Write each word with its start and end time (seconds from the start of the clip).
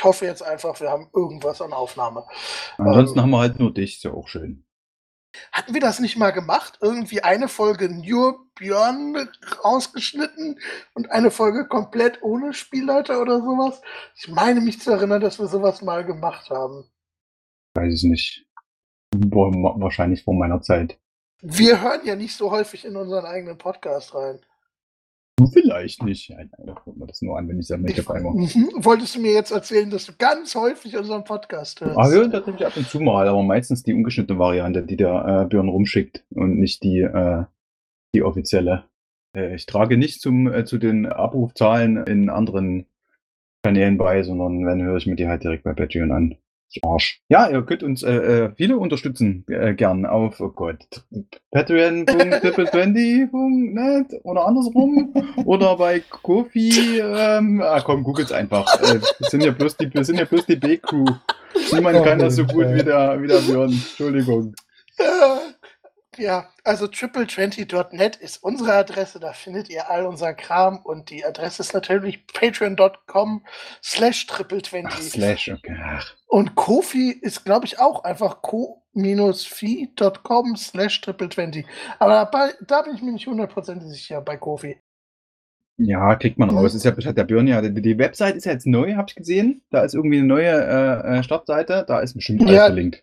Ich 0.00 0.04
hoffe 0.04 0.24
jetzt 0.24 0.42
einfach, 0.42 0.80
wir 0.80 0.88
haben 0.88 1.10
irgendwas 1.12 1.60
an 1.60 1.74
Aufnahme. 1.74 2.24
Ansonsten 2.78 3.18
ähm, 3.18 3.22
haben 3.22 3.30
wir 3.32 3.40
halt 3.40 3.58
nur 3.58 3.70
dich, 3.70 3.96
ist 3.96 4.04
ja 4.04 4.12
auch 4.12 4.28
schön. 4.28 4.64
Hatten 5.52 5.74
wir 5.74 5.80
das 5.82 6.00
nicht 6.00 6.16
mal 6.16 6.30
gemacht? 6.30 6.78
Irgendwie 6.80 7.20
eine 7.20 7.48
Folge 7.48 7.90
nur 7.90 8.46
Björn 8.54 9.28
rausgeschnitten 9.62 10.58
und 10.94 11.10
eine 11.10 11.30
Folge 11.30 11.68
komplett 11.68 12.22
ohne 12.22 12.54
Spielleiter 12.54 13.20
oder 13.20 13.40
sowas? 13.40 13.82
Ich 14.16 14.28
meine 14.28 14.62
mich 14.62 14.80
zu 14.80 14.90
erinnern, 14.90 15.20
dass 15.20 15.38
wir 15.38 15.48
sowas 15.48 15.82
mal 15.82 16.02
gemacht 16.02 16.48
haben. 16.48 16.90
Weiß 17.74 17.92
ich 17.92 18.04
nicht. 18.04 18.46
Wahrscheinlich 19.12 20.24
vor 20.24 20.32
meiner 20.32 20.62
Zeit. 20.62 20.98
Wir 21.42 21.82
hören 21.82 22.06
ja 22.06 22.16
nicht 22.16 22.34
so 22.34 22.50
häufig 22.50 22.86
in 22.86 22.96
unseren 22.96 23.26
eigenen 23.26 23.58
Podcast 23.58 24.14
rein. 24.14 24.40
Vielleicht 25.48 26.02
nicht. 26.02 26.28
Ja, 26.28 26.38
da 26.58 26.72
guckt 26.72 26.96
man 26.96 27.08
das 27.08 27.22
nur 27.22 27.38
an, 27.38 27.48
wenn 27.48 27.58
ich 27.58 27.66
sage, 27.66 27.82
habe 27.82 28.14
einmal. 28.14 28.34
Mhm. 28.34 28.70
Wolltest 28.76 29.16
du 29.16 29.20
mir 29.20 29.32
jetzt 29.32 29.50
erzählen, 29.50 29.90
dass 29.90 30.06
du 30.06 30.12
ganz 30.18 30.54
häufig 30.54 30.96
unseren 30.96 31.24
Podcast 31.24 31.80
hörst? 31.80 31.98
Ah, 31.98 32.12
ja, 32.12 32.28
tatsächlich 32.28 32.66
ab 32.66 32.76
und 32.76 32.88
zu 32.88 33.00
mal, 33.00 33.28
aber 33.28 33.42
meistens 33.42 33.82
die 33.82 33.94
ungeschnittene 33.94 34.38
Variante, 34.38 34.82
die 34.82 34.96
der 34.96 35.42
äh, 35.44 35.48
Björn 35.48 35.68
rumschickt 35.68 36.24
und 36.30 36.58
nicht 36.58 36.82
die, 36.82 37.00
äh, 37.00 37.44
die 38.14 38.22
offizielle. 38.22 38.84
Äh, 39.36 39.54
ich 39.54 39.66
trage 39.66 39.96
nicht 39.96 40.20
zum, 40.20 40.52
äh, 40.52 40.64
zu 40.64 40.78
den 40.78 41.06
Abrufzahlen 41.06 41.96
in 42.06 42.28
anderen 42.30 42.86
Kanälen 43.62 43.98
bei, 43.98 44.22
sondern 44.22 44.66
wenn 44.66 44.82
höre 44.82 44.96
ich 44.96 45.06
mir 45.06 45.16
die 45.16 45.28
halt 45.28 45.44
direkt 45.44 45.64
bei 45.64 45.74
Patreon 45.74 46.12
an. 46.12 46.36
Arsch. 46.82 47.20
Ja, 47.28 47.48
ihr 47.48 47.62
könnt 47.62 47.82
uns 47.82 48.02
äh, 48.02 48.12
äh, 48.12 48.50
viele 48.56 48.78
unterstützen 48.78 49.44
äh, 49.48 49.74
gern 49.74 50.06
auf, 50.06 50.40
oh 50.40 50.48
Gott, 50.48 51.04
patreon.triple20.net 51.50 54.24
oder 54.24 54.46
andersrum 54.46 55.12
oder 55.44 55.76
bei 55.76 56.00
Kofi. 56.00 57.00
Ähm, 57.00 57.60
ah, 57.62 57.80
komm, 57.80 58.02
googelt's 58.04 58.32
einfach. 58.32 58.80
Äh, 58.80 59.00
wir 59.00 59.28
sind 59.28 59.42
ja 59.42 59.50
bloß 59.50 59.76
die, 59.76 59.92
wir 59.92 60.04
sind 60.04 60.18
ja 60.18 60.24
bloß 60.24 60.46
die 60.46 60.56
B-Crew. 60.56 61.04
Niemand 61.72 62.04
kann 62.04 62.20
das 62.20 62.36
so 62.36 62.44
gut 62.44 62.72
wie 62.72 62.84
der, 62.84 63.20
wie 63.20 63.26
der 63.26 63.40
Björn. 63.40 63.72
Entschuldigung. 63.72 64.54
Ja, 66.20 66.50
also 66.64 66.84
triple20.net 66.84 68.16
ist 68.16 68.42
unsere 68.44 68.74
Adresse, 68.74 69.18
da 69.20 69.32
findet 69.32 69.70
ihr 69.70 69.90
all 69.90 70.04
unser 70.04 70.34
Kram 70.34 70.80
und 70.84 71.08
die 71.08 71.24
Adresse 71.24 71.62
ist 71.62 71.72
natürlich 71.72 72.26
patreon.com 72.26 73.42
slash 73.82 74.26
triple20. 74.28 75.00
Slash, 75.00 75.48
okay. 75.48 75.78
Und 76.26 76.56
Kofi 76.56 77.12
ist, 77.12 77.46
glaube 77.46 77.64
ich, 77.64 77.78
auch 77.78 78.04
einfach 78.04 78.42
co-fi.com 78.42 78.76
slash 80.56 81.00
triple20. 81.02 81.64
Aber 81.98 82.12
dabei, 82.12 82.50
da 82.66 82.82
bin 82.82 82.96
ich 82.96 83.00
mir 83.00 83.12
nicht 83.12 83.26
hundertprozentig 83.26 83.88
sicher 83.88 84.20
bei 84.20 84.36
Kofi. 84.36 84.76
Ja, 85.78 86.14
kriegt 86.16 86.36
man 86.38 86.50
raus. 86.50 86.74
Ist 86.74 86.84
ja, 86.84 86.90
der 86.90 87.24
Björn 87.24 87.46
ja, 87.46 87.62
die, 87.62 87.80
die 87.80 87.96
Website 87.96 88.36
ist 88.36 88.44
ja 88.44 88.52
jetzt 88.52 88.66
neu, 88.66 88.94
habe 88.96 89.06
ich 89.08 89.14
gesehen. 89.14 89.62
Da 89.70 89.84
ist 89.84 89.94
irgendwie 89.94 90.18
eine 90.18 90.26
neue 90.26 90.50
äh, 90.50 91.20
äh 91.20 91.22
Startseite, 91.22 91.86
da 91.88 92.00
ist 92.00 92.12
bestimmt 92.12 92.42
alles 92.42 92.54
ja, 92.54 92.66
verlinkt. 92.66 93.02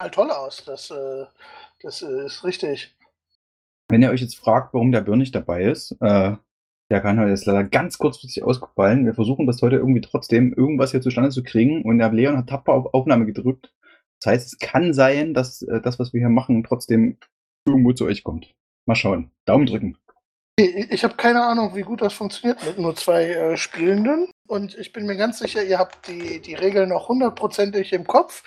Sieht 0.00 0.12
toll 0.12 0.30
aus. 0.30 0.64
Das 0.64 0.90
äh, 0.90 1.24
das 1.82 2.02
ist 2.02 2.44
richtig. 2.44 2.96
Wenn 3.88 4.02
ihr 4.02 4.10
euch 4.10 4.20
jetzt 4.20 4.36
fragt, 4.36 4.72
warum 4.72 4.92
der 4.92 5.02
Björn 5.02 5.18
nicht 5.18 5.34
dabei 5.34 5.64
ist, 5.64 5.92
äh, 6.00 6.36
der 6.90 7.00
kann 7.00 7.18
heute 7.18 7.30
jetzt 7.30 7.46
leider 7.46 7.64
ganz 7.64 7.98
kurzfristig 7.98 8.44
ausgefallen. 8.44 9.06
Wir 9.06 9.14
versuchen 9.14 9.46
das 9.46 9.62
heute 9.62 9.76
irgendwie 9.76 10.00
trotzdem 10.00 10.52
irgendwas 10.52 10.90
hier 10.92 11.00
zustande 11.00 11.30
zu 11.30 11.42
kriegen 11.42 11.82
und 11.82 11.98
der 11.98 12.12
Leon 12.12 12.36
hat 12.36 12.48
tapfer 12.48 12.72
auf 12.72 12.94
Aufnahme 12.94 13.26
gedrückt. 13.26 13.72
Das 14.20 14.32
heißt, 14.32 14.46
es 14.52 14.58
kann 14.58 14.94
sein, 14.94 15.34
dass 15.34 15.62
äh, 15.62 15.80
das, 15.80 15.98
was 15.98 16.12
wir 16.12 16.20
hier 16.20 16.28
machen, 16.28 16.64
trotzdem 16.64 17.18
irgendwo 17.66 17.92
zu 17.92 18.06
euch 18.06 18.24
kommt. 18.24 18.54
Mal 18.86 18.94
schauen. 18.94 19.30
Daumen 19.44 19.66
drücken. 19.66 19.96
Ich 20.58 21.02
habe 21.02 21.16
keine 21.16 21.44
Ahnung, 21.44 21.74
wie 21.74 21.82
gut 21.82 22.02
das 22.02 22.12
funktioniert 22.12 22.64
mit 22.64 22.78
nur 22.78 22.94
zwei 22.94 23.24
äh, 23.24 23.56
Spielenden. 23.56 24.30
Und 24.46 24.76
ich 24.76 24.92
bin 24.92 25.06
mir 25.06 25.16
ganz 25.16 25.38
sicher, 25.38 25.64
ihr 25.64 25.78
habt 25.78 26.08
die, 26.08 26.40
die 26.40 26.54
Regeln 26.54 26.90
noch 26.90 27.08
hundertprozentig 27.08 27.92
im 27.92 28.06
Kopf. 28.06 28.42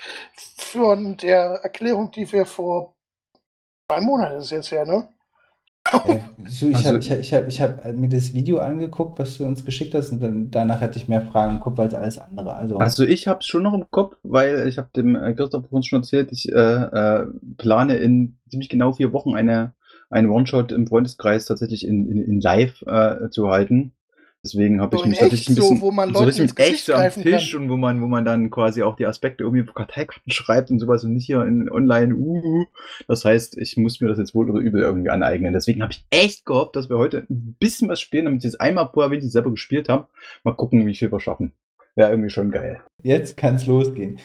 Von 0.58 1.18
der 1.18 1.62
Erklärung, 1.64 2.12
die 2.12 2.32
wir 2.32 2.46
vor 2.46 2.95
Zwei 3.88 4.02
Monate 4.02 4.36
ist 4.36 4.46
es 4.46 4.50
jetzt 4.52 4.72
her, 4.72 4.86
ne? 4.86 5.08
Äh, 5.92 6.20
so, 6.48 6.68
ich 6.68 6.76
also, 6.78 6.90
habe 6.90 6.98
ich 6.98 7.34
hab, 7.34 7.48
ich 7.48 7.62
hab, 7.62 7.86
hab 7.86 7.96
mir 7.96 8.10
das 8.10 8.34
Video 8.34 8.58
angeguckt, 8.58 9.20
was 9.20 9.38
du 9.38 9.46
uns 9.46 9.64
geschickt 9.64 9.94
hast, 9.94 10.12
und 10.12 10.22
dann, 10.22 10.50
danach 10.50 10.82
hatte 10.82 10.98
ich 10.98 11.08
mehr 11.08 11.22
Fragen 11.22 11.56
im 11.56 11.60
Kopf 11.60 11.78
als 11.80 11.94
alles 11.94 12.18
andere. 12.18 12.56
Also, 12.56 12.78
also 12.78 13.04
ich 13.04 13.28
habe 13.28 13.42
es 13.42 13.46
schon 13.46 13.62
noch 13.64 13.74
im 13.74 13.90
Kopf, 13.92 14.16
weil 14.24 14.68
ich 14.68 14.80
habe 14.80 14.90
dem 14.96 15.16
äh, 15.16 15.34
Christoph 15.34 15.72
uns 15.72 15.86
schon 15.86 16.00
erzählt, 16.00 16.32
ich 16.32 16.52
äh, 16.52 16.56
äh, 16.56 17.28
plane 17.58 17.98
in 17.98 18.38
ziemlich 18.50 18.70
genau 18.70 18.94
vier 18.94 19.14
Wochen 19.14 19.36
eine, 19.36 19.74
eine 20.10 20.32
One-Shot 20.32 20.72
im 20.72 20.88
Freundeskreis 20.88 21.46
tatsächlich 21.46 21.88
in, 21.88 22.10
in, 22.10 22.24
in 22.24 22.42
live 22.42 22.82
äh, 22.88 23.30
zu 23.30 23.50
halten. 23.50 23.92
Deswegen 24.46 24.80
habe 24.80 24.96
so 24.96 25.04
ich 25.04 25.10
mich 25.10 25.18
tatsächlich 25.18 25.50
ein 25.50 25.56
bisschen 25.56 25.78
so, 25.78 25.82
wo 25.82 25.90
man 25.90 26.10
Leute 26.12 26.32
so 26.32 26.44
richtig 26.44 26.60
echt 26.60 26.92
am 26.92 27.12
Tisch 27.12 27.54
kann. 27.54 27.64
und 27.64 27.70
wo 27.72 27.78
man, 27.78 28.00
wo 28.00 28.06
man 28.06 28.26
dann 28.26 28.52
quasi 28.52 28.84
auch 28.84 28.96
die 28.96 29.08
Aspekte 29.08 29.44
irgendwie 29.44 29.68
auf 29.68 29.74
Karteikarten 29.74 30.32
schreibt 30.32 30.70
und 30.70 30.78
sowas 30.78 31.04
und 31.04 31.14
nicht 31.14 31.26
hier 31.26 31.42
in 31.46 31.68
online. 31.68 32.14
Uh, 32.14 32.66
das 33.08 33.26
heißt, 33.26 33.58
ich 33.58 33.76
muss 33.76 34.00
mir 34.02 34.08
das 34.08 34.20
jetzt 34.20 34.36
wohl 34.36 34.48
oder 34.48 34.60
übel 34.60 34.84
irgendwie 34.84 35.10
aneignen. 35.10 35.52
Deswegen 35.52 35.82
habe 35.82 35.94
ich 35.94 36.06
echt 36.12 36.46
gehofft, 36.46 36.76
dass 36.76 36.90
wir 36.90 37.00
heute 37.00 37.26
ein 37.28 37.56
bisschen 37.60 37.90
was 37.90 38.00
spielen, 38.00 38.26
damit 38.26 38.42
ich 38.42 38.52
jetzt 38.52 38.62
einmal 38.62 38.88
vorher, 38.94 39.10
wenn 39.10 39.18
ich 39.18 39.32
selber 39.32 39.50
gespielt 39.50 39.90
habe, 39.90 40.06
mal 40.44 40.54
gucken, 40.54 40.86
wie 40.86 40.94
viel 40.94 41.12
wir 41.12 41.20
schaffen. 41.20 41.52
Wäre 41.96 42.12
irgendwie 42.12 42.30
schon 42.30 42.52
geil. 42.52 42.82
Jetzt 43.02 43.38
kann 43.38 43.56
es 43.56 43.66
losgehen. 43.66 44.20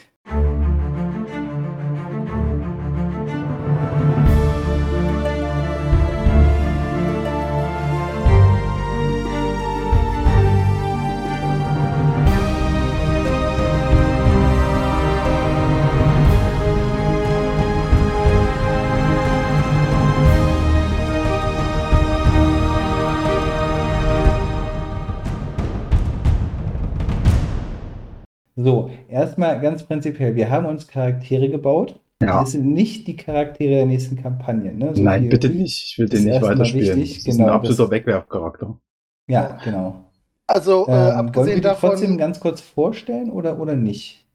Erstmal 29.31 29.59
ganz 29.61 29.83
prinzipiell, 29.83 30.35
wir 30.35 30.49
haben 30.49 30.65
uns 30.65 30.87
Charaktere 30.87 31.49
gebaut. 31.49 31.99
Ja. 32.21 32.41
Das 32.41 32.51
sind 32.51 32.71
nicht 32.71 33.07
die 33.07 33.15
Charaktere 33.15 33.71
der 33.71 33.85
nächsten 33.87 34.21
Kampagne. 34.21 34.73
Ne? 34.73 34.93
So 34.95 35.01
Nein, 35.01 35.29
bitte 35.29 35.49
nicht. 35.49 35.87
Ich 35.87 35.97
will 35.97 36.07
den 36.07 36.25
nicht 36.25 36.41
weiterspielen. 36.41 36.99
Wichtig. 36.99 37.23
Das 37.23 37.27
ist 37.27 37.37
genau, 37.37 37.49
ein 37.49 37.53
absoluter 37.55 37.89
Wegwerfcharakter. 37.89 38.77
Ja, 39.27 39.57
genau. 39.63 40.05
Also, 40.45 40.85
äh, 40.87 40.91
ähm, 40.91 41.15
abgesehen 41.15 41.35
wollen 41.35 41.47
wir 41.47 41.55
die 41.55 41.61
davon. 41.61 41.89
trotzdem 41.89 42.17
ganz 42.17 42.39
kurz 42.39 42.61
vorstellen 42.61 43.31
oder, 43.31 43.59
oder 43.59 43.75
nicht? 43.75 44.27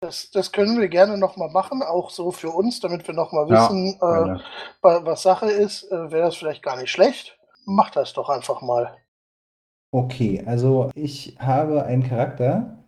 Das, 0.00 0.30
das 0.30 0.52
können 0.52 0.80
wir 0.80 0.88
gerne 0.88 1.18
nochmal 1.18 1.50
machen, 1.50 1.82
auch 1.82 2.08
so 2.08 2.30
für 2.30 2.48
uns, 2.48 2.80
damit 2.80 3.06
wir 3.06 3.14
nochmal 3.14 3.50
wissen, 3.50 3.98
ja, 4.00 4.36
äh, 4.36 4.38
was 4.80 5.22
Sache 5.22 5.50
ist. 5.50 5.90
Äh, 5.92 6.10
Wäre 6.10 6.26
das 6.26 6.36
vielleicht 6.36 6.62
gar 6.62 6.78
nicht 6.78 6.90
schlecht. 6.90 7.38
Macht 7.66 7.96
das 7.96 8.14
doch 8.14 8.30
einfach 8.30 8.62
mal. 8.62 8.96
Okay, 9.92 10.42
also 10.46 10.90
ich 10.94 11.36
habe 11.38 11.84
einen 11.84 12.04
Charakter, 12.04 12.79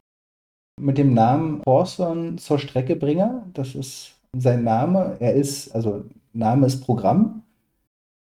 mit 0.81 0.99
dem 0.99 1.15
Namen 1.15 1.63
Orson 1.65 2.39
zur 2.39 2.59
Streckebringer. 2.59 3.47
Das 3.55 3.75
ist 3.75 4.15
sein 4.37 4.65
Name. 4.65 5.17
Er 5.21 5.35
ist, 5.35 5.75
also 5.75 6.05
Name 6.33 6.67
ist 6.67 6.85
Programm. 6.85 7.43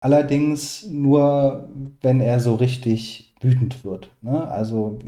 Allerdings 0.00 0.86
nur, 0.88 1.68
wenn 2.00 2.20
er 2.20 2.40
so 2.40 2.56
richtig 2.56 3.34
wütend 3.40 3.84
wird. 3.84 4.10
Ne? 4.20 4.48
Also 4.48 4.98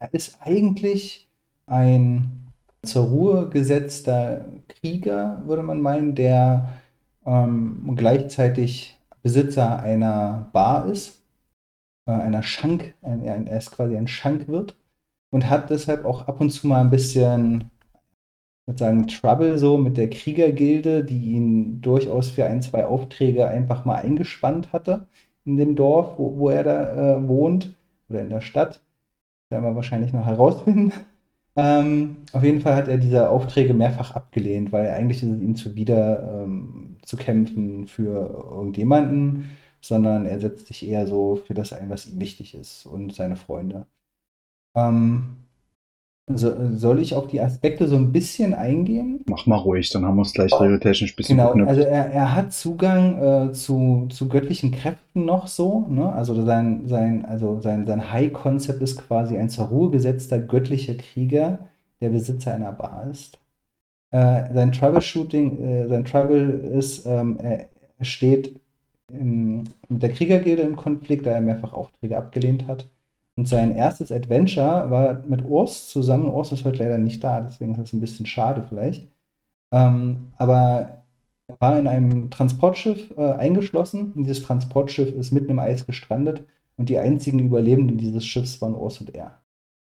er 0.00 0.12
ist 0.12 0.38
eigentlich 0.40 1.28
ein 1.66 2.46
zur 2.82 3.06
Ruhe 3.06 3.48
gesetzter 3.48 4.46
Krieger, 4.68 5.42
würde 5.44 5.62
man 5.62 5.82
meinen, 5.82 6.14
der 6.14 6.68
ähm, 7.26 7.92
gleichzeitig 7.96 8.96
Besitzer 9.22 9.80
einer 9.80 10.48
Bar 10.52 10.86
ist, 10.86 11.20
äh, 12.06 12.12
einer 12.12 12.42
Schank, 12.42 12.94
ein, 13.02 13.46
er 13.46 13.58
ist 13.58 13.72
quasi 13.72 13.96
ein 13.96 14.08
Schankwirt 14.08 14.74
und 15.30 15.48
hat 15.50 15.70
deshalb 15.70 16.04
auch 16.04 16.28
ab 16.28 16.40
und 16.40 16.50
zu 16.50 16.66
mal 16.66 16.80
ein 16.80 16.90
bisschen 16.90 17.70
sagen, 18.76 19.06
Trouble 19.06 19.58
so 19.58 19.78
mit 19.78 19.96
der 19.96 20.10
Kriegergilde, 20.10 21.04
die 21.04 21.32
ihn 21.32 21.80
durchaus 21.80 22.30
für 22.30 22.44
ein, 22.44 22.62
zwei 22.62 22.86
Aufträge 22.86 23.48
einfach 23.48 23.84
mal 23.84 23.96
eingespannt 23.96 24.72
hatte 24.72 25.06
in 25.44 25.56
dem 25.56 25.76
Dorf, 25.76 26.18
wo, 26.18 26.38
wo 26.38 26.50
er 26.50 26.64
da 26.64 27.16
äh, 27.16 27.28
wohnt 27.28 27.74
oder 28.08 28.20
in 28.20 28.30
der 28.30 28.40
Stadt. 28.42 28.80
Werden 29.50 29.64
wir 29.64 29.76
wahrscheinlich 29.76 30.12
noch 30.12 30.26
herausfinden. 30.26 30.92
Ähm, 31.56 32.18
auf 32.32 32.44
jeden 32.44 32.60
Fall 32.60 32.76
hat 32.76 32.86
er 32.86 32.98
diese 32.98 33.30
Aufträge 33.30 33.74
mehrfach 33.74 34.14
abgelehnt, 34.14 34.70
weil 34.70 34.90
eigentlich 34.90 35.24
ist 35.24 35.30
es 35.30 35.40
ihm 35.42 35.56
zuwider 35.56 36.44
ähm, 36.44 36.98
zu 37.02 37.16
kämpfen 37.16 37.88
für 37.88 38.46
irgendjemanden, 38.52 39.50
sondern 39.80 40.24
er 40.26 40.38
setzt 40.38 40.68
sich 40.68 40.86
eher 40.86 41.08
so 41.08 41.34
für 41.34 41.54
das 41.54 41.72
ein, 41.72 41.90
was 41.90 42.06
ihm 42.06 42.20
wichtig 42.20 42.54
ist 42.54 42.86
und 42.86 43.12
seine 43.12 43.34
Freunde. 43.34 43.86
Ähm, 44.86 45.36
So, 46.30 46.52
soll 46.76 47.00
ich 47.00 47.14
auf 47.14 47.26
die 47.28 47.40
Aspekte 47.40 47.88
so 47.88 47.96
ein 47.96 48.12
bisschen 48.12 48.52
eingehen? 48.54 49.22
Mach 49.26 49.46
mal 49.46 49.56
ruhig, 49.56 49.88
dann 49.90 50.04
haben 50.04 50.16
wir 50.16 50.22
es 50.22 50.32
gleich 50.34 50.60
regeltechnisch 50.60 51.12
ein 51.14 51.16
bisschen 51.16 51.36
Genau, 51.38 51.44
verknüpft. 51.44 51.68
also 51.70 51.82
er, 51.82 52.06
er 52.12 52.34
hat 52.34 52.52
Zugang 52.52 53.48
äh, 53.50 53.52
zu, 53.52 54.06
zu 54.10 54.28
göttlichen 54.28 54.70
Kräften 54.72 55.24
noch 55.24 55.46
so, 55.46 55.86
ne? 55.88 56.12
Also 56.12 56.44
sein, 56.44 56.86
sein, 56.86 57.24
also 57.24 57.60
sein, 57.60 57.86
sein 57.86 58.12
High-Concept 58.12 58.82
ist 58.82 58.98
quasi 59.06 59.36
ein 59.38 59.48
zur 59.48 59.66
Ruhe 59.66 59.90
gesetzter 59.90 60.38
göttlicher 60.38 60.94
Krieger, 60.96 61.60
der 62.00 62.10
Besitzer 62.10 62.54
einer 62.54 62.72
Bar 62.72 63.08
ist. 63.10 63.38
Äh, 64.10 64.52
sein 64.54 64.72
Troubleshooting, 64.72 65.62
äh, 65.64 65.88
sein 65.88 66.04
Trouble 66.04 66.50
ist, 66.78 67.06
ähm, 67.06 67.38
er 67.40 67.68
steht 68.04 68.60
im, 69.12 69.64
mit 69.88 70.02
der 70.02 70.12
Kriegergilde 70.12 70.62
im 70.62 70.76
Konflikt, 70.76 71.26
da 71.26 71.32
er 71.32 71.40
mehrfach 71.42 71.72
Aufträge 71.74 72.16
abgelehnt 72.18 72.66
hat. 72.68 72.88
Und 73.38 73.46
sein 73.46 73.76
erstes 73.76 74.10
Adventure 74.10 74.90
war 74.90 75.22
mit 75.28 75.44
Urs 75.44 75.86
zusammen. 75.86 76.28
Urs 76.28 76.50
ist 76.50 76.64
heute 76.64 76.82
leider 76.82 76.98
nicht 76.98 77.22
da, 77.22 77.40
deswegen 77.40 77.70
ist 77.70 77.80
das 77.80 77.92
ein 77.92 78.00
bisschen 78.00 78.26
schade 78.26 78.64
vielleicht. 78.68 79.06
Ähm, 79.70 80.32
aber 80.38 81.04
er 81.46 81.56
war 81.60 81.78
in 81.78 81.86
einem 81.86 82.30
Transportschiff 82.30 83.16
äh, 83.16 83.34
eingeschlossen 83.34 84.10
und 84.16 84.24
dieses 84.24 84.42
Transportschiff 84.42 85.14
ist 85.14 85.30
mitten 85.30 85.52
im 85.52 85.60
Eis 85.60 85.86
gestrandet 85.86 86.44
und 86.76 86.88
die 86.88 86.98
einzigen 86.98 87.38
Überlebenden 87.38 87.96
dieses 87.96 88.26
Schiffs 88.26 88.60
waren 88.60 88.74
Urs 88.74 89.00
und 89.00 89.14
er. 89.14 89.40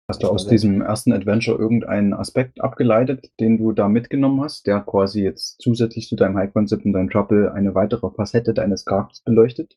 Hast 0.07 0.21
du 0.21 0.27
aus 0.27 0.45
diesem 0.45 0.81
ersten 0.81 1.11
Adventure 1.11 1.57
irgendeinen 1.57 2.13
Aspekt 2.13 2.61
abgeleitet, 2.61 3.31
den 3.39 3.57
du 3.57 3.71
da 3.71 3.87
mitgenommen 3.87 4.41
hast, 4.41 4.67
der 4.67 4.81
quasi 4.81 5.23
jetzt 5.23 5.59
zusätzlich 5.59 6.07
zu 6.07 6.15
deinem 6.15 6.37
High-Concept 6.37 6.85
und 6.85 6.93
deinem 6.93 7.09
Trouble 7.09 7.51
eine 7.51 7.73
weitere 7.73 8.11
Facette 8.11 8.53
deines 8.53 8.85
Charakters 8.85 9.21
beleuchtet? 9.21 9.75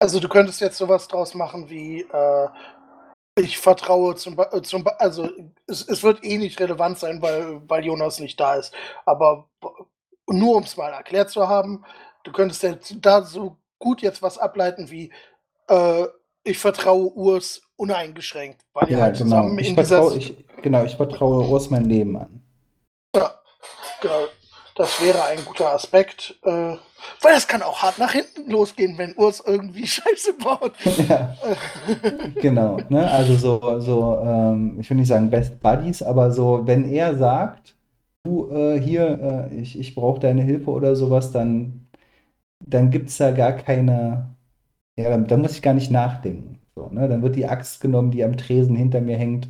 Also 0.00 0.20
du 0.20 0.28
könntest 0.28 0.60
jetzt 0.60 0.78
sowas 0.78 1.08
draus 1.08 1.34
machen 1.34 1.68
wie 1.68 2.02
äh, 2.02 2.46
ich 3.38 3.58
vertraue 3.58 4.14
zum, 4.16 4.36
Be- 4.36 4.48
äh, 4.52 4.62
zum 4.62 4.84
also 4.98 5.28
es, 5.66 5.86
es 5.86 6.02
wird 6.02 6.24
eh 6.24 6.38
nicht 6.38 6.60
relevant 6.60 6.98
sein, 6.98 7.22
weil, 7.22 7.60
weil 7.68 7.84
Jonas 7.84 8.20
nicht 8.20 8.38
da 8.38 8.54
ist. 8.54 8.72
Aber 9.06 9.48
b- 9.60 9.68
nur 10.30 10.56
um 10.56 10.64
es 10.64 10.76
mal 10.76 10.90
erklärt 10.92 11.30
zu 11.30 11.48
haben, 11.48 11.84
du 12.24 12.32
könntest 12.32 12.62
jetzt 12.62 12.94
da 13.00 13.22
so 13.22 13.56
gut 13.78 14.02
jetzt 14.02 14.22
was 14.22 14.38
ableiten 14.38 14.90
wie 14.90 15.12
äh, 15.68 16.06
ich 16.44 16.58
vertraue 16.58 17.12
Urs 17.12 17.62
uneingeschränkt, 17.76 18.60
weil 18.72 18.90
Ja, 18.90 19.02
halt 19.02 19.18
genau. 19.18 19.30
zusammen 19.30 19.58
Ich 19.58 19.68
in 19.68 19.76
dieser 19.76 19.96
vertraue, 20.02 20.18
ich, 20.18 20.44
genau, 20.62 20.84
ich 20.84 20.96
vertraue 20.96 21.46
Urs 21.46 21.70
mein 21.70 21.84
Leben 21.84 22.16
an. 22.16 22.42
Ja, 23.14 23.40
genau. 24.00 24.26
Das 24.78 25.02
wäre 25.02 25.24
ein 25.24 25.44
guter 25.44 25.72
Aspekt. 25.74 26.38
Äh, 26.44 26.76
weil 27.20 27.36
es 27.36 27.48
kann 27.48 27.62
auch 27.62 27.82
hart 27.82 27.98
nach 27.98 28.12
hinten 28.12 28.48
losgehen, 28.50 28.96
wenn 28.96 29.14
Urs 29.16 29.42
irgendwie 29.44 29.86
Scheiße 29.88 30.34
baut. 30.34 30.72
Ja, 31.08 31.36
genau. 32.40 32.78
Ne? 32.88 33.10
Also 33.10 33.34
so, 33.34 33.80
so 33.80 34.18
ähm, 34.24 34.78
ich 34.80 34.88
will 34.88 34.98
nicht 34.98 35.08
sagen 35.08 35.30
Best 35.30 35.60
Buddies, 35.60 36.02
aber 36.02 36.30
so, 36.30 36.64
wenn 36.64 36.84
er 36.88 37.16
sagt, 37.16 37.74
du 38.22 38.50
äh, 38.52 38.80
hier, 38.80 39.48
äh, 39.50 39.54
ich, 39.56 39.78
ich 39.78 39.94
brauche 39.96 40.20
deine 40.20 40.42
Hilfe 40.42 40.70
oder 40.70 40.94
sowas, 40.94 41.32
dann, 41.32 41.88
dann 42.60 42.90
gibt 42.90 43.10
es 43.10 43.18
da 43.18 43.32
gar 43.32 43.54
keine, 43.54 44.36
ja, 44.96 45.16
da, 45.18 45.36
muss 45.38 45.52
ich 45.52 45.62
gar 45.62 45.74
nicht 45.74 45.90
nachdenken. 45.90 46.60
So, 46.76 46.88
ne? 46.90 47.08
Dann 47.08 47.22
wird 47.22 47.36
die 47.36 47.46
Axt 47.48 47.80
genommen, 47.80 48.12
die 48.12 48.24
am 48.24 48.36
Tresen 48.36 48.76
hinter 48.76 49.00
mir 49.00 49.16
hängt 49.18 49.48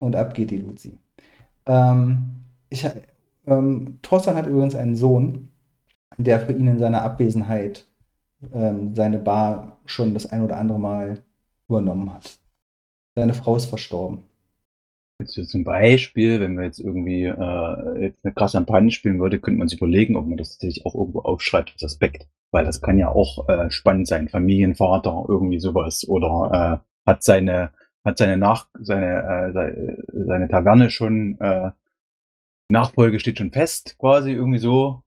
und 0.00 0.16
ab 0.16 0.34
geht 0.34 0.50
die 0.52 0.58
Luzi. 0.58 0.98
Ähm, 1.66 2.44
ich, 2.70 2.86
ähm, 3.48 3.98
Thorsten 4.02 4.34
hat 4.34 4.46
übrigens 4.46 4.74
einen 4.74 4.96
Sohn, 4.96 5.48
der 6.16 6.40
für 6.40 6.52
ihn 6.52 6.66
in 6.66 6.78
seiner 6.78 7.02
Abwesenheit 7.02 7.86
ähm, 8.52 8.94
seine 8.94 9.18
Bar 9.18 9.78
schon 9.86 10.14
das 10.14 10.30
ein 10.30 10.42
oder 10.42 10.56
andere 10.56 10.78
Mal 10.78 11.22
übernommen 11.68 12.12
hat. 12.12 12.38
Seine 13.16 13.34
Frau 13.34 13.56
ist 13.56 13.66
verstorben. 13.66 14.24
Jetzt 15.20 15.32
so 15.32 15.42
zum 15.44 15.64
Beispiel, 15.64 16.40
wenn 16.40 16.56
wir 16.56 16.64
jetzt 16.64 16.78
irgendwie 16.78 17.24
äh, 17.24 18.02
jetzt 18.02 18.24
eine 18.24 18.32
krasse 18.32 18.58
Kampagne 18.58 18.92
spielen 18.92 19.18
würde, 19.18 19.40
könnte 19.40 19.58
man 19.58 19.66
sich 19.66 19.78
überlegen, 19.78 20.14
ob 20.14 20.26
man 20.28 20.38
das 20.38 20.50
tatsächlich 20.50 20.86
auch 20.86 20.94
irgendwo 20.94 21.20
aufschreibt 21.20 21.72
als 21.72 21.82
Aspekt. 21.82 22.28
Weil 22.52 22.64
das 22.64 22.80
kann 22.80 22.98
ja 22.98 23.08
auch 23.08 23.48
äh, 23.48 23.70
spannend 23.70 24.06
sein. 24.06 24.28
Familienvater, 24.28 25.26
irgendwie 25.28 25.58
sowas. 25.58 26.06
Oder 26.08 26.82
äh, 27.04 27.10
hat 27.10 27.24
seine, 27.24 27.72
hat 28.04 28.18
seine 28.18 28.36
Nach 28.36 28.68
seine, 28.80 29.52
äh, 29.52 29.96
seine 30.12 30.48
Taverne 30.48 30.88
schon, 30.90 31.38
äh, 31.40 31.72
Nachfolge 32.70 33.20
steht 33.20 33.38
schon 33.38 33.52
fest, 33.52 33.96
quasi 33.98 34.32
irgendwie 34.32 34.58
so. 34.58 35.02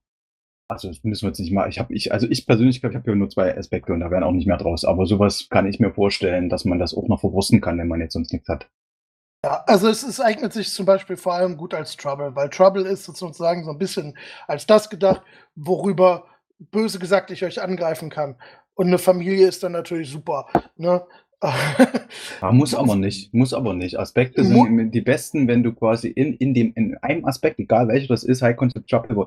Also 0.68 0.88
das 0.88 1.02
müssen 1.04 1.22
wir 1.22 1.28
jetzt 1.28 1.40
nicht 1.40 1.52
mal. 1.52 1.68
Ich 1.68 1.78
habe, 1.78 1.92
ich, 1.94 2.12
also 2.12 2.26
ich 2.28 2.46
persönlich 2.46 2.80
glaube, 2.80 2.92
ich 2.92 2.96
habe 2.96 3.04
hier 3.04 3.14
nur 3.14 3.28
zwei 3.28 3.56
Aspekte 3.56 3.92
und 3.92 4.00
da 4.00 4.10
werden 4.10 4.24
auch 4.24 4.32
nicht 4.32 4.46
mehr 4.46 4.56
draus. 4.56 4.84
Aber 4.84 5.06
sowas 5.06 5.48
kann 5.50 5.66
ich 5.66 5.80
mir 5.80 5.92
vorstellen, 5.92 6.48
dass 6.48 6.64
man 6.64 6.78
das 6.78 6.94
auch 6.94 7.08
noch 7.08 7.20
verwursten 7.20 7.60
kann, 7.60 7.78
wenn 7.78 7.88
man 7.88 8.00
jetzt 8.00 8.14
sonst 8.14 8.32
nichts 8.32 8.48
hat. 8.48 8.68
Ja, 9.44 9.64
also 9.66 9.88
es, 9.88 10.02
es 10.02 10.20
eignet 10.20 10.52
sich 10.52 10.70
zum 10.72 10.86
Beispiel 10.86 11.16
vor 11.16 11.34
allem 11.34 11.56
gut 11.56 11.74
als 11.74 11.96
Trouble, 11.96 12.34
weil 12.36 12.48
Trouble 12.48 12.84
ist 12.84 13.04
sozusagen 13.04 13.64
so 13.64 13.72
ein 13.72 13.78
bisschen 13.78 14.16
als 14.46 14.66
das 14.66 14.88
gedacht, 14.88 15.22
worüber 15.56 16.26
böse 16.58 16.98
gesagt 17.00 17.30
ich 17.32 17.44
euch 17.44 17.60
angreifen 17.60 18.08
kann. 18.08 18.36
Und 18.74 18.86
eine 18.86 18.98
Familie 18.98 19.48
ist 19.48 19.62
dann 19.62 19.72
natürlich 19.72 20.10
super. 20.10 20.46
Ne? 20.76 21.04
Ja, 22.40 22.52
muss 22.52 22.74
aber 22.74 22.94
nicht, 22.96 23.32
muss 23.34 23.52
aber 23.52 23.74
nicht. 23.74 23.98
Aspekte 23.98 24.44
sind 24.44 24.92
die 24.92 25.00
besten, 25.00 25.48
wenn 25.48 25.62
du 25.62 25.72
quasi 25.72 26.08
in, 26.08 26.34
in 26.34 26.54
dem, 26.54 26.72
in 26.74 26.96
einem 26.98 27.24
Aspekt, 27.24 27.58
egal 27.58 27.88
welcher 27.88 28.08
das 28.08 28.22
ist, 28.22 28.42
High 28.42 28.56
Concept 28.56 28.88
Trouble, 28.88 29.26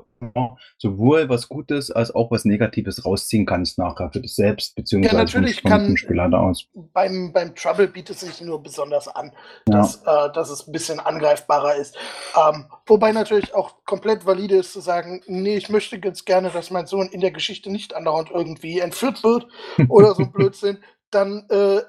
sowohl 0.78 1.28
was 1.28 1.48
Gutes 1.48 1.90
als 1.90 2.14
auch 2.14 2.30
was 2.30 2.44
Negatives 2.44 3.04
rausziehen 3.04 3.44
kannst 3.46 3.78
nachher 3.78 4.10
für 4.12 4.20
dich 4.20 4.34
selbst, 4.34 4.74
beziehungsweise 4.76 5.16
natürlich 5.16 5.60
vom, 5.60 5.70
kann- 5.70 5.86
vom 5.86 5.96
Spieler 5.96 6.28
da 6.28 6.38
aus. 6.40 6.66
beim, 6.92 7.32
beim 7.32 7.54
Trouble 7.54 7.88
bietet 7.88 8.16
es 8.16 8.20
sich 8.22 8.40
nur 8.40 8.62
besonders 8.62 9.08
an, 9.08 9.32
Ja. 9.68 9.78
dass, 9.78 9.96
äh, 10.06 10.32
dass 10.32 10.50
es 10.50 10.66
ein 10.66 10.72
bisschen 10.72 11.00
angreifbarer 11.00 11.74
ist. 11.76 11.96
Ähm, 12.36 12.66
wobei 12.86 13.12
natürlich 13.12 13.54
auch 13.54 13.84
komplett 13.84 14.24
valide 14.26 14.56
ist 14.56 14.72
zu 14.72 14.80
sagen, 14.80 15.22
nee, 15.26 15.56
ich 15.56 15.68
möchte 15.68 15.98
ganz 16.00 16.24
gerne, 16.24 16.50
dass 16.50 16.70
mein 16.70 16.86
Sohn 16.86 17.08
in 17.08 17.20
der 17.20 17.30
Geschichte 17.30 17.70
nicht 17.70 17.94
andauernd 17.94 18.30
irgendwie 18.32 18.78
entführt 18.80 19.22
wird 19.24 19.46
oder 19.88 20.14
so 20.14 20.22
ein 20.22 20.32
Blödsinn. 20.32 20.78
Dann 21.10 21.44
äh, 21.50 21.80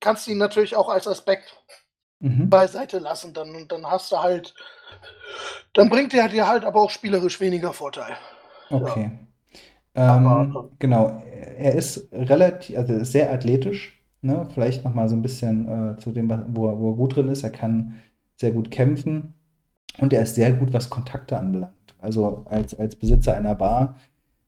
kannst 0.00 0.26
du 0.26 0.32
ihn 0.32 0.38
natürlich 0.38 0.76
auch 0.76 0.88
als 0.88 1.06
Aspekt 1.08 1.56
Mhm. 2.20 2.50
beiseite 2.50 2.98
lassen. 2.98 3.32
Dann, 3.34 3.68
dann 3.68 3.86
hast 3.86 4.10
du 4.12 4.18
halt, 4.18 4.54
dann 5.74 5.88
bringt 5.88 6.14
er 6.14 6.28
dir 6.28 6.46
halt 6.48 6.64
aber 6.64 6.80
auch 6.80 6.90
spielerisch 6.90 7.40
weniger 7.40 7.72
Vorteil. 7.72 8.16
Okay. 8.70 9.10
Aber- 9.94 10.42
Ähm, 10.42 10.70
genau, 10.78 11.22
er 11.58 11.74
ist 11.74 12.08
relativ, 12.12 12.76
also 12.78 13.02
sehr 13.04 13.32
athletisch, 13.32 14.00
ne? 14.22 14.48
Vielleicht 14.54 14.84
nochmal 14.84 15.08
so 15.08 15.16
ein 15.16 15.22
bisschen 15.22 15.96
äh, 15.96 15.98
zu 15.98 16.12
dem, 16.12 16.28
wo 16.54 16.68
er, 16.68 16.78
wo 16.78 16.90
er 16.92 16.96
gut 16.96 17.16
drin 17.16 17.28
ist. 17.28 17.42
Er 17.42 17.50
kann 17.50 18.00
sehr 18.36 18.52
gut 18.52 18.70
kämpfen 18.70 19.34
und 19.98 20.12
er 20.12 20.22
ist 20.22 20.36
sehr 20.36 20.52
gut, 20.52 20.72
was 20.72 20.90
Kontakte 20.90 21.36
anbelangt. 21.38 21.74
Also 22.00 22.44
als, 22.48 22.78
als 22.78 22.96
Besitzer 22.96 23.34
einer 23.36 23.54
Bar, 23.56 23.96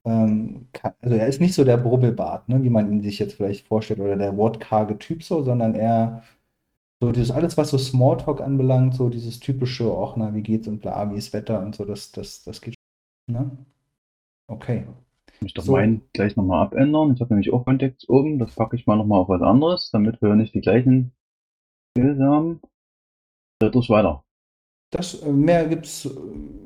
ähm, 0.04 0.68
kann, 0.72 0.94
also 1.02 1.16
er 1.16 1.26
ist 1.26 1.40
nicht 1.40 1.54
so 1.54 1.64
der 1.64 1.76
Brubbelbart, 1.76 2.48
ne, 2.48 2.62
wie 2.62 2.70
man 2.70 2.90
ihn 2.90 3.02
sich 3.02 3.18
jetzt 3.18 3.34
vielleicht 3.34 3.66
vorstellt, 3.66 4.00
oder 4.00 4.16
der 4.16 4.36
wortkarge 4.36 4.98
Typ 4.98 5.22
so, 5.22 5.42
sondern 5.42 5.74
er 5.74 6.22
so 7.02 7.12
dieses 7.12 7.30
alles, 7.30 7.56
was 7.56 7.70
so 7.70 7.78
Smalltalk 7.78 8.40
anbelangt, 8.40 8.94
so 8.94 9.08
dieses 9.08 9.40
typische, 9.40 9.92
ach 9.96 10.16
na, 10.16 10.34
wie 10.34 10.42
geht's 10.42 10.68
und 10.68 10.80
bla, 10.80 11.10
wie 11.12 11.16
ist 11.16 11.32
Wetter 11.32 11.62
und 11.62 11.74
so, 11.74 11.84
das, 11.84 12.12
das, 12.12 12.44
das 12.44 12.60
geht 12.60 12.74
schon, 13.30 13.40
ne? 13.40 13.50
Okay. 14.48 14.86
Ich 15.32 15.40
muss 15.42 15.54
doch 15.54 15.62
So. 15.62 15.72
meinen 15.72 16.02
gleich 16.12 16.36
nochmal 16.36 16.66
abändern. 16.66 17.14
Ich 17.14 17.20
habe 17.20 17.32
nämlich 17.32 17.52
auch 17.52 17.64
Kontext 17.64 18.08
oben. 18.10 18.38
Das 18.38 18.54
packe 18.54 18.76
ich 18.76 18.86
mal 18.86 18.96
nochmal 18.96 19.20
auf 19.20 19.28
was 19.28 19.42
anderes, 19.42 19.90
damit 19.90 20.20
wir 20.20 20.34
nicht 20.34 20.54
die 20.54 20.60
gleichen 20.60 21.12
Skills 21.96 22.20
haben. 22.20 22.60
Dreht 23.60 23.76
uns 23.76 23.88
weiter. 23.88 24.24
Das, 24.90 25.14
äh, 25.22 25.32
mehr 25.32 25.66
gibt 25.68 25.86
es 25.86 26.10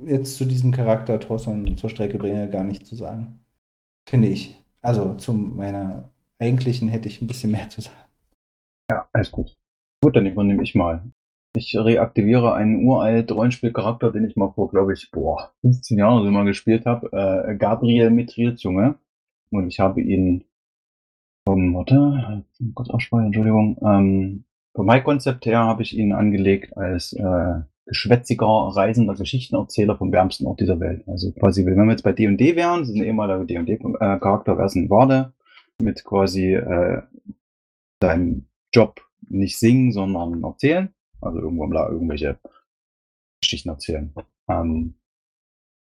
jetzt 0.06 0.36
zu 0.36 0.44
diesem 0.44 0.72
Charakter 0.72 1.20
Thorsten 1.20 1.76
zur 1.76 1.90
Strecke 1.90 2.18
bringe 2.18 2.48
gar 2.48 2.64
nicht 2.64 2.86
zu 2.86 2.96
sagen. 2.96 3.40
Finde 4.08 4.28
ich. 4.28 4.62
Also 4.80 5.14
zu 5.14 5.32
meiner 5.32 6.10
eigentlichen 6.38 6.88
hätte 6.88 7.08
ich 7.08 7.20
ein 7.20 7.26
bisschen 7.26 7.52
mehr 7.52 7.68
zu 7.68 7.80
sagen. 7.80 7.96
Ja, 8.90 9.08
alles 9.12 9.30
gut. 9.30 9.56
Gut, 10.02 10.16
dann 10.16 10.26
übernehme 10.26 10.62
ich 10.62 10.74
mal. 10.74 11.02
Ich 11.56 11.74
reaktiviere 11.76 12.54
einen 12.54 12.84
uralt 12.84 13.30
Rollenspielcharakter, 13.30 14.10
den 14.10 14.26
ich 14.26 14.36
mal 14.36 14.50
vor, 14.52 14.68
glaube 14.70 14.92
ich, 14.92 15.10
boah, 15.10 15.52
15 15.60 15.98
Jahren 15.98 16.24
so 16.24 16.30
mal 16.30 16.44
gespielt 16.44 16.84
habe. 16.84 17.12
Äh, 17.12 17.56
Gabriel 17.56 18.10
Mithrilzunge. 18.10 18.96
Und 19.50 19.68
ich 19.68 19.78
habe 19.78 20.00
ihn 20.00 20.44
vom, 21.46 21.74
warte, 21.74 22.44
kurz 22.74 22.90
aussprechen, 22.90 23.26
Entschuldigung. 23.26 23.78
Ähm, 23.82 24.44
vom 24.74 24.90
High-Konzept 24.90 25.46
her 25.46 25.60
habe 25.60 25.82
ich 25.82 25.96
ihn 25.96 26.12
angelegt 26.12 26.76
als 26.76 27.12
äh, 27.12 27.60
geschwätziger, 27.86 28.46
reisender 28.46 29.14
Geschichtenerzähler 29.14 29.96
vom 29.96 30.12
wärmsten 30.12 30.46
Ort 30.46 30.60
dieser 30.60 30.80
Welt. 30.80 31.06
Also 31.06 31.32
quasi, 31.32 31.66
wenn 31.66 31.76
wir 31.76 31.90
jetzt 31.90 32.02
bei 32.02 32.12
D&D 32.12 32.56
wären, 32.56 32.80
das 32.80 32.88
ist 32.88 32.96
ein 32.96 33.04
ehemaliger 33.04 33.44
D&D-Charakter, 33.44 34.56
wäre 34.56 34.66
es 34.66 34.74
ein 34.74 34.90
Wade 34.90 35.32
mit 35.82 36.04
quasi 36.04 36.54
äh, 36.54 37.02
seinem 38.00 38.46
Job 38.72 39.00
nicht 39.28 39.58
singen, 39.58 39.92
sondern 39.92 40.42
erzählen. 40.42 40.94
Also 41.20 41.40
irgendwo 41.40 41.66
mal 41.66 41.90
irgendwelche 41.90 42.38
Geschichten 43.40 43.68
erzählen. 43.70 44.12
Ähm, 44.48 44.94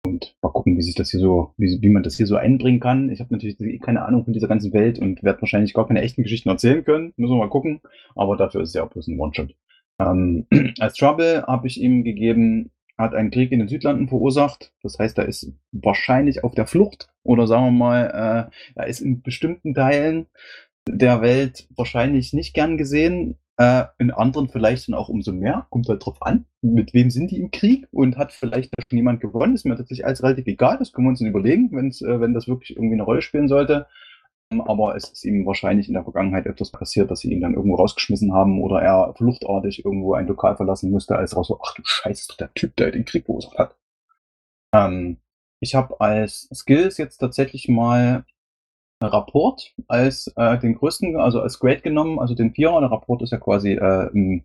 und 0.05 0.35
mal 0.41 0.49
gucken, 0.49 0.77
wie 0.77 0.83
sich 0.83 0.95
das 0.95 1.09
hier 1.09 1.19
so, 1.19 1.53
wie, 1.57 1.81
wie 1.81 1.89
man 1.89 2.03
das 2.03 2.15
hier 2.15 2.27
so 2.27 2.35
einbringen 2.35 2.79
kann. 2.79 3.09
Ich 3.09 3.19
habe 3.19 3.33
natürlich 3.33 3.57
keine 3.81 4.05
Ahnung 4.05 4.23
von 4.23 4.33
dieser 4.33 4.47
ganzen 4.47 4.71
Welt 4.71 4.99
und 4.99 5.23
werde 5.23 5.41
wahrscheinlich 5.41 5.73
gar 5.73 5.87
keine 5.87 6.01
echten 6.01 6.23
Geschichten 6.23 6.49
erzählen 6.49 6.83
können. 6.83 7.13
Müssen 7.17 7.33
wir 7.33 7.39
mal 7.39 7.49
gucken. 7.49 7.81
Aber 8.15 8.37
dafür 8.37 8.61
ist 8.61 8.69
es 8.69 8.75
ja 8.75 8.83
auch 8.83 8.89
bloß 8.89 9.07
ein 9.07 9.19
One-Shot. 9.19 9.55
Ähm, 9.99 10.47
als 10.79 10.95
Trouble 10.95 11.45
habe 11.47 11.67
ich 11.67 11.79
ihm 11.79 12.03
gegeben, 12.03 12.71
hat 12.97 13.13
einen 13.13 13.31
Krieg 13.31 13.51
in 13.51 13.59
den 13.59 13.67
Südlanden 13.67 14.07
verursacht. 14.07 14.71
Das 14.81 14.97
heißt, 14.99 15.17
er 15.17 15.25
ist 15.25 15.51
wahrscheinlich 15.71 16.43
auf 16.43 16.55
der 16.55 16.67
Flucht 16.67 17.09
oder 17.23 17.47
sagen 17.47 17.65
wir 17.65 17.71
mal, 17.71 18.05
äh, 18.45 18.79
er 18.79 18.87
ist 18.87 19.01
in 19.01 19.21
bestimmten 19.21 19.73
Teilen 19.73 20.27
der 20.87 21.21
Welt 21.21 21.67
wahrscheinlich 21.75 22.33
nicht 22.33 22.53
gern 22.53 22.77
gesehen. 22.77 23.37
Äh, 23.57 23.85
in 23.99 24.11
anderen 24.11 24.49
vielleicht 24.49 24.89
dann 24.89 24.95
auch 24.95 25.07
umso 25.07 25.31
mehr. 25.31 25.65
Kommt 25.69 25.87
halt 25.87 26.05
drauf 26.05 26.21
an, 26.21 26.45
mit 26.61 26.93
wem 26.93 27.09
sind 27.09 27.31
die 27.31 27.39
im 27.39 27.51
Krieg 27.51 27.87
und 27.91 28.17
hat 28.17 28.33
vielleicht 28.33 28.71
da 28.75 28.83
schon 28.89 28.97
jemand 28.97 29.21
gewonnen. 29.21 29.55
Ist 29.55 29.65
mir 29.65 29.77
tatsächlich 29.77 30.05
alles 30.05 30.23
relativ 30.23 30.45
egal. 30.47 30.77
Das 30.77 30.91
können 30.91 31.07
wir 31.07 31.11
uns 31.11 31.19
dann 31.19 31.29
überlegen, 31.29 31.67
äh, 31.73 32.19
wenn 32.19 32.33
das 32.33 32.47
wirklich 32.47 32.75
irgendwie 32.75 32.95
eine 32.95 33.03
Rolle 33.03 33.21
spielen 33.21 33.47
sollte. 33.47 33.87
Aber 34.49 34.95
es 34.95 35.09
ist 35.09 35.25
ihm 35.25 35.45
wahrscheinlich 35.45 35.87
in 35.87 35.95
der 35.95 36.03
Vergangenheit 36.03 36.45
etwas 36.45 36.71
passiert, 36.71 37.09
dass 37.09 37.21
sie 37.21 37.31
ihn 37.31 37.41
dann 37.41 37.55
irgendwo 37.55 37.75
rausgeschmissen 37.75 38.33
haben 38.33 38.61
oder 38.61 38.81
er 38.81 39.13
fluchtartig 39.15 39.83
irgendwo 39.83 40.13
ein 40.13 40.27
Lokal 40.27 40.55
verlassen 40.55 40.91
musste, 40.91 41.15
als 41.15 41.35
raus 41.35 41.47
so, 41.47 41.59
ach 41.63 41.73
du 41.73 41.81
Scheiße, 41.83 42.33
der 42.39 42.53
Typ, 42.53 42.75
der 42.75 42.91
den 42.91 43.05
Krieg 43.05 43.25
verursacht 43.25 43.57
hat. 43.57 43.75
Ähm, 44.73 45.17
ich 45.59 45.73
habe 45.75 45.99
als 45.99 46.47
Skills 46.53 46.97
jetzt 46.97 47.17
tatsächlich 47.17 47.67
mal 47.67 48.25
Rapport 49.01 49.73
als 49.87 50.31
äh, 50.35 50.57
den 50.59 50.75
größten, 50.75 51.17
also 51.17 51.41
als 51.41 51.59
Grade 51.59 51.81
genommen, 51.81 52.19
also 52.19 52.35
den 52.35 52.53
Vierer. 52.53 52.79
Der 52.81 52.91
Rapport 52.91 53.21
ist 53.21 53.31
ja 53.31 53.37
quasi 53.37 53.73
äh, 53.73 54.41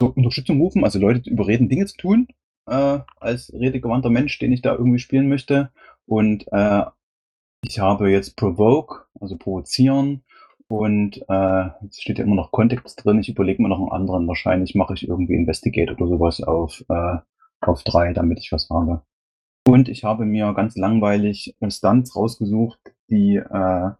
so 0.00 0.08
Unterstützung 0.14 0.60
rufen, 0.60 0.84
also 0.84 0.98
Leute 0.98 1.28
überreden, 1.30 1.68
Dinge 1.68 1.86
zu 1.86 1.96
tun, 1.96 2.28
äh, 2.68 2.98
als 3.18 3.52
redegewandter 3.52 4.10
Mensch, 4.10 4.38
den 4.38 4.52
ich 4.52 4.62
da 4.62 4.74
irgendwie 4.74 4.98
spielen 4.98 5.28
möchte. 5.28 5.70
Und 6.06 6.46
äh, 6.52 6.84
ich 7.68 7.80
habe 7.80 8.10
jetzt 8.10 8.36
Provoke, 8.36 9.06
also 9.20 9.36
provozieren. 9.36 10.22
Und 10.68 11.22
äh, 11.28 11.68
jetzt 11.82 12.02
steht 12.02 12.18
ja 12.18 12.24
immer 12.24 12.34
noch 12.34 12.50
Kontext 12.50 13.04
drin. 13.04 13.20
Ich 13.20 13.28
überlege 13.28 13.62
mir 13.62 13.68
noch 13.68 13.78
einen 13.78 13.92
anderen. 13.92 14.26
Wahrscheinlich 14.26 14.74
mache 14.74 14.94
ich 14.94 15.08
irgendwie 15.08 15.34
Investigate 15.34 15.92
oder 15.92 16.06
sowas 16.08 16.42
auf, 16.42 16.84
äh, 16.88 17.18
auf 17.60 17.82
drei, 17.84 18.12
damit 18.12 18.38
ich 18.38 18.52
was 18.52 18.68
habe. 18.70 19.02
Und 19.66 19.88
ich 19.88 20.04
habe 20.04 20.24
mir 20.24 20.54
ganz 20.54 20.76
langweilig 20.76 21.56
Stunts 21.68 22.14
rausgesucht, 22.14 22.78
die, 23.10 23.36
äh, 23.36 23.90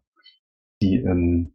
die, 0.82 0.96
ähm, 0.96 1.54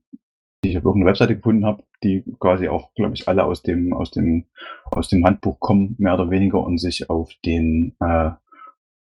die 0.64 0.70
ich 0.70 0.78
auf 0.78 0.84
irgendeiner 0.84 1.12
Webseite 1.12 1.36
gefunden 1.36 1.66
habe, 1.66 1.84
die 2.04 2.24
quasi 2.40 2.68
auch, 2.68 2.94
glaube 2.94 3.14
ich, 3.14 3.28
alle 3.28 3.46
aus 3.46 3.64
dem, 3.64 3.94
aus 3.94 4.12
dem, 4.12 4.46
aus 4.86 5.08
dem 5.08 5.26
Handbuch 5.26 5.60
kommen, 5.60 5.96
mehr 5.98 6.16
oder 6.16 6.30
weniger, 6.30 6.62
und 6.64 6.78
sich 6.78 7.10
auf 7.10 7.32
den, 7.46 7.96
äh, 8.02 8.32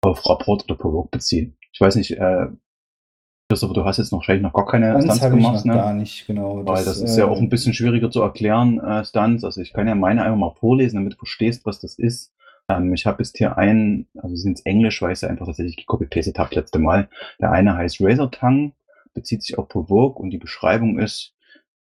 auf 0.02 0.28
Rapport 0.28 0.64
oder 0.66 0.76
Provoke 0.76 1.10
beziehen. 1.12 1.58
Ich 1.72 1.82
weiß 1.82 1.96
nicht, 1.96 2.12
äh, 2.12 2.48
Christopher, 3.48 3.74
du 3.75 3.86
hast 3.86 3.98
jetzt 3.98 4.12
noch 4.12 4.20
wahrscheinlich 4.20 4.44
noch 4.44 4.54
gar 4.54 4.66
keine 4.66 5.00
Stunts 5.02 5.18
Stunts 5.18 5.36
gemacht, 5.36 5.66
ne? 5.66 5.74
ne? 5.74 5.80
Gar 5.80 5.94
nicht, 5.94 6.25
genau. 6.25 6.66
Weil 6.66 6.84
das, 6.84 7.00
das 7.00 7.02
ist 7.02 7.18
ja 7.18 7.25
auch 7.25 7.40
ein 7.40 7.50
bisschen 7.50 7.74
schwieriger 7.74 8.10
zu 8.10 8.22
erklären, 8.22 8.80
äh, 8.80 9.06
Stunts. 9.06 9.44
Also 9.44 9.62
ich 9.62 9.72
kann 9.72 9.88
ja 9.88 9.94
meine 9.94 10.24
einfach 10.24 10.38
mal 10.38 10.56
vorlesen, 10.60 10.96
damit 10.96 11.14
du 11.14 11.18
verstehst, 11.18 11.66
was 11.66 11.80
das 11.80 12.00
ist. 12.00 12.34
Ähm, 12.68 12.94
ich 12.94 13.06
habe 13.06 13.22
jetzt 13.22 13.38
hier 13.38 13.58
einen, 13.58 14.08
also 14.18 14.36
sind 14.36 14.58
es 14.58 14.66
Englisch, 14.66 15.00
weil 15.02 15.12
ich 15.12 15.20
es 15.20 15.24
einfach 15.24 15.46
tatsächlich 15.46 15.78
gecopy-pastet 15.78 16.40
habe 16.40 16.56
letzte 16.56 16.80
Mal. 16.80 17.08
Der 17.40 17.52
eine 17.52 17.78
heißt 17.78 18.02
Razor 18.02 18.32
Tongue, 18.32 18.72
bezieht 19.14 19.44
sich 19.44 19.58
auf 19.60 19.68
Provoke 19.68 20.20
und 20.22 20.32
die 20.32 20.40
Beschreibung 20.40 20.98
ist, 20.98 21.36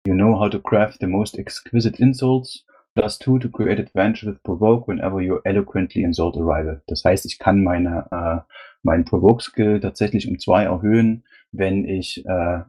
you 0.06 0.14
know 0.14 0.38
how 0.38 0.48
to 0.48 0.60
craft 0.60 0.98
the 1.00 1.06
most 1.06 1.36
exquisite 1.36 2.00
insults, 2.00 2.64
plus 2.98 3.18
two 3.18 3.38
to 3.38 3.48
create 3.48 3.78
advantage 3.78 4.24
with 4.24 4.42
Provoke 4.42 4.88
whenever 4.88 5.20
you 5.20 5.40
eloquently 5.44 6.02
insult 6.02 6.36
a 6.36 6.40
rival. 6.40 6.82
Das 6.88 7.04
heißt, 7.04 7.26
ich 7.26 7.38
kann 7.38 7.62
meine, 7.62 8.06
äh, 8.10 8.40
meinen 8.82 9.04
Provoke-Skill 9.04 9.80
tatsächlich 9.80 10.28
um 10.28 10.38
zwei 10.38 10.64
erhöhen, 10.64 11.24
wenn 11.52 11.84
ich 11.84 12.26
äh, 12.26 12.60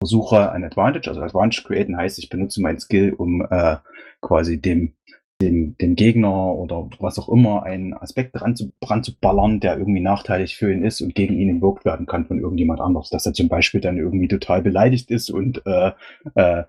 versuche, 0.00 0.52
ein 0.52 0.64
Advantage, 0.64 1.08
also 1.08 1.20
Advantage 1.22 1.64
createn 1.66 1.96
heißt, 1.96 2.18
ich 2.18 2.28
benutze 2.28 2.62
meinen 2.62 2.78
Skill, 2.78 3.12
um 3.12 3.44
äh, 3.50 3.76
quasi 4.20 4.60
dem 4.60 4.94
dem, 5.40 5.76
dem 5.78 5.96
Gegner 5.96 6.54
oder 6.54 6.88
was 6.98 7.18
auch 7.18 7.28
immer 7.28 7.62
einen 7.62 7.94
Aspekt 7.94 8.38
dran 8.38 8.56
zu, 8.56 8.72
dran 8.80 9.02
zu 9.02 9.18
ballern, 9.18 9.60
der 9.60 9.78
irgendwie 9.78 10.00
nachteilig 10.00 10.56
für 10.56 10.72
ihn 10.72 10.84
ist 10.84 11.00
und 11.00 11.14
gegen 11.14 11.34
ihn 11.34 11.48
invoked 11.48 11.84
werden 11.84 12.06
kann 12.06 12.26
von 12.26 12.38
irgendjemand 12.38 12.80
anders. 12.80 13.10
Dass 13.10 13.26
er 13.26 13.32
zum 13.32 13.48
Beispiel 13.48 13.80
dann 13.80 13.98
irgendwie 13.98 14.28
total 14.28 14.62
beleidigt 14.62 15.10
ist 15.10 15.30
und 15.30 15.62
äh, 15.66 15.92
äh, 16.34 16.64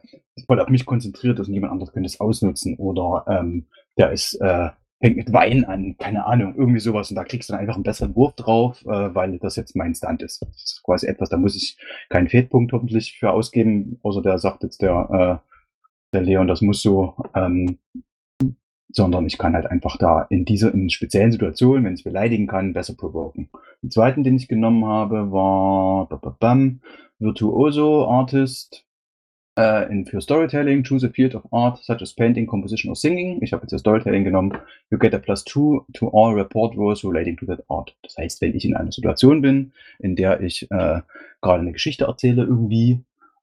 voll 0.47 0.59
auf 0.59 0.69
mich 0.69 0.85
konzentriert 0.85 1.39
ist 1.39 1.47
und 1.47 1.53
jemand 1.53 1.73
anderes 1.73 1.91
könnte 1.91 2.07
es 2.07 2.19
ausnutzen. 2.19 2.75
Oder 2.77 3.25
ähm, 3.27 3.65
der 3.97 4.11
ist, 4.11 4.35
äh, 4.35 4.69
hängt 5.01 5.17
mit 5.17 5.33
Wein 5.33 5.65
an, 5.65 5.95
keine 5.97 6.25
Ahnung, 6.25 6.55
irgendwie 6.55 6.79
sowas. 6.79 7.09
Und 7.09 7.15
da 7.15 7.23
kriegst 7.23 7.49
du 7.49 7.53
dann 7.53 7.61
einfach 7.61 7.75
einen 7.75 7.83
besseren 7.83 8.15
Wurf 8.15 8.35
drauf, 8.35 8.81
äh, 8.85 9.13
weil 9.13 9.37
das 9.39 9.55
jetzt 9.55 9.75
mein 9.75 9.95
Stunt 9.95 10.21
ist. 10.21 10.41
Das 10.41 10.55
ist 10.55 10.83
quasi 10.83 11.07
etwas, 11.07 11.29
da 11.29 11.37
muss 11.37 11.55
ich 11.55 11.77
keinen 12.09 12.29
Fehlpunkt 12.29 12.71
hoffentlich 12.71 13.17
für 13.19 13.31
ausgeben, 13.31 13.99
außer 14.03 14.21
der 14.21 14.37
sagt 14.37 14.63
jetzt 14.63 14.81
der, 14.81 15.41
äh, 15.43 15.51
der 16.13 16.21
Leon, 16.21 16.47
das 16.47 16.61
muss 16.61 16.81
so. 16.81 17.15
Ähm, 17.35 17.79
sondern 18.91 19.25
ich 19.25 19.37
kann 19.37 19.53
halt 19.53 19.65
einfach 19.65 19.97
da 19.97 20.23
in 20.29 20.45
dieser 20.45 20.73
in 20.73 20.89
speziellen 20.89 21.31
Situationen, 21.31 21.85
wenn 21.85 21.93
ich 21.93 22.03
beleidigen 22.03 22.47
kann, 22.47 22.73
besser 22.73 22.95
provoken. 22.95 23.49
Den 23.81 23.91
zweiten, 23.91 24.23
den 24.23 24.35
ich 24.35 24.47
genommen 24.47 24.85
habe, 24.85 25.31
war 25.31 26.07
bam, 26.39 26.81
Virtuoso 27.19 28.07
Artist 28.07 28.85
äh, 29.57 29.91
in, 29.91 30.05
für 30.05 30.21
Storytelling. 30.21 30.83
Choose 30.83 31.05
a 31.05 31.09
field 31.09 31.35
of 31.35 31.43
art 31.51 31.83
such 31.83 32.01
as 32.01 32.13
painting, 32.13 32.47
composition 32.47 32.89
or 32.89 32.95
singing. 32.95 33.41
Ich 33.41 33.53
habe 33.53 33.63
jetzt 33.63 33.73
das 33.73 33.81
Storytelling 33.81 34.23
genommen. 34.23 34.57
You 34.89 34.97
get 34.97 35.13
a 35.13 35.19
plus 35.19 35.43
two 35.43 35.85
to 35.93 36.09
all 36.09 36.33
report 36.33 36.75
rules 36.75 37.03
relating 37.03 37.37
to 37.37 37.45
that 37.45 37.63
art. 37.69 37.95
Das 38.03 38.17
heißt, 38.17 38.41
wenn 38.41 38.55
ich 38.55 38.65
in 38.65 38.75
einer 38.75 38.91
Situation 38.91 39.41
bin, 39.41 39.71
in 39.99 40.15
der 40.15 40.41
ich 40.41 40.63
äh, 40.71 41.01
gerade 41.41 41.61
eine 41.61 41.71
Geschichte 41.71 42.05
erzähle 42.05 42.43
irgendwie 42.43 42.99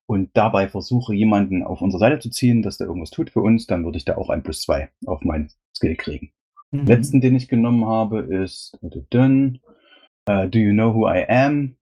und 0.09 0.31
dabei 0.33 0.69
versuche, 0.69 1.15
jemanden 1.15 1.63
auf 1.63 1.83
unsere 1.83 2.01
Seite 2.01 2.19
zu 2.19 2.31
ziehen, 2.31 2.63
dass 2.63 2.79
der 2.79 2.87
irgendwas 2.87 3.11
tut 3.11 3.29
für 3.29 3.43
uns, 3.43 3.67
dann 3.67 3.85
würde 3.85 3.99
ich 3.99 4.07
da 4.07 4.17
auch 4.17 4.31
ein 4.31 4.43
plus 4.43 4.63
zwei 4.63 4.89
auf 5.05 5.21
meinen 5.23 5.51
Skill 5.77 5.97
kriegen. 5.97 6.33
Mhm. 6.71 6.87
Letzten, 6.87 7.21
den 7.21 7.37
ich 7.37 7.47
genommen 7.47 7.85
habe, 7.85 8.21
ist 8.21 8.79
uh, 8.83 8.89
Do 8.89 10.59
you 10.59 10.73
know 10.73 10.95
who 10.95 11.07
I 11.07 11.27
am? 11.29 11.77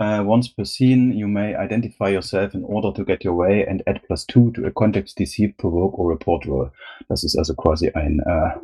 Uh, 0.00 0.24
once 0.24 0.48
per 0.48 0.64
scene, 0.64 1.12
you 1.12 1.28
may 1.28 1.54
identify 1.54 2.08
yourself 2.08 2.52
in 2.54 2.64
order 2.64 2.92
to 2.92 3.04
get 3.04 3.24
your 3.24 3.36
way 3.36 3.64
and 3.68 3.86
add 3.86 4.00
plus 4.06 4.26
two 4.26 4.50
to 4.52 4.64
a 4.64 4.70
context 4.72 5.18
deceive, 5.18 5.56
provoke 5.56 5.96
or 5.98 6.10
report 6.10 6.46
roll. 6.46 6.72
Das 7.08 7.22
ist 7.22 7.36
also 7.36 7.54
quasi 7.54 7.90
ein 7.90 8.20
uh, 8.26 8.58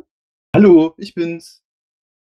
Hallo, 0.53 0.93
ich 0.97 1.13
bin's. 1.13 1.63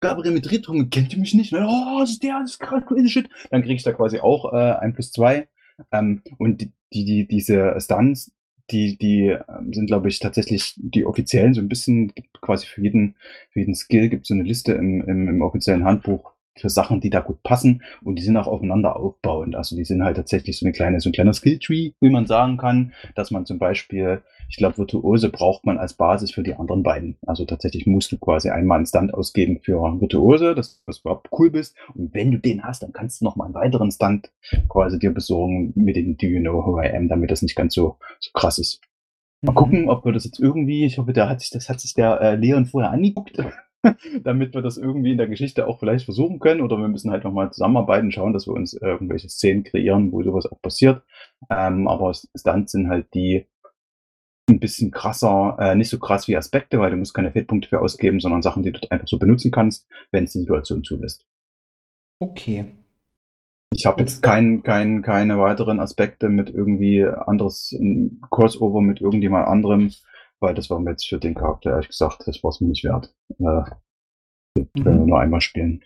Gabriel 0.00 0.32
mit 0.32 0.50
Ritung, 0.50 0.90
kennt 0.90 1.12
ihr 1.12 1.18
mich 1.18 1.34
nicht? 1.34 1.52
Oh, 1.52 1.98
das 2.00 2.10
ist 2.10 2.22
der, 2.22 2.38
das 2.40 2.52
ist 2.52 2.58
gerade 2.60 2.86
cool, 2.90 3.08
shit. 3.08 3.28
Dann 3.50 3.62
kriege 3.62 3.74
ich 3.74 3.82
da 3.82 3.92
quasi 3.92 4.20
auch 4.20 4.52
äh, 4.52 4.74
ein 4.78 4.92
plus 4.92 5.10
zwei. 5.10 5.48
Ähm, 5.92 6.22
und 6.38 6.60
die, 6.60 6.72
die, 6.92 7.26
diese 7.26 7.74
Stunts, 7.80 8.32
die, 8.70 8.96
die 8.98 9.36
ähm, 9.48 9.72
sind, 9.72 9.86
glaube 9.86 10.08
ich, 10.08 10.18
tatsächlich 10.20 10.74
die 10.76 11.04
offiziellen, 11.04 11.54
so 11.54 11.60
ein 11.60 11.68
bisschen 11.68 12.12
quasi 12.40 12.66
für 12.66 12.82
jeden, 12.82 13.16
für 13.50 13.60
jeden 13.60 13.74
Skill 13.74 14.08
gibt 14.08 14.22
es 14.24 14.28
so 14.28 14.34
eine 14.34 14.44
Liste 14.44 14.72
im, 14.72 15.02
im, 15.02 15.28
im 15.28 15.42
offiziellen 15.42 15.84
Handbuch, 15.84 16.33
für 16.56 16.68
Sachen, 16.68 17.00
die 17.00 17.10
da 17.10 17.20
gut 17.20 17.42
passen 17.42 17.82
und 18.02 18.16
die 18.16 18.22
sind 18.22 18.36
auch 18.36 18.46
aufeinander 18.46 18.96
aufbauend. 18.96 19.56
Also 19.56 19.76
die 19.76 19.84
sind 19.84 20.02
halt 20.02 20.16
tatsächlich 20.16 20.58
so 20.58 20.66
eine 20.66 20.72
kleine, 20.72 21.00
so 21.00 21.08
ein 21.08 21.12
kleiner 21.12 21.32
Skilltree, 21.32 21.92
wie 22.00 22.10
man 22.10 22.26
sagen 22.26 22.56
kann, 22.56 22.92
dass 23.14 23.30
man 23.30 23.46
zum 23.46 23.58
Beispiel, 23.58 24.22
ich 24.48 24.56
glaube, 24.56 24.78
Virtuose 24.78 25.30
braucht 25.30 25.66
man 25.66 25.78
als 25.78 25.94
Basis 25.94 26.30
für 26.30 26.42
die 26.42 26.54
anderen 26.54 26.82
beiden. 26.82 27.16
Also 27.26 27.44
tatsächlich 27.44 27.86
musst 27.86 28.12
du 28.12 28.18
quasi 28.18 28.50
einmal 28.50 28.78
einen 28.78 28.86
Stunt 28.86 29.14
ausgeben 29.14 29.60
für 29.62 29.80
Virtuose, 30.00 30.54
dass 30.54 30.82
du 30.84 30.92
überhaupt 31.00 31.28
cool 31.38 31.50
bist. 31.50 31.76
Und 31.94 32.14
wenn 32.14 32.30
du 32.30 32.38
den 32.38 32.64
hast, 32.64 32.82
dann 32.82 32.92
kannst 32.92 33.20
du 33.20 33.24
noch 33.24 33.36
mal 33.36 33.46
einen 33.46 33.54
weiteren 33.54 33.90
Stunt 33.90 34.30
quasi 34.68 34.98
dir 34.98 35.12
besorgen 35.12 35.72
mit 35.74 35.96
dem 35.96 36.16
Do 36.16 36.26
You 36.26 36.40
Know 36.40 36.64
Who 36.64 36.80
I 36.80 36.90
Am, 36.90 37.08
damit 37.08 37.30
das 37.30 37.42
nicht 37.42 37.56
ganz 37.56 37.74
so, 37.74 37.96
so 38.20 38.30
krass 38.32 38.58
ist. 38.58 38.80
Mal 39.44 39.52
mhm. 39.52 39.56
gucken, 39.56 39.88
ob 39.90 40.04
wir 40.04 40.12
das 40.12 40.24
jetzt 40.24 40.40
irgendwie, 40.40 40.84
ich 40.84 40.98
hoffe, 40.98 41.12
der 41.12 41.28
hat 41.28 41.40
sich, 41.40 41.50
das 41.50 41.68
hat 41.68 41.80
sich 41.80 41.94
der 41.94 42.20
äh, 42.20 42.36
Leon 42.36 42.66
vorher 42.66 42.90
angeguckt. 42.90 43.38
damit 44.24 44.54
wir 44.54 44.62
das 44.62 44.76
irgendwie 44.76 45.12
in 45.12 45.18
der 45.18 45.28
Geschichte 45.28 45.66
auch 45.66 45.78
vielleicht 45.78 46.04
versuchen 46.04 46.38
können. 46.38 46.60
Oder 46.60 46.78
wir 46.78 46.88
müssen 46.88 47.10
halt 47.10 47.24
nochmal 47.24 47.52
zusammenarbeiten, 47.52 48.12
schauen, 48.12 48.32
dass 48.32 48.46
wir 48.46 48.54
uns 48.54 48.74
irgendwelche 48.74 49.28
Szenen 49.28 49.64
kreieren, 49.64 50.12
wo 50.12 50.22
sowas 50.22 50.46
auch 50.46 50.60
passiert. 50.60 51.02
Ähm, 51.50 51.88
aber 51.88 52.12
Stunts 52.14 52.72
sind 52.72 52.88
halt 52.88 53.12
die 53.14 53.46
ein 54.48 54.60
bisschen 54.60 54.90
krasser, 54.90 55.56
äh, 55.58 55.74
nicht 55.74 55.88
so 55.88 55.98
krass 55.98 56.28
wie 56.28 56.36
Aspekte, 56.36 56.78
weil 56.78 56.90
du 56.90 56.96
musst 56.96 57.14
keine 57.14 57.32
Fehlpunkte 57.32 57.68
für 57.68 57.80
ausgeben, 57.80 58.20
sondern 58.20 58.42
Sachen, 58.42 58.62
die 58.62 58.72
du 58.72 58.80
einfach 58.90 59.08
so 59.08 59.18
benutzen 59.18 59.50
kannst, 59.50 59.88
wenn 60.10 60.24
es 60.24 60.32
die 60.32 60.40
Situation 60.40 60.84
zulässt. 60.84 61.26
Okay. 62.18 62.66
Ich 63.72 63.86
habe 63.86 64.02
jetzt 64.02 64.22
kein, 64.22 64.62
kein, 64.62 65.02
keine 65.02 65.38
weiteren 65.38 65.80
Aspekte 65.80 66.28
mit 66.28 66.50
irgendwie 66.50 67.04
anderes 67.04 67.76
Crossover 68.30 68.80
mit 68.80 69.00
irgendjemand 69.00 69.48
anderem 69.48 69.90
weil 70.44 70.54
das 70.54 70.70
war 70.70 70.78
mir 70.78 70.90
jetzt 70.90 71.08
für 71.08 71.18
den 71.18 71.34
Charakter 71.34 71.70
ehrlich 71.70 71.88
gesagt, 71.88 72.22
das 72.26 72.42
war 72.44 72.50
es 72.50 72.60
mir 72.60 72.68
nicht 72.68 72.84
wert. 72.84 73.12
Äh, 73.40 73.44
mhm. 73.44 74.68
Wenn 74.74 74.98
wir 75.00 75.06
nur 75.06 75.20
einmal 75.20 75.40
spielen. 75.40 75.82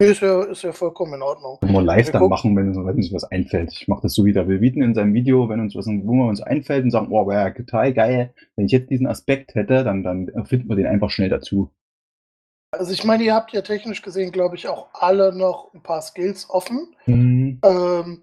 Ist 0.00 0.22
ja, 0.22 0.42
ist 0.44 0.62
ja 0.62 0.72
vollkommen 0.72 1.14
in 1.14 1.22
Ordnung. 1.22 1.58
Können 1.60 1.74
wir 1.74 1.82
live 1.82 2.06
wir 2.06 2.12
dann 2.12 2.28
machen, 2.30 2.56
wenn, 2.56 2.74
wenn 2.74 2.96
uns 2.96 3.12
was 3.12 3.24
einfällt. 3.24 3.70
Ich 3.72 3.86
mache 3.86 4.00
das 4.02 4.14
so 4.14 4.24
wie 4.24 4.32
der 4.32 4.48
Wilwiten 4.48 4.82
in 4.82 4.94
seinem 4.94 5.12
Video, 5.12 5.50
wenn 5.50 5.60
uns 5.60 5.76
was 5.76 5.86
wo 5.86 6.12
wir 6.14 6.26
uns 6.26 6.40
einfällt 6.40 6.84
und 6.84 6.90
sagen, 6.90 7.08
oh, 7.10 7.28
wäre 7.28 7.52
total 7.52 7.92
geil. 7.92 8.32
Wenn 8.56 8.64
ich 8.64 8.72
jetzt 8.72 8.88
diesen 8.88 9.06
Aspekt 9.06 9.54
hätte, 9.54 9.84
dann, 9.84 10.02
dann 10.02 10.46
finden 10.46 10.70
wir 10.70 10.76
den 10.76 10.86
einfach 10.86 11.10
schnell 11.10 11.28
dazu. 11.28 11.70
Also 12.72 12.92
ich 12.94 13.04
meine, 13.04 13.24
ihr 13.24 13.34
habt 13.34 13.52
ja 13.52 13.60
technisch 13.60 14.00
gesehen, 14.00 14.32
glaube 14.32 14.56
ich, 14.56 14.68
auch 14.68 14.88
alle 14.94 15.36
noch 15.36 15.74
ein 15.74 15.82
paar 15.82 16.00
Skills 16.00 16.48
offen. 16.48 16.94
Mhm. 17.04 17.60
Ähm, 17.62 18.22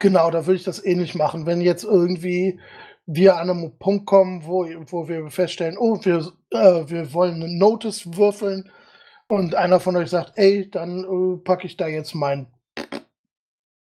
genau, 0.00 0.32
da 0.32 0.46
würde 0.46 0.56
ich 0.56 0.64
das 0.64 0.84
ähnlich 0.84 1.14
machen. 1.14 1.46
Wenn 1.46 1.60
jetzt 1.60 1.84
irgendwie 1.84 2.58
wir 3.06 3.36
an 3.36 3.50
einem 3.50 3.78
Punkt 3.78 4.06
kommen, 4.06 4.44
wo, 4.46 4.64
wo 4.90 5.08
wir 5.08 5.28
feststellen, 5.30 5.76
oh, 5.78 5.98
wir, 6.04 6.32
äh, 6.50 6.88
wir 6.88 7.12
wollen 7.12 7.34
eine 7.42 7.48
Notice 7.48 8.16
würfeln 8.16 8.70
und 9.28 9.54
einer 9.54 9.80
von 9.80 9.96
euch 9.96 10.10
sagt, 10.10 10.32
ey, 10.36 10.70
dann 10.70 11.04
äh, 11.04 11.36
packe 11.38 11.66
ich 11.66 11.76
da 11.76 11.86
jetzt 11.88 12.14
mein 12.14 12.46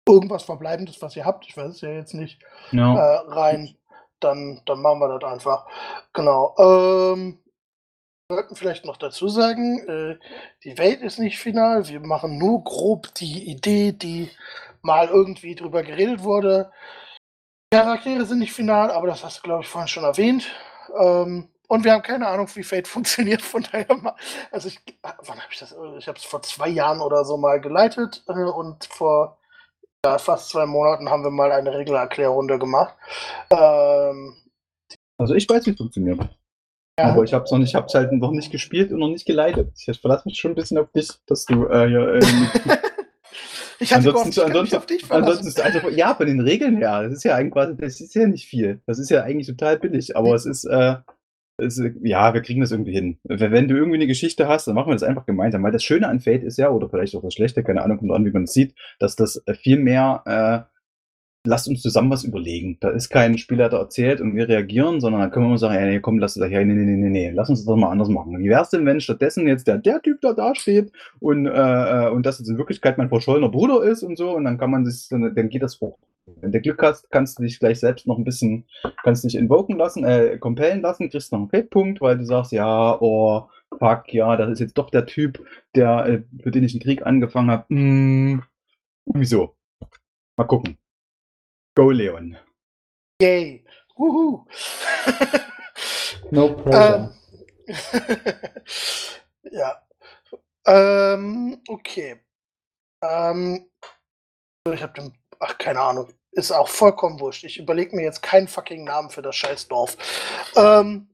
irgendwas 0.09 0.43
Verbleibendes, 0.45 1.00
was 1.03 1.15
ihr 1.17 1.25
habt, 1.25 1.47
ich 1.47 1.57
weiß 1.57 1.71
es 1.71 1.81
ja 1.83 1.91
jetzt 1.91 2.15
nicht, 2.15 2.41
Ja. 2.73 2.97
äh, 2.97 3.19
rein, 3.29 3.77
dann, 4.19 4.61
dann 4.67 4.81
machen 4.83 4.99
wir 5.00 5.19
das 5.19 5.31
einfach. 5.33 5.67
Genau. 6.12 6.55
Ähm, 6.59 7.39
wir 8.29 8.37
sollten 8.37 8.57
vielleicht 8.57 8.85
noch 8.85 8.97
dazu 8.97 9.29
sagen, 9.29 9.79
äh, 9.89 10.17
die 10.65 10.79
Welt 10.79 11.00
ist 11.00 11.19
nicht 11.19 11.39
final. 11.39 11.89
Wir 11.89 12.00
machen 12.00 12.39
nur 12.39 12.62
grob 12.65 13.12
die 13.15 13.50
Idee, 13.50 13.93
die 13.93 14.31
mal 14.83 15.09
irgendwie 15.09 15.55
drüber 15.55 15.83
geredet 15.83 16.23
wurde. 16.23 16.71
Charaktere 17.73 18.25
sind 18.25 18.41
nicht 18.41 18.53
final, 18.53 18.91
aber 18.91 19.07
das 19.07 19.25
hast 19.25 19.39
du, 19.39 19.43
glaube 19.43 19.62
ich, 19.62 19.69
vorhin 19.69 19.89
schon 19.89 20.05
erwähnt. 20.05 20.47
Ähm, 21.00 21.49
und 21.69 21.85
wir 21.85 21.93
haben 21.93 22.03
keine 22.03 22.27
Ahnung, 22.27 22.49
wie 22.55 22.65
Fate 22.65 22.89
funktioniert. 22.89 23.43
Von 23.43 23.62
daher, 23.62 23.87
mal, 23.95 24.15
also 24.50 24.69
ich, 24.69 24.81
wann 25.03 25.39
habe 25.39 25.53
ich 25.53 25.59
das? 25.61 25.75
Ich 25.99 26.09
habe 26.09 26.19
es 26.19 26.25
vor 26.25 26.43
zwei 26.43 26.69
Jahren 26.69 27.00
oder 27.00 27.25
so 27.25 27.37
mal 27.37 27.61
geleitet 27.61 28.25
äh, 28.29 28.33
und 28.33 28.85
vor 28.87 29.39
ja, 30.05 30.19
fast 30.19 30.49
zwei 30.50 30.67
Monaten 30.67 31.11
haben 31.11 31.23
wir 31.23 31.31
mal 31.31 31.53
eine 31.53 31.73
Regelerklärrunde 31.73 32.59
gemacht. 32.59 32.95
Ähm, 33.50 34.35
Also 35.19 35.35
ich 35.35 35.49
weiß, 35.49 35.67
wie 35.67 35.71
es 35.73 35.77
funktioniert. 35.77 36.19
ja, 36.99 37.11
Aber 37.12 37.23
ich 37.23 37.35
habe 37.35 37.45
es 37.45 37.50
noch 37.50 37.59
nicht, 37.59 37.69
ich 37.69 37.75
hab's 37.75 37.95
halt 37.95 38.11
noch 38.11 38.31
nicht 38.33 38.50
gespielt 38.50 38.91
und 38.91 38.99
noch 38.99 39.09
nicht 39.11 39.27
geleitet. 39.27 39.73
Ich 39.77 40.00
verlasse 40.00 40.27
mich 40.27 40.39
schon 40.41 40.53
ein 40.53 40.55
bisschen 40.57 40.79
auf 40.79 40.91
dich, 40.91 41.11
dass 41.27 41.45
du 41.45 41.67
äh, 41.67 41.87
hier, 41.87 42.15
ähm, 42.15 42.50
ich 43.80 43.92
hatte 43.92 44.04
gehofft, 44.04 44.26
ansonsten, 44.26 44.40
mich 44.40 44.46
ansonsten, 44.46 44.76
auf 44.76 44.87
dich 44.87 45.04
verlassen. 45.04 45.28
ansonsten 45.28 45.49
ist 45.49 45.60
also, 45.60 45.88
ja, 45.90 46.14
von 46.14 46.26
den 46.26 46.40
Regeln 46.40 46.76
her, 46.76 47.02
das 47.02 47.14
ist 47.14 47.25
ja 47.25 47.34
eigentlich 47.34 47.78
das 47.78 48.00
ist 48.00 48.14
ja 48.14 48.26
nicht 48.26 48.46
viel. 48.46 48.80
Das 48.87 48.99
ist 48.99 49.10
ja 49.10 49.22
eigentlich 49.22 49.46
total 49.46 49.78
billig, 49.78 50.16
aber 50.16 50.34
es 50.34 50.46
ist, 50.46 50.64
äh, 50.64 50.96
es, 51.56 51.82
ja, 52.02 52.34
wir 52.34 52.42
kriegen 52.42 52.60
das 52.60 52.72
irgendwie 52.72 52.92
hin. 52.92 53.18
Wenn 53.25 53.68
du 53.68 53.76
irgendwie 53.76 53.96
eine 53.96 54.06
Geschichte 54.06 54.49
hast, 54.49 54.66
dann 54.66 54.75
machen 54.75 54.88
wir 54.88 54.94
das 54.94 55.02
einfach 55.02 55.26
gemeinsam. 55.26 55.62
Weil 55.62 55.72
das 55.72 55.84
Schöne 55.84 56.08
an 56.08 56.20
Fate 56.20 56.42
ist 56.42 56.58
ja, 56.58 56.70
oder 56.70 56.88
vielleicht 56.88 57.14
auch 57.14 57.22
das 57.22 57.34
Schlechte, 57.34 57.62
keine 57.62 57.82
Ahnung, 57.82 57.99
kommt 57.99 58.12
an, 58.12 58.25
wie 58.25 58.30
man 58.30 58.44
es 58.44 58.52
sieht, 58.52 58.75
dass 58.99 59.16
das 59.16 59.42
viel 59.60 59.78
mehr, 59.78 60.22
äh, 60.26 60.79
lasst 61.44 61.68
uns 61.68 61.82
zusammen 61.82 62.11
was 62.11 62.25
überlegen. 62.25 62.76
Da 62.80 62.90
ist 62.90 63.09
kein 63.09 63.38
Spieler, 63.38 63.68
der 63.68 63.80
erzählt 63.80 64.20
und 64.20 64.35
wir 64.35 64.49
reagieren, 64.49 65.00
sondern 65.00 65.23
dann 65.23 65.30
können 65.30 65.47
wir 65.47 65.50
mal 65.50 65.59
sagen, 65.59 65.75
ja, 65.75 65.87
nee, 65.87 66.00
komm, 66.00 66.18
lass 66.18 66.35
das, 66.35 66.50
ja, 66.50 66.62
nee, 66.64 66.75
nee, 66.75 66.97
nee, 66.97 67.09
nee, 67.09 67.30
lass 67.30 67.49
uns 67.49 67.64
das 67.64 67.76
mal 67.76 67.90
anders 67.90 68.09
machen. 68.09 68.38
Wie 68.38 68.49
wär's 68.49 68.70
denn, 68.70 68.85
wenn 68.87 69.00
stattdessen 69.00 69.47
jetzt 69.47 69.66
der, 69.66 69.78
der 69.78 70.02
Typ 70.02 70.20
da 70.20 70.32
da 70.35 70.54
steht 70.54 70.92
und, 71.18 71.47
äh, 71.47 71.50
äh, 71.50 72.11
und 72.11 72.26
das 72.26 72.38
jetzt 72.38 72.49
in 72.49 72.59
Wirklichkeit 72.59 72.99
mein 72.99 73.09
verschollener 73.09 73.49
Bruder 73.49 73.82
ist 73.82 74.02
und 74.02 74.16
so 74.18 74.37
und 74.37 74.44
dann 74.44 74.59
kann 74.59 74.70
man 74.70 74.85
sich, 74.85 75.09
dann, 75.09 75.35
dann 75.35 75.49
geht 75.49 75.62
das 75.62 75.80
hoch. 75.80 75.99
Wenn 76.40 76.52
du 76.52 76.61
Glück 76.61 76.82
hast, 76.82 77.11
kannst 77.11 77.38
du 77.38 77.42
dich 77.42 77.59
gleich 77.59 77.80
selbst 77.80 78.06
noch 78.06 78.18
ein 78.18 78.25
bisschen, 78.25 78.64
kannst 79.02 79.25
dich 79.25 79.35
invoken 79.35 79.76
lassen, 79.76 80.04
äh, 80.04 80.38
compellen 80.38 80.80
lassen, 80.80 81.11
kriegst 81.11 81.32
noch 81.32 81.40
einen 81.40 81.50
Fate-Punkt, 81.50 82.00
weil 82.00 82.18
du 82.18 82.25
sagst, 82.25 82.52
ja, 82.52 83.00
oh, 83.00 83.49
fuck, 83.78 84.12
ja, 84.12 84.37
das 84.37 84.50
ist 84.50 84.61
jetzt 84.61 84.78
doch 84.78 84.90
der 84.90 85.06
Typ, 85.06 85.44
der, 85.75 86.06
äh, 86.06 86.23
für 86.42 86.50
den 86.50 86.64
ich 86.64 86.75
einen 86.75 86.82
Krieg 86.82 87.04
angefangen 87.04 87.50
habe. 87.50 87.64
Hm, 87.68 88.42
wieso? 89.06 89.54
Mal 90.37 90.44
gucken. 90.44 90.78
Go, 91.75 91.91
Leon. 91.91 92.37
Yay. 93.21 93.65
Wuhu. 93.97 94.47
No 96.31 96.55
pressure. 96.62 97.12
ähm, 97.67 97.75
ja. 99.53 99.83
Ähm, 100.67 101.62
okay. 101.69 102.21
Ähm, 103.03 103.71
ich 104.73 104.83
habe 104.83 104.93
den. 104.95 105.12
Ach, 105.39 105.57
keine 105.59 105.81
Ahnung. 105.81 106.12
Ist 106.33 106.53
auch 106.53 106.69
vollkommen 106.69 107.19
wurscht. 107.21 107.45
Ich 107.45 107.59
überlege 107.59 107.97
mir 107.97 108.03
jetzt 108.03 108.23
keinen 108.23 108.49
fucking 108.49 108.85
Namen 108.85 109.11
für 109.11 109.23
das 109.23 109.37
scheiß 109.37 109.69
Dorf. 109.69 109.97
Ähm, 110.57 111.09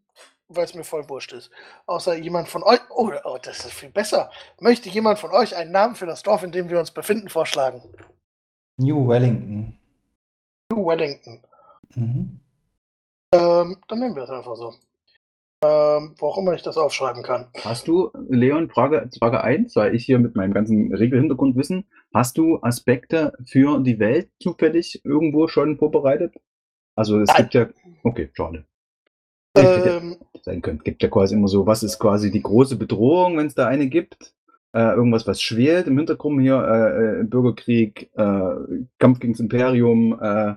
weil 0.49 0.65
es 0.65 0.75
mir 0.75 0.85
voll 0.85 1.09
wurscht 1.09 1.33
ist. 1.33 1.51
Außer 1.87 2.17
jemand 2.17 2.49
von 2.49 2.63
euch. 2.63 2.81
Oh, 2.91 3.11
oh, 3.25 3.39
das 3.43 3.65
ist 3.65 3.73
viel 3.73 3.91
besser. 3.91 4.31
Möchte 4.61 4.89
jemand 4.89 5.19
von 5.19 5.33
euch 5.33 5.57
einen 5.57 5.73
Namen 5.73 5.97
für 5.97 6.07
das 6.07 6.23
Dorf, 6.23 6.43
in 6.43 6.53
dem 6.53 6.69
wir 6.69 6.79
uns 6.79 6.91
befinden, 6.91 7.29
vorschlagen? 7.29 7.83
New 8.77 9.09
Wellington. 9.09 9.79
New 10.71 10.87
Wellington. 10.87 11.41
Mhm. 11.95 12.41
Ähm, 13.33 13.77
dann 13.89 13.99
nehmen 13.99 14.17
wir 14.17 14.25
es 14.25 14.31
einfach 14.31 14.57
so. 14.57 14.75
Ähm, 15.65 16.15
wo 16.19 16.27
auch 16.27 16.39
immer 16.39 16.53
ich 16.53 16.63
das 16.63 16.77
aufschreiben 16.77 17.23
kann. 17.23 17.49
Hast 17.65 17.89
du, 17.89 18.11
Leon, 18.29 18.69
Frage, 18.69 19.09
Frage 19.19 19.43
1, 19.43 19.75
weil 19.77 19.95
ich 19.95 20.05
hier 20.05 20.19
mit 20.19 20.37
meinem 20.37 20.53
ganzen 20.53 20.95
Regelhintergrundwissen, 20.95 21.87
hast 22.13 22.37
du 22.37 22.61
Aspekte 22.61 23.33
für 23.47 23.81
die 23.81 23.99
Welt 23.99 24.29
zufällig 24.39 25.03
irgendwo 25.05 25.49
schon 25.49 25.79
vorbereitet? 25.79 26.35
Also 26.95 27.21
es 27.21 27.29
Nein. 27.29 27.37
gibt 27.37 27.55
ja. 27.55 27.69
Okay, 28.03 28.31
schade. 28.35 28.65
Ähm, 29.57 30.17
sein 30.43 30.61
können. 30.61 30.81
Gibt 30.85 31.03
ja 31.03 31.09
quasi 31.09 31.35
immer 31.35 31.49
so, 31.49 31.67
was 31.67 31.83
ist 31.83 31.99
quasi 31.99 32.31
die 32.31 32.43
große 32.43 32.77
Bedrohung, 32.77 33.39
wenn 33.39 33.47
es 33.47 33.55
da 33.55 33.67
eine 33.67 33.89
gibt? 33.89 34.35
Äh, 34.77 34.93
irgendwas, 34.95 35.27
was 35.27 35.41
schwelt 35.41 35.87
im 35.87 35.97
Hintergrund 35.97 36.43
hier, 36.43 36.59
äh, 36.59 37.21
äh, 37.21 37.25
Bürgerkrieg, 37.25 38.11
äh, 38.15 38.51
Kampf 38.99 39.21
gegens 39.21 39.41
Imperium, 39.41 40.19
äh, 40.21 40.57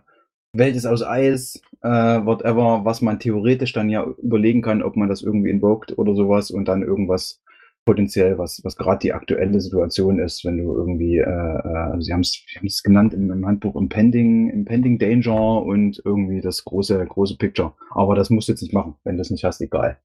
Welt 0.52 0.76
ist 0.76 0.86
aus 0.86 1.04
Eis, 1.04 1.62
äh, 1.84 1.88
whatever, 1.88 2.84
was 2.84 3.02
man 3.02 3.20
theoretisch 3.20 3.72
dann 3.72 3.90
ja 3.90 4.06
überlegen 4.22 4.62
kann, 4.62 4.84
ob 4.84 4.98
man 4.98 5.08
das 5.08 5.22
irgendwie 5.22 5.50
invoked 5.52 5.98
oder 5.98 6.16
sowas 6.16 6.52
und 6.52 6.68
dann 6.68 6.82
irgendwas 6.82 7.42
potenziell, 7.86 8.38
was, 8.38 8.60
was 8.66 8.76
gerade 8.76 9.00
die 9.00 9.14
aktuelle 9.14 9.62
Situation 9.62 10.20
ist, 10.20 10.44
wenn 10.44 10.58
du 10.58 10.76
irgendwie, 10.76 11.24
also 11.24 12.02
sie 12.02 12.14
haben 12.14 12.22
es 12.22 12.84
genannt 12.84 13.14
im, 13.14 13.32
im 13.32 13.46
Handbuch 13.48 13.76
Impending, 13.76 14.50
Impending 14.50 15.00
Danger 15.00 15.64
und 15.64 16.02
irgendwie 16.04 16.42
das 16.42 16.66
große, 16.66 17.04
große 17.06 17.38
Picture. 17.38 17.74
Aber 17.92 18.16
das 18.16 18.30
musst 18.30 18.48
du 18.48 18.52
jetzt 18.52 18.62
nicht 18.62 18.74
machen. 18.74 18.96
Wenn 19.06 19.16
du 19.16 19.22
es 19.22 19.32
nicht 19.32 19.44
hast, 19.46 19.62
egal. 19.62 19.98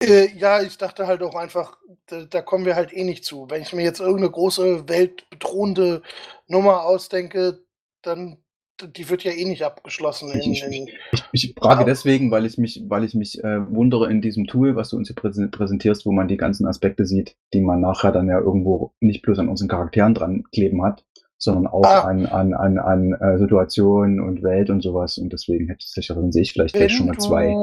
Äh, 0.00 0.28
ja, 0.36 0.62
ich 0.62 0.78
dachte 0.78 1.06
halt 1.06 1.22
auch 1.22 1.34
einfach, 1.34 1.76
da, 2.06 2.22
da 2.24 2.40
kommen 2.40 2.64
wir 2.64 2.76
halt 2.76 2.92
eh 2.92 3.04
nicht 3.04 3.24
zu. 3.24 3.46
Wenn 3.50 3.62
ich 3.62 3.72
mir 3.72 3.82
jetzt 3.82 4.00
irgendeine 4.00 4.30
große, 4.30 4.88
weltbedrohende 4.88 6.02
Nummer 6.46 6.84
ausdenke, 6.84 7.58
dann 8.02 8.38
die 8.80 9.10
wird 9.10 9.24
ja 9.24 9.32
eh 9.32 9.44
nicht 9.44 9.64
abgeschlossen. 9.64 10.30
In, 10.30 10.52
Ich- 10.52 10.62
in, 10.62 10.88
Ich, 11.32 11.52
frage 11.58 11.84
deswegen, 11.84 12.30
weil 12.30 12.46
ich 12.46 12.58
mich, 12.58 12.80
weil 12.86 13.02
ich 13.02 13.12
mich 13.14 13.42
äh, 13.42 13.68
wundere 13.74 14.08
in 14.08 14.22
diesem 14.22 14.46
Tool, 14.46 14.76
was 14.76 14.90
du 14.90 14.96
uns 14.96 15.08
hier 15.08 15.16
präsen- 15.16 15.50
präsentierst, 15.50 16.06
wo 16.06 16.12
man 16.12 16.28
die 16.28 16.36
ganzen 16.36 16.64
Aspekte 16.64 17.04
sieht, 17.04 17.34
die 17.52 17.60
man 17.60 17.80
nachher 17.80 18.12
dann 18.12 18.28
ja 18.28 18.38
irgendwo 18.38 18.92
nicht 19.00 19.22
bloß 19.22 19.40
an 19.40 19.48
unseren 19.48 19.66
Charakteren 19.66 20.14
dran 20.14 20.44
kleben 20.52 20.84
hat, 20.84 21.04
sondern 21.38 21.66
auch 21.66 21.82
Ah. 21.84 22.02
an, 22.02 22.26
an, 22.26 22.54
an, 22.54 22.78
an 22.78 23.12
äh, 23.14 23.36
Situationen 23.38 24.20
und 24.20 24.44
Welt 24.44 24.70
und 24.70 24.80
sowas. 24.80 25.18
Und 25.18 25.32
deswegen 25.32 25.66
hätte 25.66 25.80
ich 25.84 25.90
sicher, 25.90 26.14
dann 26.14 26.30
sehe 26.30 26.42
ich 26.42 26.52
vielleicht 26.52 26.76
gleich 26.76 26.92
schon 26.92 27.06
mal 27.08 27.18
zwei. 27.18 27.56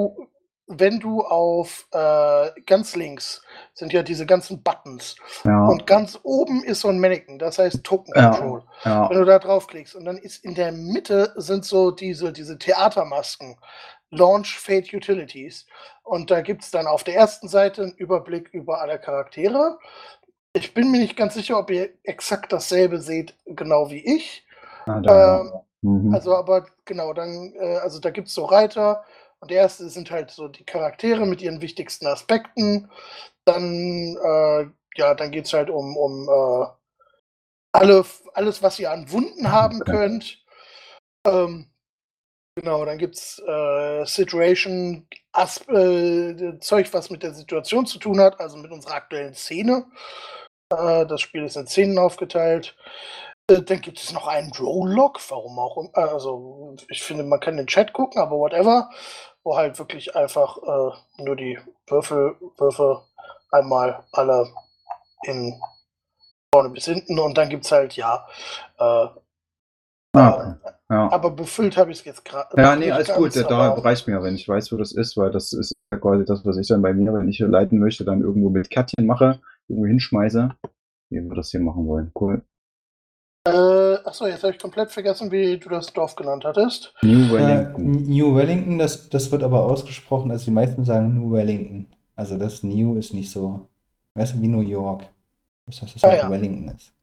Wenn 0.68 1.00
du 1.00 1.22
auf 1.22 1.88
äh, 1.92 2.50
ganz 2.66 2.96
links 2.96 3.42
sind 3.74 3.94
ja 3.94 4.04
diese 4.04 4.26
ganzen 4.26 4.64
Buttons 4.64 5.16
Ja, 5.44 5.68
und 5.68 5.86
ganz 5.88 6.20
oben 6.24 6.64
ist 6.64 6.82
so 6.82 6.88
ein 6.90 7.00
Mannequin, 7.00 7.40
das 7.40 7.60
heißt 7.60 7.84
Token 7.84 8.14
Ja. 8.16 8.32
Control. 8.32 8.64
ja, 8.84 9.10
Wenn 9.10 9.20
du 9.20 9.26
da 9.26 9.40
draufklickst 9.40 9.96
und 9.96 10.06
dann 10.06 10.18
ist 10.18 10.44
in 10.44 10.56
der 10.56 10.72
Mitte 10.72 11.34
sind 11.38 11.66
so 11.66 11.92
diese, 11.92 12.34
diese 12.34 12.58
Theatermasken, 12.58 13.58
Launch 14.12 14.58
Fate 14.60 14.94
Utilities. 14.94 15.66
Und 16.04 16.32
da 16.32 16.42
gibt 16.42 16.64
es 16.64 16.72
dann 16.72 16.88
auf 16.88 17.04
der 17.04 17.16
ersten 17.16 17.48
Seite 17.48 17.84
einen 17.84 17.94
Überblick 17.94 18.50
über 18.54 18.82
alle 18.82 19.00
Charaktere. 19.00 19.78
Ich 20.54 20.74
bin 20.74 20.92
mir 20.92 21.00
nicht 21.00 21.18
ganz 21.18 21.34
sicher, 21.34 21.60
ob 21.60 21.70
ihr 21.72 21.90
exakt 22.04 22.54
dasselbe 22.54 23.02
seht, 23.02 23.36
genau 23.46 23.90
wie 23.90 24.06
ich. 24.06 24.46
Ah, 24.86 25.02
da, 25.02 25.42
Ähm, 25.42 25.52
mhm. 25.82 26.14
Also, 26.14 26.36
aber 26.36 26.66
genau, 26.86 27.14
dann, 27.14 27.54
äh, 27.60 27.78
also 27.78 28.00
da 28.00 28.10
gibt 28.12 28.30
es 28.30 28.34
so 28.34 28.46
Reiter. 28.46 29.04
Und 29.46 29.52
der 29.52 29.60
erste 29.60 29.88
sind 29.90 30.10
halt 30.10 30.32
so 30.32 30.48
die 30.48 30.64
Charaktere 30.64 31.24
mit 31.28 31.40
ihren 31.40 31.62
wichtigsten 31.62 32.08
Aspekten. 32.08 32.90
Dann, 33.46 34.18
äh, 34.18 34.66
ja, 34.96 35.14
dann 35.14 35.30
geht 35.30 35.46
es 35.46 35.54
halt 35.54 35.70
um, 35.70 35.96
um 35.96 36.28
äh, 36.28 36.66
alle, 37.72 38.04
alles, 38.34 38.64
was 38.64 38.80
ihr 38.80 38.90
an 38.90 39.12
Wunden 39.12 39.52
haben 39.52 39.82
könnt. 39.82 40.44
Ähm, 41.28 41.70
genau, 42.56 42.86
dann 42.86 42.98
gibt 42.98 43.18
es 43.18 43.38
äh, 43.48 44.04
Situation, 44.08 45.08
As 45.32 45.62
äh, 45.68 46.58
Zeug, 46.60 46.92
was 46.92 47.12
mit 47.12 47.22
der 47.22 47.36
Situation 47.36 47.86
zu 47.86 48.00
tun 48.00 48.20
hat, 48.20 48.40
also 48.40 48.58
mit 48.58 48.72
unserer 48.72 48.96
aktuellen 48.96 49.36
Szene. 49.36 49.86
Äh, 50.72 51.06
das 51.06 51.22
Spiel 51.22 51.44
ist 51.44 51.56
in 51.56 51.68
Szenen 51.68 52.00
aufgeteilt. 52.00 52.76
Äh, 53.50 53.62
dann 53.62 53.82
gibt 53.82 54.00
es 54.00 54.12
noch 54.12 54.28
einen 54.28 54.52
Roll-Log, 54.52 55.20
warum 55.30 55.60
auch 55.60 55.78
immer. 55.78 55.90
Äh, 55.96 56.10
Also, 56.10 56.76
ich 56.90 57.04
finde, 57.04 57.24
man 57.24 57.40
kann 57.40 57.58
den 57.58 57.68
Chat 57.68 57.94
gucken, 57.94 58.22
aber 58.22 58.38
whatever. 58.38 58.90
Wo 59.44 59.56
halt 59.56 59.78
wirklich 59.78 60.16
einfach 60.16 60.58
äh, 60.58 61.24
nur 61.24 61.36
die 61.36 61.60
Würfel, 61.88 62.36
Würfe 62.58 63.04
einmal 63.52 64.04
alle 64.12 64.48
in 65.24 65.60
vorne 66.54 66.70
bis 66.70 66.86
hinten 66.86 67.20
und 67.20 67.38
dann 67.38 67.50
gibt 67.50 67.66
es 67.66 67.72
halt, 67.72 67.96
ja. 67.96 68.26
Äh, 68.80 68.84
ah, 68.84 69.14
okay. 70.14 70.74
ja. 70.90 71.12
aber 71.12 71.32
befüllt 71.32 71.78
habe 71.78 71.92
ich 71.92 72.00
es 72.00 72.06
jetzt 72.06 72.26
gerade. 72.26 72.60
Ja, 72.60 72.76
nee, 72.76 72.92
alles 72.92 73.08
ganz, 73.10 73.20
gut. 73.20 73.36
Da 73.36 73.74
reicht 73.74 74.08
mir, 74.08 74.24
wenn 74.24 74.36
ich 74.36 74.48
weiß, 74.48 74.72
wo 74.72 74.78
das 74.78 74.94
ist, 74.94 75.18
weil 75.18 75.32
das 75.32 75.54
ist 75.54 75.74
ja 75.92 76.00
quasi 76.00 76.26
das, 76.26 76.46
was 76.46 76.58
ich 76.58 76.68
dann 76.68 76.82
bei 76.82 76.94
mir, 76.94 77.14
wenn 77.14 77.28
ich 77.28 77.40
leiten 77.40 77.78
möchte, 77.78 78.06
dann 78.06 78.22
irgendwo 78.22 78.50
mit 78.50 78.70
Kärtchen 78.70 79.06
mache, 79.06 79.42
irgendwo 79.68 79.88
hinschmeiße. 79.88 80.56
Wie 81.12 81.22
wir 81.22 81.36
das 81.36 81.52
hier 81.52 81.60
machen 81.60 81.88
wollen. 81.88 82.12
Cool. 82.20 82.42
Äh, 84.06 84.10
achso, 84.10 84.28
jetzt 84.28 84.44
habe 84.44 84.54
ich 84.54 84.60
komplett 84.60 84.92
vergessen, 84.92 85.32
wie 85.32 85.58
du 85.58 85.70
das 85.70 85.92
Dorf 85.94 86.16
genannt 86.16 86.46
hattest. 86.46 86.94
New 87.02 87.28
Äh, 87.28 87.32
Wellington. 87.34 87.92
New 88.04 88.36
Wellington, 88.36 88.78
das, 88.78 89.10
das 89.10 89.32
wird 89.32 89.44
aber 89.44 89.64
ausgesprochen, 89.66 90.32
also 90.32 90.46
die 90.46 90.52
meisten 90.52 90.86
sagen 90.86 91.16
New 91.20 91.32
Wellington. 91.32 91.88
Also 92.16 92.38
das 92.38 92.64
New 92.64 92.96
ist 92.98 93.14
nicht 93.14 93.30
so, 93.32 93.68
weißt 94.16 94.36
du, 94.36 94.42
wie 94.42 94.48
New 94.48 94.62
York. 94.62 95.04
Das 95.66 95.82
heißt, 95.82 95.96
dass 95.96 96.04
Ah, 96.04 96.10
halt 96.10 96.22
ja. 96.24 96.30
Wellington 96.30 96.76
ist. 96.76 96.94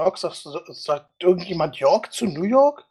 York, 0.00 0.18
sagst 0.18 0.44
du, 0.44 0.50
sagt 0.72 1.22
irgendjemand 1.22 1.76
York 1.76 2.12
zu 2.12 2.26
New 2.26 2.44
York? 2.44 2.84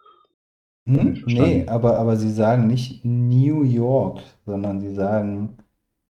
Hm? 0.86 1.24
Nee, 1.28 1.68
aber, 1.68 1.98
aber 2.00 2.16
sie 2.18 2.32
sagen 2.32 2.68
nicht 2.68 3.06
New 3.06 3.64
York, 3.64 4.22
sondern 4.46 4.82
sie 4.82 4.96
sagen 4.96 5.58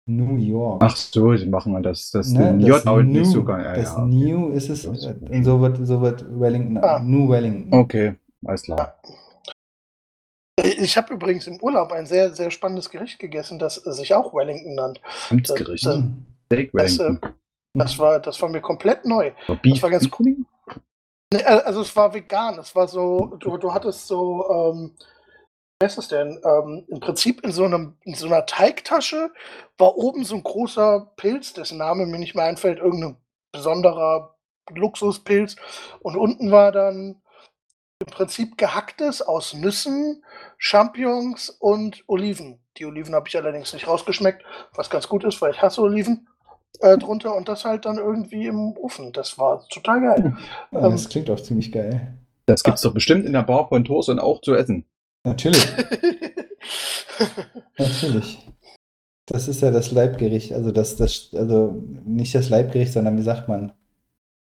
New 0.07 0.37
York. 0.37 0.83
Ach 0.83 0.97
so, 0.97 1.37
sie 1.37 1.47
machen 1.47 1.81
das, 1.83 2.11
das 2.11 2.29
Ne, 2.31 2.59
das 2.59 2.67
J 2.69 2.87
auch 2.87 3.01
nicht 3.03 3.25
New, 3.27 3.33
so 3.33 3.45
geil. 3.45 3.65
Ja, 3.65 3.75
das 3.75 3.85
ja, 3.93 3.99
okay. 4.03 4.07
New 4.15 4.49
ist 4.51 4.69
es, 4.69 4.83
Das 4.83 4.99
ist 4.99 5.05
äh, 5.07 5.15
und 5.37 5.45
so 5.45 5.61
wird, 5.61 5.87
so 5.87 6.01
wird 6.01 6.25
Wellington, 6.41 6.79
Ah. 6.79 6.99
New 6.99 7.29
Wellington. 7.29 7.73
Okay, 7.73 8.15
alles 8.45 8.62
klar. 8.62 8.97
Ich 10.61 10.97
habe 10.97 11.15
übrigens 11.15 11.47
im 11.47 11.57
Urlaub 11.62 11.93
ein 11.93 12.07
sehr, 12.07 12.35
sehr 12.35 12.51
spannendes 12.51 12.91
Gericht 12.91 13.19
gegessen, 13.19 13.59
das 13.59 13.77
sich 13.77 14.12
auch 14.15 14.35
Wellington 14.35 14.75
nannt. 14.75 15.01
Amtsgericht. 15.31 15.87
Das- 15.87 15.97
Hm. 15.97 16.27
Steak 16.47 16.73
das, 16.73 16.97
äh, 16.97 16.99
Wellington. 17.05 17.33
Das 17.75 17.99
war, 17.99 18.21
das 18.21 18.43
war 18.43 18.49
mir 18.51 18.61
komplett 18.61 19.07
neu. 19.07 19.31
Beef 19.62 19.83
war 19.83 19.88
ganz? 19.91 20.07
Nee, 21.33 21.38
äh, 21.41 21.43
Also 21.45 21.81
es 21.81 21.97
war 21.97 22.12
vegan. 22.12 22.59
Es 22.59 22.75
war 22.77 22.87
so, 22.87 23.37
du, 23.38 23.57
du 23.57 23.73
hattest 23.73 24.07
so, 24.07 24.45
ähm, 24.51 24.91
heißt 25.83 25.99
es 25.99 26.09
denn? 26.09 26.40
Ähm, 26.45 26.85
Im 26.88 27.01
Prinzip 27.01 27.45
in 27.45 27.53
so, 27.53 27.64
einem, 27.64 27.97
in 28.03 28.14
so 28.14 28.27
einer 28.27 28.47
Teigtasche 28.47 29.31
war 29.79 29.97
oben 29.97 30.25
so 30.25 30.37
ein 30.37 30.42
großer 30.42 31.12
Pilz, 31.16 31.53
dessen 31.53 31.79
Name 31.79 32.07
mir 32.07 32.18
nicht 32.18 32.35
mehr 32.35 32.45
einfällt, 32.45 32.79
irgendein 32.79 33.16
besonderer 33.53 34.37
Luxuspilz. 34.71 35.57
Und 36.01 36.16
unten 36.16 36.51
war 36.51 36.73
dann 36.73 37.21
im 37.99 38.07
Prinzip 38.07 38.59
gehacktes 38.59 39.23
aus 39.23 39.55
Nüssen, 39.55 40.25
Champignons 40.59 41.51
und 41.51 42.03
Oliven. 42.07 42.61
Die 42.79 42.87
Oliven 42.87 43.14
habe 43.14 43.29
ich 43.29 43.37
allerdings 43.37 43.73
nicht 43.73 43.87
rausgeschmeckt, 43.87 44.42
was 44.75 44.90
ganz 44.90 45.09
gut 45.09 45.25
ist, 45.25 45.40
weil 45.42 45.53
ich 45.53 45.62
hasse 45.62 45.83
Oliven. 45.83 46.29
Äh, 46.81 46.97
drunter 46.97 47.37
und 47.37 47.49
das 47.49 47.66
halt 47.66 47.85
dann 47.85 47.99
irgendwie 47.99 48.47
im 48.47 48.77
Ofen. 48.79 49.12
Das 49.12 49.38
war 49.38 49.62
total 49.68 50.01
geil. 50.01 50.37
Ja, 50.73 50.88
das 50.88 51.09
klingt 51.09 51.29
auch 51.29 51.40
ziemlich 51.40 51.71
geil. 51.71 52.16
Das 52.47 52.64
gibt's 52.64 52.81
doch 52.81 52.95
bestimmt 52.95 53.27
in 53.27 53.35
der 53.35 53.42
Bar 53.42 53.68
von 53.68 53.85
Thorsten 53.85 54.18
auch 54.18 54.40
zu 54.40 54.55
essen. 54.55 54.87
Natürlich, 55.25 55.65
natürlich. 57.79 58.39
Das 59.27 59.49
ist 59.49 59.63
ja 59.63 59.71
das 59.71 59.93
Leibgericht, 59.93 60.53
also 60.53 60.73
das, 60.73 60.97
das, 60.97 61.31
also 61.35 61.81
nicht 62.05 62.35
das 62.35 62.51
Leibgericht, 62.51 62.93
sondern 62.93 63.17
wie 63.17 63.23
sagt 63.23 63.49
man, 63.49 63.73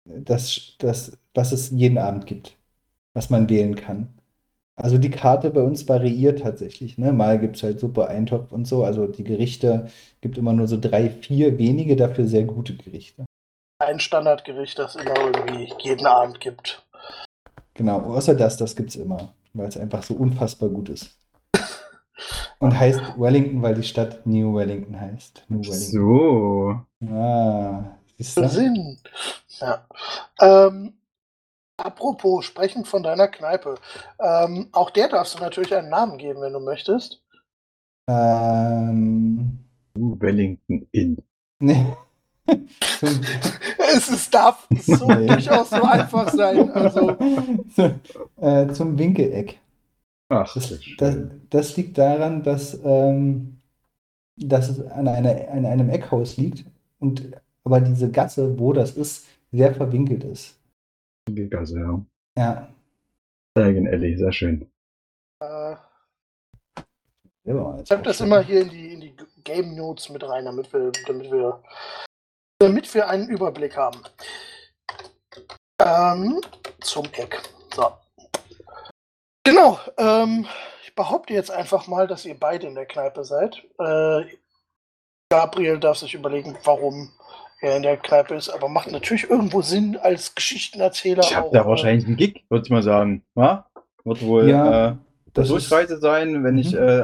das, 0.05 0.75
das, 0.77 1.17
was 1.33 1.51
es 1.51 1.71
jeden 1.71 1.97
Abend 1.97 2.27
gibt, 2.27 2.55
was 3.13 3.29
man 3.29 3.49
wählen 3.49 3.75
kann. 3.75 4.13
Also 4.75 4.99
die 4.99 5.09
Karte 5.09 5.49
bei 5.49 5.63
uns 5.63 5.89
variiert 5.89 6.41
tatsächlich. 6.41 6.99
Ne? 6.99 7.11
Mal 7.11 7.39
gibt 7.39 7.55
es 7.55 7.63
halt 7.63 7.79
Suppe, 7.79 8.07
Eintopf 8.07 8.51
und 8.51 8.65
so. 8.65 8.83
Also 8.83 9.07
die 9.07 9.23
Gerichte 9.23 9.87
gibt 10.21 10.37
immer 10.37 10.53
nur 10.53 10.67
so 10.67 10.77
drei, 10.79 11.09
vier 11.09 11.57
wenige, 11.57 11.95
dafür 11.95 12.27
sehr 12.27 12.43
gute 12.43 12.75
Gerichte. 12.75 13.25
ein 13.79 13.99
Standardgericht, 13.99 14.77
das 14.77 14.95
immer 14.95 15.17
irgendwie 15.17 15.73
jeden 15.79 16.05
Abend 16.05 16.39
gibt. 16.39 16.85
Genau, 17.73 17.99
außer 18.01 18.35
das, 18.35 18.57
das 18.57 18.75
gibt 18.75 18.89
es 18.89 18.95
immer, 18.95 19.33
weil 19.57 19.67
es 19.67 19.77
einfach 19.77 20.03
so 20.03 20.13
unfassbar 20.13 20.69
gut 20.69 20.89
ist. 20.89 21.17
Und 22.59 22.77
heißt 22.77 23.19
Wellington, 23.19 23.61
weil 23.61 23.75
die 23.75 23.83
Stadt 23.83 24.25
New 24.25 24.55
Wellington 24.55 24.99
heißt. 24.99 25.45
New 25.47 25.61
Wellington. 25.61 26.87
So. 26.99 27.13
Ah, 27.13 27.83
siehst 28.17 28.37
du? 28.37 28.49
Sinn. 28.49 28.97
Ja. 29.59 29.85
Ähm, 30.41 30.93
apropos, 31.77 32.45
sprechend 32.45 32.87
von 32.87 33.03
deiner 33.03 33.27
Kneipe. 33.27 33.75
Ähm, 34.19 34.69
auch 34.71 34.89
der 34.89 35.09
darfst 35.09 35.35
du 35.35 35.39
natürlich 35.39 35.75
einen 35.75 35.89
Namen 35.89 36.17
geben, 36.17 36.41
wenn 36.41 36.53
du 36.53 36.59
möchtest. 36.59 37.21
Ähm, 38.09 39.59
New 39.95 40.19
Wellington 40.19 40.87
Inn. 40.91 41.17
nee. 41.59 41.85
Zum, 42.99 43.21
Es 43.95 44.09
ist, 44.09 44.33
darf 44.33 44.67
so 44.81 45.07
durchaus 45.07 45.69
so 45.69 45.81
einfach 45.83 46.29
sein. 46.29 46.69
Also, 46.71 47.17
äh, 48.41 48.67
zum 48.73 48.97
Winkeleck. 48.97 49.59
Ach, 50.29 50.53
Das, 50.53 50.69
das 50.69 50.77
das, 50.97 51.13
schön. 51.13 51.75
liegt 51.77 51.97
daran, 51.97 52.43
dass, 52.43 52.79
ähm, 52.83 53.59
dass 54.35 54.69
es 54.69 54.85
an, 54.87 55.07
einer, 55.07 55.49
an 55.49 55.65
einem 55.65 55.89
Eckhaus 55.89 56.37
liegt 56.37 56.65
und 56.99 57.31
aber 57.63 57.81
diese 57.81 58.09
Gasse, 58.09 58.57
wo 58.59 58.73
das 58.73 58.91
ist, 58.91 59.25
sehr 59.51 59.73
verwinkelt 59.73 60.23
ist. 60.23 60.57
Also, 61.53 61.77
ja. 61.77 62.05
Ja. 62.37 62.69
Dragon 63.55 63.87
Alley, 63.87 64.17
sehr 64.17 64.31
schön. 64.31 64.69
äh, 65.41 65.75
ich 67.83 67.91
habe 67.91 68.03
das 68.03 68.19
immer 68.21 68.41
hier 68.41 68.61
in 68.61 68.69
die, 68.69 68.93
in 68.93 69.01
die 69.01 69.15
Game 69.43 69.75
Notes 69.75 70.09
mit 70.09 70.23
rein, 70.23 70.45
damit 70.45 70.71
wir, 70.73 70.91
damit 71.07 71.31
wir, 71.31 71.61
damit 72.59 72.93
wir 72.93 73.09
einen 73.09 73.29
Überblick 73.29 73.77
haben. 73.77 74.01
Ähm, 75.79 76.41
zum 76.81 77.05
Eck. 77.13 77.41
So. 77.73 77.91
Genau. 79.43 79.79
Ähm, 79.97 80.47
ich 80.83 80.95
behaupte 80.95 81.33
jetzt 81.33 81.51
einfach 81.51 81.87
mal, 81.87 82.07
dass 82.07 82.25
ihr 82.25 82.37
beide 82.39 82.67
in 82.67 82.75
der 82.75 82.85
Kneipe 82.85 83.23
seid. 83.23 83.63
Äh, 83.79 84.25
Gabriel 85.29 85.79
darf 85.79 85.97
sich 85.97 86.13
überlegen, 86.13 86.57
warum 86.63 87.11
er 87.59 87.77
in 87.77 87.83
der 87.83 87.97
Kneipe 87.97 88.35
ist, 88.35 88.49
aber 88.49 88.69
macht 88.69 88.91
natürlich 88.91 89.29
irgendwo 89.29 89.61
Sinn 89.61 89.97
als 89.97 90.35
Geschichtenerzähler. 90.35 91.23
Ich 91.23 91.35
habe 91.35 91.49
da 91.51 91.61
äh, 91.61 91.65
wahrscheinlich 91.65 92.05
einen 92.05 92.15
Gig, 92.15 92.45
würde 92.49 92.65
ich 92.65 92.69
mal 92.69 92.83
sagen. 92.83 93.23
Ja? 93.35 93.67
Wird 94.03 94.21
wohl 94.21 94.49
Ja, 94.49 94.89
äh, 94.89 94.95
das 95.37 95.47
Durchreise 95.49 95.99
sein, 95.99 96.43
wenn 96.43 96.57
ich 96.57 96.73
Mhm. 96.73 96.79
äh, 96.79 97.03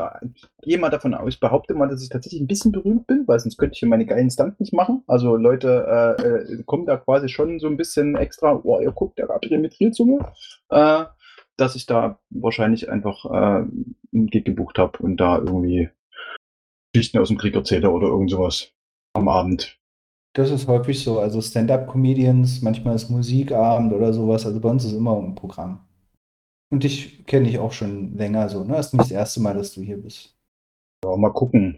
gehe 0.61 0.77
mal 0.77 0.89
davon 0.89 1.13
aus, 1.13 1.37
behaupte 1.37 1.73
mal, 1.73 1.87
dass 1.87 2.03
ich 2.03 2.09
tatsächlich 2.09 2.41
ein 2.41 2.47
bisschen 2.47 2.71
berühmt 2.71 3.07
bin, 3.07 3.23
weil 3.27 3.39
sonst 3.39 3.57
könnte 3.57 3.73
ich 3.73 3.79
hier 3.79 3.89
meine 3.89 4.05
geilen 4.05 4.29
Stunts 4.29 4.59
nicht 4.59 4.73
machen. 4.73 5.03
Also 5.07 5.35
Leute 5.35 6.15
äh, 6.19 6.23
äh, 6.23 6.63
kommen 6.63 6.85
da 6.85 6.97
quasi 6.97 7.29
schon 7.29 7.59
so 7.59 7.67
ein 7.67 7.77
bisschen 7.77 8.15
extra, 8.15 8.59
oh, 8.63 8.79
ihr 8.79 8.91
guckt, 8.91 9.17
der 9.17 9.27
Gabriel 9.27 9.59
mit 9.59 9.73
Trilzunge, 9.73 10.19
äh, 10.69 11.05
dass 11.57 11.75
ich 11.75 11.85
da 11.85 12.19
wahrscheinlich 12.29 12.89
einfach 12.89 13.25
äh, 13.25 13.65
einen 14.13 14.27
Gig 14.27 14.45
gebucht 14.45 14.77
habe 14.77 14.97
und 14.99 15.17
da 15.17 15.37
irgendwie 15.37 15.89
Geschichten 16.93 17.19
aus 17.19 17.29
dem 17.29 17.37
Krieg 17.37 17.55
erzähle 17.55 17.89
oder 17.91 18.07
irgend 18.07 18.31
sowas 18.31 18.71
am 19.13 19.27
Abend. 19.27 19.77
Das 20.35 20.49
ist 20.49 20.67
häufig 20.67 21.03
so. 21.03 21.19
Also 21.19 21.41
Stand-up-Comedians, 21.41 22.61
manchmal 22.63 22.95
ist 22.95 23.09
Musikabend 23.09 23.93
oder 23.93 24.13
sowas. 24.13 24.45
Also 24.47 24.59
bei 24.59 24.69
uns 24.69 24.83
ist 24.83 24.93
immer 24.93 25.15
ein 25.17 25.35
Programm. 25.35 25.85
Und 26.73 26.83
dich 26.83 27.23
kenne 27.27 27.47
ich 27.47 27.59
auch 27.59 27.71
schon 27.71 28.17
länger 28.17 28.49
so. 28.49 28.63
Ne? 28.63 28.73
Das 28.73 28.87
ist 28.87 28.93
nicht 28.93 29.03
das 29.03 29.11
erste 29.11 29.41
Mal, 29.41 29.53
dass 29.53 29.75
du 29.75 29.81
hier 29.81 29.97
bist. 29.97 30.35
Ja, 31.05 31.15
mal 31.15 31.29
gucken. 31.31 31.77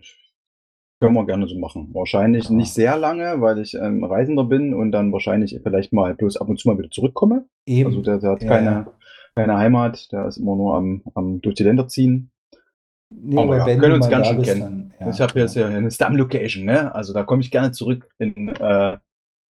Können 1.02 1.16
wir 1.16 1.26
gerne 1.26 1.50
so 1.50 1.58
machen. 1.60 1.90
Wahrscheinlich 1.94 2.46
Ja. 2.46 2.52
nicht 2.52 2.74
sehr 2.74 2.96
lange, 2.98 3.42
weil 3.42 3.60
ich 3.60 3.74
ähm, 3.74 4.06
Reisender 4.06 4.46
bin 4.46 4.74
und 4.74 4.94
dann 4.94 5.12
wahrscheinlich 5.12 5.60
vielleicht 5.62 5.92
mal 5.92 6.16
bloß 6.16 6.38
ab 6.38 6.48
und 6.48 6.58
zu 6.62 6.70
mal 6.70 6.78
wieder 6.78 6.90
zurückkomme. 6.90 7.46
Eben. 7.66 7.90
Also 7.90 8.02
der, 8.04 8.20
der 8.20 8.32
hat 8.32 8.42
Ja, 8.44 8.48
keine, 8.48 8.70
ja. 8.70 8.94
keine 9.36 9.58
Heimat, 9.58 10.10
der 10.14 10.28
ist 10.28 10.38
immer 10.38 10.56
nur 10.56 10.76
am, 10.76 11.04
am 11.14 11.42
durch 11.42 11.56
die 11.56 11.64
Länder 11.64 11.90
ziehen. 11.90 12.32
Nee, 13.10 13.38
Aber 13.38 13.58
ja, 13.58 13.66
wenn 13.66 13.80
können 13.80 13.96
uns 13.96 14.10
ganz 14.10 14.28
schön 14.28 14.42
kennen. 14.44 14.94
dann. 14.98 15.10
Ich 15.10 15.20
habe 15.20 15.38
jetzt 15.38 15.58
ja 15.58 15.68
eine 15.68 15.92
Stamm-Location, 15.92 16.64
ne? 16.64 16.96
Also 16.96 17.12
da 17.12 17.24
komme 17.24 17.42
ich 17.42 17.52
gerne 17.52 17.72
zurück 17.74 18.10
in, 18.18 18.48
äh, 18.48 18.98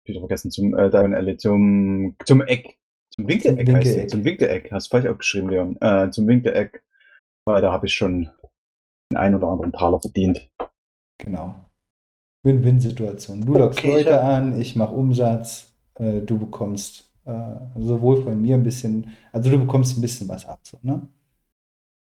wieder 0.05 0.19
vergessen, 0.21 0.51
zum, 0.51 0.73
äh, 0.73 1.37
zum, 1.37 2.15
zum 2.23 2.41
Eck. 2.43 2.77
Zum 3.15 3.27
Winkeleck 3.27 3.65
Zum 3.65 3.75
heißt 3.75 3.85
es. 3.85 3.91
Winkeleck. 3.91 4.09
Zum 4.09 4.25
Winkeleck, 4.25 4.71
hast 4.71 4.87
du 4.87 4.97
falsch 4.97 5.07
aufgeschrieben, 5.07 5.49
Leon. 5.49 5.77
Äh, 5.81 6.09
zum 6.11 6.27
Winkeleck, 6.27 6.83
weil 7.45 7.61
da 7.61 7.71
habe 7.71 7.85
ich 7.85 7.93
schon 7.93 8.29
den 9.11 9.17
einen 9.17 9.35
oder 9.35 9.47
anderen 9.49 9.71
Taler 9.71 9.99
verdient. 9.99 10.49
Genau. 11.19 11.55
Win-Win-Situation. 12.43 13.45
Du 13.45 13.53
lockst 13.53 13.79
Okay, 13.79 13.97
Leute 13.97 14.09
ja. 14.09 14.21
an, 14.21 14.59
ich 14.59 14.75
mache 14.75 14.93
Umsatz, 14.93 15.71
äh, 15.95 16.21
du 16.21 16.39
bekommst 16.39 17.09
äh, 17.25 17.55
sowohl 17.77 18.23
von 18.23 18.41
mir 18.41 18.55
ein 18.55 18.63
bisschen, 18.63 19.15
also 19.31 19.49
du 19.49 19.59
bekommst 19.59 19.97
ein 19.97 20.01
bisschen 20.01 20.27
was 20.27 20.45
ab. 20.45 20.59
So, 20.63 20.77
ne? 20.81 21.07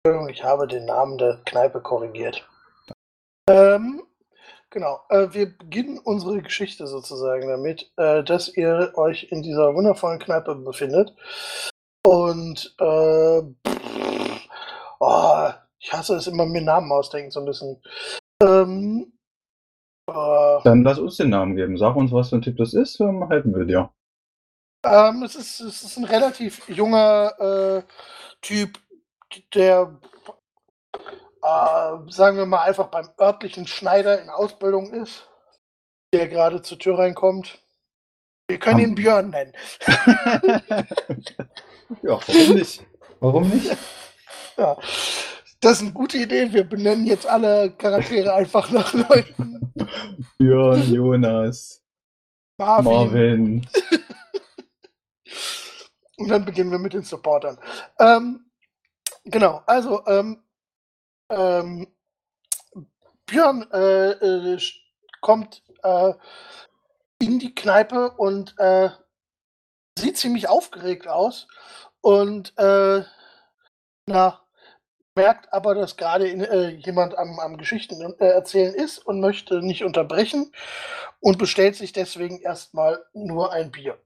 Entschuldigung, 0.04 0.30
ich 0.30 0.44
habe 0.44 0.66
den 0.68 0.86
Namen 0.86 1.18
der 1.18 1.42
Kneipe 1.46 1.80
korrigiert. 1.82 2.48
Ähm, 3.50 4.02
genau. 4.72 5.02
Äh, 5.10 5.28
wir 5.32 5.58
beginnen 5.58 6.00
unsere 6.00 6.42
Geschichte 6.42 6.88
sozusagen 6.88 7.48
damit, 7.48 7.92
äh, 7.98 8.24
dass 8.24 8.56
ihr 8.56 8.94
euch 8.96 9.32
in 9.32 9.44
dieser 9.44 9.76
wundervollen 9.76 10.20
Kneipe 10.20 10.56
befindet. 10.56 11.14
Und 12.04 12.76
äh, 12.80 13.42
pff, 13.68 14.48
oh, 15.00 15.50
ich 15.80 15.94
hasse 15.94 16.16
es 16.16 16.28
immer, 16.28 16.46
mir 16.46 16.62
Namen 16.62 16.92
ausdenken, 16.92 17.32
so 17.32 17.42
ein 17.42 17.46
bisschen. 17.46 17.82
Ähm, 18.42 19.14
äh, 20.08 20.60
Dann 20.64 20.84
lass 20.84 21.00
uns 21.00 21.18
den 21.18 21.30
Namen 21.30 21.56
geben. 21.56 21.78
Sag 21.78 21.96
uns, 21.96 22.12
was 22.12 22.30
für 22.30 22.38
ein 22.38 22.42
Typ 22.42 22.58
das 22.58 22.74
ist, 22.74 23.00
dann 23.00 23.28
helfen 23.30 23.56
wir 23.56 23.66
dir. 23.66 23.90
Ähm, 24.84 25.24
es, 25.24 25.36
ist, 25.36 25.60
es 25.60 25.84
ist 25.84 25.98
ein 25.98 26.06
relativ 26.06 26.68
junger 26.68 27.34
äh, 27.40 27.84
Typ, 28.42 28.80
der, 29.54 30.00
äh, 31.44 32.12
sagen 32.12 32.38
wir 32.38 32.46
mal, 32.46 32.62
einfach 32.62 32.88
beim 32.88 33.10
örtlichen 33.20 33.68
Schneider 33.68 34.22
in 34.22 34.30
Ausbildung 34.30 34.92
ist, 34.94 35.28
der 36.14 36.28
gerade 36.28 36.62
zur 36.62 36.78
Tür 36.80 37.00
reinkommt. 37.00 37.60
Wir 38.48 38.60
können 38.60 38.80
Am- 38.82 38.86
ihn 38.92 38.96
Björn 38.96 39.30
nennen. 39.30 39.54
Ja, 42.04 42.20
warum 42.26 42.56
nicht? 42.56 42.86
Warum 43.20 43.50
nicht? 43.50 43.78
Ja. 44.58 44.78
Das 45.60 45.74
ist 45.74 45.82
eine 45.82 45.92
gute 45.94 46.18
Idee. 46.18 46.52
Wir 46.54 46.64
benennen 46.64 47.06
jetzt 47.06 47.26
alle 47.28 47.72
Charaktere 47.72 48.34
einfach 48.34 48.70
nach 48.72 48.94
Leuten. 48.94 49.72
Björn, 50.38 50.92
Jonas, 50.94 51.82
Marvin. 52.58 52.92
Marvin. 52.92 53.68
Und 56.18 56.28
dann 56.30 56.46
beginnen 56.46 56.72
wir 56.72 56.80
mit 56.80 56.94
den 56.94 57.04
Supportern. 57.04 57.58
Ähm, 58.00 58.46
genau, 59.24 59.62
also 59.66 60.06
ähm, 60.08 60.44
ähm, 61.32 61.88
Björn 63.26 63.66
äh, 63.72 64.12
äh, 64.12 64.60
kommt 65.22 65.64
äh, 65.84 66.14
in 67.20 67.40
die 67.40 67.56
Kneipe 67.56 68.12
und 68.12 68.56
äh, 68.58 68.90
sieht 69.98 70.18
ziemlich 70.18 70.50
aufgeregt 70.50 71.08
aus 71.08 71.48
und 72.02 72.58
äh, 72.58 73.04
na, 74.08 74.42
merkt 75.16 75.54
aber, 75.54 75.76
dass 75.76 75.98
gerade 75.98 76.28
äh, 76.28 76.70
jemand 76.70 77.18
am, 77.18 77.40
am 77.40 77.58
Geschichten 77.58 78.02
äh, 78.20 78.26
erzählen 78.26 78.74
ist 78.74 79.00
und 79.00 79.20
möchte 79.20 79.62
nicht 79.62 79.84
unterbrechen 79.84 80.52
und 81.20 81.38
bestellt 81.38 81.76
sich 81.76 81.94
deswegen 81.94 82.40
erstmal 82.40 83.06
nur 83.14 83.52
ein 83.52 83.72
Bier. 83.72 83.98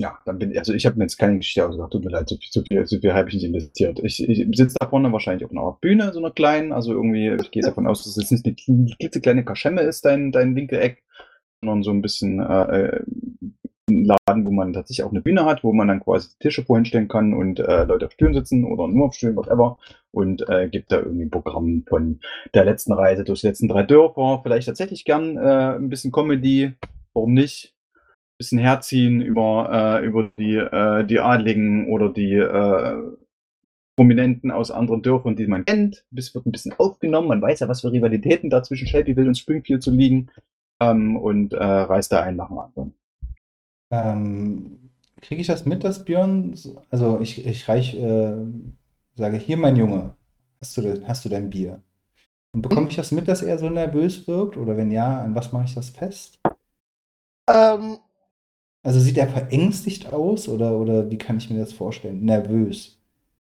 Ja, 0.00 0.18
dann 0.24 0.38
bin 0.38 0.52
ich, 0.52 0.58
also 0.58 0.72
ich 0.72 0.86
habe 0.86 0.96
mir 0.96 1.04
jetzt 1.04 1.18
keine 1.18 1.36
Geschichte 1.36 1.66
ausgedacht, 1.66 1.92
tut 1.92 2.04
mir 2.04 2.10
leid, 2.10 2.26
so 2.26 2.36
viel, 2.36 2.50
so 2.50 2.62
viel, 2.62 2.86
so 2.86 2.98
viel 2.98 3.12
habe 3.12 3.28
ich 3.28 3.34
nicht 3.34 3.44
investiert. 3.44 4.00
Ich, 4.02 4.26
ich 4.26 4.56
sitze 4.56 4.76
da 4.80 4.88
vorne 4.88 5.12
wahrscheinlich 5.12 5.44
auf 5.44 5.50
einer 5.50 5.76
Bühne, 5.78 6.10
so 6.14 6.20
einer 6.20 6.30
kleinen, 6.30 6.72
also 6.72 6.92
irgendwie, 6.92 7.36
ich 7.38 7.50
gehe 7.50 7.62
davon 7.62 7.86
aus, 7.86 8.04
dass 8.04 8.16
es 8.16 8.30
jetzt 8.30 8.46
nicht 8.46 8.66
eine 8.66 8.96
klitzekleine 8.98 9.44
Kaschemme 9.44 9.82
ist, 9.82 10.06
dein, 10.06 10.32
dein 10.32 10.56
Winkeleck, 10.56 11.02
sondern 11.60 11.82
so 11.82 11.90
ein 11.90 12.00
bisschen 12.00 12.40
äh, 12.40 12.78
äh, 12.78 13.04
ein 13.90 14.06
Laden, 14.06 14.46
wo 14.46 14.50
man 14.50 14.72
tatsächlich 14.72 15.04
auch 15.04 15.10
eine 15.10 15.20
Bühne 15.20 15.44
hat, 15.44 15.62
wo 15.64 15.74
man 15.74 15.88
dann 15.88 16.00
quasi 16.00 16.30
Tische 16.38 16.64
vorhin 16.64 16.86
stellen 16.86 17.08
kann 17.08 17.34
und 17.34 17.60
äh, 17.60 17.84
Leute 17.84 18.06
auf 18.06 18.12
Stühlen 18.12 18.32
sitzen 18.32 18.64
oder 18.64 18.88
nur 18.88 19.08
auf 19.08 19.14
Stühlen, 19.14 19.36
whatever, 19.36 19.76
und 20.12 20.48
äh, 20.48 20.70
gibt 20.70 20.92
da 20.92 20.98
irgendwie 20.98 21.24
ein 21.24 21.30
Programm 21.30 21.84
von 21.86 22.20
der 22.54 22.64
letzten 22.64 22.94
Reise 22.94 23.24
durch 23.24 23.42
die 23.42 23.48
letzten 23.48 23.68
drei 23.68 23.82
Dörfer, 23.82 24.40
vielleicht 24.42 24.68
tatsächlich 24.68 25.04
gern 25.04 25.36
äh, 25.36 25.76
ein 25.76 25.90
bisschen 25.90 26.10
Comedy, 26.10 26.72
warum 27.12 27.34
nicht? 27.34 27.74
Bisschen 28.40 28.58
herziehen 28.58 29.20
über, 29.22 30.00
äh, 30.02 30.06
über 30.06 30.30
die, 30.38 30.56
äh, 30.56 31.04
die 31.06 31.20
Adligen 31.20 31.88
oder 31.90 32.08
die 32.10 32.34
äh, 32.34 32.96
Prominenten 33.96 34.50
aus 34.50 34.70
anderen 34.70 35.02
Dörfern, 35.02 35.36
die 35.36 35.46
man 35.46 35.64
kennt. 35.66 36.04
Es 36.16 36.34
wird 36.34 36.46
ein 36.46 36.52
bisschen 36.52 36.72
aufgenommen. 36.78 37.28
Man 37.28 37.42
weiß 37.42 37.60
ja, 37.60 37.68
was 37.68 37.82
für 37.82 37.92
Rivalitäten 37.92 38.50
da 38.50 38.62
zwischen 38.62 38.88
Shelbyville 38.88 39.28
und 39.28 39.38
Springfield 39.38 39.82
zu 39.82 39.90
liegen. 39.92 40.30
Ähm, 40.80 41.16
und 41.16 41.52
äh, 41.52 41.62
reißt 41.62 42.10
da 42.12 42.22
einen 42.22 42.38
nach 42.38 42.48
dem 42.48 42.58
anderen. 42.58 42.94
Ähm, 43.90 44.90
kriege 45.20 45.40
ich 45.40 45.46
das 45.46 45.66
mit, 45.66 45.84
dass 45.84 46.04
Björn, 46.04 46.54
so- 46.56 46.82
also 46.90 47.20
ich, 47.20 47.44
ich 47.46 47.68
reich, 47.68 47.94
äh, 47.94 48.36
sage, 49.16 49.36
hier 49.36 49.56
mein 49.58 49.76
Junge, 49.76 50.14
hast 50.60 50.76
du, 50.78 51.06
hast 51.06 51.24
du 51.24 51.28
dein 51.28 51.50
Bier? 51.50 51.82
Und 52.52 52.62
bekomme 52.62 52.88
ich 52.88 52.96
das 52.96 53.12
mit, 53.12 53.28
dass 53.28 53.42
er 53.42 53.58
so 53.58 53.70
nervös 53.70 54.28
wirkt? 54.28 54.56
Oder 54.56 54.76
wenn 54.76 54.90
ja, 54.90 55.22
an 55.22 55.34
was 55.34 55.52
mache 55.52 55.64
ich 55.66 55.74
das 55.74 55.90
fest? 55.90 56.38
Ähm, 57.48 57.98
Also 58.82 59.00
sieht 59.00 59.18
er 59.18 59.28
verängstigt 59.28 60.12
aus 60.12 60.48
oder, 60.48 60.72
oder 60.72 61.10
wie 61.10 61.18
kann 61.18 61.38
ich 61.38 61.50
mir 61.50 61.60
das 61.60 61.72
vorstellen? 61.72 62.24
Nervös. 62.24 62.98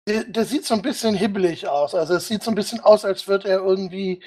Der, 0.08 0.24
der 0.24 0.46
sieht 0.46 0.66
so 0.66 0.74
ein 0.74 0.82
bisschen 0.82 1.16
hibbelig 1.16 1.68
aus. 1.68 1.94
Also 1.94 2.16
es 2.16 2.28
sieht 2.28 2.44
so 2.44 2.52
ein 2.52 2.56
bisschen 2.56 2.80
aus, 2.80 3.04
als 3.04 3.28
würde 3.28 3.50
er 3.50 3.60
irgendwie 3.60 4.24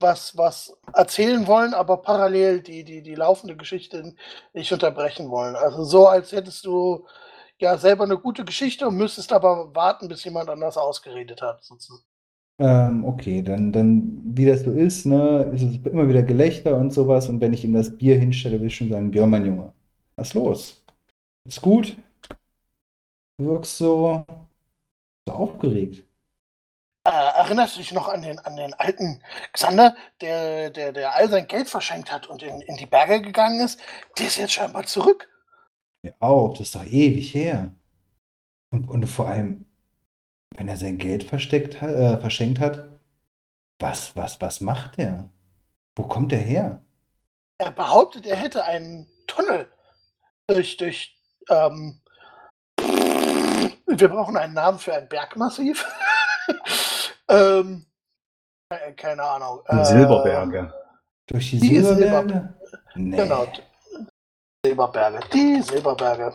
was, 0.00 0.36
was 0.36 0.76
erzählen 0.94 1.46
wollen, 1.46 1.74
aber 1.74 1.98
parallel 1.98 2.62
die, 2.62 2.84
die, 2.84 3.02
die 3.02 3.14
laufende 3.14 3.56
Geschichte 3.56 4.14
nicht 4.54 4.72
unterbrechen 4.72 5.30
wollen. 5.30 5.56
Also 5.56 5.84
so, 5.84 6.06
als 6.06 6.32
hättest 6.32 6.64
du 6.64 7.06
ja 7.58 7.76
selber 7.76 8.04
eine 8.04 8.18
gute 8.18 8.44
Geschichte 8.44 8.86
und 8.88 8.96
müsstest 8.96 9.32
aber 9.32 9.74
warten, 9.74 10.08
bis 10.08 10.24
jemand 10.24 10.48
anders 10.48 10.76
ausgeredet 10.76 11.42
hat. 11.42 11.64
sozusagen. 11.64 12.04
Ähm, 12.60 13.04
okay, 13.04 13.42
dann, 13.42 13.72
dann, 13.72 14.20
wie 14.24 14.46
das 14.46 14.62
so 14.62 14.72
ist, 14.72 15.06
ne, 15.06 15.50
ist 15.54 15.62
es 15.62 15.92
immer 15.92 16.08
wieder 16.08 16.22
Gelächter 16.22 16.76
und 16.76 16.92
sowas. 16.92 17.28
Und 17.28 17.40
wenn 17.40 17.52
ich 17.52 17.64
ihm 17.64 17.74
das 17.74 17.96
Bier 17.96 18.18
hinstelle, 18.18 18.60
will 18.60 18.66
ich 18.68 18.76
schon 18.76 18.90
sagen, 18.90 19.10
Björn, 19.10 19.30
mein 19.30 19.46
Junge, 19.46 19.72
was 20.18 20.28
ist 20.28 20.34
los? 20.34 20.84
Ist 21.44 21.62
gut? 21.62 21.96
Du 23.38 23.46
wirkst 23.46 23.78
so, 23.78 24.26
so 25.26 25.32
aufgeregt. 25.32 26.04
Äh, 27.06 27.10
erinnerst 27.10 27.76
du 27.76 27.80
dich 27.80 27.92
noch 27.92 28.08
an 28.08 28.22
den, 28.22 28.38
an 28.40 28.56
den 28.56 28.74
alten 28.74 29.22
Xander, 29.52 29.96
der, 30.20 30.70
der, 30.70 30.92
der 30.92 31.14
all 31.14 31.30
sein 31.30 31.46
Geld 31.46 31.70
verschenkt 31.70 32.12
hat 32.12 32.26
und 32.26 32.42
in, 32.42 32.60
in 32.62 32.76
die 32.76 32.86
Berge 32.86 33.22
gegangen 33.22 33.60
ist? 33.60 33.80
Der 34.18 34.26
ist 34.26 34.36
jetzt 34.36 34.52
scheinbar 34.52 34.84
zurück. 34.84 35.28
Ja, 36.02 36.12
auch, 36.18 36.50
das 36.50 36.62
ist 36.62 36.74
doch 36.74 36.84
ewig 36.84 37.32
her. 37.32 37.72
Und, 38.70 38.88
und 38.88 39.06
vor 39.06 39.28
allem, 39.28 39.66
wenn 40.56 40.68
er 40.68 40.76
sein 40.76 40.98
Geld 40.98 41.22
versteckt 41.22 41.80
äh, 41.80 42.18
verschenkt 42.18 42.58
hat, 42.58 42.88
was, 43.78 44.16
was, 44.16 44.40
was 44.40 44.60
macht 44.60 44.98
er? 44.98 45.30
Wo 45.94 46.02
kommt 46.02 46.32
er 46.32 46.40
her? 46.40 46.82
Er 47.58 47.70
behauptet, 47.70 48.26
er 48.26 48.36
hätte 48.36 48.64
einen 48.64 49.06
Tunnel 49.28 49.70
durch, 50.48 50.76
durch, 50.76 51.16
ähm, 51.48 52.00
wir 53.86 54.08
brauchen 54.08 54.36
einen 54.36 54.54
Namen 54.54 54.78
für 54.78 54.94
ein 54.94 55.08
Bergmassiv. 55.08 55.86
ähm, 57.28 57.86
äh, 58.70 58.92
keine 58.92 59.22
Ahnung. 59.22 59.62
Die 59.70 59.76
äh, 59.76 59.84
Silberberge. 59.84 60.72
Durch 61.26 61.50
die 61.50 61.60
Die 61.60 61.80
Silberberge? 61.80 62.54
Nee. 62.94 63.16
Genau. 63.16 63.46
Silberberge. 64.64 65.20
Die 65.32 65.62
Silberberge. 65.62 66.32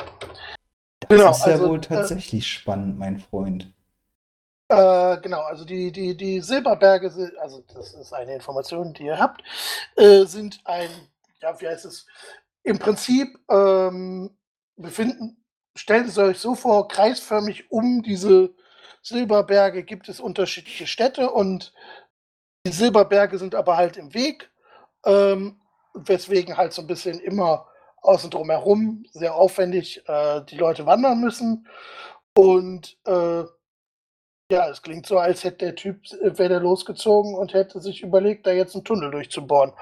Das 1.00 1.10
Genau, 1.10 1.32
ist 1.32 1.46
ja 1.46 1.54
also, 1.54 1.70
wohl 1.70 1.78
äh, 1.78 1.82
tatsächlich 1.82 2.48
spannend, 2.48 2.98
mein 2.98 3.20
Freund. 3.20 3.72
Äh, 4.70 5.18
genau, 5.22 5.42
also 5.42 5.66
die, 5.66 5.92
die, 5.92 6.16
die 6.16 6.40
Silberberge, 6.40 7.10
sind, 7.10 7.38
also 7.38 7.64
das 7.74 7.94
ist 7.94 8.14
eine 8.14 8.36
Information, 8.36 8.94
die 8.94 9.06
ihr 9.06 9.20
habt, 9.20 9.44
äh, 9.98 10.24
sind 10.26 10.62
ein, 10.64 10.90
ja, 11.42 11.60
wie 11.60 11.68
heißt 11.68 11.86
es, 11.86 12.08
im 12.64 12.80
Prinzip 12.80 13.38
ähm, 13.50 14.38
befinden, 14.76 15.44
stellt 15.76 16.08
es 16.08 16.18
euch 16.18 16.40
so 16.40 16.56
vor, 16.56 16.88
kreisförmig 16.88 17.72
um 17.72 18.02
diese 18.04 18.54
Silberberge 19.02 19.84
gibt 19.84 20.08
es 20.08 20.20
unterschiedliche 20.20 20.88
Städte 20.88 21.30
und 21.30 21.74
die 22.66 22.72
Silberberge 22.72 23.38
sind 23.38 23.54
aber 23.54 23.76
halt 23.76 23.98
im 23.98 24.14
Weg, 24.14 24.50
ähm, 25.06 25.60
weswegen 25.94 26.56
halt 26.56 26.72
so 26.72 26.82
ein 26.82 26.88
bisschen 26.88 27.20
immer 27.20 27.68
außen 28.02 28.30
drum 28.30 28.50
herum 28.50 29.06
sehr 29.12 29.36
aufwendig 29.36 30.08
äh, 30.08 30.42
die 30.46 30.58
Leute 30.58 30.86
wandern 30.86 31.20
müssen 31.20 31.68
und 32.38 32.98
äh, 33.06 33.44
ja, 34.52 34.70
es 34.70 34.82
klingt 34.82 35.06
so, 35.06 35.18
als 35.18 35.44
hätte 35.44 35.66
der 35.66 35.76
Typ, 35.76 36.06
äh, 36.22 36.38
wäre 36.38 36.50
der 36.50 36.60
losgezogen 36.60 37.36
und 37.36 37.54
hätte 37.54 37.82
sich 37.82 38.04
überlegt, 38.04 38.46
da 38.46 38.52
jetzt 38.52 38.76
einen 38.76 38.84
Tunnel 38.84 39.12
durchzubohren. 39.12 39.74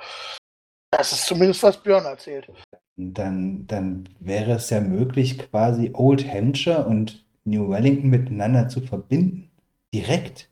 Das 0.92 1.12
ist 1.12 1.26
zumindest, 1.26 1.64
was 1.64 1.78
Björn 1.78 2.06
erzählt. 2.06 2.48
Dann, 2.98 3.66
dann 3.68 4.10
wäre 4.20 4.52
es 4.54 4.70
ja 4.70 4.82
möglich, 4.82 5.38
quasi 5.40 5.92
Old 5.94 6.28
Hampshire 6.28 6.86
und 6.86 7.26
New 7.46 7.70
Wellington 7.70 8.10
miteinander 8.10 8.68
zu 8.70 8.82
verbinden. 8.82 9.50
Direkt. 9.94 10.50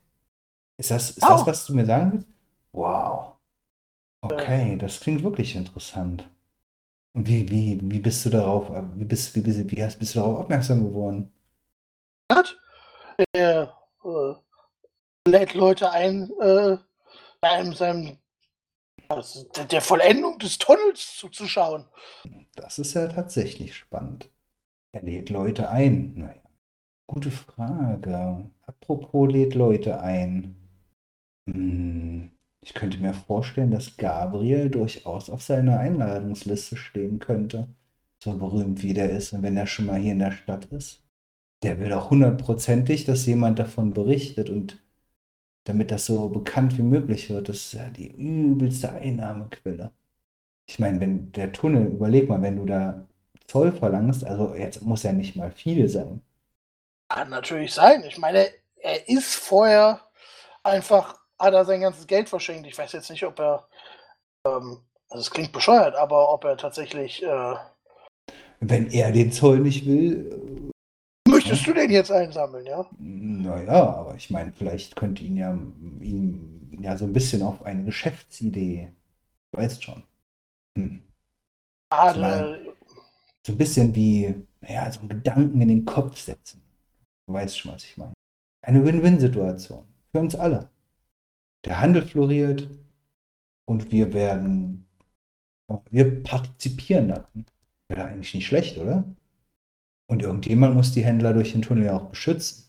Ist 0.77 0.91
das, 0.91 1.11
ist 1.11 1.23
das, 1.23 1.41
Oh. 1.43 1.45
was 1.45 1.65
du 1.65 1.75
mir 1.75 1.85
sagen 1.85 2.13
willst? 2.13 2.27
Wow. 2.71 3.33
Okay, 4.21 4.77
das 4.77 4.99
klingt 4.99 5.23
wirklich 5.23 5.55
interessant. 5.55 6.27
Und 7.13 7.27
wie, 7.27 7.49
wie, 7.49 7.79
wie 7.81 7.99
bist 7.99 8.25
du 8.25 8.29
darauf, 8.29 8.69
äh, 8.69 8.83
wie 8.95 9.05
bist, 9.05 9.35
wie, 9.35 9.41
bist, 9.41 9.71
wie 9.71 9.83
hast, 9.83 9.97
bist 9.99 10.15
du 10.15 10.19
darauf 10.19 10.39
aufmerksam 10.39 10.83
geworden? 10.83 11.31
Hat. 12.31 12.57
Er 13.33 13.73
äh, 14.05 14.33
lädt 15.29 15.53
Leute 15.53 15.91
ein, 15.91 16.29
äh, 16.39 16.77
seinem, 17.41 17.73
seinem, 17.73 18.05
also 18.07 18.17
der, 19.71 19.81
Vollendung 19.81 20.37
des 20.37 20.57
Tunnels 20.57 21.17
zuzuschauen. 21.17 21.85
Das 22.55 22.79
ist 22.79 22.93
ja 22.93 23.07
tatsächlich 23.07 23.75
spannend. 23.75 24.29
Er 24.91 25.01
lädt 25.01 25.29
Leute 25.29 25.69
ein. 25.69 26.13
Naja, 26.15 26.41
gute 27.07 27.31
Frage. 27.31 28.49
Apropos 28.65 29.31
lädt 29.31 29.55
Leute 29.55 30.01
ein. 30.01 30.55
Hm, 31.49 32.31
ich 32.61 32.73
könnte 32.73 32.99
mir 32.99 33.13
vorstellen, 33.13 33.71
dass 33.71 33.97
Gabriel 33.97 34.69
durchaus 34.69 35.29
auf 35.29 35.41
seiner 35.41 35.79
Einladungsliste 35.79 36.77
stehen 36.77 37.19
könnte. 37.19 37.67
So 38.23 38.37
berühmt 38.37 38.83
wie 38.83 38.93
der 38.93 39.09
ist 39.09 39.33
und 39.33 39.43
wenn 39.43 39.57
er 39.57 39.67
schon 39.67 39.85
mal 39.85 39.99
hier 39.99 40.11
in 40.11 40.19
der 40.19 40.31
Stadt 40.31 40.65
ist. 40.65 41.03
Der 41.63 41.79
will 41.79 41.93
auch 41.93 42.09
hundertprozentig, 42.09 43.05
dass 43.05 43.25
jemand 43.25 43.59
davon 43.59 43.93
berichtet 43.93 44.49
und 44.49 44.81
damit 45.69 45.91
das 45.91 46.05
so 46.05 46.29
bekannt 46.29 46.77
wie 46.77 46.83
möglich 46.83 47.29
wird. 47.29 47.49
Das 47.49 47.57
ist 47.57 47.73
ja 47.73 47.89
die 47.89 48.07
übelste 48.07 48.91
Einnahmequelle. 48.91 49.91
Ich 50.65 50.79
meine, 50.79 50.99
wenn 50.99 51.31
der 51.31 51.51
Tunnel, 51.51 51.87
überleg 51.87 52.27
mal, 52.27 52.41
wenn 52.41 52.57
du 52.57 52.65
da 52.65 53.05
Zoll 53.47 53.71
verlangst, 53.71 54.25
also 54.25 54.55
jetzt 54.55 54.81
muss 54.81 55.03
ja 55.03 55.13
nicht 55.13 55.35
mal 55.35 55.51
viel 55.51 55.87
sein. 55.87 56.21
Kann 57.09 57.29
natürlich 57.29 57.73
sein. 57.73 58.03
Ich 58.07 58.17
meine, 58.17 58.47
er 58.77 59.07
ist 59.07 59.35
vorher 59.35 60.01
einfach, 60.63 61.19
hat 61.39 61.53
er 61.53 61.65
sein 61.65 61.81
ganzes 61.81 62.07
Geld 62.07 62.29
verschenkt. 62.29 62.67
Ich 62.67 62.77
weiß 62.77 62.91
jetzt 62.93 63.09
nicht, 63.09 63.25
ob 63.25 63.39
er, 63.39 63.67
ähm, 64.45 64.79
also 65.09 65.21
es 65.21 65.31
klingt 65.31 65.51
bescheuert, 65.51 65.95
aber 65.95 66.31
ob 66.33 66.43
er 66.45 66.57
tatsächlich 66.57 67.23
äh, 67.23 67.55
wenn 68.61 68.91
er 68.91 69.11
den 69.11 69.31
Zoll 69.31 69.59
nicht 69.59 69.85
will, 69.85 70.58
Möchtest 71.49 71.67
du 71.67 71.73
den 71.73 71.89
jetzt 71.91 72.11
einsammeln, 72.11 72.65
ja? 72.65 72.85
naja, 72.97 73.93
aber 73.95 74.15
ich 74.15 74.29
meine, 74.29 74.51
vielleicht 74.53 74.95
könnte 74.95 75.23
ihn 75.23 75.37
ja, 75.37 75.53
ihn 76.01 76.77
ja 76.81 76.97
so 76.97 77.05
ein 77.05 77.13
bisschen 77.13 77.41
auf 77.43 77.63
eine 77.63 77.83
Geschäftsidee, 77.85 78.91
du 79.51 79.59
weißt 79.59 79.83
schon. 79.83 80.03
Hm. 80.77 81.03
Ah, 81.91 82.13
mein- 82.15 82.53
äh, 82.55 82.71
So 83.45 83.53
ein 83.53 83.57
bisschen 83.57 83.95
wie, 83.95 84.35
naja, 84.61 84.91
so 84.91 84.99
einen 85.01 85.09
Gedanken 85.09 85.61
in 85.61 85.69
den 85.69 85.85
Kopf 85.85 86.19
setzen. 86.19 86.61
Du 87.27 87.33
weißt 87.33 87.57
schon, 87.59 87.73
was 87.73 87.83
ich 87.85 87.97
meine. 87.97 88.13
Eine 88.61 88.85
Win-Win-Situation. 88.85 89.85
Für 90.11 90.19
uns 90.19 90.35
alle. 90.35 90.69
Der 91.65 91.81
Handel 91.81 92.03
floriert 92.03 92.69
und 93.65 93.91
wir 93.91 94.13
werden, 94.13 94.87
wir 95.89 96.23
partizipieren 96.23 97.09
daran. 97.09 97.45
Wäre 97.89 98.05
eigentlich 98.05 98.33
nicht 98.35 98.47
schlecht, 98.47 98.77
oder? 98.77 99.03
Und 100.09 100.23
irgendjemand 100.23 100.75
muss 100.75 100.91
die 100.91 101.05
Händler 101.05 101.33
durch 101.33 101.51
den 101.51 101.61
Tunnel 101.61 101.85
ja 101.85 101.95
auch 101.95 102.05
beschützen. 102.05 102.63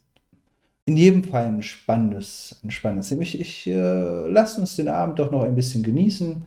In 0.85 0.97
jedem 0.97 1.25
Fall 1.25 1.47
ein 1.47 1.63
spannendes, 1.63 2.61
ein 2.63 2.71
spannendes. 2.71 3.11
Ich, 3.13 3.41
ich 3.41 3.67
äh, 3.67 4.29
lass 4.29 4.59
uns 4.59 4.77
den 4.77 4.89
Abend 4.89 5.19
doch 5.19 5.31
noch 5.31 5.45
ein 5.45 5.55
bisschen 5.55 5.83
genießen 5.83 6.47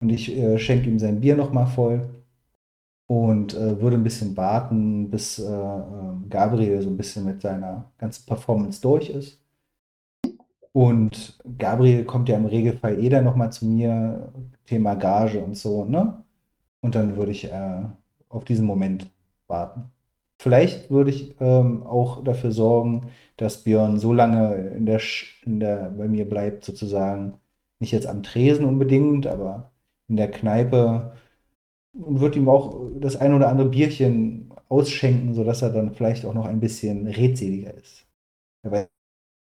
und 0.00 0.08
ich 0.08 0.36
äh, 0.36 0.58
schenke 0.58 0.88
ihm 0.88 1.00
sein 1.00 1.20
Bier 1.20 1.36
nochmal 1.36 1.66
voll 1.66 2.08
und 3.08 3.54
äh, 3.54 3.80
würde 3.80 3.96
ein 3.96 4.04
bisschen 4.04 4.36
warten, 4.36 5.10
bis 5.10 5.40
äh, 5.40 5.42
äh, 5.42 6.28
Gabriel 6.28 6.80
so 6.80 6.90
ein 6.90 6.96
bisschen 6.96 7.24
mit 7.24 7.40
seiner 7.42 7.90
ganzen 7.98 8.24
Performance 8.26 8.80
durch 8.80 9.10
ist. 9.10 9.40
Und 10.72 11.40
Gabriel 11.58 12.04
kommt 12.04 12.28
ja 12.28 12.36
im 12.36 12.46
Regelfall 12.46 13.02
eh 13.02 13.08
dann 13.08 13.24
nochmal 13.24 13.50
zu 13.52 13.66
mir, 13.66 14.32
Thema 14.66 14.94
Gage 14.94 15.42
und 15.42 15.56
so, 15.56 15.84
ne? 15.84 16.22
Und 16.82 16.94
dann 16.94 17.16
würde 17.16 17.32
ich 17.32 17.44
äh, 17.50 17.82
auf 18.28 18.44
diesen 18.44 18.66
Moment 18.66 19.10
warten. 19.48 19.90
Vielleicht 20.40 20.90
würde 20.90 21.10
ich 21.10 21.34
ähm, 21.38 21.82
auch 21.82 22.24
dafür 22.24 22.50
sorgen, 22.50 23.10
dass 23.36 23.62
Björn 23.62 23.98
so 23.98 24.14
lange 24.14 24.54
in 24.74 24.86
der, 24.86 24.98
in 25.44 25.60
der, 25.60 25.90
bei 25.90 26.08
mir 26.08 26.26
bleibt, 26.26 26.64
sozusagen, 26.64 27.34
nicht 27.78 27.92
jetzt 27.92 28.06
am 28.06 28.22
Tresen 28.22 28.64
unbedingt, 28.64 29.26
aber 29.26 29.70
in 30.08 30.16
der 30.16 30.30
Kneipe 30.30 31.12
und 31.92 32.20
wird 32.20 32.36
ihm 32.36 32.48
auch 32.48 32.90
das 33.00 33.16
ein 33.16 33.34
oder 33.34 33.50
andere 33.50 33.68
Bierchen 33.68 34.50
ausschenken, 34.70 35.34
sodass 35.34 35.60
er 35.60 35.72
dann 35.74 35.94
vielleicht 35.94 36.24
auch 36.24 36.32
noch 36.32 36.46
ein 36.46 36.60
bisschen 36.60 37.06
redseliger 37.06 37.74
ist. 37.74 38.06
Wer 38.62 38.72
weiß, 38.72 38.88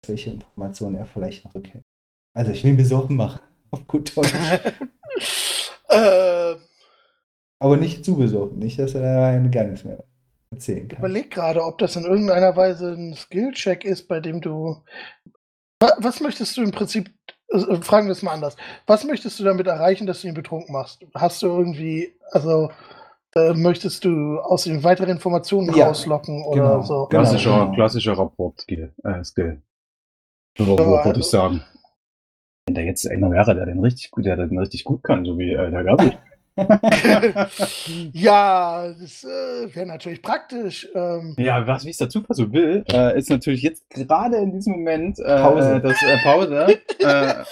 welche 0.05 0.31
Informationen 0.31 0.97
er 0.97 1.07
vielleicht 1.07 1.45
noch 1.45 1.55
rückhält. 1.55 1.83
Also 2.35 2.51
ich 2.51 2.63
will 2.63 2.71
ihn 2.73 2.77
besoffen 2.77 3.15
machen, 3.15 3.41
auf 3.71 3.87
gut 3.87 4.15
Deutsch. 4.15 4.33
äh, 5.89 6.55
Aber 7.57 7.77
nicht 7.77 8.05
zu 8.05 8.17
besoffen, 8.17 8.59
nicht, 8.59 8.77
dass 8.77 8.93
er 8.93 9.01
da 9.01 9.49
gar 9.49 9.63
nichts 9.63 9.83
mehr 9.83 10.03
erzählen 10.51 10.87
kann. 10.87 10.99
überleg 10.99 11.31
gerade, 11.31 11.63
ob 11.63 11.77
das 11.77 11.95
in 11.95 12.05
irgendeiner 12.05 12.55
Weise 12.55 12.93
ein 12.93 13.13
Skill-Check 13.15 13.83
ist, 13.85 14.07
bei 14.07 14.19
dem 14.19 14.41
du. 14.41 14.77
Wa- 15.79 15.97
Was 15.99 16.21
möchtest 16.21 16.55
du 16.57 16.61
im 16.63 16.71
Prinzip. 16.71 17.11
äh, 17.49 17.81
Fragen 17.81 18.07
wir 18.07 18.11
es 18.13 18.23
mal 18.23 18.33
anders. 18.33 18.55
Was 18.87 19.03
möchtest 19.03 19.39
du 19.39 19.43
damit 19.43 19.67
erreichen, 19.67 20.07
dass 20.07 20.21
du 20.21 20.27
ihn 20.27 20.33
betrunken 20.33 20.73
machst? 20.73 21.05
Hast 21.13 21.41
du 21.41 21.47
irgendwie. 21.47 22.13
Also. 22.31 22.69
Äh, 23.37 23.53
möchtest 23.53 24.05
du 24.05 24.39
aus 24.39 24.65
ihm 24.65 24.81
weitere 24.85 25.11
Informationen 25.11 25.75
Ja, 25.75 25.87
rauslocken 25.87 26.41
oder 26.45 26.61
genau. 26.75 26.81
so? 26.83 26.93
Genau, 27.07 27.21
Klassischer, 27.21 27.59
genau. 27.65 27.71
klassischer 27.73 28.17
Rapport-Skill. 28.17 28.93
Äh, 29.03 29.23
Skill. 29.25 29.61
So, 30.57 30.63
Ja, 30.63 30.77
würde 30.77 31.01
also- 31.03 31.19
ich 31.19 31.25
sagen. 31.25 31.61
Wenn 32.65 32.75
da 32.75 32.81
jetzt 32.81 33.05
einer 33.11 33.29
wäre, 33.31 33.53
der 33.53 33.65
den 33.65 33.81
richtig 33.81 34.09
gut, 34.11 34.23
der 34.25 34.37
den 34.37 34.57
richtig 34.57 34.85
gut 34.85 35.03
kann, 35.03 35.25
so 35.25 35.37
wie 35.37 35.51
äh, 35.51 35.69
der 35.69 35.83
Gabi. 35.83 36.11
ja, 38.13 38.93
das 38.99 39.23
äh, 39.23 39.75
wäre 39.75 39.85
natürlich 39.85 40.21
praktisch. 40.21 40.87
Ähm, 40.95 41.35
Ja, 41.37 41.65
was 41.67 41.85
wie 41.85 41.89
es 41.89 41.97
der 41.97 42.09
Zufall 42.09 42.35
so 42.35 42.51
will, 42.53 42.83
äh, 42.91 43.17
ist 43.17 43.29
natürlich 43.29 43.61
jetzt 43.61 43.89
gerade 43.89 44.37
in 44.37 44.53
diesem 44.53 44.73
Moment 44.73 45.19
äh, 45.19 45.41
Pause. 45.41 45.75
äh, 45.75 45.81
das 45.81 46.01
äh, 46.01 46.17
Pause. 46.23 46.67
äh, 46.99 47.43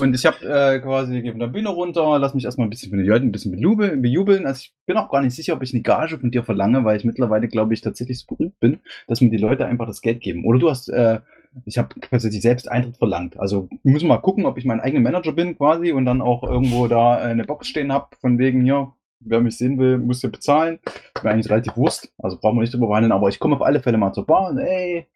und 0.00 0.14
ich 0.14 0.24
habe 0.24 0.38
äh, 0.46 0.78
quasi 0.80 1.28
von 1.30 1.40
der 1.40 1.46
Bühne 1.48 1.68
runter, 1.68 2.18
lass 2.18 2.32
mich 2.32 2.46
erstmal 2.46 2.66
ein 2.66 2.70
bisschen 2.70 2.88
von 2.88 2.98
den 2.98 3.06
Leuten 3.06 3.26
ein 3.26 3.32
bisschen 3.32 3.52
bejubeln, 3.52 4.00
bejubeln. 4.00 4.46
Also 4.46 4.60
ich 4.62 4.72
bin 4.86 4.96
auch 4.96 5.10
gar 5.10 5.20
nicht 5.20 5.34
sicher, 5.36 5.52
ob 5.52 5.62
ich 5.62 5.74
eine 5.74 5.82
Gage 5.82 6.18
von 6.18 6.30
dir 6.30 6.42
verlange, 6.42 6.84
weil 6.84 6.96
ich 6.96 7.04
mittlerweile, 7.04 7.48
glaube 7.48 7.74
ich, 7.74 7.82
tatsächlich 7.82 8.18
so 8.20 8.34
berühmt 8.34 8.58
bin, 8.60 8.80
dass 9.08 9.20
mir 9.20 9.28
die 9.28 9.36
Leute 9.36 9.66
einfach 9.66 9.86
das 9.86 10.00
Geld 10.00 10.20
geben. 10.22 10.46
Oder 10.46 10.58
du 10.58 10.70
hast, 10.70 10.88
äh, 10.88 11.20
ich 11.64 11.78
habe 11.78 11.88
tatsächlich 12.00 12.42
selbst 12.42 12.70
Eintritt 12.70 12.96
verlangt. 12.96 13.38
Also 13.38 13.68
wir 13.82 13.92
müssen 13.92 14.08
mal 14.08 14.18
gucken, 14.18 14.46
ob 14.46 14.58
ich 14.58 14.64
mein 14.64 14.80
eigener 14.80 15.00
Manager 15.00 15.32
bin 15.32 15.56
quasi 15.56 15.92
und 15.92 16.04
dann 16.04 16.20
auch 16.20 16.42
irgendwo 16.42 16.86
da 16.88 17.18
äh, 17.20 17.30
eine 17.30 17.44
Box 17.44 17.68
stehen 17.68 17.92
habe, 17.92 18.08
von 18.20 18.38
wegen 18.38 18.62
hier, 18.62 18.92
wer 19.20 19.40
mich 19.40 19.56
sehen 19.58 19.78
will, 19.78 19.98
muss 19.98 20.22
ja 20.22 20.28
bezahlen. 20.28 20.78
Wäre 21.22 21.34
eigentlich 21.34 21.50
relativ 21.50 21.76
Wurst, 21.76 22.12
also 22.18 22.38
brauchen 22.38 22.56
wir 22.56 22.62
nicht 22.62 22.74
drüber 22.74 22.86
verhandeln, 22.86 23.12
aber 23.12 23.28
ich 23.28 23.38
komme 23.38 23.56
auf 23.56 23.62
alle 23.62 23.80
Fälle 23.80 23.98
mal 23.98 24.12
zur 24.12 24.26
Bar 24.26 24.50
und 24.50 24.58
ey, 24.58 25.06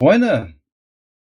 Freunde, 0.00 0.54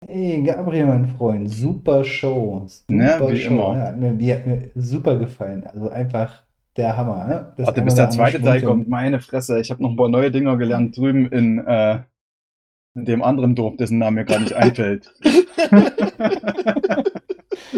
Hey, 0.08 0.44
Gabriel, 0.44 0.86
mein 0.86 1.08
Freund, 1.08 1.50
super 1.50 2.04
Show. 2.04 2.64
Super 2.66 3.04
Ja, 3.04 3.32
wie 3.32 3.38
Show. 3.38 3.52
immer. 3.54 3.78
Ja, 3.78 3.88
hat 3.88 3.98
mir, 3.98 4.12
die 4.14 4.34
hat 4.34 4.46
mir 4.46 4.70
super 4.76 5.18
gefallen. 5.18 5.66
Also 5.66 5.90
einfach 5.90 6.44
der 6.76 6.98
Hammer. 6.98 7.26
Ne? 7.28 7.54
Das 7.58 7.68
warte, 7.68 7.82
bis 7.84 7.96
der 7.96 8.10
zweite 8.10 8.42
Teil 8.42 8.62
kommt, 8.62 8.90
meine 8.90 9.20
Fresse, 9.22 9.60
ich 9.60 9.72
habe 9.72 9.82
noch 9.82 9.92
ein 9.92 9.96
paar 9.96 10.10
neue 10.10 10.32
Dinger 10.32 10.58
gelernt 10.58 10.98
drüben 10.98 11.28
in, 11.32 11.60
äh, 11.60 12.00
in 12.96 13.06
dem 13.06 13.24
anderen 13.24 13.56
Dorf, 13.56 13.76
dessen 13.78 13.98
Name 13.98 14.18
mir 14.22 14.26
gerade 14.26 14.44
nicht 14.44 14.54
einfällt. 14.56 15.12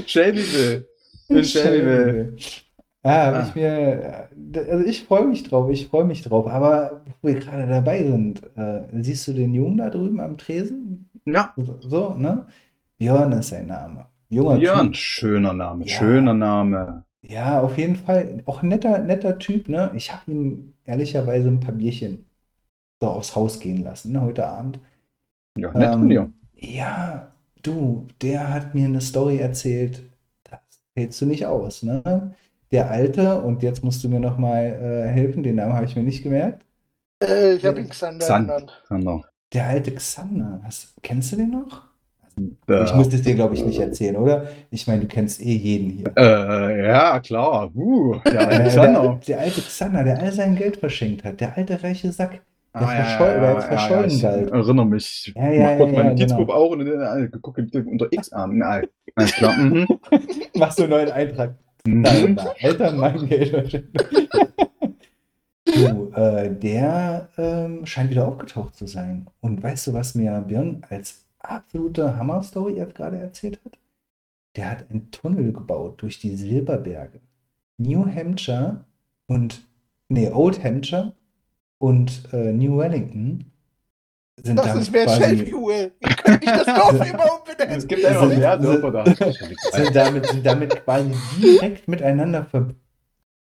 Shelbyville. 0.05 0.85
In 1.29 1.43
Shelbyville. 1.43 2.33
Ja, 3.03 3.31
Ah. 3.33 3.45
ich 3.47 3.55
mir, 3.55 4.29
also 4.67 4.83
ich 4.85 5.03
freue 5.03 5.27
mich 5.27 5.43
drauf, 5.43 5.69
ich 5.69 5.87
freue 5.87 6.05
mich 6.05 6.23
drauf. 6.23 6.47
Aber 6.47 7.01
wo 7.21 7.27
wir 7.27 7.35
gerade 7.39 7.67
dabei 7.67 8.03
sind, 8.03 8.41
äh, 8.55 8.81
siehst 8.99 9.27
du 9.27 9.33
den 9.33 9.53
Jungen 9.53 9.77
da 9.77 9.89
drüben 9.91 10.19
am 10.19 10.37
Tresen? 10.37 11.09
Ja, 11.25 11.53
So, 11.55 11.77
so, 11.81 12.13
ne? 12.15 12.47
Björn 12.97 13.31
ist 13.33 13.49
sein 13.49 13.67
Name. 13.67 14.07
Junger 14.29 14.57
Björn, 14.57 14.87
Typ. 14.87 14.95
schöner 14.95 15.53
Name, 15.53 15.85
Ja. 15.85 15.97
schöner 15.97 16.33
Name. 16.33 17.03
Ja, 17.21 17.61
auf 17.61 17.77
jeden 17.77 17.95
Fall. 17.95 18.41
Auch 18.45 18.63
ein 18.63 18.69
netter, 18.69 18.97
netter 18.99 19.37
Typ, 19.37 19.69
ne? 19.69 19.91
Ich 19.95 20.11
habe 20.11 20.31
ihm 20.31 20.73
ehrlicherweise 20.85 21.47
ein 21.49 21.59
paar 21.59 21.73
Bierchen 21.75 22.25
so 22.99 23.07
aufs 23.07 23.35
Haus 23.35 23.59
gehen 23.59 23.83
lassen, 23.83 24.13
ne, 24.13 24.21
heute 24.21 24.47
Abend. 24.47 24.79
Ja, 25.57 25.73
nett 25.73 25.95
von 25.95 26.07
Ähm, 26.07 26.09
dir. 26.09 26.31
Ja, 26.55 27.33
du, 27.63 28.07
der 28.21 28.53
hat 28.53 28.75
mir 28.75 28.85
eine 28.85 29.01
Story 29.01 29.37
erzählt, 29.39 30.03
das 30.43 30.59
hältst 30.95 31.21
du 31.21 31.25
nicht 31.25 31.45
aus, 31.45 31.83
ne? 31.83 32.35
Der 32.71 32.89
Alte, 32.91 33.41
und 33.41 33.63
jetzt 33.63 33.83
musst 33.83 34.03
du 34.03 34.09
mir 34.09 34.19
nochmal 34.19 34.65
äh, 34.65 35.07
helfen, 35.09 35.43
den 35.43 35.55
Namen 35.55 35.73
habe 35.73 35.85
ich 35.85 35.95
mir 35.95 36.03
nicht 36.03 36.23
gemerkt. 36.23 36.65
äh, 37.21 37.55
ich 37.55 37.65
habe 37.65 37.79
ihn 37.81 37.89
Xander 37.89 38.31
Xand. 38.31 38.33
genannt. 38.33 38.85
Xander. 38.87 39.21
Der 39.53 39.67
alte 39.67 39.93
Xander, 39.95 40.61
hast, 40.63 40.95
kennst 41.03 41.31
du 41.33 41.37
den 41.37 41.51
noch? 41.51 41.83
Äh, 42.69 42.73
Ich 42.83 42.93
muss 42.93 43.13
es 43.13 43.21
dir, 43.23 43.35
glaube 43.35 43.55
ich, 43.55 43.65
nicht 43.65 43.79
erzählen, 43.79 44.15
oder? 44.17 44.47
Ich 44.71 44.87
meine, 44.87 45.01
du 45.01 45.07
kennst 45.07 45.41
eh 45.41 45.55
jeden 45.55 45.89
hier. 45.89 46.17
äh, 46.17 46.85
ja, 46.87 47.19
klar. 47.19 47.71
Uh, 47.75 48.19
der 48.29 48.47
Alexander. 48.47 49.01
der, 49.19 49.21
der 49.27 49.39
alte 49.39 49.61
Xander, 49.61 50.03
der 50.03 50.19
all 50.19 50.31
sein 50.31 50.55
Geld 50.55 50.77
verschenkt 50.77 51.23
hat, 51.23 51.39
der 51.41 51.57
alte 51.57 51.81
reiche 51.83 52.11
Sack. 52.11 52.41
Der 52.77 52.81
Ah, 52.87 52.93
ja, 52.93 53.03
verscholl- 53.03 53.27
ja, 53.27 53.39
der 53.39 53.43
ja, 53.43 53.53
jetzt 53.53 53.63
ja, 53.63 53.77
verschollen 53.77 54.09
ich 54.09 54.21
galt. 54.21 54.51
erinnere 54.51 54.85
mich. 54.85 55.33
Ja, 55.35 55.49
ja, 55.51 55.63
Mach 55.63 55.77
kurz 55.77 55.91
ja, 55.95 56.03
ja, 56.03 56.13
genau. 56.13 56.53
auch 56.53 56.69
und 56.71 56.87
äh, 56.87 57.29
gucke 57.41 57.67
unter 57.85 58.07
X 58.11 58.33
an. 58.33 58.57
Nein, 58.57 58.87
alles 59.15 59.31
klar. 59.31 59.55
Mhm. 59.57 59.87
Machst 60.57 60.79
du 60.79 60.83
einen 60.83 60.91
neuen 60.91 61.11
Eintrag. 61.11 61.55
Mhm. 61.87 62.03
Da, 62.35 62.53
Alter, 62.61 62.91
mein 62.93 63.25
Geld. 63.27 63.83
Du, 65.65 66.11
äh, 66.13 66.53
der 66.55 67.27
ähm, 67.37 67.85
scheint 67.85 68.09
wieder 68.11 68.27
aufgetaucht 68.27 68.75
zu 68.75 68.85
sein. 68.85 69.25
Und 69.41 69.61
weißt 69.63 69.87
du, 69.87 69.93
was 69.93 70.13
mir 70.15 70.39
Björn 70.47 70.85
als 70.89 71.25
absolute 71.39 72.15
Hammer-Story 72.17 72.73
jetzt 72.77 72.95
gerade 72.95 73.17
erzählt 73.17 73.59
hat? 73.65 73.77
Der 74.55 74.69
hat 74.71 74.85
einen 74.89 75.09
Tunnel 75.11 75.51
gebaut 75.51 76.01
durch 76.01 76.19
die 76.19 76.35
Silberberge. 76.35 77.19
New 77.77 78.05
Hampshire 78.05 78.85
und, 79.27 79.67
nee, 80.07 80.29
Old 80.31 80.63
Hampshire 80.63 81.13
und 81.77 82.23
äh, 82.33 82.51
New 82.53 82.77
Wellington 82.77 83.51
sind 84.43 84.57
Das 84.57 84.65
damit 84.67 84.81
ist 84.83 84.91
mehr 84.91 85.05
quasi. 85.05 85.45
Wie 85.45 86.15
könnte 86.15 86.45
ich 86.45 86.51
das 86.51 86.65
Dorf 86.75 87.09
immer 87.09 87.39
umbenennen? 87.39 87.77
Es 87.77 87.87
gibt 87.87 88.05
einfach 88.05 88.27
mehr 88.27 88.57
Dörfer 88.57 88.91
da. 88.91 89.05
sind 89.73 89.95
damit, 89.95 90.25
sind 90.27 90.45
damit 90.45 90.83
quasi 90.83 91.11
direkt 91.41 91.87
miteinander 91.87 92.45
ver, 92.45 92.73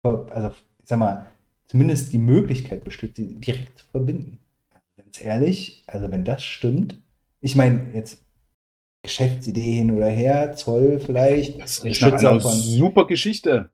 ver, 0.01 0.25
also 0.31 0.49
ich 0.49 0.87
sag 0.89 0.99
mal, 0.99 1.25
zumindest 1.67 2.11
die 2.13 2.17
Möglichkeit 2.17 2.83
besteht, 2.83 3.15
sie 3.15 3.35
direkt 3.39 3.79
zu 3.79 3.85
verbinden. 3.91 4.39
Ganz 4.97 5.21
ehrlich, 5.23 5.83
also 5.87 6.11
wenn 6.11 6.25
das 6.25 6.43
stimmt, 6.43 6.99
ich 7.39 7.55
meine, 7.55 7.87
jetzt 7.93 8.21
Geschäftsidee 9.03 9.77
hin 9.77 9.91
oder 9.91 10.07
her, 10.07 10.53
Zoll 10.55 10.99
vielleicht, 10.99 11.59
Das 11.61 11.83
einer 11.83 12.39
von- 12.41 12.51
super 12.51 13.07
Geschichte. 13.07 13.69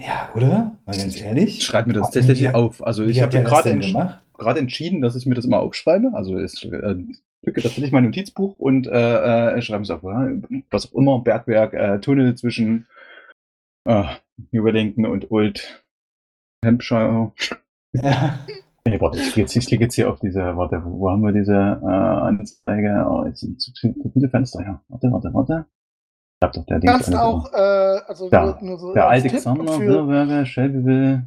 Ja, 0.00 0.30
oder? 0.34 0.76
Mal 0.84 0.96
ganz 0.96 1.20
ehrlich. 1.20 1.64
Schreib 1.64 1.86
mir 1.86 1.94
das 1.94 2.10
tatsächlich 2.10 2.54
auf. 2.54 2.84
Also 2.84 3.04
ich 3.04 3.22
habe 3.22 3.42
gerade 3.42 3.70
entsch 3.70 3.94
gerade 4.38 4.60
entschieden, 4.60 5.00
dass 5.00 5.16
ich 5.16 5.24
mir 5.24 5.34
das 5.34 5.46
mal 5.46 5.58
aufschreibe. 5.58 6.10
Also 6.12 6.38
ich 6.38 6.70
äh, 6.70 6.96
picke 7.42 7.62
tatsächlich 7.62 7.92
mein 7.92 8.04
Notizbuch 8.04 8.58
und 8.58 8.86
äh, 8.86 9.56
äh, 9.56 9.62
schreibe 9.62 9.82
es 9.82 9.90
auf. 9.90 10.02
Was 10.02 10.92
auch 10.92 10.98
immer, 10.98 11.20
Bergwerk, 11.20 11.72
äh, 11.72 11.98
Tunnel 12.00 12.34
zwischen 12.34 12.86
äh, 13.86 14.04
New 14.52 14.64
Wellington 14.64 15.06
und 15.06 15.30
Old 15.30 15.84
Hampshire. 16.64 17.32
Ja. 17.92 18.40
Nee, 18.86 19.00
warte, 19.00 19.18
ich, 19.18 19.34
jetzt, 19.36 19.56
ich 19.56 19.70
jetzt 19.70 19.94
hier 19.94 20.10
auf 20.10 20.20
diese, 20.20 20.40
warte, 20.56 20.82
wo, 20.84 21.08
haben 21.08 21.22
wir 21.22 21.32
diese 21.32 21.54
äh, 21.54 21.86
Anzeige? 21.86 23.06
Oh, 23.08 23.24
jetzt 23.24 23.40
sind 23.40 23.58
zu 23.58 23.72
viele, 23.72 23.94
zu 23.94 24.10
viele 24.10 24.28
Fenster, 24.28 24.60
ja. 24.60 24.82
Warte, 24.88 25.10
warte, 25.10 25.32
warte. 25.32 25.66
Ich 26.38 26.42
hab 26.46 26.52
doch 26.52 26.66
der 26.66 26.80
Du 26.80 26.86
kannst 26.86 27.14
auch, 27.16 27.52
äh, 27.52 27.56
also 28.06 28.28
Da, 28.28 28.58
nur, 28.60 28.78
so 28.78 28.92
Der 28.92 29.08
als 29.08 29.22
Tipp 29.22 29.32
Alexander 29.32 29.72
für, 29.72 29.86
Wirberger, 29.86 30.44
Shelbyville. 30.44 31.22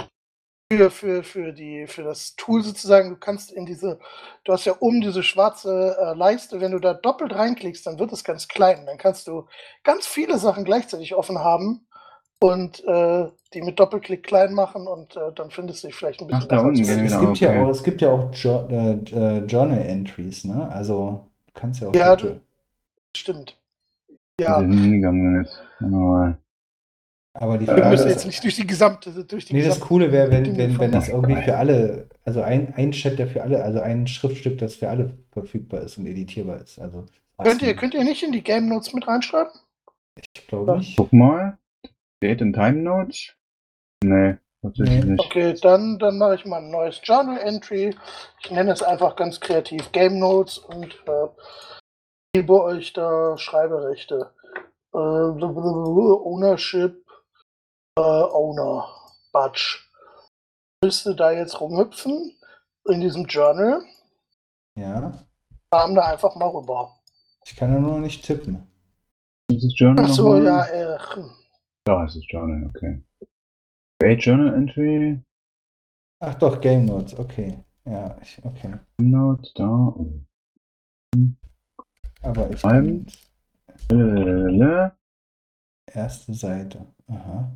für, 0.72 0.92
für, 0.92 1.24
für, 1.24 1.52
die, 1.52 1.88
für 1.88 2.04
das 2.04 2.36
Tool 2.36 2.62
sozusagen, 2.62 3.10
du 3.10 3.16
kannst 3.16 3.52
in 3.52 3.66
diese, 3.66 4.00
du 4.44 4.54
hast 4.54 4.66
ja 4.66 4.76
oben 4.80 5.02
diese 5.02 5.24
schwarze 5.24 5.98
äh, 6.00 6.14
Leiste, 6.16 6.62
wenn 6.62 6.74
du 6.74 6.80
da 6.80 6.94
doppelt 6.94 7.34
reinklickst, 7.34 7.88
dann 7.88 7.98
wird 7.98 8.12
es 8.14 8.24
ganz 8.24 8.48
klein. 8.48 8.86
Dann 8.86 9.00
kannst 9.00 9.28
du 9.28 9.48
ganz 9.84 10.06
viele 10.06 10.38
Sachen 10.38 10.64
gleichzeitig 10.64 11.16
offen 11.16 11.40
haben 11.40 11.88
und 12.40 12.84
äh, 12.86 13.28
die 13.56 13.64
mit 13.64 13.80
Doppelklick 13.80 14.22
klein 14.22 14.54
machen 14.54 14.86
und 14.88 15.16
äh, 15.16 15.32
dann 15.34 15.50
findest 15.50 15.84
du 15.84 15.88
dich 15.88 15.96
vielleicht 15.96 16.22
ein 16.22 16.28
bisschen 16.28 16.44
Ach, 16.44 16.48
da 16.50 16.60
unten, 16.60 16.84
zu 16.84 16.92
Es, 16.92 16.98
ja, 16.98 17.04
genau, 17.04 17.20
gibt 17.26 17.40
ja 17.40 17.50
okay. 17.50 17.64
auch, 17.66 17.70
es 17.70 17.84
gibt 17.84 18.02
ja 18.02 18.10
auch 18.12 18.34
jo 18.36 18.68
äh, 18.70 18.92
äh, 18.94 19.46
Journal 19.46 19.82
Entries, 19.82 20.46
ne? 20.46 20.70
Also 20.72 21.26
du 21.48 21.54
kannst 21.60 21.82
ja 21.82 21.88
auch. 21.90 21.96
Ja, 21.96 22.18
so- 22.18 22.40
Stimmt. 23.18 23.59
Ja. 24.40 24.60
Hingegangen 24.60 25.44
ist. 25.44 25.62
Genau. 25.80 26.34
aber 27.34 27.58
die 27.58 27.68
wir 27.68 27.74
Frage 27.76 27.90
müssen 27.90 28.08
ist, 28.08 28.14
jetzt 28.14 28.26
nicht 28.26 28.44
durch 28.44 28.56
die 28.56 28.68
gesamte, 28.68 29.24
durch 29.24 29.46
die 29.46 29.54
Nee, 29.54 29.64
das 29.64 29.80
Coole 29.80 30.12
wäre, 30.12 30.30
wenn, 30.32 30.58
wenn, 30.58 30.78
wenn 30.80 30.92
das 30.92 31.10
irgendwie 31.10 31.42
für 31.42 31.56
alle, 31.58 32.10
also 32.26 32.42
ein, 32.42 32.74
ein 32.76 32.92
Chat, 32.92 33.18
der 33.18 33.28
für 33.28 33.42
alle, 33.44 33.64
also 33.64 33.80
ein 33.80 34.08
Schriftstück, 34.08 34.58
das 34.58 34.76
für 34.76 34.90
alle 34.90 35.18
verfügbar 35.32 35.82
ist 35.82 35.98
und 35.98 36.06
editierbar 36.08 36.58
ist. 36.62 36.80
Also 36.80 37.06
Könnt 37.42 37.62
ihr, 37.62 37.74
könnt 37.76 37.94
ihr 37.94 38.04
nicht 38.04 38.22
in 38.24 38.34
die 38.34 38.44
Game 38.44 38.68
Notes 38.68 38.94
mit 38.94 39.08
reinschreiben? 39.08 39.52
ich 40.36 40.48
glaube 40.48 40.78
nicht. 40.78 40.98
Guck 40.98 41.14
mal. 41.14 41.58
Date 42.22 42.42
and 42.42 42.54
Time 42.54 42.82
Notes? 42.82 43.34
Nee, 44.04 44.36
tatsächlich 44.62 45.06
Nee. 45.06 45.12
nicht. 45.12 45.24
Okay, 45.26 45.54
dann, 45.62 45.98
dann 46.00 46.18
mache 46.18 46.36
ich 46.36 46.46
mal 46.46 46.58
ein 46.62 46.70
neues 46.70 47.00
Journal 47.04 47.38
Entry. 47.38 47.96
Ich 48.44 48.52
nenne 48.52 48.72
es 48.74 48.84
einfach 48.84 49.16
ganz 49.16 49.40
kreativ 49.40 49.90
Game 49.94 50.20
Notes 50.20 50.58
und 50.58 50.88
äh, 51.08 51.28
gebe 52.40 52.64
euch 52.64 52.94
da 52.94 53.38
Schreiberechte. 53.38 54.32
Äh, 54.94 54.98
Ownership, 54.98 57.06
äh, 57.98 58.02
Owner, 58.02 58.88
Batch. 59.34 59.86
Müsste 60.82 61.14
da 61.16 61.32
jetzt 61.32 61.60
rumhüpfen 61.60 62.38
in 62.86 63.02
diesem 63.02 63.26
Journal, 63.26 63.82
Ja, 64.78 65.22
kam 65.70 65.94
da 65.94 66.04
einfach 66.06 66.34
mal 66.38 66.48
rüber. 66.48 66.96
ich 67.46 67.54
kann 67.58 67.74
ja 67.74 67.80
nur 67.80 67.96
noch 67.96 68.00
nicht 68.00 68.24
tippen. 68.24 68.66
Dieses 69.52 69.78
Journal 69.78 70.06
Achso, 70.06 70.24
nochmal? 70.24 70.44
ja, 70.46 70.64
äh, 70.66 70.98
hm. 71.16 71.30
Da 71.84 72.06
ist 72.06 72.16
das 72.16 72.24
Journal, 72.30 72.70
okay. 72.70 73.04
Create 74.00 74.24
Journal 74.24 74.54
Entry. 74.54 75.22
Ach 76.22 76.36
doch, 76.36 76.62
Game 76.62 76.86
Notes, 76.86 77.20
okay. 77.20 77.62
Ja, 77.84 78.16
ich, 78.22 78.40
okay. 78.46 78.76
Note, 79.02 79.52
da. 79.56 79.68
Oh. 79.68 80.22
Aber 82.22 82.50
ich 82.50 82.60
Schreiben. 82.60 83.08
Äh, 83.92 84.90
erste 85.94 86.34
Seite. 86.34 86.86
Aha. 87.08 87.52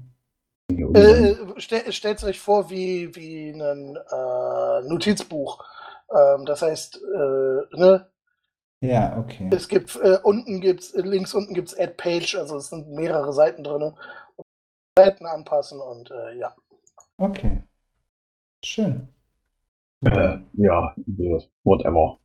oben. 0.72 0.95
Äh, 0.95 1.36
stell, 1.57 1.91
stellt 1.91 2.24
euch 2.24 2.39
vor 2.39 2.70
wie, 2.70 3.16
wie 3.16 3.49
ein 3.49 3.95
äh, 3.95 4.88
Notizbuch. 4.88 5.64
Ähm, 6.11 6.45
das 6.45 6.61
heißt, 6.61 6.95
äh, 6.97 7.78
ne, 7.78 8.09
Ja, 8.82 9.18
okay. 9.18 9.49
es 9.51 9.68
gibt 9.68 9.95
äh, 9.97 10.18
unten 10.24 10.61
gibt's, 10.61 10.93
äh, 10.93 11.01
links 11.01 11.34
unten 11.34 11.53
gibt's 11.53 11.78
Add 11.78 11.93
Page, 11.97 12.36
also 12.36 12.57
es 12.57 12.70
sind 12.70 12.89
mehrere 12.89 13.34
Seiten 13.34 13.64
drin. 13.64 13.93
Seiten 14.97 15.26
anpassen 15.26 15.80
und 15.80 16.11
äh, 16.11 16.38
ja. 16.38 16.55
Okay. 17.18 17.64
Schön. 18.64 19.07
äh, 20.05 20.38
ja, 20.53 20.95
whatever. 21.64 22.20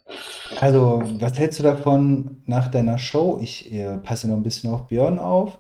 Also, 0.59 1.03
was 1.21 1.39
hältst 1.39 1.59
du 1.59 1.63
davon 1.63 2.43
nach 2.47 2.69
deiner 2.69 2.99
Show? 2.99 3.39
Ich 3.43 3.73
äh, 3.73 3.99
passe 3.99 4.29
noch 4.29 4.37
ein 4.37 4.43
bisschen 4.43 4.71
auf 4.71 4.89
Björn 4.89 5.19
auf 5.19 5.59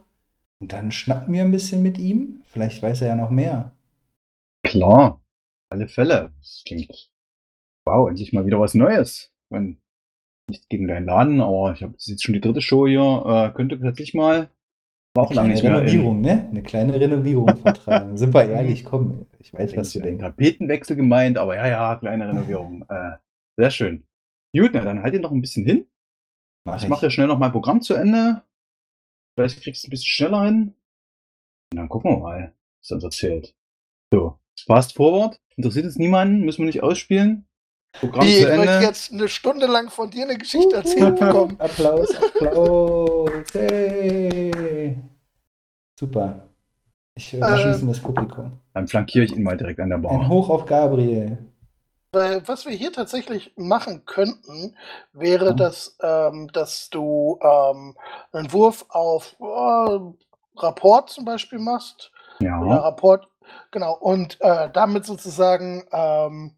und 0.60 0.72
dann 0.72 0.92
schnacken 0.92 1.32
wir 1.32 1.42
ein 1.42 1.50
bisschen 1.52 1.82
mit 1.82 1.98
ihm. 1.98 2.42
Vielleicht 2.46 2.82
weiß 2.82 3.02
er 3.02 3.08
ja 3.08 3.16
noch 3.16 3.30
mehr. 3.30 3.72
Klar, 4.62 5.20
alle 5.70 5.88
Fälle. 5.88 6.32
Das 6.38 6.62
klingt. 6.66 7.10
Wow, 7.86 8.08
endlich 8.08 8.32
mal 8.32 8.46
wieder 8.46 8.60
was 8.60 8.74
Neues. 8.74 9.32
Ich 9.46 9.50
meine, 9.50 9.76
nicht 10.48 10.68
gegen 10.68 10.88
deinen 10.88 11.06
Laden, 11.06 11.40
aber 11.40 11.72
ich 11.74 11.82
habe 11.82 11.94
jetzt 11.98 12.22
schon 12.22 12.34
die 12.34 12.40
dritte 12.40 12.62
Show 12.62 12.86
hier. 12.86 13.24
Äh, 13.26 13.56
könnte 13.56 13.76
plötzlich 13.78 14.14
mal. 14.14 14.50
Auch 15.16 15.30
Eine 15.30 15.36
lange 15.36 15.54
kleine 15.54 15.54
nicht 15.54 15.62
mehr. 15.64 15.76
Renovierung, 15.76 16.20
ne? 16.20 16.48
Eine 16.50 16.62
kleine 16.62 17.00
Renovierung 17.00 17.56
vertragen. 17.58 18.16
Sind 18.16 18.34
wir 18.34 18.48
ehrlich, 18.50 18.84
komm, 18.84 19.26
ich 19.38 19.52
weiß, 19.52 19.76
was 19.76 19.76
Hast 19.76 19.94
du 19.94 20.00
du 20.00 20.04
den 20.04 20.18
denkst. 20.18 20.22
Tapetenwechsel 20.22 20.96
gemeint, 20.96 21.38
aber 21.38 21.56
ja, 21.56 21.66
ja, 21.68 21.96
kleine 21.96 22.28
Renovierung. 22.28 22.84
äh, 22.88 23.16
sehr 23.56 23.70
schön. 23.70 24.04
Gut, 24.56 24.70
na, 24.72 24.80
dann 24.82 25.02
halt 25.02 25.14
ihn 25.14 25.20
noch 25.22 25.30
ein 25.30 25.40
bisschen 25.40 25.64
hin. 25.64 25.86
Mach 26.64 26.82
Ich 26.82 26.88
mache 26.88 27.06
ja 27.06 27.10
schnell 27.10 27.26
noch 27.28 27.38
mein 27.38 27.52
Programm 27.52 27.80
zu 27.80 27.94
Ende. 27.94 28.42
Vielleicht 29.34 29.62
kriegst 29.62 29.82
du 29.82 29.86
es 29.86 29.88
ein 29.88 29.90
bisschen 29.90 30.06
schneller 30.08 30.44
hin. 30.44 30.74
Und 31.72 31.76
dann 31.76 31.88
gucken 31.88 32.10
wir 32.10 32.18
mal, 32.18 32.54
was 32.80 32.90
er 32.90 32.94
uns 32.96 33.04
erzählt. 33.04 33.54
So, 34.12 34.38
fast 34.66 34.94
forward. 34.94 35.40
Interessiert 35.56 35.86
es 35.86 35.96
niemanden, 35.96 36.40
müssen 36.44 36.58
wir 36.58 36.66
nicht 36.66 36.82
ausspielen. 36.82 37.46
Programm 37.92 38.26
Wie, 38.26 38.32
zu 38.34 38.38
ich 38.50 38.56
möchte 38.56 38.72
Ende. 38.72 38.86
jetzt 38.86 39.12
eine 39.12 39.28
Stunde 39.28 39.66
lang 39.66 39.90
von 39.90 40.10
dir 40.10 40.24
eine 40.24 40.38
Geschichte 40.38 40.76
erzählt 40.76 41.18
bekommen. 41.18 41.56
Applaus, 41.60 42.14
Applaus. 42.16 43.30
Hey. 43.52 44.96
Super. 45.98 46.48
Ich 47.16 47.34
äh, 47.34 47.38
Ähm, 47.38 47.58
schließe 47.58 47.86
das 47.86 48.00
Publikum. 48.00 48.52
Dann 48.74 48.88
flankiere 48.88 49.24
ich 49.24 49.32
ihn 49.36 49.42
mal 49.42 49.56
direkt 49.56 49.80
an 49.80 49.88
der 49.90 49.98
Ein 49.98 50.02
Bar. 50.02 50.28
Hoch 50.28 50.48
auf 50.50 50.66
Gabriel. 50.66 51.38
Weil 52.12 52.46
was 52.48 52.66
wir 52.66 52.72
hier 52.72 52.92
tatsächlich 52.92 53.52
machen 53.56 54.04
könnten, 54.04 54.76
wäre, 55.12 55.46
Ja. 55.48 55.52
dass, 55.52 55.96
ähm, 56.02 56.50
dass 56.52 56.90
du 56.90 57.38
ähm, 57.40 57.96
einen 58.32 58.52
Wurf 58.52 58.84
auf 58.88 59.36
äh, 59.40 60.00
Rapport 60.60 61.10
zum 61.10 61.24
Beispiel 61.24 61.60
machst. 61.60 62.10
Oder 62.40 62.46
Ja, 62.46 62.76
Rapport, 62.78 63.28
genau, 63.70 63.94
und 63.96 64.40
äh, 64.40 64.70
damit 64.72 65.04
sozusagen 65.06 65.84
ähm, 65.92 66.56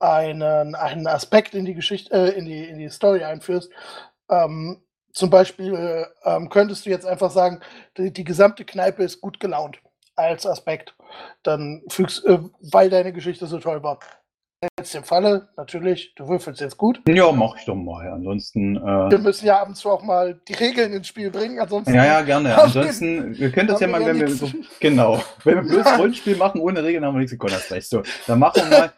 einen, 0.00 0.74
einen 0.74 1.06
Aspekt 1.06 1.54
in 1.54 1.64
die 1.64 1.74
Geschichte, 1.74 2.12
äh, 2.12 2.36
in, 2.36 2.46
die, 2.46 2.64
in 2.64 2.78
die 2.78 2.88
Story 2.88 3.22
einführst. 3.22 3.70
Ähm, 4.28 4.82
zum 5.12 5.30
Beispiel 5.30 5.74
äh, 5.74 6.06
ähm, 6.24 6.48
könntest 6.48 6.86
du 6.86 6.90
jetzt 6.90 7.06
einfach 7.06 7.30
sagen, 7.30 7.60
die, 7.96 8.12
die 8.12 8.24
gesamte 8.24 8.64
Kneipe 8.64 9.04
ist 9.04 9.20
gut 9.20 9.38
gelaunt 9.38 9.78
als 10.16 10.44
Aspekt. 10.46 10.96
Dann 11.44 11.82
fügst, 11.88 12.24
äh, 12.24 12.40
weil 12.60 12.90
deine 12.90 13.12
Geschichte 13.12 13.46
so 13.46 13.58
toll 13.60 13.82
war. 13.84 14.00
Jetzt 14.76 14.94
im 14.96 15.04
Falle, 15.04 15.48
natürlich, 15.56 16.14
du 16.16 16.26
würfelst 16.26 16.60
jetzt 16.60 16.76
gut. 16.76 17.00
ja, 17.08 17.30
mach 17.30 17.56
ich 17.56 17.64
doch 17.64 17.76
mal. 17.76 18.10
Ansonsten, 18.10 18.76
äh, 18.76 19.10
Wir 19.10 19.18
müssen 19.18 19.46
ja 19.46 19.60
ab 19.62 19.68
und 19.68 19.76
zu 19.76 19.88
auch 19.88 20.02
mal 20.02 20.40
die 20.48 20.54
Regeln 20.54 20.92
ins 20.92 21.06
Spiel 21.06 21.30
bringen, 21.30 21.60
ansonsten. 21.60 21.94
ja, 21.94 22.04
ja, 22.04 22.22
gerne. 22.22 22.60
Ansonsten, 22.60 23.38
wir 23.38 23.52
können 23.52 23.68
das 23.68 23.78
ja 23.78 23.86
mal, 23.86 24.04
wenn 24.04 24.16
ja 24.16 24.22
wir 24.22 24.30
so, 24.30 24.48
genau, 24.80 25.22
wenn 25.44 25.56
wir 25.56 25.62
bloß 25.62 25.86
Rollenspiel 25.98 26.36
machen 26.36 26.60
ohne 26.60 26.82
Regeln, 26.82 27.04
haben 27.04 27.14
wir 27.14 27.20
nichts 27.20 27.32
gekonnt, 27.32 27.70
recht. 27.70 27.88
So, 27.88 28.02
dann 28.26 28.40
machen 28.40 28.62
wir 28.68 28.78
mal, 28.78 28.92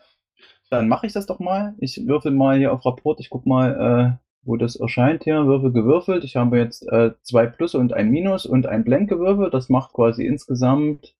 dann 0.70 0.88
mache 0.88 1.06
ich 1.06 1.12
das 1.12 1.26
doch 1.26 1.40
mal. 1.40 1.74
Ich 1.78 2.06
würfel 2.06 2.30
mal 2.30 2.56
hier 2.56 2.72
auf 2.72 2.86
Rapport, 2.86 3.20
ich 3.20 3.28
guck 3.28 3.44
mal, 3.44 4.16
äh, 4.16 4.26
wo 4.42 4.56
das 4.56 4.76
erscheint 4.76 5.24
hier. 5.24 5.44
Würfel 5.46 5.72
gewürfelt. 5.72 6.24
Ich 6.24 6.36
habe 6.36 6.58
jetzt 6.58 6.88
äh, 6.90 7.10
zwei 7.22 7.46
Plus 7.46 7.74
und 7.74 7.92
ein 7.92 8.08
Minus 8.10 8.46
und 8.46 8.66
ein 8.66 8.82
Blank 8.84 9.10
gewürfelt. 9.10 9.52
Das 9.52 9.68
macht 9.68 9.92
quasi 9.92 10.24
insgesamt 10.24 11.14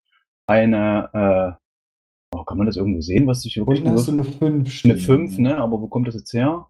eine, 0.47 1.11
äh, 1.12 1.61
oh, 2.35 2.45
kann 2.45 2.59
man 2.59 2.66
das 2.66 2.76
irgendwo 2.76 3.01
sehen, 3.01 3.26
was 3.26 3.45
ich 3.45 3.57
wirklich 3.57 3.81
Unten 3.81 3.93
hast 3.97 4.09
du 4.09 4.12
eine 4.12 4.24
5 4.24 4.43
Eine 4.43 4.66
stehen. 4.70 4.99
5, 4.99 5.39
ne? 5.39 5.57
Aber 5.59 5.81
wo 5.81 5.89
kommt 5.89 6.09
das 6.09 6.14
jetzt 6.14 6.33
her? 6.33 6.66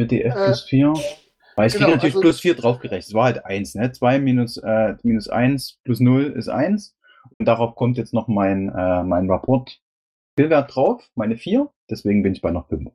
4df 0.00 0.24
Äh, 0.34 0.44
plus 0.46 0.62
4. 0.64 0.94
Weil 1.56 1.66
es 1.66 1.72
genau, 1.74 1.86
kriegt 1.86 1.96
natürlich 1.96 2.14
also- 2.14 2.20
plus 2.20 2.40
4 2.40 2.54
draufgerechnet. 2.54 3.06
Es 3.08 3.14
war 3.14 3.24
halt 3.24 3.44
1, 3.44 3.74
ne? 3.74 3.92
2 3.92 4.18
minus, 4.18 4.56
äh, 4.58 4.94
minus 5.02 5.28
1 5.28 5.78
plus 5.84 6.00
0 6.00 6.24
ist 6.36 6.48
1. 6.48 6.96
Und 7.38 7.46
darauf 7.46 7.74
kommt 7.74 7.96
jetzt 7.98 8.14
noch 8.14 8.28
mein, 8.28 8.68
äh, 8.70 9.02
mein 9.04 9.30
Rapport 9.30 9.80
Skillwert 10.32 10.74
drauf, 10.74 11.02
meine 11.14 11.36
4. 11.36 11.68
Deswegen 11.90 12.22
bin 12.22 12.32
ich 12.32 12.40
bei 12.40 12.50
noch 12.50 12.68
5. 12.68 12.90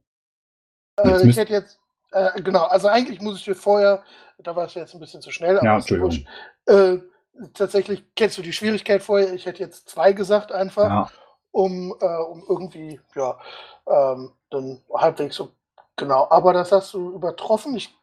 Äh, 0.97 1.10
Jetzt 1.10 1.26
ich 1.26 1.38
hätte 1.38 1.54
jetzt, 1.54 1.80
äh, 2.12 2.41
genau, 2.41 2.64
also 2.64 2.88
eigentlich 2.88 3.20
muss 3.22 3.38
ich 3.39 3.45
dir 3.45 3.56
vorher, 3.56 4.04
da 4.39 4.56
war 4.56 4.66
es 4.66 4.74
jetzt 4.76 4.93
ein 4.93 4.99
bisschen 4.99 5.22
zu 5.22 5.32
schnell, 5.32 5.60
Ja, 5.64 5.78
ist 5.78 5.89
Entschuldigung. 5.91 6.26
Äh, 6.68 6.97
tatsächlich 7.54 8.04
kennst 8.16 8.38
du 8.38 8.41
die 8.41 8.54
Schwierigkeit 8.54 9.01
vorher. 9.01 9.34
Ich 9.34 9.45
hätte 9.45 9.60
jetzt 9.64 9.89
zwei 9.89 10.14
gesagt 10.14 10.51
einfach, 10.51 10.89
Ja. 10.89 11.12
Um, 11.54 11.95
äh, 12.01 12.24
um 12.24 12.43
irgendwie, 12.49 12.99
ja, 13.16 13.38
ähm, 13.88 14.32
dann 14.49 14.82
halbwegs 14.93 15.36
so, 15.36 15.51
genau. 15.95 16.28
Aber 16.30 16.51
das 16.51 16.72
hast 16.72 16.93
du 16.93 17.14
übertroffen. 17.14 17.76
Ich, 17.78 17.95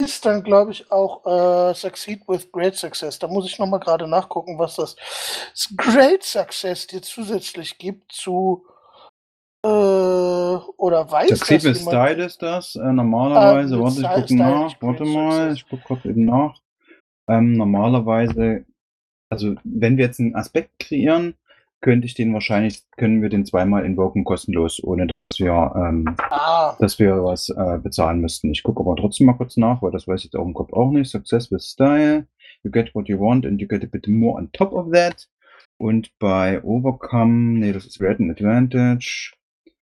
ist 0.00 0.24
dann, 0.24 0.42
glaube 0.42 0.72
ich, 0.72 0.90
auch 0.90 1.26
äh, 1.26 1.74
Succeed 1.74 2.26
with 2.26 2.50
Great 2.50 2.76
Success. 2.76 3.18
Da 3.18 3.28
muss 3.28 3.46
ich 3.46 3.58
nochmal 3.58 3.80
gerade 3.80 4.08
nachgucken, 4.08 4.58
was 4.58 4.76
das 4.76 4.96
Great 5.76 6.22
Success 6.22 6.86
dir 6.86 7.02
zusätzlich 7.02 7.78
gibt 7.78 8.12
zu, 8.12 8.64
äh, 9.64 9.68
oder 9.68 11.10
weiß 11.10 11.30
Succeed 11.30 11.64
with? 11.64 11.82
Style 11.82 12.24
ist 12.24 12.42
das. 12.42 12.74
Äh, 12.76 12.92
normalerweise, 12.92 13.76
mit 13.76 13.84
warte, 13.84 14.00
ich 14.00 14.08
gucke 14.08 14.36
nach. 14.36 14.74
Warte 14.80 15.04
mal, 15.04 15.52
ich 15.52 15.68
gucke 15.68 15.82
kurz 15.84 16.04
eben 16.04 16.24
nach. 16.24 16.60
Ähm, 17.28 17.52
normalerweise, 17.56 18.64
also 19.30 19.54
wenn 19.64 19.96
wir 19.96 20.06
jetzt 20.06 20.20
einen 20.20 20.34
Aspekt 20.34 20.78
kreieren, 20.80 21.36
könnte 21.82 22.06
ich 22.06 22.14
den 22.14 22.32
wahrscheinlich, 22.32 22.82
können 22.96 23.20
wir 23.20 23.28
den 23.28 23.44
zweimal 23.44 23.84
invoken 23.84 24.24
kostenlos, 24.24 24.82
ohne 24.82 25.08
dass 25.28 25.38
wir, 25.38 25.72
ähm, 25.76 26.16
Ah, 26.30 26.76
dass 26.78 26.98
wir 26.98 27.22
was 27.22 27.50
äh, 27.50 27.78
bezahlen 27.78 28.20
müssten. 28.20 28.50
Ich 28.50 28.62
gucke 28.62 28.80
aber 28.80 28.96
trotzdem 28.96 29.26
mal 29.26 29.34
kurz 29.34 29.56
nach, 29.58 29.82
weil 29.82 29.90
das 29.90 30.08
weiß 30.08 30.20
ich 30.20 30.24
jetzt 30.24 30.36
auch 30.36 30.46
im 30.46 30.54
Kopf 30.54 30.72
auch 30.72 30.90
nicht. 30.90 31.10
Success 31.10 31.50
with 31.50 31.64
Style. 31.64 32.26
You 32.62 32.70
get 32.70 32.94
what 32.94 33.08
you 33.08 33.18
want 33.18 33.44
and 33.44 33.60
you 33.60 33.68
get 33.68 33.82
a 33.82 33.88
bit 33.90 34.06
more 34.08 34.38
on 34.38 34.50
top 34.52 34.72
of 34.72 34.92
that. 34.92 35.28
Und 35.78 36.16
bei 36.18 36.62
Overcome, 36.62 37.58
nee, 37.58 37.72
das 37.72 37.86
ist 37.86 38.00
Red 38.00 38.20
an 38.20 38.30
Advantage. 38.30 39.34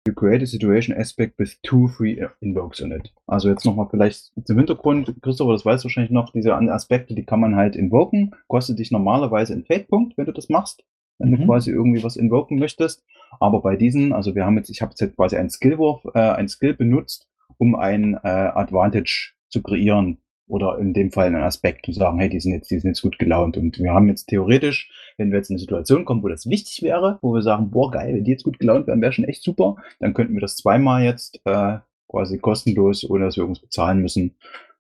You 0.08 0.14
create 0.14 0.42
a 0.42 0.46
situation 0.46 0.96
aspect 0.98 1.40
with 1.40 1.58
two 1.64 1.88
free 1.88 2.22
invokes 2.42 2.80
in 2.80 2.92
it. 2.92 3.14
Also 3.26 3.50
jetzt 3.50 3.66
nochmal 3.66 3.88
vielleicht 3.90 4.32
zum 4.46 4.58
Hintergrund, 4.58 5.14
Christopher, 5.22 5.54
das 5.54 5.66
weißt 5.66 5.84
du 5.84 5.88
wahrscheinlich 5.88 6.12
noch, 6.12 6.32
diese 6.32 6.56
Aspekte, 6.56 7.16
die 7.16 7.26
kann 7.26 7.40
man 7.40 7.56
halt 7.56 7.76
invoken. 7.76 8.36
Kostet 8.48 8.80
dich 8.80 8.92
normalerweise 8.92 9.54
einen 9.54 9.66
Fate-Punkt, 9.66 10.18
wenn 10.18 10.26
du 10.26 10.34
das 10.34 10.50
machst, 10.50 10.84
wenn 11.20 11.32
du 11.32 11.42
Mhm. 11.42 11.46
quasi 11.46 11.72
irgendwie 11.72 12.04
was 12.04 12.16
invoken 12.16 12.60
möchtest. 12.60 13.04
Aber 13.40 13.62
bei 13.62 13.76
diesen, 13.76 14.14
also 14.14 14.36
wir 14.36 14.46
haben 14.46 14.58
jetzt, 14.58 14.70
ich 14.70 14.82
habe 14.82 14.94
jetzt 14.98 15.16
quasi 15.16 15.38
einen 15.38 15.50
Skillwurf, 15.50 16.06
äh, 16.14 16.20
ein 16.20 16.48
Skill 16.48 16.74
benutzt, 16.76 17.28
um 17.58 17.76
ein 17.76 18.16
äh, 18.24 18.28
Advantage 18.28 19.34
zu 19.50 19.62
kreieren. 19.62 20.18
Oder 20.48 20.78
in 20.78 20.94
dem 20.94 21.10
Fall 21.12 21.28
einen 21.28 21.42
Aspekt 21.42 21.88
und 21.88 21.94
sagen, 21.94 22.20
hey, 22.20 22.28
die 22.28 22.40
sind 22.40 22.52
jetzt, 22.52 22.70
die 22.70 22.78
sind 22.78 22.90
jetzt 22.90 23.02
gut 23.02 23.18
gelaunt. 23.18 23.56
Und 23.56 23.80
wir 23.80 23.94
haben 23.94 24.10
jetzt 24.10 24.26
theoretisch, 24.26 24.92
wenn 25.18 25.32
wir 25.32 25.38
jetzt 25.38 25.50
in 25.50 25.54
eine 25.54 25.62
Situation 25.62 26.04
kommen, 26.04 26.22
wo 26.22 26.28
das 26.28 26.48
wichtig 26.50 26.84
wäre, 26.84 27.18
wo 27.22 27.34
wir 27.34 27.42
sagen, 27.42 27.72
boah, 27.72 27.90
geil, 27.90 28.14
wenn 28.14 28.26
die 28.26 28.32
jetzt 28.32 28.44
gut 28.44 28.60
gelaunt 28.60 28.86
wären, 28.86 29.02
wäre 29.02 29.14
schon 29.14 29.24
echt 29.26 29.42
super, 29.42 29.78
dann 30.00 30.14
könnten 30.14 30.34
wir 30.34 30.42
das 30.42 30.58
zweimal 30.58 31.04
jetzt 31.04 31.40
äh, 31.46 31.78
quasi 32.10 32.40
kostenlos, 32.40 33.10
ohne 33.10 33.26
dass 33.26 33.38
wir 33.38 33.44
irgendwas 33.44 33.62
bezahlen 33.64 34.02
müssen, 34.02 34.36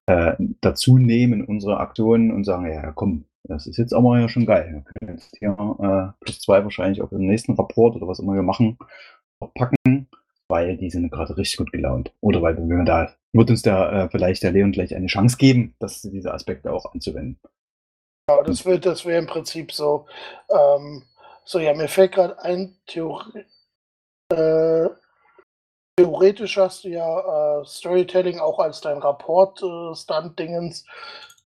äh, 0.05 0.33
dazu 0.59 0.97
nehmen 0.97 1.39
in 1.39 1.45
unsere 1.45 1.79
Aktionen 1.79 2.31
und 2.31 2.43
sagen, 2.43 2.65
ja, 2.69 2.91
komm, 2.91 3.23
das 3.43 3.67
ist 3.67 3.77
jetzt 3.77 3.93
aber 3.93 4.19
ja 4.19 4.29
schon 4.29 4.45
geil. 4.45 4.71
Wir 4.71 4.81
können 4.81 5.17
jetzt 5.17 5.35
hier 5.37 5.51
äh, 5.51 6.23
plus 6.23 6.39
zwei 6.39 6.63
wahrscheinlich 6.63 7.01
auf 7.01 7.09
den 7.09 7.25
nächsten 7.25 7.53
Rapport 7.53 7.95
oder 7.95 8.07
was 8.07 8.19
immer 8.19 8.33
wir 8.33 8.43
machen, 8.43 8.77
auch 9.39 9.53
packen, 9.53 10.07
weil 10.47 10.77
die 10.77 10.89
sind 10.89 11.11
gerade 11.11 11.35
richtig 11.37 11.57
gut 11.57 11.71
gelaunt. 11.71 12.13
Oder 12.21 12.41
weil 12.41 12.57
wir 12.57 12.83
da, 12.85 13.13
wird 13.33 13.49
uns 13.49 13.61
der 13.61 13.91
äh, 13.91 14.09
vielleicht 14.09 14.43
der 14.43 14.51
Leon 14.51 14.71
gleich 14.71 14.95
eine 14.95 15.07
Chance 15.07 15.37
geben, 15.37 15.75
dass 15.79 16.01
diese 16.01 16.33
Aspekte 16.33 16.71
auch 16.71 16.93
anzuwenden. 16.93 17.39
genau, 18.27 18.43
das 18.43 18.65
wird, 18.65 18.85
das 18.85 19.05
wäre 19.05 19.19
im 19.19 19.27
Prinzip 19.27 19.71
so. 19.71 20.07
Ähm, 20.49 21.03
so, 21.45 21.59
ja, 21.59 21.73
mir 21.73 21.89
fällt 21.89 22.13
gerade 22.13 22.41
ein, 22.41 22.77
Theori 22.87 23.45
äh, 24.31 24.89
theoretisch 25.97 26.57
hast 26.57 26.83
du 26.83 26.89
ja 26.89 27.59
äh, 27.61 27.65
Storytelling 27.65 28.39
auch 28.39 28.59
als 28.59 28.81
dein 28.81 28.97
Rapport-Stunt-Dingens. 28.97 30.85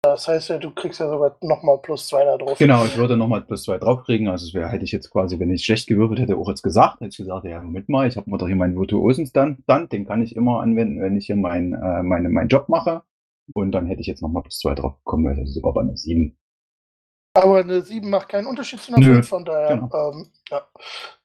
Das 0.05 0.27
heißt 0.27 0.49
ja, 0.49 0.57
du 0.57 0.71
kriegst 0.71 0.99
ja 0.99 1.09
sogar 1.09 1.37
nochmal 1.41 1.77
plus 1.81 2.07
zwei 2.07 2.23
da 2.25 2.37
drauf. 2.37 2.57
Genau, 2.57 2.85
ich 2.85 2.97
würde 2.97 3.17
nochmal 3.17 3.41
plus 3.41 3.63
zwei 3.63 3.77
draufkriegen. 3.77 4.27
Also 4.27 4.47
es 4.47 4.53
wäre, 4.53 4.69
hätte 4.69 4.83
ich 4.83 4.91
jetzt 4.91 5.09
quasi, 5.11 5.39
wenn 5.39 5.51
ich 5.51 5.63
schlecht 5.63 5.87
gewürfelt 5.87 6.19
hätte, 6.19 6.37
auch 6.37 6.49
jetzt 6.49 6.63
gesagt, 6.63 7.01
hätte 7.01 7.09
ich 7.09 7.17
gesagt, 7.17 7.45
ja, 7.45 7.61
Moment 7.61 7.89
mal, 7.89 8.07
ich 8.07 8.17
habe 8.17 8.29
mir 8.29 8.37
doch 8.37 8.47
hier 8.47 8.55
meinen 8.55 8.77
virtuosen 8.77 9.25
Stunt, 9.25 9.59
den 9.91 10.05
kann 10.05 10.21
ich 10.21 10.35
immer 10.35 10.61
anwenden, 10.61 11.01
wenn 11.01 11.17
ich 11.17 11.27
hier 11.27 11.35
mein, 11.35 11.73
äh, 11.73 12.03
meine, 12.03 12.29
meinen 12.29 12.49
Job 12.49 12.69
mache. 12.69 13.03
Und 13.53 13.71
dann 13.73 13.85
hätte 13.85 14.01
ich 14.01 14.07
jetzt 14.07 14.21
nochmal 14.21 14.43
plus 14.43 14.59
zwei 14.59 14.73
drauf 14.73 14.97
bekommen, 14.97 15.25
weil 15.25 15.35
das 15.35 15.49
ist 15.49 15.55
sogar 15.55 15.73
bei 15.73 15.81
einer 15.81 15.97
sieben. 15.97 16.37
Aber 17.35 17.59
eine 17.59 17.81
7 17.81 18.09
macht 18.09 18.29
keinen 18.29 18.47
Unterschied 18.47 18.79
zu 18.79 18.93
einer 18.93 19.05
Nö, 19.05 19.15
5, 19.15 19.27
von 19.27 19.45
daher. 19.45 19.75
genau. 19.77 20.11
Ähm, 20.11 20.31
ja, 20.49 20.67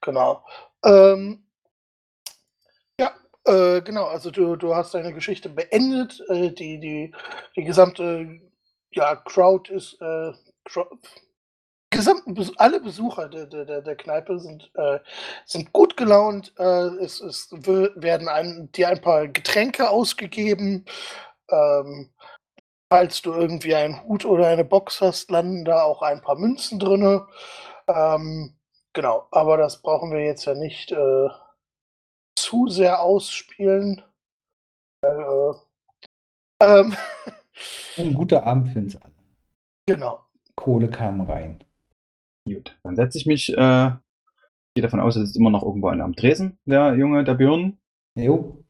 genau. 0.01 0.43
Ähm, 0.83 1.43
ja, 2.99 3.11
äh, 3.45 3.81
genau. 3.81 4.05
Also 4.05 4.29
du, 4.29 4.57
du 4.57 4.75
hast 4.75 4.93
deine 4.93 5.13
Geschichte 5.13 5.47
beendet. 5.47 6.21
Äh, 6.27 6.51
die, 6.51 6.81
die, 6.81 7.15
die 7.55 7.63
gesamte 7.63 8.41
ja, 8.91 9.15
Crowd 9.15 9.73
ist. 9.73 10.01
Äh, 10.01 10.33
Crowd, 10.65 10.97
gesamten 11.91 12.33
Bes 12.33 12.57
alle 12.57 12.79
Besucher 12.79 13.27
der, 13.27 13.45
der, 13.45 13.81
der, 13.81 13.95
Kneipe 13.95 14.39
sind, 14.39 14.71
äh, 14.75 14.99
sind 15.45 15.71
gut 15.73 15.97
gelaunt. 15.97 16.53
Äh, 16.57 17.03
es, 17.03 17.19
es 17.21 17.51
werden 17.51 18.27
ein, 18.27 18.71
dir 18.71 18.89
ein 18.89 19.01
paar 19.01 19.27
Getränke 19.27 19.89
ausgegeben. 19.89 20.85
Ähm, 21.49 22.11
falls 22.89 23.21
du 23.21 23.33
irgendwie 23.33 23.75
einen 23.75 24.03
Hut 24.03 24.25
oder 24.25 24.47
eine 24.47 24.65
Box 24.65 25.01
hast, 25.01 25.31
landen 25.31 25.65
da 25.65 25.83
auch 25.83 26.01
ein 26.01 26.21
paar 26.21 26.35
Münzen 26.37 26.79
drinne. 26.79 27.27
Ähm, 27.87 28.57
genau, 28.93 29.27
aber 29.31 29.57
das 29.57 29.81
brauchen 29.81 30.11
wir 30.11 30.23
jetzt 30.23 30.45
ja 30.45 30.55
nicht 30.55 30.91
äh, 30.91 31.29
zu 32.35 32.67
sehr 32.67 33.01
ausspielen. 33.01 34.01
Äh, 35.03 35.53
ähm, 36.61 36.95
Ein 37.95 38.13
guter 38.13 38.45
Abend 38.45 38.67
für 38.69 38.79
uns 38.79 38.97
alle. 38.97 39.13
genau. 39.85 40.25
Kohle 40.55 40.89
kam 40.89 41.21
rein. 41.21 41.63
Gut, 42.45 42.77
dann 42.83 42.95
setze 42.95 43.17
ich 43.17 43.25
mich, 43.25 43.49
äh, 43.57 43.87
ich 43.87 44.13
gehe 44.75 44.83
davon 44.83 44.99
aus, 44.99 45.15
er 45.17 45.23
ist 45.23 45.37
immer 45.37 45.49
noch 45.49 45.63
irgendwo 45.63 45.89
am 45.89 46.15
Tresen, 46.15 46.59
der 46.65 46.95
Junge, 46.95 47.23
der 47.23 47.35
Björn. 47.35 47.77
Jo, 48.15 48.63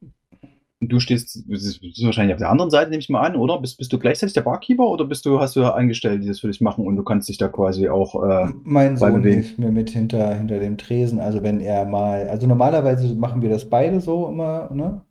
Und 0.81 0.91
du 0.91 0.99
stehst, 0.99 1.35
du 1.35 1.47
bist 1.47 1.81
wahrscheinlich 2.03 2.33
auf 2.33 2.39
der 2.39 2.49
anderen 2.49 2.71
Seite, 2.71 2.89
nehme 2.89 3.01
ich 3.01 3.09
mal 3.09 3.21
an, 3.21 3.35
oder? 3.35 3.59
Bist, 3.59 3.77
bist 3.77 3.93
du 3.93 3.99
gleichzeitig 3.99 4.33
der 4.33 4.41
Barkeeper 4.41 4.85
oder 4.87 5.05
bist 5.05 5.25
du, 5.25 5.39
hast 5.39 5.55
du 5.55 5.63
Angestellte, 5.65 6.19
die 6.19 6.27
das 6.27 6.39
für 6.39 6.47
dich 6.47 6.59
machen 6.61 6.85
und 6.87 6.95
du 6.95 7.03
kannst 7.03 7.29
dich 7.29 7.37
da 7.37 7.47
quasi 7.49 7.87
auch, 7.89 8.15
äh, 8.23 8.51
mein 8.63 8.97
Sohn 8.97 9.23
hilft 9.25 9.59
mir 9.59 9.71
mit 9.71 9.89
hinter, 9.91 10.33
hinter 10.35 10.59
dem 10.59 10.77
Tresen. 10.77 11.19
Also 11.19 11.43
wenn 11.43 11.59
er 11.59 11.85
mal, 11.85 12.27
also 12.29 12.47
normalerweise 12.47 13.13
machen 13.15 13.41
wir 13.41 13.49
das 13.49 13.69
beide 13.69 14.01
so 14.01 14.27
immer, 14.29 14.69
ne? 14.73 15.01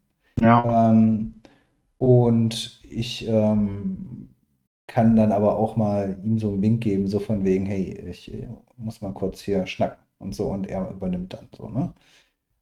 ja, 0.41 0.91
Ähm, 0.93 1.40
und 2.01 2.81
ich 2.89 3.29
ähm, 3.29 4.31
kann 4.87 5.17
dann 5.17 5.33
aber 5.33 5.59
auch 5.59 5.77
mal 5.77 6.19
ihm 6.25 6.39
so 6.39 6.49
einen 6.51 6.63
Wink 6.63 6.83
geben, 6.83 7.07
so 7.09 7.19
von 7.21 7.45
wegen, 7.45 7.67
hey, 7.67 7.93
ich 8.09 8.33
äh, 8.33 8.49
muss 8.79 9.03
mal 9.03 9.13
kurz 9.13 9.43
hier 9.43 9.67
schnacken 9.67 10.03
und 10.19 10.35
so 10.35 10.47
und 10.47 10.67
er 10.67 10.91
übernimmt 10.91 11.35
dann 11.35 11.49
so, 11.55 11.69
ne? 11.69 11.93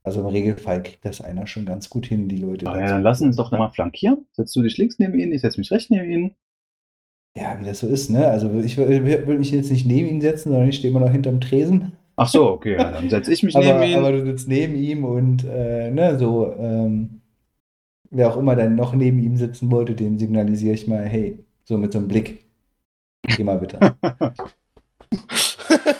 Also 0.03 0.21
im 0.21 0.27
Regelfall 0.27 0.83
kriegt 0.83 1.05
das 1.05 1.21
einer 1.21 1.47
schon 1.47 1.67
ganz 1.67 1.89
gut 1.89 2.07
hin, 2.07 2.29
die 2.29 2.39
Leute 2.39 2.67
Ah, 2.67 2.81
ja, 2.81 2.87
dann 2.89 3.03
lass 3.05 3.21
uns 3.21 3.37
doch 3.37 3.53
mal 3.53 3.71
flankieren. 3.71 4.27
Setzt 4.33 4.57
du 4.57 4.63
dich 4.63 4.77
links 4.77 4.99
neben 4.99 5.17
ihn, 5.21 5.31
ich 5.33 5.43
setze 5.43 5.61
mich 5.61 5.71
rechts 5.71 5.89
neben 5.91 6.11
ihn. 6.11 6.35
Ja, 7.37 7.61
wie 7.61 7.65
das 7.65 7.79
so 7.79 7.87
ist, 7.87 8.11
ne? 8.11 8.27
Also 8.27 8.53
ich 8.59 8.77
will, 8.77 9.05
will 9.05 9.39
mich 9.39 9.53
jetzt 9.53 9.71
nicht 9.71 9.87
neben 9.87 10.09
ihn 10.09 10.21
setzen, 10.21 10.51
sondern 10.51 10.69
ich 10.69 10.79
stehe 10.79 10.91
immer 10.91 11.01
noch 11.01 11.13
hinterm 11.13 11.41
Tresen. 11.41 11.93
Ach 12.17 12.27
so, 12.27 12.51
okay, 12.51 12.75
ja, 12.75 12.91
dann 12.91 13.09
setze 13.09 13.33
ich 13.33 13.45
mich 13.45 13.55
Aber, 13.57 13.65
neben 13.65 13.83
ihn. 13.85 13.99
aber 13.99 14.11
du 14.11 14.25
sitzt 14.25 14.49
neben 14.49 14.75
ihm 14.75 15.05
und 15.05 15.45
äh, 15.45 15.93
ne, 15.93 16.19
so, 16.19 16.53
ähm, 16.59 17.18
wer 18.11 18.31
auch 18.33 18.37
immer 18.37 18.57
dann 18.57 18.75
noch 18.77 18.95
neben 18.95 19.19
ihm 19.23 19.37
sitzen 19.37 19.71
wollte, 19.71 19.95
dem 19.95 20.19
signalisiere 20.19 20.75
ich 20.75 20.87
mal, 20.87 21.05
hey, 21.07 21.45
so 21.65 21.77
mit 21.79 21.93
so 21.93 21.99
einem 21.99 22.09
Blick. 22.09 22.47
Geh 23.23 23.45
mal 23.45 23.59
bitte. 23.59 23.79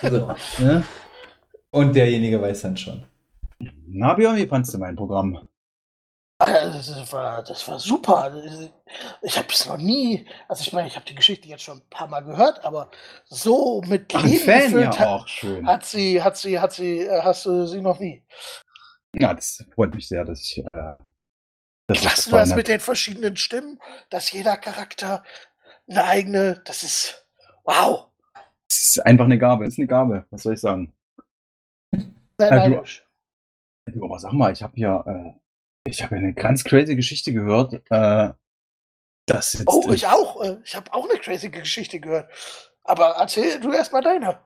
so, 0.03 0.35
ne? 0.63 0.85
Und 1.71 1.95
derjenige 1.95 2.41
weiß 2.41 2.63
dann 2.63 2.77
schon. 2.77 3.05
Na, 3.87 4.15
Björn, 4.15 4.37
wie 4.37 4.47
fandst 4.47 4.73
du 4.75 4.79
mein 4.79 4.97
Programm? 4.97 5.49
Ah, 6.41 6.69
Das 6.71 7.13
war, 7.13 7.43
das 7.43 7.67
war 7.67 7.81
super. 7.81 8.33
Ich 9.23 9.37
habe 9.37 9.49
es 9.51 9.67
noch 9.67 9.77
nie, 9.77 10.25
also 10.47 10.63
ich 10.63 10.73
meine, 10.73 10.87
ich 10.87 10.95
habe 10.95 11.05
die 11.05 11.17
Geschichte 11.17 11.49
jetzt 11.49 11.65
schon 11.65 11.79
ein 11.79 11.91
paar 11.91 12.07
Mal 12.07 12.21
gehört, 12.21 12.65
aber 12.65 12.91
so 13.25 13.83
mit 13.87 14.13
Leben 14.13 14.39
Fan, 14.39 14.79
ja, 14.81 14.97
hat, 14.97 15.07
auch 15.07 15.27
schön. 15.27 15.67
hat 15.67 15.85
sie, 15.85 16.23
hat 16.23 16.37
sie, 16.37 16.61
hat 16.61 16.73
sie, 16.73 17.01
äh, 17.01 17.23
hast 17.23 17.45
du 17.47 17.67
sie 17.67 17.81
noch 17.81 17.99
nie. 17.99 18.23
Ja, 19.15 19.35
das 19.35 19.65
freut 19.75 19.93
mich 19.95 20.07
sehr, 20.07 20.25
dass 20.25 20.41
ich, 20.41 20.59
äh, 20.73 20.93
das 21.89 22.01
Klasse, 22.01 22.31
du 22.31 22.37
das 22.37 22.55
mit 22.55 22.69
den 22.69 22.81
verschiedenen 22.81 23.37
Stimmen, 23.37 23.81
dass 24.11 24.31
jeder 24.31 24.57
Charakter 24.57 25.25
eine 25.89 26.05
eigene, 26.05 26.63
das 26.65 26.83
ist 26.83 27.27
wow. 27.65 28.11
Es 28.71 28.97
ist 28.97 29.07
einfach 29.07 29.25
eine 29.25 29.39
Gabe, 29.39 29.65
es 29.65 29.75
ist 29.75 29.79
eine 29.79 29.87
Gabe, 29.89 30.27
was 30.31 30.43
soll 30.43 30.55
ich 30.55 30.61
sagen? 30.61 30.93
Sehr 32.39 32.51
du- 32.51 32.57
neidisch. 32.57 33.05
Du, 33.87 34.05
aber 34.05 34.19
sag 34.19 34.33
mal, 34.35 34.53
ich 34.53 34.63
habe 34.63 34.75
hier, 34.77 35.03
äh, 35.07 35.89
ich 35.89 36.03
habe 36.03 36.17
eine 36.17 36.35
ganz 36.35 36.63
crazy 36.63 36.95
Geschichte 36.95 37.33
gehört, 37.33 37.73
äh, 37.89 38.33
dass 39.25 39.55
jetzt, 39.55 39.65
Oh, 39.67 39.91
ich 39.91 40.07
auch. 40.07 40.43
äh, 40.43 40.59
Ich 40.63 40.77
habe 40.77 40.93
auch 40.93 41.09
eine 41.09 41.19
crazy 41.19 41.49
Geschichte 41.49 41.99
gehört. 41.99 42.31
Aber 42.85 43.13
erzähl 43.19 43.59
du 43.61 43.73
erst 43.73 43.93
mal 43.93 44.03
deine. 44.03 44.41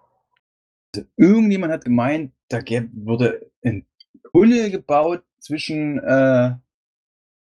irgendjemand 1.16 1.72
hat 1.72 1.84
gemeint, 1.84 2.32
da 2.48 2.60
gäb, 2.60 2.88
wurde 2.92 3.50
ein 3.64 3.84
Tunnel 4.30 4.70
gebaut 4.70 5.24
zwischen 5.40 5.98
äh, 5.98 6.54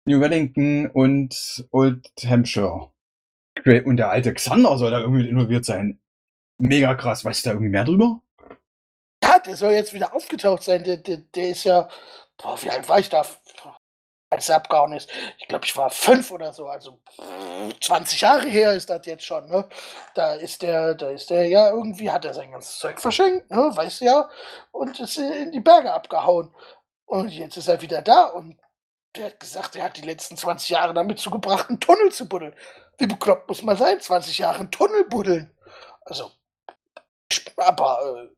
New 0.08 0.20
Wellington 0.20 0.86
und 0.86 1.66
Old 1.70 2.10
Hampshire. 2.24 2.90
Und 3.84 3.96
der 3.98 4.10
alte 4.10 4.32
Xander 4.32 4.78
soll 4.78 4.90
da 4.90 5.00
irgendwie 5.00 5.28
involviert 5.28 5.64
sein. 5.64 6.00
Mega 6.58 6.94
krass. 6.94 7.24
Weißt 7.24 7.44
du 7.44 7.50
da 7.50 7.54
irgendwie 7.54 7.70
mehr 7.70 7.84
drüber? 7.84 8.20
Ja, 9.22 9.38
der 9.38 9.56
soll 9.56 9.72
jetzt 9.72 9.92
wieder 9.92 10.14
aufgetaucht 10.14 10.62
sein. 10.62 10.82
Der, 10.84 10.96
der, 10.96 11.18
der 11.18 11.50
ist 11.50 11.64
ja, 11.64 11.88
boah, 12.38 12.60
wie 12.62 12.70
alt 12.70 12.88
war 12.88 12.98
ich 12.98 13.10
da, 13.10 13.24
als 14.30 14.48
er 14.48 14.56
abgehauen 14.56 14.92
ist? 14.92 15.10
Ich 15.38 15.48
glaube, 15.48 15.66
ich 15.66 15.76
war 15.76 15.90
fünf 15.90 16.30
oder 16.30 16.52
so. 16.54 16.66
Also 16.68 17.00
pff, 17.10 17.78
20 17.80 18.20
Jahre 18.20 18.48
her 18.48 18.72
ist 18.72 18.88
das 18.88 19.04
jetzt 19.04 19.24
schon. 19.24 19.46
Ne? 19.50 19.68
Da 20.14 20.34
ist 20.34 20.62
der, 20.62 20.94
da 20.94 21.10
ist 21.10 21.28
der 21.28 21.46
ja 21.48 21.70
irgendwie, 21.70 22.10
hat 22.10 22.24
er 22.24 22.32
sein 22.32 22.52
ganzes 22.52 22.78
Zeug 22.78 23.00
verschenkt, 23.00 23.50
ne? 23.50 23.70
weißt 23.74 24.00
du 24.00 24.04
ja, 24.06 24.30
und 24.70 24.98
ist 25.00 25.18
in 25.18 25.52
die 25.52 25.60
Berge 25.60 25.92
abgehauen. 25.92 26.54
Und 27.04 27.30
jetzt 27.30 27.56
ist 27.56 27.68
er 27.68 27.82
wieder 27.82 28.02
da 28.02 28.24
und 28.26 28.56
der 29.16 29.26
hat 29.26 29.40
gesagt, 29.40 29.76
er 29.76 29.84
hat 29.84 29.96
die 29.96 30.02
letzten 30.02 30.36
20 30.36 30.68
Jahre 30.70 30.94
damit 30.94 31.18
zugebracht, 31.18 31.68
einen 31.68 31.80
Tunnel 31.80 32.12
zu 32.12 32.28
buddeln. 32.28 32.54
Wie 32.98 33.06
bekloppt 33.06 33.48
muss 33.48 33.62
man 33.62 33.76
sein, 33.76 34.00
20 34.00 34.38
Jahre 34.38 34.60
einen 34.60 34.70
Tunnel 34.70 35.04
buddeln? 35.04 35.50
Also, 36.02 36.30
aber 37.56 38.28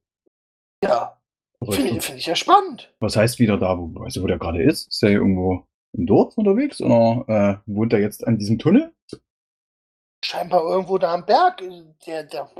äh, 0.82 0.86
ja, 0.86 1.16
Finde 1.62 1.90
ich- 1.98 2.04
find 2.04 2.18
ich 2.18 2.26
ja 2.26 2.34
spannend. 2.36 2.92
Was 3.00 3.16
heißt 3.16 3.38
wieder 3.38 3.58
da, 3.58 3.76
wo, 3.78 3.88
weißt 4.00 4.16
du, 4.16 4.22
wo 4.22 4.26
der 4.26 4.38
gerade 4.38 4.62
ist? 4.62 4.88
Ist 4.88 5.02
der 5.02 5.10
irgendwo 5.10 5.66
im 5.92 6.06
Dorf 6.06 6.36
unterwegs 6.38 6.80
oder 6.80 7.24
äh, 7.28 7.70
wohnt 7.70 7.92
er 7.92 8.00
jetzt 8.00 8.26
an 8.26 8.38
diesem 8.38 8.58
Tunnel? 8.58 8.94
Scheinbar 10.24 10.62
irgendwo 10.62 10.98
da 10.98 11.14
am 11.14 11.24
Berg. 11.26 11.62
Der, 12.06 12.24
der, 12.24 12.50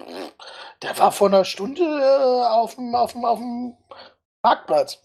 der 0.83 0.99
war 0.99 1.13
vor 1.13 1.29
einer 1.29 1.45
Stunde 1.45 1.83
äh, 1.83 2.47
auf 2.49 2.75
dem, 2.75 2.95
auf 2.95 3.13
dem, 3.13 3.25
auf 3.25 3.39
dem 3.39 3.77
Parkplatz. 4.43 5.03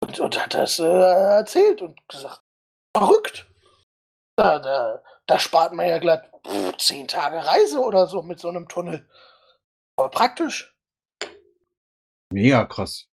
Und, 0.00 0.20
und 0.20 0.42
hat 0.42 0.54
das 0.54 0.78
äh, 0.78 0.84
erzählt 0.84 1.82
und 1.82 2.08
gesagt, 2.08 2.42
verrückt. 2.96 3.46
Da, 4.36 4.58
da, 4.58 5.02
da 5.26 5.38
spart 5.38 5.72
man 5.72 5.88
ja 5.88 5.98
glatt 5.98 6.30
pff, 6.46 6.76
zehn 6.76 7.08
Tage 7.08 7.44
Reise 7.44 7.80
oder 7.80 8.06
so 8.06 8.22
mit 8.22 8.38
so 8.38 8.48
einem 8.48 8.68
Tunnel. 8.68 9.08
Aber 9.96 10.10
praktisch. 10.10 10.74
Mega 12.32 12.64
krass. 12.66 13.06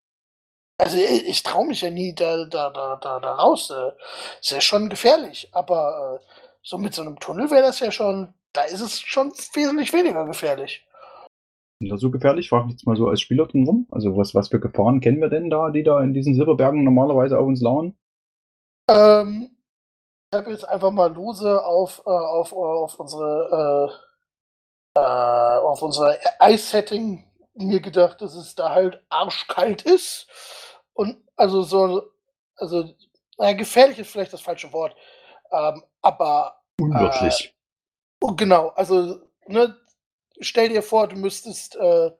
Also 0.78 0.98
ich, 0.98 1.28
ich 1.28 1.44
traue 1.44 1.68
mich 1.68 1.82
ja 1.82 1.90
nie 1.90 2.14
da, 2.14 2.46
da, 2.46 2.70
da, 2.70 2.98
da, 2.98 3.20
da 3.20 3.36
raus. 3.36 3.70
Äh, 3.70 3.92
Ist 4.42 4.52
ja 4.52 4.62
schon 4.62 4.90
gefährlich. 4.90 5.50
Aber 5.54 6.20
äh, 6.22 6.26
so 6.62 6.78
mit 6.78 6.94
so 6.94 7.02
einem 7.02 7.20
Tunnel 7.20 7.50
wäre 7.52 7.62
das 7.64 7.80
ja 7.80 7.92
schon, 7.92 8.34
da 8.54 8.64
ist 8.64 8.82
es 8.82 9.00
schon 9.00 9.32
wesentlich 9.54 9.94
weniger 9.94 10.26
gefährlich. 10.26 10.86
Ist 11.84 11.92
das 11.92 12.02
so 12.02 12.12
gefährlich? 12.12 12.50
Frag 12.50 12.66
mich 12.66 12.74
jetzt 12.74 12.86
mal 12.86 12.96
so 12.96 13.08
als 13.08 13.22
Spieler 13.22 13.46
drum 13.48 13.66
rum. 13.66 13.88
Also 13.92 14.18
was, 14.18 14.34
was 14.36 14.50
für 14.50 14.60
Gefahren 14.60 15.02
kennen 15.02 15.22
wir 15.22 15.30
denn 15.30 15.50
da, 15.50 15.70
die 15.70 15.84
da 15.84 16.02
in 16.02 16.14
diesen 16.14 16.36
Silberbergen 16.36 16.84
normalerweise 16.84 17.38
auf 17.38 17.48
uns 17.48 17.62
lauern? 17.62 17.96
Ähm, 18.90 19.52
ich 20.32 20.38
habe 20.38 20.52
jetzt 20.52 20.68
einfach 20.68 20.92
mal 20.92 21.14
lose 21.14 21.64
auf, 21.64 22.02
äh, 22.06 22.10
auf, 22.10 22.54
auf 22.54 23.00
unsere 23.00 23.90
äh, 23.90 24.04
äh, 24.96 25.00
auf 25.00 25.82
unser 25.82 26.16
Eissetting 26.40 27.24
mir 27.56 27.80
gedacht, 27.80 28.22
dass 28.22 28.36
es 28.36 28.56
da 28.56 28.70
halt 28.70 29.02
arschkalt 29.10 29.84
ist. 29.84 30.28
Und 30.94 31.18
also 31.36 31.64
so, 31.64 32.04
also 32.56 32.90
naja, 33.38 33.54
gefährlich 33.54 34.00
ist 34.00 34.12
vielleicht 34.12 34.34
das 34.34 34.42
falsche 34.42 34.72
Wort. 34.72 34.96
Ähm, 35.52 35.84
aber 36.02 36.60
Unwirtlich. 36.80 37.56
Oh, 38.22 38.34
genau, 38.36 38.70
also, 38.70 39.20
ne, 39.48 39.76
stell 40.40 40.70
dir 40.70 40.84
vor, 40.84 41.08
du 41.08 41.16
müsstest, 41.16 41.76
äh, 41.76 42.12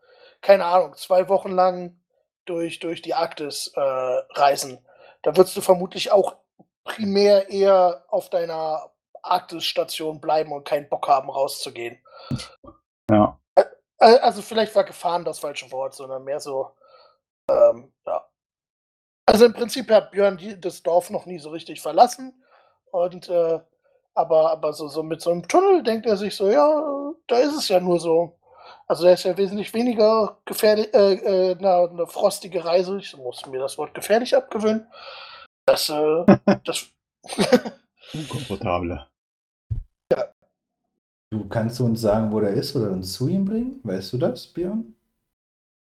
keine 0.42 0.66
Ahnung, 0.66 0.96
zwei 0.96 1.30
Wochen 1.30 1.52
lang 1.52 2.00
durch, 2.46 2.80
durch 2.80 3.02
die 3.02 3.14
Arktis 3.14 3.72
äh, 3.76 3.80
reisen. 3.80 4.86
Da 5.22 5.36
würdest 5.38 5.56
du 5.56 5.62
vermutlich 5.62 6.12
auch 6.12 6.36
primär 6.84 7.50
eher 7.50 8.04
auf 8.10 8.30
deiner 8.30 8.92
Arktis-Station 9.22 10.20
bleiben 10.20 10.52
und 10.52 10.66
keinen 10.66 10.90
Bock 10.90 11.08
haben, 11.08 11.30
rauszugehen. 11.30 12.02
ja. 13.10 13.40
Also 13.98 14.42
vielleicht 14.42 14.76
war 14.76 14.84
gefahren 14.84 15.24
das 15.24 15.40
falsche 15.40 15.72
Wort, 15.72 15.96
sondern 15.96 16.26
mehr 16.26 16.42
so, 16.42 16.72
ähm, 17.50 17.94
ja. 18.06 18.26
Also 19.26 19.46
im 19.46 19.54
Prinzip 19.54 19.90
hat 19.90 20.12
Björn 20.12 20.38
das 20.60 20.84
Dorf 20.84 21.10
noch 21.10 21.26
nie 21.26 21.40
so 21.40 21.50
richtig 21.52 21.82
verlassen. 21.82 22.44
Und 22.92 23.30
äh, 23.30 23.62
aber, 24.16 24.52
aber 24.52 24.74
so, 24.74 24.88
so 24.88 25.04
mit 25.04 25.22
so 25.22 25.32
einem 25.32 25.48
Tunnel 25.48 25.84
denkt 25.84 26.06
er 26.06 26.18
sich 26.18 26.36
so, 26.36 26.50
ja, 26.50 27.12
da 27.28 27.38
ist 27.38 27.56
es 27.56 27.68
ja 27.68 27.80
nur 27.80 28.00
so. 28.00 28.38
Also 28.88 29.06
da 29.06 29.14
ist 29.14 29.24
ja 29.24 29.36
wesentlich 29.38 29.74
weniger 29.74 30.38
gefährlich, 30.46 30.94
äh, 30.94 31.14
äh, 31.52 31.56
na, 31.60 31.86
eine 31.86 32.06
frostige 32.08 32.64
Reise. 32.64 32.98
Ich 32.98 33.16
muss 33.18 33.46
mir 33.48 33.60
das 33.60 33.78
Wort 33.78 33.94
gefährlich 33.94 34.36
abgewöhnen. 34.36 34.88
Das, 35.66 35.90
äh, 35.90 36.26
das 36.66 36.88
Unkomfortable. 38.14 39.08
Du 41.32 41.48
kannst 41.50 41.82
uns 41.82 42.02
sagen, 42.02 42.32
wo 42.32 42.40
der 42.40 42.52
ist 42.52 42.76
oder 42.76 42.92
uns 42.92 43.14
zu 43.14 43.28
ihm 43.28 43.46
bringen? 43.46 43.80
Weißt 43.84 44.14
du 44.14 44.18
das, 44.20 44.46
Björn? 44.48 44.94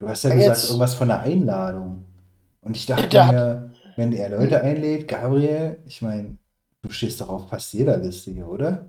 Du 0.01 0.09
hast 0.09 0.25
ja 0.25 0.31
Ja, 0.31 0.37
gesagt, 0.37 0.57
jetzt- 0.59 0.67
irgendwas 0.69 0.95
von 0.95 1.11
einer 1.11 1.23
Einladung. 1.23 2.05
Und 2.61 2.77
ich 2.77 2.85
dachte 2.85 3.25
hat- 3.25 3.33
mir, 3.33 3.71
wenn 3.97 4.13
er 4.13 4.29
Leute 4.31 4.61
einlädt, 4.61 5.09
Gabriel, 5.09 5.83
ich 5.87 6.03
meine, 6.03 6.37
du 6.83 6.91
stehst 6.91 7.21
doch 7.21 7.29
auf 7.29 7.49
fast 7.49 7.73
jeder 7.73 7.97
Liste 7.97 8.31
hier, 8.31 8.49
oder? 8.49 8.89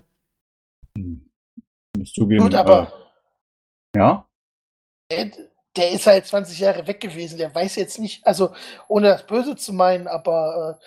Hm. 0.96 1.28
Ich 1.94 1.98
muss 2.00 2.12
zugeben, 2.12 2.42
gut, 2.42 2.54
aber 2.54 2.92
äh, 3.94 3.98
ja, 3.98 4.26
der, 5.10 5.30
der 5.76 5.90
ist 5.90 6.06
halt 6.06 6.26
20 6.26 6.58
Jahre 6.58 6.86
weg 6.86 7.00
gewesen. 7.00 7.38
Der 7.38 7.54
weiß 7.54 7.76
jetzt 7.76 7.98
nicht, 7.98 8.26
also 8.26 8.52
ohne 8.88 9.08
das 9.08 9.26
Böse 9.26 9.56
zu 9.56 9.72
meinen, 9.72 10.06
aber 10.06 10.78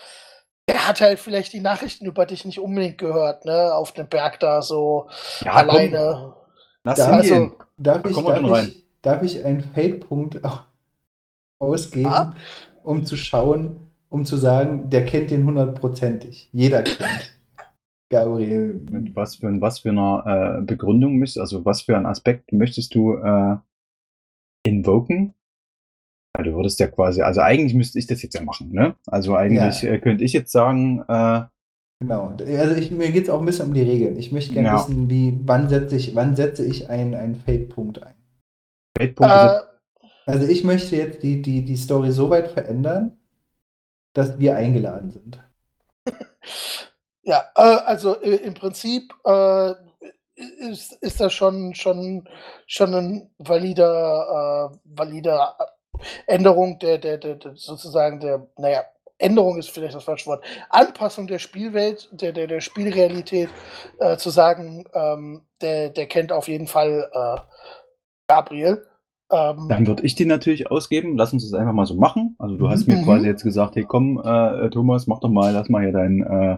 äh, 0.67 0.71
er 0.73 0.87
hat 0.87 1.01
halt 1.01 1.19
vielleicht 1.19 1.51
die 1.53 1.59
Nachrichten 1.59 2.05
über 2.05 2.25
dich 2.25 2.45
nicht 2.45 2.59
unbedingt 2.59 2.97
gehört, 2.97 3.43
ne? 3.45 3.73
Auf 3.75 3.91
dem 3.91 4.07
Berg 4.07 4.39
da 4.39 4.61
so 4.61 5.09
ja 5.41 5.51
alleine. 5.53 6.33
Komm, 6.33 6.33
lass 6.85 6.97
Da- 6.99 7.07
ihn 7.07 7.13
also- 7.13 7.33
gehen. 7.33 7.55
Darf 7.77 8.05
ich, 8.05 8.15
darf, 8.15 8.63
ich, 8.67 8.85
darf 9.01 9.23
ich 9.23 9.43
einen 9.43 9.63
Fade-Punkt 9.73 10.43
auch 10.45 10.61
ausgeben, 11.59 12.05
Ah. 12.05 12.35
um 12.83 13.03
zu 13.05 13.17
schauen, 13.17 13.91
um 14.13 14.25
zu 14.25 14.37
sagen, 14.37 14.89
der 14.91 15.05
kennt 15.05 15.31
den 15.31 15.43
hundertprozentig. 15.45 16.47
Jeder 16.53 16.83
kennt. 16.83 17.35
Gabriel. 18.11 18.79
Mit 18.91 19.15
was 19.15 19.37
für, 19.37 19.59
was 19.59 19.79
für 19.79 19.89
einer 19.89 20.59
äh, 20.59 20.61
Begründung 20.61 21.15
müsst, 21.15 21.39
also 21.39 21.65
was 21.65 21.81
für 21.81 21.97
einen 21.97 22.05
Aspekt 22.05 22.53
möchtest 22.53 22.93
du 22.93 23.15
äh, 23.15 23.57
invoken? 24.67 25.33
Ja, 26.37 26.43
du 26.43 26.53
würdest 26.53 26.79
ja 26.79 26.87
quasi, 26.87 27.23
also 27.23 27.41
eigentlich 27.41 27.73
müsste 27.73 27.97
ich 27.97 28.05
das 28.05 28.21
jetzt 28.21 28.35
ja 28.35 28.43
machen, 28.43 28.71
ne? 28.71 28.95
Also 29.07 29.35
eigentlich 29.35 29.81
Ja. 29.81 29.93
äh, 29.93 29.99
könnte 29.99 30.23
ich 30.23 30.33
jetzt 30.33 30.51
sagen, 30.51 31.03
äh, 31.07 31.43
Genau. 32.01 32.35
Also 32.37 32.75
ich, 32.75 32.91
mir 32.91 33.11
geht 33.11 33.23
es 33.23 33.29
auch 33.29 33.39
ein 33.39 33.45
bisschen 33.45 33.69
um 33.69 33.73
die 33.73 33.81
Regeln. 33.81 34.17
Ich 34.19 34.31
möchte 34.31 34.53
gerne 34.53 34.67
Ja. 34.67 34.75
wissen, 34.75 35.09
wie, 35.09 35.39
wann 35.45 35.69
setze 35.69 35.95
ich, 35.95 36.13
wann 36.13 36.35
setze 36.35 36.65
ich 36.65 36.89
einen, 36.89 37.15
einen 37.15 37.35
Fade-Punkt 37.35 38.03
ein. 38.03 38.13
Feldpunkte 38.95 39.63
Äh, 39.97 40.01
Also 40.31 40.47
ich 40.47 40.63
möchte 40.63 40.97
jetzt 40.97 41.23
die, 41.23 41.41
die, 41.41 41.63
die 41.65 41.77
Story 41.77 42.11
so 42.11 42.29
weit 42.29 42.49
verändern, 42.51 43.17
dass 44.13 44.39
wir 44.39 44.55
eingeladen 44.55 45.11
sind. 45.11 45.43
ja, 47.23 47.43
äh, 47.55 47.61
also 47.61 48.21
äh, 48.21 48.35
im 48.35 48.53
Prinzip 48.53 49.13
äh, 49.25 49.73
ist, 50.35 50.93
ist 51.01 51.19
das 51.19 51.33
schon, 51.33 51.75
schon, 51.75 52.27
schon 52.65 52.93
ein 52.93 53.29
valider, 53.37 54.71
valider 54.83 55.55
Änderung 56.25 56.79
der, 56.79 56.97
der, 56.97 57.17
der, 57.17 57.35
der 57.35 57.55
sozusagen 57.55 58.19
der, 58.19 58.47
naja, 58.57 58.83
Änderung 59.19 59.59
ist 59.59 59.69
vielleicht 59.69 59.93
das 59.93 60.03
falsche 60.03 60.25
Wort, 60.25 60.43
Anpassung 60.69 61.27
der 61.27 61.37
Spielwelt, 61.37 62.09
der, 62.11 62.31
der, 62.31 62.47
der 62.47 62.61
Spielrealität, 62.61 63.49
zu 64.17 64.31
sagen, 64.31 64.85
ähm, 64.93 65.45
der, 65.61 65.91
der 65.91 66.07
kennt 66.07 66.31
auf 66.31 66.47
jeden 66.47 66.67
Fall 66.67 67.45
Gabriel. 68.27 68.85
Ähm, 69.33 69.67
Dann 69.69 69.87
würde 69.87 70.03
ich 70.03 70.15
die 70.15 70.25
natürlich 70.25 70.69
ausgeben. 70.69 71.17
Lass 71.17 71.33
uns 71.33 71.49
das 71.49 71.59
einfach 71.59 71.73
mal 71.73 71.85
so 71.85 71.95
machen. 71.95 72.35
Also 72.37 72.55
du 72.57 72.69
hast 72.69 72.87
mir 72.87 72.97
Mhm. 72.97 73.03
quasi 73.03 73.25
jetzt 73.27 73.43
gesagt, 73.43 73.75
hey 73.75 73.83
komm, 73.83 74.21
äh, 74.23 74.69
Thomas, 74.69 75.07
mach 75.07 75.19
doch 75.19 75.29
mal, 75.29 75.51
lass 75.53 75.69
mal 75.69 75.81
hier 75.83 75.91
dein, 75.91 76.21
äh, 76.21 76.57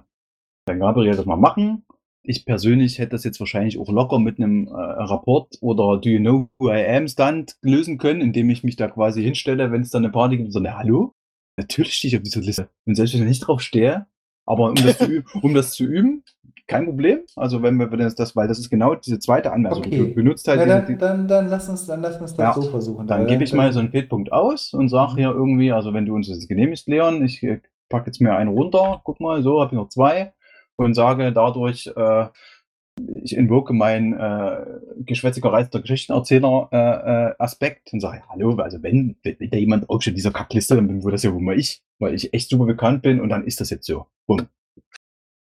dein 0.66 0.80
Gabriel 0.80 1.16
das 1.16 1.26
mal 1.26 1.38
machen. 1.38 1.86
Ich 2.28 2.46
persönlich 2.46 2.98
hätte 2.98 3.12
das 3.12 3.24
jetzt 3.24 3.40
wahrscheinlich 3.40 3.78
auch 3.80 3.88
locker 3.90 4.18
mit 4.20 4.40
einem 4.40 4.68
äh, 4.68 4.72
Rapport 4.72 5.58
oder 5.62 6.00
Do 6.02 6.10
You 6.10 6.20
Know 6.20 6.50
Who 6.60 6.70
I 6.72 6.86
Am 6.88 7.08
Stand 7.08 7.56
lösen 7.62 7.98
können, 8.00 8.20
indem 8.22 8.50
ich 8.50 8.64
mich 8.64 8.76
da 8.76 8.88
quasi 8.88 9.22
hinstelle, 9.24 9.72
wenn 9.72 9.82
es 9.82 9.92
dann 9.92 10.04
eine 10.04 10.12
Party 10.12 10.38
gibt 10.38 10.48
und 10.48 10.52
so, 10.52 10.60
na 10.60 10.78
hallo? 10.78 11.14
Natürlich 11.58 11.94
stehe 11.94 12.10
ich 12.10 12.18
auf 12.18 12.24
dieser 12.24 12.42
Liste. 12.42 12.70
Und 12.86 12.96
selbst 12.96 13.14
wenn 13.14 13.22
ich 13.22 13.28
nicht 13.30 13.48
drauf 13.48 13.62
stehe, 13.62 14.08
aber 14.48 14.70
um 14.70 14.76
das 14.76 15.00
üben, 15.08 15.26
um 15.42 15.54
das 15.54 15.72
zu 15.72 15.86
üben, 15.86 16.24
kein 16.68 16.86
Problem. 16.86 17.20
Also 17.36 17.62
wenn 17.62 17.78
wir 17.78 17.88
das, 17.88 18.16
das, 18.16 18.36
weil 18.36 18.48
das 18.48 18.60
ist 18.60 18.70
genau 18.70 18.96
diese 18.96 19.20
zweite 19.20 19.52
Anmerkung. 19.52 19.86
Okay. 19.86 19.98
Du 19.98 20.14
benutzt 20.16 20.48
halt 20.48 20.62
diese, 20.62 20.82
dann, 20.82 20.98
dann, 20.98 21.28
dann 21.28 21.48
lass 21.50 21.70
uns, 21.70 21.86
dann 21.86 22.02
lass 22.02 22.20
uns 22.20 22.36
das 22.36 22.56
Ja. 22.56 22.62
so 22.62 22.70
versuchen. 22.70 23.06
dann 23.08 23.22
Weil 23.22 23.28
gebe 23.28 23.44
ich 23.44 23.54
mal 23.54 23.72
so 23.72 23.80
einen 23.80 23.92
Fehlpunkt 23.92 24.32
aus 24.32 24.74
und 24.74 24.90
sage 24.90 25.14
Mhm. 25.14 25.18
hier 25.18 25.30
irgendwie, 25.32 25.72
also 25.72 25.94
wenn 25.94 26.06
du 26.06 26.16
uns 26.16 26.28
das 26.28 26.48
genehmigst, 26.48 26.88
Leon, 26.88 27.24
ich 27.24 27.44
äh, 27.44 27.60
packe 27.90 28.08
jetzt 28.08 28.20
mir 28.20 28.36
einen 28.36 28.50
runter, 28.50 29.02
guck 29.04 29.20
mal, 29.20 29.44
so 29.44 29.62
habe 29.62 29.74
ich 29.76 29.78
noch 29.80 29.90
zwei 29.90 30.34
und 30.76 30.94
sage 30.96 31.32
dadurch, 31.32 31.92
äh, 31.96 32.26
ich 33.22 33.36
invoke 33.36 33.74
meinen 33.74 34.14
äh, 34.14 34.66
geschwätziger 35.00 35.52
reizender 35.52 35.82
Geschichtenerzähler 35.82 36.70
äh, 36.72 36.78
äh, 36.78 37.34
Aspekt 37.40 37.92
und 37.92 38.00
sage, 38.00 38.24
hallo, 38.30 38.56
also 38.56 38.82
wenn, 38.82 39.18
wenn 39.24 39.36
da 39.52 39.58
jemand 39.58 39.90
auch 39.90 40.02
schon 40.02 40.16
dieser 40.16 40.32
Kackliste, 40.32 40.76
dann 40.76 40.88
bin 40.88 41.04
wohl 41.04 41.12
das 41.12 41.24
ja 41.24 41.34
wohl 41.34 41.42
mal 41.42 41.60
ich, 41.60 41.84
weil 42.00 42.14
ich 42.14 42.34
echt 42.34 42.50
super 42.50 42.66
bekannt 42.66 43.02
bin 43.02 43.20
und 43.20 43.30
dann 43.30 43.44
ist 43.46 43.60
das 43.60 43.70
jetzt 43.70 43.86
so. 43.86 44.06
Bumm. 44.26 44.48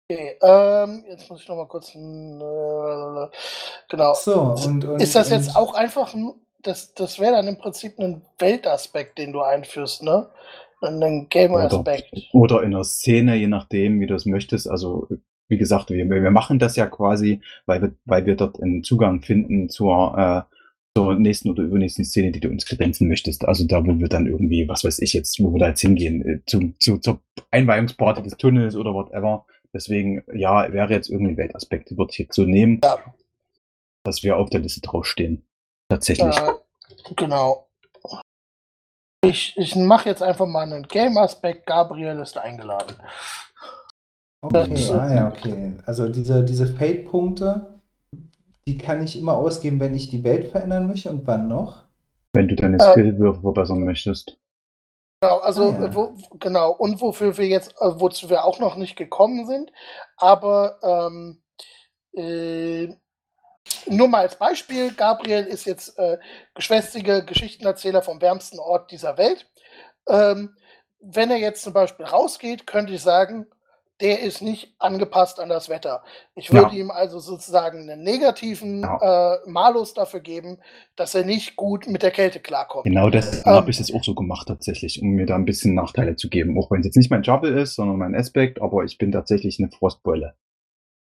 Okay, 0.09 0.37
ähm, 0.43 1.05
jetzt 1.09 1.31
muss 1.31 1.43
ich 1.43 1.49
noch 1.49 1.57
mal 1.57 1.67
kurz, 1.67 1.95
äh, 1.95 1.99
genau. 3.89 4.15
So, 4.15 4.41
und, 4.41 4.85
und, 4.85 5.01
Ist 5.01 5.15
das 5.15 5.31
und, 5.31 5.39
jetzt 5.39 5.57
auch 5.57 5.75
einfach, 5.75 6.15
das, 6.63 6.95
das 6.95 7.19
wäre 7.19 7.35
dann 7.35 7.49
im 7.49 7.59
Prinzip 7.59 7.99
ein 7.99 8.23
Weltaspekt, 8.39 9.19
den 9.19 9.33
du 9.33 9.43
einführst, 9.43 10.03
ne? 10.03 10.29
Ein 10.81 10.97
Oder, 10.97 11.27
Gamer-Aspekt. 11.31 12.13
oder 12.33 12.63
in 12.63 12.73
der 12.73 12.85
Szene, 12.85 13.37
je 13.37 13.47
nachdem, 13.47 14.01
wie 14.01 14.07
du 14.07 14.15
es 14.15 14.27
möchtest. 14.27 14.69
Also, 14.69 15.09
wie 15.49 15.57
gesagt, 15.57 15.91
wir, 15.91 16.09
wir 16.09 16.31
machen 16.31 16.59
das 16.59 16.77
ja 16.77 16.87
quasi, 16.87 17.41
weil 17.65 17.81
wir, 17.81 17.95
weil 18.05 18.27
wir 18.27 18.37
dort 18.37 18.61
einen 18.61 18.83
Zugang 18.83 19.23
finden 19.23 19.71
zur, 19.71 20.19
äh, 20.19 20.43
zur 20.95 21.15
nächsten 21.15 21.51
oder 21.51 21.63
übernächsten 21.63 22.05
Szene, 22.05 22.33
die 22.33 22.41
du 22.41 22.49
uns 22.49 22.67
kredenzen 22.67 23.09
möchtest. 23.09 23.47
Also 23.47 23.67
da, 23.67 23.85
wo 23.85 23.99
wir 23.99 24.09
dann 24.09 24.27
irgendwie, 24.27 24.69
was 24.69 24.85
weiß 24.85 24.99
ich 24.99 25.15
jetzt, 25.15 25.43
wo 25.43 25.53
wir 25.53 25.59
da 25.59 25.69
jetzt 25.69 25.81
hingehen, 25.81 26.23
äh, 26.27 26.41
zum, 26.47 26.79
zu, 26.81 26.99
zur 26.99 27.21
Einweihungsparty 27.51 28.23
des 28.23 28.37
Tunnels 28.37 28.77
oder 28.77 28.93
whatever. 28.93 29.47
Deswegen, 29.75 30.23
ja, 30.33 30.73
wäre 30.73 30.93
jetzt 30.93 31.11
irgendwie 31.11 31.33
ein 31.33 31.37
Weltaspekt, 31.37 31.91
würde 31.99 32.13
ich 32.13 32.19
jetzt 32.19 32.37
so 32.37 32.45
nehmen, 32.45 32.81
Ja. 32.85 32.97
dass 34.05 34.23
wir 34.23 34.37
auf 34.37 34.49
der 34.51 34.61
Liste 34.61 34.81
draufstehen. 34.81 35.45
Tatsächlich. 35.89 36.37
Äh, 36.39 36.53
genau. 37.17 37.67
Ich, 39.25 39.57
ich 39.57 39.75
mache 39.75 40.09
jetzt 40.09 40.23
einfach 40.23 40.47
mal 40.47 40.63
einen 40.71 40.87
Game-Aspekt. 40.87 41.67
Gabriel 41.67 42.19
ist 42.21 42.37
eingeladen. 42.39 42.95
Okay, 44.43 44.69
Das- 44.71 44.91
ah 44.91 45.15
ja, 45.15 45.29
okay. 45.29 45.73
Also 45.87 46.09
diese, 46.09 46.45
diese 46.45 46.67
Fate-Punkte, 46.67 47.81
die 48.69 48.79
kann 48.79 49.03
ich 49.03 49.19
immer 49.19 49.33
ausgeben, 49.35 49.81
wenn 49.81 49.95
ich 49.95 50.11
die 50.11 50.23
Welt 50.23 50.51
verändern 50.53 50.87
möchte 50.87 51.11
und 51.11 51.27
wann 51.27 51.49
noch? 51.49 51.85
Wenn 52.35 52.49
du 52.49 52.55
deine 52.55 52.77
Äh. 52.77 52.93
Skillwürfe 52.93 53.41
verbessern 53.41 53.85
möchtest. 53.85 54.37
Genau, 55.25 55.39
also 55.39 55.71
Ah, 55.71 55.83
ja. 55.85 55.95
wo, 55.95 56.15
genau, 56.39 56.73
und 56.73 57.01
wofür 57.01 57.39
wir 57.39 57.47
jetzt, 57.47 57.73
äh, 57.81 57.99
wozu 57.99 58.29
wir 58.29 58.45
auch 58.45 58.59
noch 58.59 58.77
nicht 58.77 58.97
gekommen 58.97 59.47
sind, 59.47 59.73
aber 60.19 60.79
ähm, 60.83 61.43
äh, 62.13 62.95
nur 63.87 64.09
mal 64.09 64.21
als 64.21 64.37
Beispiel, 64.37 64.93
Gabriel 64.93 65.45
ist 65.47 65.65
jetzt 65.65 65.99
äh, 65.99 66.19
geschwätzige 66.55 67.25
Geschichtenerzähler 67.25 68.03
vom 68.03 68.21
wärmsten 68.21 68.59
Ort 68.59 68.91
dieser 68.91 69.17
Welt. 69.17 69.47
Ähm, 70.09 70.57
wenn 71.01 71.31
er 71.31 71.39
jetzt 71.39 71.63
zum 71.63 71.73
Beispiel 71.73 72.05
rausgeht, 72.05 72.67
könnte 72.67 72.93
ich 72.93 73.03
sagen, 73.03 73.47
der 74.01 74.21
ist 74.21 74.43
nicht 74.43 74.75
angepasst 74.79 75.39
an 75.39 75.49
das 75.49 75.69
Wetter. 75.69 76.03
Ich 76.35 76.53
würde 76.53 76.75
Ja. 76.75 76.81
ihm 76.81 76.91
also 76.91 77.21
sozusagen 77.21 77.89
einen 77.89 78.03
negativen 78.03 78.83
äh, 78.83 79.37
Malus 79.47 79.95
dafür 79.95 80.21
geben, 80.21 80.59
dass 80.97 81.15
er 81.15 81.25
nicht 81.25 81.57
gut 81.57 81.87
mit 81.87 82.03
der 82.03 82.11
Kälte 82.11 82.41
klarkommt. 82.41 82.85
Genau 82.85 83.09
das 83.09 83.39
Ähm. 83.39 83.53
habe 83.53 83.71
ich 83.71 83.79
jetzt 83.79 83.95
auch 83.95 84.03
so 84.03 84.15
gemacht 84.15 84.49
tatsächlich, 84.49 85.01
um 85.01 85.11
mir 85.11 85.27
da 85.27 85.37
ein 85.37 85.45
bisschen 85.45 85.75
Nachteile 85.75 86.17
zu 86.17 86.29
geben. 86.29 86.59
Auch 86.59 86.71
wenn 86.71 86.81
es 86.81 86.87
jetzt 86.87 86.97
nicht 86.97 87.11
mein 87.11 87.23
Jubble 87.23 87.61
ist, 87.61 87.77
sondern 87.77 87.97
mein 87.99 88.15
Aspekt, 88.15 88.61
aber 88.61 88.85
ich 88.85 88.99
bin 88.99 89.13
tatsächlich 89.13 89.59
eine 89.61 89.71
Frostbeule. 89.71 90.35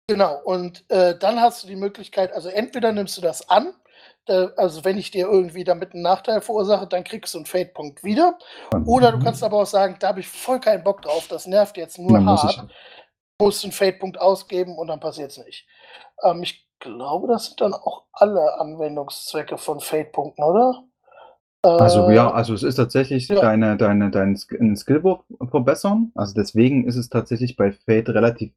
Genau, 0.08 0.42
und 0.44 0.84
äh, 0.90 1.18
dann 1.18 1.40
hast 1.40 1.64
du 1.64 1.68
die 1.68 1.78
Möglichkeit, 1.78 2.34
also 2.34 2.50
entweder 2.50 2.92
nimmst 2.92 3.16
du 3.16 3.22
das 3.22 3.50
an, 3.50 3.74
äh, 4.32 4.48
also 4.56 4.86
wenn 4.86 4.98
ich 4.98 5.12
dir 5.12 5.28
irgendwie 5.28 5.64
damit 5.64 5.94
einen 5.94 6.04
Nachteil 6.04 6.42
verursache, 6.42 6.88
dann 6.88 7.04
kriegst 7.04 7.34
du 7.34 7.40
einen 7.40 7.46
Fade-Punkt 7.46 8.04
wieder. 8.04 8.38
Oder 8.86 9.12
du 9.12 9.20
kannst 9.20 9.44
aber 9.44 9.58
auch 9.58 9.66
sagen, 9.66 9.98
da 10.00 10.08
habe 10.10 10.22
ich 10.22 10.28
voll 10.28 10.60
keinen 10.60 10.84
Bock 10.84 11.02
drauf, 11.02 11.28
das 11.28 11.48
nervt 11.48 11.78
jetzt 11.78 12.00
nur 12.00 12.14
Dann 12.14 12.26
muss 12.26 12.44
hart. 12.44 12.68
ich, 12.68 12.76
musst 13.40 13.64
einen 13.64 13.74
Fade-Punkt 13.74 14.20
ausgeben 14.20 14.78
und 14.78 14.88
dann 14.88 15.00
passiert 15.00 15.32
es 15.32 15.38
nicht. 15.46 15.68
Ähm, 16.24 16.44
ich 16.44 16.68
glaube, 16.80 17.28
das 17.28 17.46
sind 17.46 17.62
dann 17.62 17.74
auch 17.74 18.06
alle 18.12 18.60
Anwendungszwecke 18.60 19.58
von 19.58 19.80
Fade-Punkten, 19.80 20.44
oder? 20.44 20.84
also 21.64 22.10
Äh, 22.10 22.16
ja, 22.16 22.32
also 22.32 22.54
es 22.54 22.64
ist 22.64 22.76
tatsächlich 22.76 23.28
ja. 23.28 23.40
deine, 23.40 23.78
deine, 23.78 24.10
dein 24.10 24.36
Sk- 24.36 24.60
einen 24.60 24.76
Skillwurf 24.76 25.24
verbessern. 25.50 26.12
Also 26.16 26.34
deswegen 26.34 26.88
ist 26.88 26.96
es 26.96 27.10
tatsächlich 27.10 27.56
bei 27.56 27.72
Fate 27.72 28.10
relativ 28.10 28.52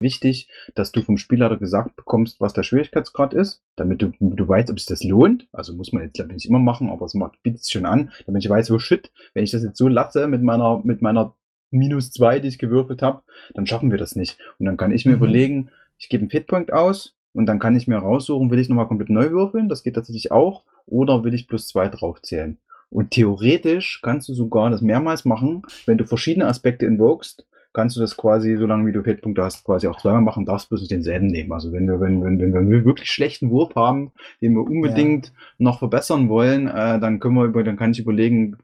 wichtig, 0.00 0.48
dass 0.74 0.92
du 0.92 1.02
vom 1.02 1.16
Spielleiter 1.18 1.56
gesagt 1.56 1.96
bekommst, 1.96 2.40
was 2.40 2.52
der 2.52 2.62
Schwierigkeitsgrad 2.62 3.34
ist, 3.34 3.62
damit 3.76 4.02
du, 4.02 4.12
du 4.20 4.48
weißt, 4.48 4.70
ob 4.70 4.76
es 4.76 4.86
das 4.86 5.04
lohnt. 5.04 5.46
Also 5.52 5.74
muss 5.74 5.92
man 5.92 6.02
jetzt 6.02 6.14
glaube 6.14 6.30
ich 6.30 6.36
nicht 6.36 6.46
immer 6.48 6.58
machen, 6.58 6.90
aber 6.90 7.06
es 7.06 7.14
macht- 7.14 7.42
bietet 7.42 7.60
es 7.62 7.70
schon 7.70 7.86
an, 7.86 8.10
damit 8.26 8.44
ich 8.44 8.50
weiß, 8.50 8.70
wo 8.70 8.78
shit, 8.78 9.10
wenn 9.34 9.44
ich 9.44 9.50
das 9.50 9.62
jetzt 9.62 9.78
so 9.78 9.88
latze 9.88 10.26
mit 10.26 10.42
meiner, 10.42 10.80
mit 10.84 11.02
meiner 11.02 11.34
minus 11.70 12.10
zwei, 12.10 12.40
die 12.40 12.48
ich 12.48 12.58
gewürfelt 12.58 13.02
habe, 13.02 13.22
dann 13.54 13.66
schaffen 13.66 13.90
wir 13.90 13.98
das 13.98 14.16
nicht. 14.16 14.38
Und 14.58 14.66
dann 14.66 14.76
kann 14.76 14.90
ich 14.92 15.04
mir 15.06 15.12
Mhm. 15.12 15.18
überlegen, 15.18 15.70
ich 15.98 16.08
gebe 16.08 16.22
einen 16.22 16.30
Fitpoint 16.30 16.72
aus 16.72 17.14
und 17.32 17.46
dann 17.46 17.58
kann 17.58 17.76
ich 17.76 17.86
mir 17.86 17.98
raussuchen, 17.98 18.50
will 18.50 18.58
ich 18.58 18.68
nochmal 18.68 18.88
komplett 18.88 19.10
neu 19.10 19.30
würfeln, 19.30 19.68
das 19.68 19.82
geht 19.82 19.94
tatsächlich 19.94 20.32
auch, 20.32 20.64
oder 20.86 21.22
will 21.22 21.34
ich 21.34 21.46
plus 21.46 21.68
zwei 21.68 21.88
draufzählen. 21.88 22.58
Und 22.88 23.12
theoretisch 23.12 24.00
kannst 24.02 24.28
du 24.28 24.34
sogar 24.34 24.68
das 24.70 24.80
mehrmals 24.82 25.24
machen, 25.24 25.62
wenn 25.86 25.96
du 25.98 26.06
verschiedene 26.06 26.46
Aspekte 26.48 26.86
invokest, 26.86 27.46
kannst 27.72 27.96
du 27.96 28.00
das 28.00 28.16
quasi, 28.16 28.56
solange 28.56 28.86
wie 28.86 28.92
du 28.92 29.02
Feldpunkte 29.02 29.42
hast, 29.44 29.64
quasi 29.64 29.86
auch 29.86 30.00
zweimal 30.00 30.22
machen, 30.22 30.44
darfst 30.44 30.68
bloß 30.68 30.88
denselben 30.88 31.28
nehmen. 31.28 31.52
Also 31.52 31.72
wenn 31.72 31.86
wir, 31.86 32.00
wenn, 32.00 32.22
wenn, 32.22 32.38
wenn 32.52 32.70
wir 32.70 32.84
wirklich 32.84 33.10
schlechten 33.10 33.50
Wurf 33.50 33.74
haben, 33.76 34.12
den 34.40 34.54
wir 34.54 34.62
unbedingt 34.62 35.32
noch 35.58 35.78
verbessern 35.78 36.28
wollen, 36.28 36.66
äh, 36.68 36.98
dann 36.98 37.20
können 37.20 37.36
wir 37.36 37.44
über, 37.44 37.62
dann 37.62 37.76
kann 37.76 37.92
ich 37.92 38.00
überlegen, 38.00 38.56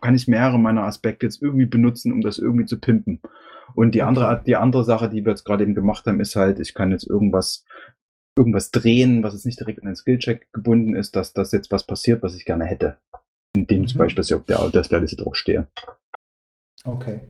kann 0.00 0.14
ich 0.14 0.28
mehrere 0.28 0.58
meiner 0.58 0.84
Aspekte 0.84 1.26
jetzt 1.26 1.42
irgendwie 1.42 1.66
benutzen, 1.66 2.12
um 2.12 2.20
das 2.20 2.38
irgendwie 2.38 2.66
zu 2.66 2.78
pimpen. 2.78 3.20
Und 3.74 3.94
die 3.94 4.02
andere, 4.02 4.26
Okay. 4.26 4.42
die 4.46 4.56
andere 4.56 4.84
Sache, 4.84 5.08
die 5.08 5.24
wir 5.24 5.30
jetzt 5.30 5.44
gerade 5.44 5.62
eben 5.62 5.74
gemacht 5.74 6.04
haben, 6.06 6.20
ist 6.20 6.36
halt, 6.36 6.58
ich 6.60 6.74
kann 6.74 6.90
jetzt 6.90 7.06
irgendwas, 7.08 7.64
irgendwas 8.36 8.70
drehen, 8.70 9.22
was 9.22 9.32
jetzt 9.34 9.46
nicht 9.46 9.60
direkt 9.60 9.80
an 9.80 9.86
den 9.86 9.96
Skillcheck 9.96 10.48
gebunden 10.52 10.94
ist, 10.94 11.14
dass 11.16 11.32
das 11.32 11.52
jetzt 11.52 11.70
was 11.70 11.86
passiert, 11.86 12.22
was 12.22 12.34
ich 12.34 12.44
gerne 12.44 12.64
hätte. 12.64 12.98
Indem 13.56 13.86
zum 13.86 13.96
Mhm. 13.96 13.98
Beispiel, 14.00 14.16
dass 14.16 14.30
ich 14.30 14.34
auf 14.34 14.44
der, 14.44 14.60
auf 14.60 14.70
der 14.70 15.00
Liste 15.00 15.16
drauf 15.16 15.34
stehe. 15.36 15.66
Okay. 16.84 17.20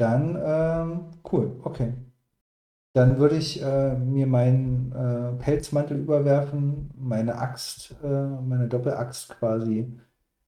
Dann, 0.00 0.38
ähm, 0.42 1.00
cool, 1.30 1.60
okay. 1.62 1.92
Dann 2.94 3.18
würde 3.18 3.36
ich 3.36 3.62
äh, 3.62 3.94
mir 3.96 4.26
meinen 4.26 4.92
äh, 4.92 5.42
Pelzmantel 5.42 5.98
überwerfen, 5.98 6.90
meine 6.98 7.36
Axt, 7.36 7.94
äh, 8.02 8.06
meine 8.26 8.66
Doppelaxt 8.66 9.28
quasi 9.38 9.92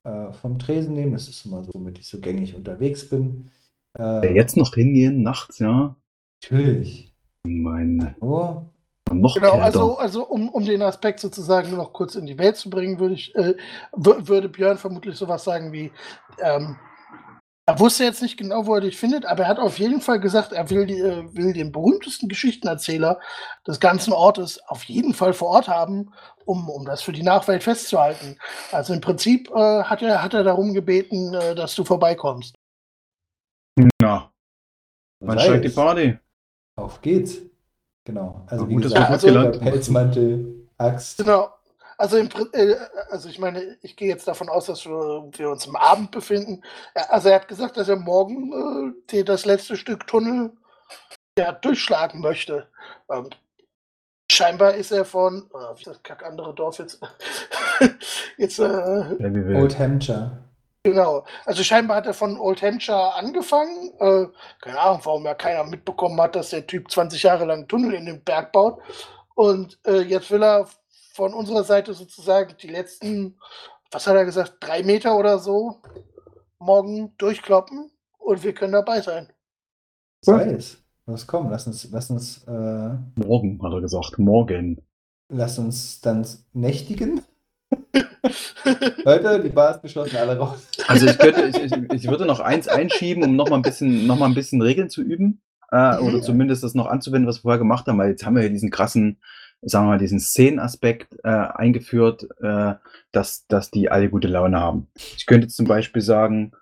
äh, 0.05 0.32
vom 0.32 0.59
Tresen 0.59 0.94
nehmen. 0.94 1.12
Das 1.12 1.28
ist 1.28 1.44
immer 1.44 1.62
so, 1.62 1.70
womit 1.74 1.98
ich 1.98 2.09
so 2.09 2.18
gängig 2.18 2.57
unterwegs 2.57 3.09
bin. 3.09 3.50
Äh, 3.98 4.34
Jetzt 4.34 4.57
noch 4.57 4.74
hingehen, 4.74 5.22
nachts, 5.22 5.59
ja. 5.59 5.94
Natürlich. 6.42 7.14
Mein, 7.44 8.16
Oh, 8.20 8.62
noch 9.12 9.34
Genau, 9.34 9.50
kälter. 9.53 9.64
also, 9.64 9.98
also 9.98 10.26
um, 10.26 10.48
um 10.48 10.64
den 10.64 10.82
Aspekt 10.82 11.20
sozusagen 11.20 11.68
nur 11.68 11.78
noch 11.78 11.92
kurz 11.92 12.14
in 12.14 12.26
die 12.26 12.38
Welt 12.38 12.57
zu 12.57 12.70
bringen, 12.70 12.98
würde 12.98 13.14
ich, 13.14 13.34
äh, 13.36 13.55
wür- 13.92 14.26
würde 14.26 14.48
Björn 14.48 14.78
vermutlich 14.78 15.16
sowas 15.16 15.44
sagen 15.44 15.72
wie, 15.72 15.92
ähm, 16.38 16.76
er 17.66 17.78
wusste 17.78 18.02
jetzt 18.04 18.22
nicht 18.22 18.36
genau, 18.36 18.66
wo 18.66 18.74
er 18.74 18.80
dich 18.80 18.96
findet, 18.96 19.24
aber 19.24 19.44
er 19.44 19.48
hat 19.48 19.58
auf 19.58 19.78
jeden 19.78 20.00
Fall 20.00 20.18
gesagt, 20.18 20.52
er 20.52 20.68
will, 20.70 20.86
die, 20.86 20.98
äh, 20.98 21.24
will 21.34 21.52
den 21.52 21.70
berühmtesten 21.70 22.28
Geschichtenerzähler 22.28 23.20
des 23.66 23.78
ganzen 23.78 24.12
Ortes 24.12 24.60
auf 24.66 24.82
jeden 24.84 25.14
Fall 25.14 25.32
vor 25.32 25.48
Ort 25.48 25.68
haben, 25.68 26.12
um, 26.44 26.68
um 26.68 26.84
das 26.84 27.02
für 27.02 27.12
die 27.12 27.22
Nachwelt 27.22 27.62
festzuhalten. 27.62 28.36
Also 28.72 28.92
im 28.92 29.00
Prinzip 29.00 29.48
äh, 29.50 29.84
hat, 29.84 30.02
er, 30.02 30.22
hat 30.22 30.34
er 30.34 30.42
darum 30.42 30.74
gebeten, 30.74 31.34
äh, 31.34 31.54
dass 31.54 31.74
du 31.76 31.84
vorbeikommst. 31.84 32.54
Na, 34.00 34.32
wann 35.20 35.38
steigt 35.38 35.64
die. 35.64 35.68
Party? 35.68 36.18
Auf 36.76 37.00
geht's. 37.00 37.38
Genau. 38.04 38.42
Also 38.48 38.64
Na 38.64 38.70
wie 38.70 38.74
gut, 38.74 38.84
dass 38.86 38.92
gesagt, 38.92 39.24
haben. 39.24 39.60
Pelzmantel, 39.60 40.68
Axt. 40.78 41.18
Genau. 41.18 41.50
Also, 41.99 42.16
im, 42.16 42.28
äh, 42.53 42.74
also 43.11 43.28
ich 43.28 43.38
meine, 43.38 43.76
ich 43.82 43.97
gehe 43.97 44.09
jetzt 44.09 44.26
davon 44.26 44.49
aus, 44.49 44.66
dass 44.66 44.86
wir, 44.86 45.51
uns 45.51 45.66
im 45.66 45.76
Abend 45.76 46.11
befinden. 46.11 46.62
Also 46.95 47.28
er 47.28 47.36
hat 47.36 47.49
gesagt, 47.49 47.76
dass 47.76 47.88
er 47.88 47.97
morgen 47.97 48.95
äh, 49.11 49.24
das 49.24 49.45
letzte 49.45 49.76
Stück 49.76 50.07
Tunnel 50.07 50.53
ja, 51.38 51.53
durchschlagen 51.53 52.20
möchte. 52.20 52.68
Ähm, 53.11 53.30
scheinbar 54.30 54.74
ist 54.74 54.93
er 54.93 55.05
von, 55.05 55.51
äh, 55.55 55.78
wie 55.78 55.84
das 55.84 56.03
kack 56.03 56.24
andere 56.24 56.55
Dorf 56.55 56.78
jetzt, 56.78 57.01
jetzt 58.36 58.59
äh, 58.59 58.62
Ja. 58.62 59.61
Old 59.61 59.78
Hampshire. 59.78 60.38
Genau. 60.84 61.24
Also 61.45 61.62
scheinbar 61.62 61.99
hat 61.99 62.07
er 62.07 62.14
von 62.14 62.38
Old 62.38 62.61
Hampshire 62.61 63.14
angefangen. 63.14 63.93
Äh, 64.01 64.26
keine 64.61 64.80
Ahnung, 64.80 65.01
warum 65.05 65.24
ja 65.24 65.34
keiner 65.34 65.64
mitbekommen 65.64 66.20
hat, 66.20 66.34
dass 66.34 66.51
der 66.51 66.66
Typ 66.66 66.90
20 66.90 67.22
Jahre 67.22 67.45
lang 67.45 67.59
einen 67.59 67.68
Tunnel 67.68 67.95
in 67.95 68.07
den 68.07 68.24
Berg 68.24 68.51
baut. 68.51 68.80
Und 69.34 69.78
äh, 69.86 70.01
jetzt 70.01 70.30
will 70.30 70.43
er 70.43 70.66
von 71.12 71.34
unserer 71.34 71.64
Seite 71.64 71.94
sozusagen 71.94 72.54
die 72.60 72.68
letzten, 72.68 73.38
was 73.90 74.06
hat 74.06 74.16
er 74.16 74.24
gesagt, 74.24 74.54
drei 74.60 74.82
Meter 74.82 75.16
oder 75.16 75.38
so 75.38 75.76
morgen 76.58 77.14
durchkloppen 77.18 77.90
und 78.18 78.42
wir 78.44 78.54
können 78.54 78.72
dabei 78.72 79.00
sein. 79.00 79.28
Sei 80.22 80.52
es. 80.52 80.78
Los, 81.06 81.26
komm, 81.26 81.50
lass 81.50 81.66
uns, 81.66 81.88
lass 81.90 82.10
uns, 82.10 82.44
äh, 82.46 82.90
Morgen, 83.16 83.60
hat 83.62 83.72
er 83.72 83.80
gesagt. 83.80 84.18
Morgen. 84.18 84.80
lass 85.28 85.58
uns 85.58 86.00
dann 86.00 86.24
nächtigen. 86.52 87.22
Leute, 89.04 89.40
die 89.42 89.48
Bar 89.48 89.72
ist 89.74 89.82
geschlossen, 89.82 90.16
alle 90.16 90.38
raus. 90.38 90.68
Also 90.86 91.06
ich 91.06 91.18
könnte, 91.18 91.42
ich, 91.46 91.56
ich, 91.62 91.90
ich 91.90 92.08
würde 92.08 92.24
noch 92.26 92.38
eins 92.40 92.68
einschieben, 92.68 93.24
um 93.24 93.34
noch 93.36 93.48
mal 93.48 93.56
ein 93.56 93.62
bisschen, 93.62 94.06
noch 94.06 94.16
mal 94.16 94.26
ein 94.26 94.34
bisschen 94.34 94.62
Regeln 94.62 94.88
zu 94.90 95.02
üben. 95.02 95.42
Äh, 95.72 95.96
Mhm. 96.00 96.06
oder 96.06 96.22
zumindest 96.22 96.62
das 96.62 96.74
noch 96.74 96.86
anzuwenden, 96.86 97.26
was 97.28 97.38
wir 97.38 97.42
vorher 97.42 97.58
gemacht 97.58 97.86
haben, 97.86 97.98
weil 97.98 98.10
jetzt 98.10 98.24
haben 98.24 98.36
wir 98.36 98.42
ja 98.42 98.48
diesen 98.50 98.70
krassen, 98.70 99.20
sagen 99.62 99.86
wir 99.86 99.90
mal, 99.90 99.98
diesen 99.98 100.20
Szenenaspekt 100.20 101.16
äh, 101.22 101.28
eingeführt, 101.28 102.28
äh, 102.40 102.74
dass, 103.12 103.46
dass 103.46 103.70
die 103.70 103.90
alle 103.90 104.10
gute 104.10 104.28
Laune 104.28 104.60
haben. 104.60 104.88
Ich 105.16 105.26
könnte 105.26 105.46
jetzt 105.46 105.56
zum 105.56 105.66
Beispiel 105.66 106.02
sagen, 106.02 106.52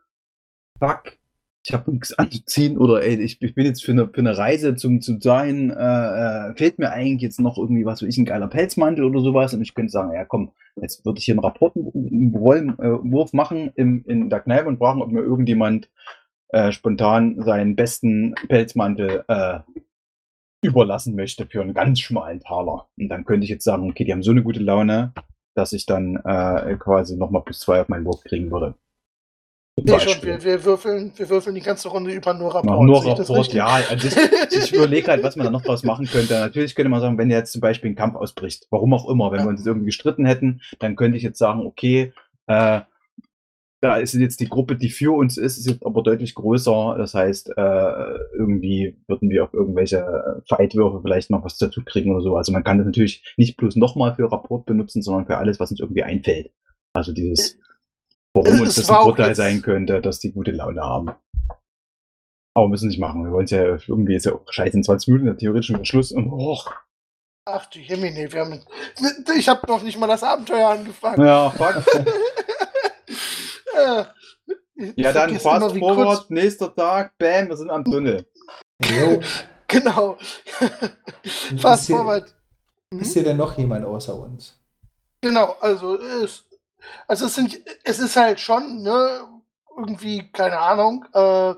fuck, 0.79 1.19
ich 1.65 1.73
habe 1.73 1.91
nichts 1.91 2.13
anzuziehen 2.19 2.79
oder 2.79 3.03
ey, 3.03 3.17
ich, 3.21 3.41
ich 3.41 3.55
bin 3.55 3.67
jetzt 3.67 3.85
für 3.85 3.93
eine, 3.93 4.09
für 4.09 4.21
eine 4.21 4.37
Reise 4.37 4.77
zum, 4.77 5.01
zum 5.01 5.21
Sein, 5.21 5.71
äh, 5.71 6.51
äh, 6.51 6.55
fehlt 6.57 6.79
mir 6.79 6.91
eigentlich 6.91 7.23
jetzt 7.23 7.41
noch 7.41 7.59
irgendwie, 7.59 7.85
was 7.85 8.03
ich, 8.03 8.19
ein 8.19 8.25
geiler 8.25 8.49
Pelzmantel 8.49 9.05
oder 9.05 9.21
sowas 9.21 9.55
und 9.55 9.63
ich 9.63 9.75
könnte 9.75 9.93
sagen, 9.93 10.13
ja 10.13 10.25
komm, 10.25 10.53
jetzt 10.81 11.05
würde 11.05 11.19
ich 11.19 11.25
hier 11.25 11.35
einen 11.35 11.45
Rapportenwurf 11.45 13.33
machen 13.33 13.73
im, 13.75 14.05
in 14.07 14.31
der 14.31 14.41
Kneipe 14.41 14.69
und 14.69 14.79
fragen, 14.79 15.03
ob 15.03 15.11
mir 15.11 15.23
irgendjemand 15.23 15.91
äh, 16.49 16.73
spontan 16.73 17.41
seinen 17.43 17.77
besten 17.77 18.35
Pelzmantel 18.49 19.25
äh, 19.29 19.61
überlassen 20.63 21.15
möchte 21.17 21.47
für 21.47 21.63
einen 21.63 21.75
ganz 21.75 22.01
schmalen 22.01 22.41
Taler. 22.41 22.89
Und 22.99 23.09
dann 23.09 23.25
könnte 23.25 23.45
ich 23.45 23.51
jetzt 23.51 23.65
sagen, 23.65 23.89
okay, 23.89 24.05
die 24.05 24.13
haben 24.13 24.23
so 24.23 24.31
eine 24.31 24.43
gute 24.43 24.61
Laune, 24.61 25.13
dass 25.55 25.73
ich 25.73 25.87
dann 25.87 26.17
äh, 26.17 26.77
quasi 26.79 27.17
nochmal 27.17 27.43
plus 27.43 27.61
zwei 27.61 27.81
auf 27.81 27.89
meinen 27.89 28.05
Wurf 28.05 28.23
kriegen 28.25 28.51
würde. 28.51 28.75
Nee, 29.83 29.99
schon, 30.01 30.23
wir, 30.23 30.43
wir, 30.45 30.65
würfeln, 30.65 31.13
wir 31.17 31.31
würfeln 31.31 31.55
die 31.55 31.63
ganze 31.63 31.89
Runde 31.89 32.13
über 32.13 32.35
nur 32.35 32.55
Rapport. 32.55 32.85
nur 32.85 33.03
Rapport, 33.05 33.53
ja. 33.55 33.67
Also 33.89 34.09
ich, 34.09 34.17
ich 34.65 34.73
überlege 34.75 35.11
halt, 35.11 35.23
was 35.23 35.37
man 35.37 35.47
da 35.47 35.51
noch 35.51 35.63
draus 35.63 35.85
machen 35.85 36.07
könnte. 36.07 36.35
Natürlich 36.35 36.75
könnte 36.75 36.91
man 36.91 37.01
sagen, 37.01 37.17
wenn 37.17 37.31
jetzt 37.31 37.53
zum 37.53 37.63
Beispiel 37.63 37.91
ein 37.91 37.97
Kampf 37.97 38.17
ausbricht, 38.17 38.67
warum 38.71 38.93
auch 38.93 39.09
immer, 39.09 39.31
wenn 39.33 39.39
Ja. 39.39 39.45
wir 39.47 39.51
uns 39.51 39.61
jetzt 39.61 39.67
irgendwie 39.69 39.87
gestritten 39.87 40.27
hätten, 40.27 40.61
dann 40.81 40.97
könnte 40.97 41.17
ich 41.17 41.23
jetzt 41.23 41.39
sagen, 41.39 41.65
okay, 41.65 42.13
äh, 42.47 42.83
da 43.83 43.97
ist 43.97 44.13
jetzt 44.13 44.41
die 44.41 44.49
Gruppe, 44.49 44.77
die 44.77 44.91
für 44.91 45.13
uns 45.13 45.39
ist, 45.39 45.57
ist 45.57 45.67
jetzt 45.67 45.87
aber 45.87 46.03
deutlich 46.03 46.35
größer. 46.35 46.97
Das 46.99 47.15
heißt, 47.15 47.51
äh, 47.57 48.19
irgendwie 48.35 48.99
würden 49.07 49.31
wir 49.31 49.45
auf 49.45 49.55
irgendwelche 49.55 50.43
Fightwürfe 50.47 51.01
vielleicht 51.03 51.31
noch 51.31 51.45
was 51.45 51.57
dazu 51.57 51.83
kriegen 51.83 52.13
oder 52.13 52.21
so. 52.21 52.37
Also 52.37 52.53
man 52.53 52.63
kann 52.63 52.77
das 52.77 52.87
natürlich 52.87 53.35
nicht 53.39 53.57
bloß 53.57 53.77
nochmal 53.77 54.15
für 54.15 54.31
Rapport 54.31 54.67
benutzen, 54.67 55.01
sondern 55.01 55.27
für 55.27 55.39
alles, 55.39 55.59
was 55.61 55.71
uns 55.71 55.81
irgendwie 55.81 56.03
einfällt. 56.03 56.53
Also 56.93 57.13
dieses, 57.13 57.59
warum 58.35 58.61
uns 58.61 58.75
das 58.75 58.91
ein 58.91 58.97
Vorteil 58.97 59.35
sein 59.35 59.63
könnte, 59.63 60.03
dass 60.03 60.21
die 60.21 60.33
gute 60.33 60.51
Laune 60.51 60.83
haben. 60.83 61.13
Aber 62.55 62.69
müssen 62.69 62.89
nicht 62.89 63.01
machen. 63.01 63.25
Wir 63.25 63.33
wollen 63.33 63.45
es 63.45 63.51
ja 63.51 63.65
irgendwie 63.65 64.17
ist 64.17 64.27
ja 64.27 64.35
auch 64.35 64.45
scheiße 64.51 64.77
in 64.77 64.85
20 64.85 65.09
Minuten, 65.09 65.39
theoretisch 65.39 65.69
schon 65.69 65.85
Schluss. 65.87 66.13
Und, 66.13 66.31
oh. 66.31 66.59
Ach 67.47 67.65
du 67.67 67.79
Himmel, 67.79 68.31
wir 68.31 68.41
haben, 68.41 68.61
ich 69.39 69.49
habe 69.49 69.67
noch 69.67 69.83
nicht 69.83 69.99
mal 69.99 70.07
das 70.07 70.23
Abenteuer 70.23 70.69
angefangen. 70.69 71.25
Ja, 71.25 71.49
fuck. 71.51 71.83
ja, 74.97 75.13
dann 75.13 75.39
fast 75.39 75.77
forward, 75.79 76.31
nächster 76.31 76.75
Tag, 76.75 77.17
bam, 77.19 77.49
wir 77.49 77.57
sind 77.57 77.71
am 77.71 77.85
Tunnel. 77.85 78.27
genau. 79.67 80.17
fast 81.59 81.89
ist 81.89 81.97
forward. 81.97 82.35
Hm? 82.93 83.01
Ist 83.01 83.13
hier 83.13 83.25
denn 83.25 83.37
noch 83.37 83.57
jemand 83.57 83.85
außer 83.85 84.15
uns? 84.15 84.59
Genau, 85.21 85.57
also 85.61 85.97
es, 86.01 86.45
also 87.07 87.27
es 87.27 87.35
sind, 87.35 87.61
es 87.85 87.99
ist 87.99 88.17
halt 88.17 88.41
schon, 88.41 88.83
ne, 88.83 89.21
irgendwie, 89.77 90.31
keine 90.33 90.59
Ahnung, 90.59 91.05
äh, 91.15 91.55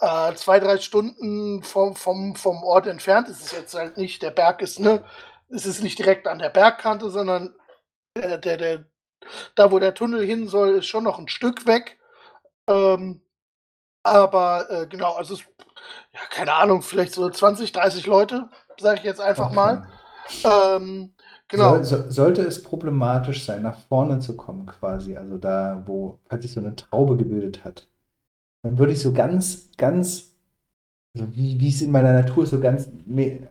äh, 0.00 0.34
zwei, 0.34 0.60
drei 0.60 0.78
Stunden 0.78 1.62
vom, 1.62 1.96
vom, 1.96 2.36
vom 2.36 2.62
Ort 2.62 2.86
entfernt. 2.86 3.28
Es 3.28 3.40
ist 3.40 3.52
jetzt 3.52 3.74
halt 3.74 3.96
nicht, 3.96 4.22
der 4.22 4.30
Berg 4.30 4.60
ist, 4.60 4.78
ne, 4.78 5.04
es 5.48 5.66
ist 5.66 5.82
nicht 5.82 5.98
direkt 5.98 6.26
an 6.26 6.38
der 6.38 6.50
Bergkante, 6.50 7.10
sondern 7.10 7.54
der, 8.16 8.38
der, 8.38 8.56
der 8.56 8.84
da, 9.54 9.70
wo 9.70 9.78
der 9.78 9.94
Tunnel 9.94 10.24
hin 10.24 10.48
soll, 10.48 10.76
ist 10.76 10.86
schon 10.86 11.04
noch 11.04 11.18
ein 11.18 11.28
Stück 11.28 11.66
weg. 11.66 11.98
Ähm, 12.68 13.22
aber 14.02 14.70
äh, 14.70 14.86
genau, 14.86 15.12
also 15.14 15.34
es, 15.34 15.40
ja, 16.12 16.20
keine 16.30 16.54
Ahnung, 16.54 16.82
vielleicht 16.82 17.14
so 17.14 17.28
20, 17.28 17.72
30 17.72 18.06
Leute, 18.06 18.48
sage 18.78 18.98
ich 18.98 19.04
jetzt 19.04 19.20
einfach 19.20 19.46
okay. 19.46 19.54
mal. 19.54 19.88
Ähm, 20.44 21.14
genau. 21.48 21.82
Soll, 21.82 22.04
so, 22.04 22.10
sollte 22.10 22.42
es 22.42 22.62
problematisch 22.62 23.44
sein, 23.44 23.62
nach 23.62 23.78
vorne 23.88 24.20
zu 24.20 24.36
kommen, 24.36 24.66
quasi, 24.66 25.16
also 25.16 25.38
da, 25.38 25.82
wo 25.86 26.18
halt 26.30 26.42
sich 26.42 26.52
so 26.52 26.60
eine 26.60 26.74
Traube 26.74 27.16
gebildet 27.16 27.64
hat, 27.64 27.88
dann 28.62 28.78
würde 28.78 28.92
ich 28.92 29.00
so 29.00 29.12
ganz, 29.12 29.70
ganz, 29.76 30.34
also 31.14 31.34
wie, 31.34 31.60
wie 31.60 31.68
es 31.68 31.82
in 31.82 31.90
meiner 31.90 32.12
Natur 32.12 32.44
ist, 32.44 32.50
so 32.50 32.60
ganz, 32.60 32.88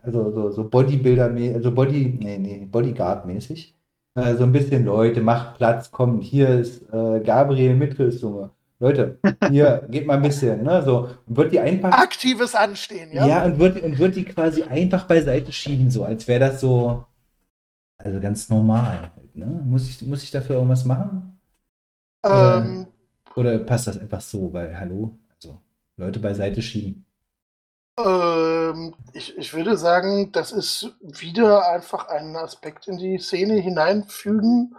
also 0.02 0.32
so, 0.32 0.50
so 0.50 0.68
Bodybuilder, 0.68 1.26
also 1.54 1.72
Body, 1.72 2.16
nee, 2.18 2.38
nee, 2.38 2.68
Bodyguard-mäßig, 2.70 3.74
äh, 4.14 4.34
so 4.34 4.44
ein 4.44 4.52
bisschen 4.52 4.84
Leute, 4.84 5.20
macht 5.20 5.56
Platz, 5.56 5.90
komm, 5.90 6.20
hier 6.20 6.48
ist 6.48 6.82
äh, 6.92 7.20
Gabriel 7.20 7.74
mit 7.74 7.98
Rüstung. 7.98 8.50
Leute, 8.78 9.18
hier 9.48 9.86
geht 9.90 10.06
mal 10.06 10.16
ein 10.16 10.22
bisschen, 10.22 10.64
ne? 10.64 10.82
So, 10.82 11.08
und 11.26 11.36
wird 11.36 11.52
die 11.52 11.60
einfach. 11.60 11.92
Aktives 11.92 12.54
Anstehen, 12.54 13.12
ja. 13.12 13.26
Ja, 13.26 13.44
und 13.44 13.58
wird, 13.58 13.80
und 13.82 13.98
wird 13.98 14.16
die 14.16 14.24
quasi 14.24 14.64
einfach 14.64 15.06
beiseite 15.06 15.52
schieben, 15.52 15.90
so, 15.90 16.04
als 16.04 16.26
wäre 16.28 16.40
das 16.40 16.60
so, 16.60 17.04
also 17.96 18.20
ganz 18.20 18.48
normal. 18.48 19.12
Ne? 19.34 19.46
Muss, 19.64 19.88
ich, 19.88 20.02
muss 20.02 20.22
ich 20.22 20.30
dafür 20.30 20.56
irgendwas 20.56 20.84
machen? 20.84 21.38
Ähm, 22.24 22.86
oder, 23.34 23.54
oder 23.54 23.58
passt 23.60 23.86
das 23.86 23.98
einfach 23.98 24.20
so, 24.20 24.52
weil, 24.52 24.78
hallo, 24.78 25.16
also 25.34 25.60
Leute 25.96 26.18
beiseite 26.18 26.60
schieben? 26.60 27.06
Ähm, 28.72 28.94
ich, 29.12 29.36
ich 29.36 29.54
würde 29.54 29.76
sagen, 29.76 30.32
das 30.32 30.52
ist 30.52 30.94
wieder 31.00 31.68
einfach 31.68 32.08
ein 32.08 32.36
Aspekt 32.36 32.88
in 32.88 32.98
die 32.98 33.18
Szene 33.18 33.54
hineinfügen, 33.54 34.76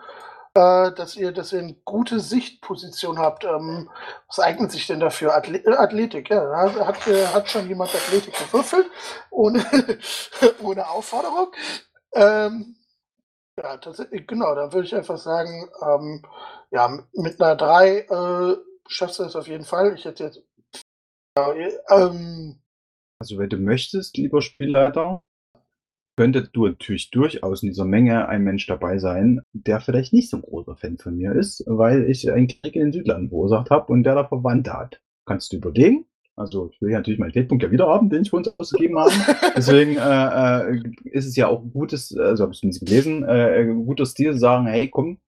äh, 0.54 0.92
dass 0.92 1.16
ihr, 1.16 1.32
dass 1.32 1.54
ihr 1.54 1.60
eine 1.60 1.76
gute 1.86 2.20
Sichtposition 2.20 3.20
habt. 3.20 3.44
Ähm, 3.44 3.90
was 4.28 4.40
eignet 4.40 4.72
sich 4.72 4.88
denn 4.88 5.00
dafür? 5.00 5.36
Athlet 5.36 5.66
äh, 5.66 5.74
Athletik, 5.74 6.30
ja. 6.30 6.44
Hat, 6.86 7.06
hat 7.06 7.50
schon 7.50 7.68
jemand 7.68 7.94
Athletik 7.94 8.34
gewürfelt? 8.38 8.88
Ohne, 9.32 9.66
ohne 10.62 10.90
Aufforderung? 10.90 11.52
Ähm, 12.14 12.76
ja, 13.58 13.78
das, 13.78 14.02
genau, 14.10 14.56
dann 14.56 14.74
würde 14.74 14.88
ich 14.88 14.96
einfach 14.96 15.18
sagen, 15.18 15.70
ähm, 15.82 16.24
ja, 16.72 16.88
mit 17.14 17.40
einer 17.42 17.56
3 17.56 17.98
äh, 18.00 18.58
schaffst 18.88 19.20
du 19.20 19.24
das 19.24 19.36
auf 19.36 19.48
jeden 19.48 19.66
Fall. 19.66 19.94
Ich 19.96 20.06
hätte 20.06 20.24
jetzt. 20.24 20.42
Äh, 21.36 21.72
ähm, 21.90 22.63
also 23.24 23.38
wenn 23.38 23.48
du 23.48 23.56
möchtest, 23.56 24.18
lieber 24.18 24.42
Spielleiter, 24.42 25.24
könnte 26.18 26.50
du 26.52 26.68
natürlich 26.68 27.10
durchaus 27.10 27.64
in 27.64 27.70
dieser 27.70 27.86
Menge 27.86 28.28
ein 28.28 28.44
Mensch 28.44 28.68
dabei 28.68 28.98
sein, 28.98 29.40
der 29.54 29.80
vielleicht 29.80 30.12
nicht 30.12 30.30
so 30.30 30.38
ein 30.38 30.44
großer 30.44 30.76
Fan 30.76 30.98
von 30.98 31.16
mir 31.16 31.32
ist, 31.32 31.64
weil 31.66 32.10
ich 32.10 32.30
einen 32.30 32.50
Krieg 32.50 32.76
in 32.76 32.82
den 32.82 32.92
Südlanden 32.92 33.30
verursacht 33.30 33.70
habe 33.70 33.94
und 33.94 34.04
der 34.04 34.16
da 34.16 34.28
Verwandte 34.28 34.74
hat. 34.74 35.00
Kannst 35.26 35.54
du 35.54 35.58
überlegen? 35.58 36.06
Also 36.36 36.70
ich 36.74 36.82
will 36.82 36.92
ja 36.92 36.98
natürlich 36.98 37.18
meinen 37.18 37.32
Feldpunkt 37.32 37.64
ja 37.64 37.72
wieder 37.72 37.88
haben, 37.88 38.10
den 38.10 38.24
ich 38.24 38.30
für 38.30 38.36
uns 38.36 38.54
ausgegeben 38.60 39.00
habe. 39.00 39.14
Deswegen 39.56 39.96
äh, 39.96 40.76
äh, 40.76 40.84
ist 41.06 41.26
es 41.26 41.38
ja 41.38 41.48
auch 41.48 41.64
gutes, 41.72 42.14
also 42.18 42.44
habe 42.44 42.54
ich 42.54 42.62
es 42.62 42.80
gelesen, 42.82 43.24
äh, 43.24 43.66
guter 43.86 44.06
Stil 44.06 44.34
zu 44.34 44.40
sagen, 44.40 44.68
hey 44.68 44.90
komm, 44.90 45.20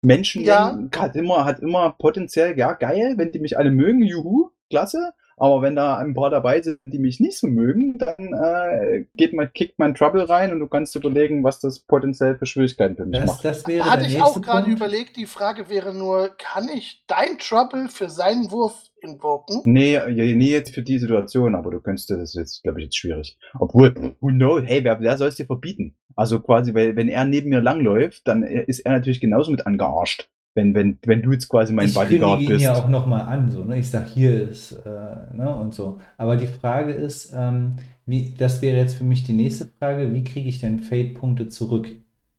Menschen 0.00 0.42
ja. 0.42 0.78
hat 0.96 1.16
immer, 1.16 1.44
hat 1.44 1.60
immer 1.60 1.90
potenziell, 1.98 2.56
ja 2.56 2.72
geil, 2.72 3.18
wenn 3.18 3.30
die 3.30 3.40
mich 3.40 3.58
alle 3.58 3.70
mögen, 3.70 4.02
juhu, 4.02 4.52
klasse. 4.70 5.12
Aber 5.40 5.62
wenn 5.62 5.74
da 5.74 5.96
ein 5.96 6.12
paar 6.12 6.28
dabei 6.28 6.60
sind, 6.60 6.78
die 6.84 6.98
mich 6.98 7.18
nicht 7.18 7.38
so 7.38 7.46
mögen, 7.46 7.96
dann 7.96 8.34
äh, 8.34 9.06
geht 9.14 9.32
man, 9.32 9.50
kickt 9.50 9.78
man 9.78 9.94
Trouble 9.94 10.28
rein 10.28 10.52
und 10.52 10.60
du 10.60 10.66
kannst 10.66 10.94
überlegen, 10.96 11.42
was 11.42 11.60
das 11.60 11.80
potenziell 11.80 12.36
für 12.36 12.44
Schwierigkeiten 12.44 12.94
für 12.94 13.06
mich 13.06 13.20
das, 13.20 13.26
macht. 13.26 13.44
Das 13.46 13.66
wäre 13.66 13.90
Hatte 13.90 14.06
ich 14.06 14.20
auch 14.20 14.38
gerade 14.42 14.70
überlegt, 14.70 15.16
die 15.16 15.24
Frage 15.24 15.70
wäre 15.70 15.94
nur, 15.94 16.36
kann 16.36 16.68
ich 16.68 17.04
dein 17.06 17.38
Trouble 17.38 17.88
für 17.88 18.10
seinen 18.10 18.50
Wurf 18.50 18.90
invoken? 19.00 19.62
Nee, 19.64 19.98
nee, 20.08 20.50
jetzt 20.50 20.74
für 20.74 20.82
die 20.82 20.98
Situation, 20.98 21.54
aber 21.54 21.70
du 21.70 21.80
könntest 21.80 22.10
das 22.10 22.34
jetzt, 22.34 22.62
glaube 22.62 22.80
ich, 22.80 22.84
jetzt 22.84 22.98
schwierig. 22.98 23.38
Obwohl, 23.58 23.94
who 24.20 24.28
knows, 24.28 24.64
hey, 24.66 24.84
wer, 24.84 25.00
wer 25.00 25.16
soll 25.16 25.28
es 25.28 25.36
dir 25.36 25.46
verbieten? 25.46 25.96
Also 26.16 26.40
quasi, 26.40 26.74
weil, 26.74 26.96
wenn 26.96 27.08
er 27.08 27.24
neben 27.24 27.48
mir 27.48 27.62
langläuft, 27.62 28.28
dann 28.28 28.42
ist 28.42 28.80
er 28.80 28.92
natürlich 28.92 29.22
genauso 29.22 29.50
mit 29.50 29.66
angearscht 29.66 30.28
wenn, 30.54 30.74
wenn, 30.74 30.98
wenn 31.04 31.22
du 31.22 31.32
jetzt 31.32 31.48
quasi 31.48 31.72
mein 31.72 31.88
ich 31.88 31.94
Bodyguard 31.94 32.40
bist. 32.40 32.50
Ich 32.50 32.56
ihn 32.58 32.64
ja 32.64 32.74
auch 32.74 32.88
nochmal 32.88 33.22
an, 33.22 33.50
so, 33.50 33.64
ne? 33.64 33.78
Ich 33.78 33.90
sag, 33.90 34.08
hier 34.08 34.48
ist, 34.50 34.72
äh, 34.72 34.88
ne, 35.32 35.54
und 35.60 35.74
so. 35.74 36.00
Aber 36.16 36.36
die 36.36 36.48
Frage 36.48 36.92
ist, 36.92 37.32
ähm, 37.34 37.76
wie, 38.06 38.34
das 38.36 38.60
wäre 38.60 38.76
jetzt 38.76 38.96
für 38.96 39.04
mich 39.04 39.24
die 39.24 39.32
nächste 39.32 39.68
Frage, 39.78 40.12
wie 40.12 40.24
kriege 40.24 40.48
ich 40.48 40.60
denn 40.60 40.80
Fade-Punkte 40.80 41.48
zurück? 41.48 41.88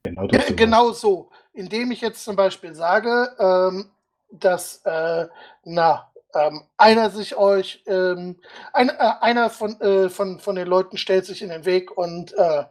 Genau, 0.03 0.27
das 0.27 0.55
genau 0.55 0.91
so. 0.91 1.29
Indem 1.53 1.91
ich 1.91 2.01
jetzt 2.01 2.23
zum 2.23 2.35
Beispiel 2.35 2.75
sage, 2.75 3.29
ähm, 3.39 3.85
dass, 4.31 4.81
äh, 4.85 5.27
na, 5.63 6.11
ähm, 6.33 6.63
einer 6.77 7.09
sich 7.09 7.35
euch, 7.37 7.83
ähm, 7.87 8.37
ein, 8.73 8.89
äh, 8.89 9.11
einer 9.21 9.49
von, 9.49 9.79
äh, 9.81 10.09
von, 10.09 10.39
von 10.39 10.55
den 10.55 10.67
Leuten 10.67 10.97
stellt 10.97 11.25
sich 11.25 11.41
in 11.41 11.49
den 11.49 11.65
Weg 11.65 11.95
und, 11.95 12.33
äh, 12.33 12.63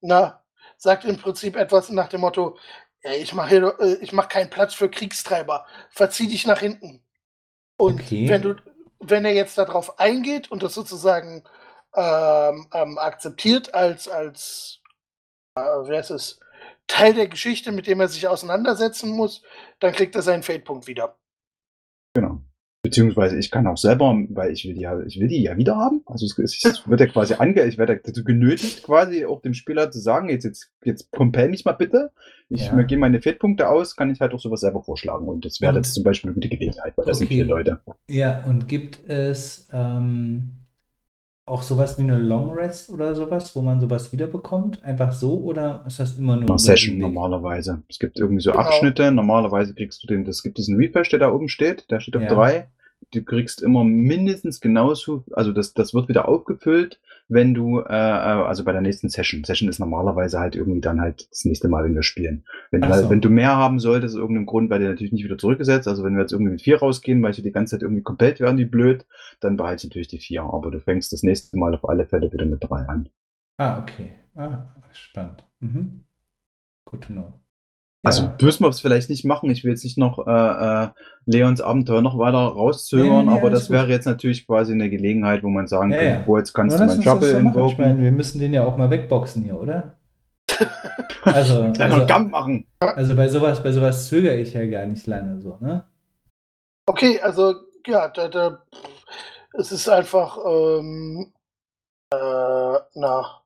na, 0.00 0.40
sagt 0.76 1.04
im 1.04 1.16
Prinzip 1.16 1.56
etwas 1.56 1.90
nach 1.90 2.08
dem 2.08 2.20
Motto, 2.20 2.56
ich 3.02 3.34
mache 3.34 3.56
äh, 3.56 3.98
ich 4.00 4.12
mach 4.12 4.28
keinen 4.28 4.50
Platz 4.50 4.74
für 4.74 4.90
Kriegstreiber. 4.90 5.66
Verzieh 5.90 6.28
dich 6.28 6.46
nach 6.46 6.60
hinten. 6.60 7.02
Und 7.76 8.00
okay. 8.00 8.28
wenn 8.28 8.42
du, 8.42 8.56
wenn 9.00 9.24
er 9.24 9.34
jetzt 9.34 9.58
darauf 9.58 9.98
eingeht 9.98 10.50
und 10.50 10.62
das 10.62 10.74
sozusagen 10.74 11.44
ähm, 11.94 12.66
ähm, 12.72 12.98
akzeptiert 12.98 13.74
als, 13.74 14.08
als 14.08 14.80
äh, 15.54 15.60
wie 15.60 15.96
heißt 15.96 16.10
es, 16.10 16.40
Teil 16.86 17.14
der 17.14 17.28
Geschichte, 17.28 17.70
mit 17.70 17.86
dem 17.86 18.00
er 18.00 18.08
sich 18.08 18.26
auseinandersetzen 18.26 19.10
muss, 19.10 19.42
dann 19.78 19.92
kriegt 19.92 20.14
er 20.16 20.22
seinen 20.22 20.42
Fade-Punkt 20.42 20.86
wieder. 20.86 21.18
Genau. 22.14 22.42
Beziehungsweise 22.82 23.36
ich 23.36 23.50
kann 23.50 23.66
auch 23.66 23.76
selber, 23.76 24.16
weil 24.28 24.52
ich 24.52 24.64
will 24.64 24.74
die 24.74 24.82
ja, 24.82 25.00
ich 25.02 25.18
will 25.18 25.26
die 25.26 25.42
ja 25.42 25.56
wieder 25.56 25.76
haben. 25.76 26.02
Also 26.06 26.26
es, 26.26 26.38
es 26.38 26.88
wird 26.88 27.00
ja 27.00 27.06
quasi 27.06 27.34
ange, 27.34 27.64
ich 27.64 27.76
werde 27.76 28.00
dazu 28.02 28.22
genötigt, 28.22 28.84
quasi 28.84 29.24
auch 29.24 29.42
dem 29.42 29.52
Spieler 29.54 29.90
zu 29.90 29.98
sagen, 29.98 30.28
jetzt, 30.28 30.44
jetzt, 30.44 30.70
jetzt 30.84 31.10
compel 31.10 31.48
mich 31.48 31.64
mal 31.64 31.72
bitte. 31.72 32.12
Ich 32.48 32.66
ja. 32.66 32.82
gehe 32.82 32.96
meine 32.96 33.20
Fettpunkte 33.20 33.68
aus, 33.68 33.96
kann 33.96 34.10
ich 34.10 34.20
halt 34.20 34.32
auch 34.32 34.40
sowas 34.40 34.60
selber 34.60 34.82
vorschlagen. 34.82 35.26
Und 35.28 35.44
das 35.44 35.60
wäre 35.60 35.74
jetzt 35.74 35.92
zum 35.92 36.04
Beispiel 36.04 36.30
eine 36.30 36.34
gute 36.36 36.48
Gelegenheit, 36.48 36.96
weil 36.96 37.02
okay. 37.02 37.10
das 37.10 37.18
sind 37.18 37.28
viele 37.28 37.44
Leute. 37.44 37.80
Ja, 38.08 38.44
und 38.44 38.68
gibt 38.68 39.08
es 39.08 39.68
ähm, 39.72 40.52
auch 41.48 41.62
sowas 41.62 41.98
wie 41.98 42.02
eine 42.02 42.18
Long 42.18 42.50
Rest 42.50 42.90
oder 42.90 43.14
sowas, 43.14 43.54
wo 43.56 43.62
man 43.62 43.80
sowas 43.80 44.12
wiederbekommt? 44.12 44.82
Einfach 44.84 45.12
so 45.12 45.38
oder 45.38 45.84
ist 45.86 46.00
das 46.00 46.16
immer 46.16 46.36
nur. 46.36 46.48
Eine 46.48 46.58
Session 46.58 46.98
normalerweise. 46.98 47.82
Es 47.88 47.98
gibt 47.98 48.18
irgendwie 48.18 48.42
so 48.42 48.52
genau. 48.52 48.64
Abschnitte. 48.64 49.10
Normalerweise 49.10 49.74
kriegst 49.74 50.02
du 50.02 50.06
den, 50.06 50.24
das 50.24 50.42
gibt 50.42 50.58
diesen 50.58 50.76
Refresh, 50.76 51.08
der 51.10 51.18
da 51.18 51.32
oben 51.32 51.48
steht, 51.48 51.90
der 51.90 52.00
steht 52.00 52.16
auf 52.16 52.22
ja. 52.22 52.28
drei 52.28 52.68
du 53.12 53.22
kriegst 53.22 53.62
immer 53.62 53.84
mindestens 53.84 54.60
genauso, 54.60 55.24
also 55.32 55.52
das, 55.52 55.74
das 55.74 55.94
wird 55.94 56.08
wieder 56.08 56.28
aufgefüllt, 56.28 57.00
wenn 57.28 57.54
du, 57.54 57.80
äh, 57.80 57.92
äh, 57.92 57.92
also 57.92 58.64
bei 58.64 58.72
der 58.72 58.80
nächsten 58.80 59.08
Session. 59.08 59.44
Session 59.44 59.68
ist 59.68 59.78
normalerweise 59.78 60.38
halt 60.38 60.56
irgendwie 60.56 60.80
dann 60.80 61.00
halt 61.00 61.30
das 61.30 61.44
nächste 61.44 61.68
Mal, 61.68 61.84
wenn 61.84 61.94
wir 61.94 62.02
spielen. 62.02 62.44
Wenn, 62.70 62.80
du, 62.80 62.92
so. 62.94 63.10
wenn 63.10 63.20
du 63.20 63.28
mehr 63.28 63.56
haben 63.56 63.78
solltest, 63.80 64.14
aus 64.14 64.20
irgendeinem 64.20 64.46
Grund, 64.46 64.70
weil 64.70 64.80
dir 64.80 64.88
natürlich 64.88 65.12
nicht 65.12 65.24
wieder 65.24 65.38
zurückgesetzt, 65.38 65.88
also 65.88 66.04
wenn 66.04 66.14
wir 66.14 66.22
jetzt 66.22 66.32
irgendwie 66.32 66.52
mit 66.52 66.62
vier 66.62 66.78
rausgehen, 66.78 67.22
weil 67.22 67.34
sie 67.34 67.42
die 67.42 67.52
ganze 67.52 67.72
Zeit 67.72 67.82
irgendwie 67.82 68.02
komplett 68.02 68.40
werden, 68.40 68.58
wie 68.58 68.64
blöd, 68.64 69.04
dann 69.40 69.56
behalte 69.56 69.80
ich 69.80 69.90
natürlich 69.90 70.08
die 70.08 70.18
vier, 70.18 70.42
aber 70.42 70.70
du 70.70 70.80
fängst 70.80 71.12
das 71.12 71.22
nächste 71.22 71.56
Mal 71.58 71.74
auf 71.74 71.88
alle 71.88 72.06
Fälle 72.06 72.32
wieder 72.32 72.46
mit 72.46 72.64
drei 72.64 72.80
an. 72.86 73.08
Ah, 73.58 73.80
okay. 73.80 74.12
Ah, 74.34 74.66
spannend. 74.92 75.44
Mhm. 75.60 76.04
Good 76.84 77.02
to 77.02 77.12
know. 77.12 77.32
Also 78.04 78.22
Ja. 78.22 78.36
müssen 78.40 78.62
wir 78.64 78.68
es 78.68 78.80
vielleicht 78.80 79.10
nicht 79.10 79.24
machen. 79.24 79.50
Ich 79.50 79.64
will 79.64 79.72
jetzt 79.72 79.82
nicht 79.84 79.98
noch 79.98 80.24
äh, 80.26 80.30
äh, 80.84 80.88
Leons 81.26 81.60
Abenteuer 81.60 82.00
noch 82.00 82.16
weiter 82.16 82.38
rauszögern, 82.38 83.26
Nee, 83.26 83.32
nee, 83.32 83.36
aber 83.36 83.50
das 83.50 83.64
gut. 83.68 83.70
wäre 83.70 83.88
jetzt 83.88 84.06
natürlich 84.06 84.46
quasi 84.46 84.72
eine 84.72 84.88
Gelegenheit, 84.88 85.42
wo 85.42 85.48
man 85.48 85.66
sagen 85.66 85.90
Ja, 85.92 85.98
könnte, 85.98 86.20
ja. 86.20 86.26
wo 86.26 86.38
jetzt 86.38 86.52
kannst 86.54 86.80
Aber 86.80 86.94
du 86.94 87.02
Shuffle 87.02 87.26
so 87.32 87.38
machen. 87.40 87.46
Ich 87.48 87.54
invoken. 87.56 87.84
meine, 87.84 88.02
wir 88.02 88.12
müssen 88.12 88.38
den 88.38 88.52
ja 88.54 88.64
auch 88.64 88.76
mal 88.76 88.90
wegboxen 88.90 89.42
hier, 89.44 89.60
oder? 89.60 89.94
Also, 91.24 91.60
also, 91.78 92.06
Kampf 92.06 92.30
machen. 92.30 92.66
also 92.80 93.14
bei 93.14 93.28
sowas, 93.28 93.62
bei 93.62 93.72
sowas 93.72 94.08
zögere 94.08 94.36
ich 94.36 94.54
ja 94.54 94.64
gar 94.66 94.86
nicht 94.86 95.06
lange 95.06 95.40
so, 95.42 95.58
ne? 95.60 95.84
Okay, 96.86 97.20
also 97.20 97.54
ja, 97.86 98.08
da, 98.08 98.28
da, 98.28 98.62
es 99.58 99.70
ist 99.72 99.88
einfach, 99.90 100.38
ähm, 100.46 101.32
äh, 102.14 102.16
na, 102.94 103.42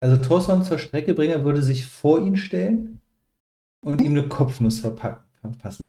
Also 0.00 0.16
Thorson 0.16 0.62
zur 0.62 0.78
Strecke 0.78 1.12
bringen 1.12 1.44
würde 1.44 1.60
sich 1.60 1.84
vor 1.86 2.18
ihn 2.20 2.36
stellen 2.36 3.00
und 3.86 4.00
ihm 4.02 4.12
eine 4.12 4.28
Kopfnuss 4.28 4.80
verpacken, 4.80 5.24
verpassen. 5.40 5.82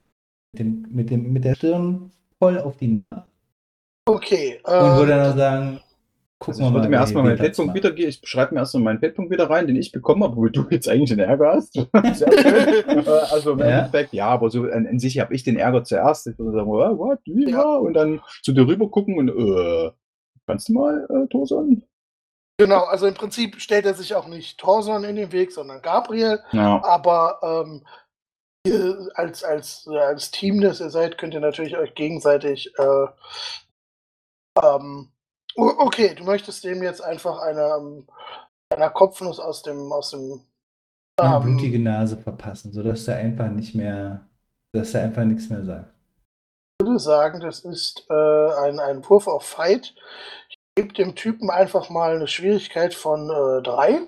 Mit, 0.54 0.60
dem, 0.60 0.86
mit, 0.90 1.10
dem, 1.10 1.34
mit 1.34 1.44
der 1.44 1.56
Stirn 1.56 2.12
voll 2.40 2.60
auf 2.60 2.78
die 2.78 3.04
Nase. 3.12 3.26
okay. 4.08 4.60
Und 4.64 4.74
ähm, 4.74 4.98
würde 4.98 5.12
dann 5.12 5.38
sagen, 5.38 5.80
gucken 6.40 6.62
Also 6.64 6.68
ich 6.68 6.74
würde 6.76 6.90
mir 6.90 6.96
erstmal 6.98 7.24
meinen 7.24 7.38
Petpunkt 7.38 7.68
macht. 7.68 7.78
wiedergeben. 7.78 8.10
Ich 8.10 8.22
schreibe 8.24 8.54
mir 8.54 8.60
erstmal 8.62 8.84
meinen 8.84 9.00
Petpunkt 9.00 9.32
wieder 9.32 9.50
rein, 9.50 9.68
den 9.68 9.76
ich 9.76 9.92
bekomme 9.92 10.26
habe, 10.26 10.36
wo 10.38 10.46
du 10.48 10.66
jetzt 10.70 10.88
eigentlich 10.88 11.10
den 11.10 11.20
Ärger 11.20 11.54
hast. 11.54 11.74
Sehr 12.14 12.32
schön. 12.32 12.98
Äh, 13.06 13.10
also 13.32 13.54
im 13.54 13.60
Ja. 13.60 13.66
Endeffekt, 13.80 14.14
ja, 14.14 14.28
aber 14.28 14.50
so 14.52 14.64
an, 14.64 14.88
an 14.88 15.00
sich 15.00 15.20
habe 15.20 15.34
ich 15.34 15.44
den 15.44 15.58
Ärger 15.58 15.84
zuerst. 15.84 16.28
Ich 16.28 16.38
würde 16.38 16.52
sagen, 16.58 16.70
oh, 16.70 16.98
what, 16.98 17.20
wie, 17.26 17.50
Ja. 17.50 17.76
Und 17.78 17.94
dann 17.94 18.22
zu 18.44 18.54
dir 18.54 18.68
rüber 18.68 18.90
gucken 18.90 19.18
und, 19.18 19.30
äh, 19.30 19.92
kannst 20.46 20.70
du 20.70 20.74
mal, 20.74 21.08
äh, 21.10 21.28
Thorson? 21.30 21.84
Genau, 22.60 22.86
also 22.86 23.06
im 23.06 23.14
Prinzip 23.14 23.62
stellt 23.62 23.86
er 23.86 23.94
sich 23.94 24.16
auch 24.16 24.28
nicht 24.28 24.60
Thorson 24.60 25.04
in 25.04 25.16
den 25.16 25.32
Weg, 25.32 25.52
sondern 25.52 25.82
Gabriel. 25.82 26.44
Ja. 26.52 26.84
Aber 26.84 27.40
ähm, 27.44 27.86
ihr 28.66 29.10
als, 29.14 29.44
als, 29.44 29.88
als 29.88 30.32
Team, 30.32 30.62
das 30.62 30.80
ihr 30.80 30.90
seid, 30.90 31.18
könnt 31.18 31.36
ihr 31.36 31.40
natürlich 31.40 31.78
euch 31.78 31.94
gegenseitig. 31.94 32.74
Äh, 32.80 33.08
ähm, 34.64 35.12
okay, 35.56 36.16
du 36.16 36.24
möchtest 36.24 36.64
dem 36.64 36.82
jetzt 36.82 37.04
einfach 37.04 37.40
eine, 37.40 37.76
ähm, 37.78 38.08
einer 38.70 38.90
Kopfnuss 38.90 39.40
aus 39.40 39.62
dem. 39.62 39.92
Aus 39.92 40.12
dem 40.12 40.42
eine 41.20 41.36
ähm, 41.36 41.44
blutige 41.44 41.80
Nase 41.80 42.18
verpassen, 42.18 42.72
sodass 42.72 43.08
er 43.08 43.18
einfach 43.18 43.50
nicht 43.50 43.74
mehr, 43.74 44.28
dass 44.72 44.94
er 44.94 45.04
einfach 45.04 45.24
nichts 45.24 45.50
mehr 45.50 45.64
sagt. 45.64 45.94
Ich 46.80 46.86
würde 46.86 47.00
sagen, 47.00 47.40
das 47.40 47.62
ist 47.62 48.06
äh, 48.10 48.14
ein, 48.14 48.80
ein 48.80 49.08
Wurf 49.10 49.28
auf 49.28 49.44
Fight. 49.44 49.96
Ich 50.78 50.84
gebe 50.84 50.94
dem 50.94 51.16
Typen 51.16 51.50
einfach 51.50 51.90
mal 51.90 52.16
eine 52.16 52.28
Schwierigkeit 52.28 52.94
von 52.94 53.32
äh, 53.32 53.64
drei. 53.64 54.02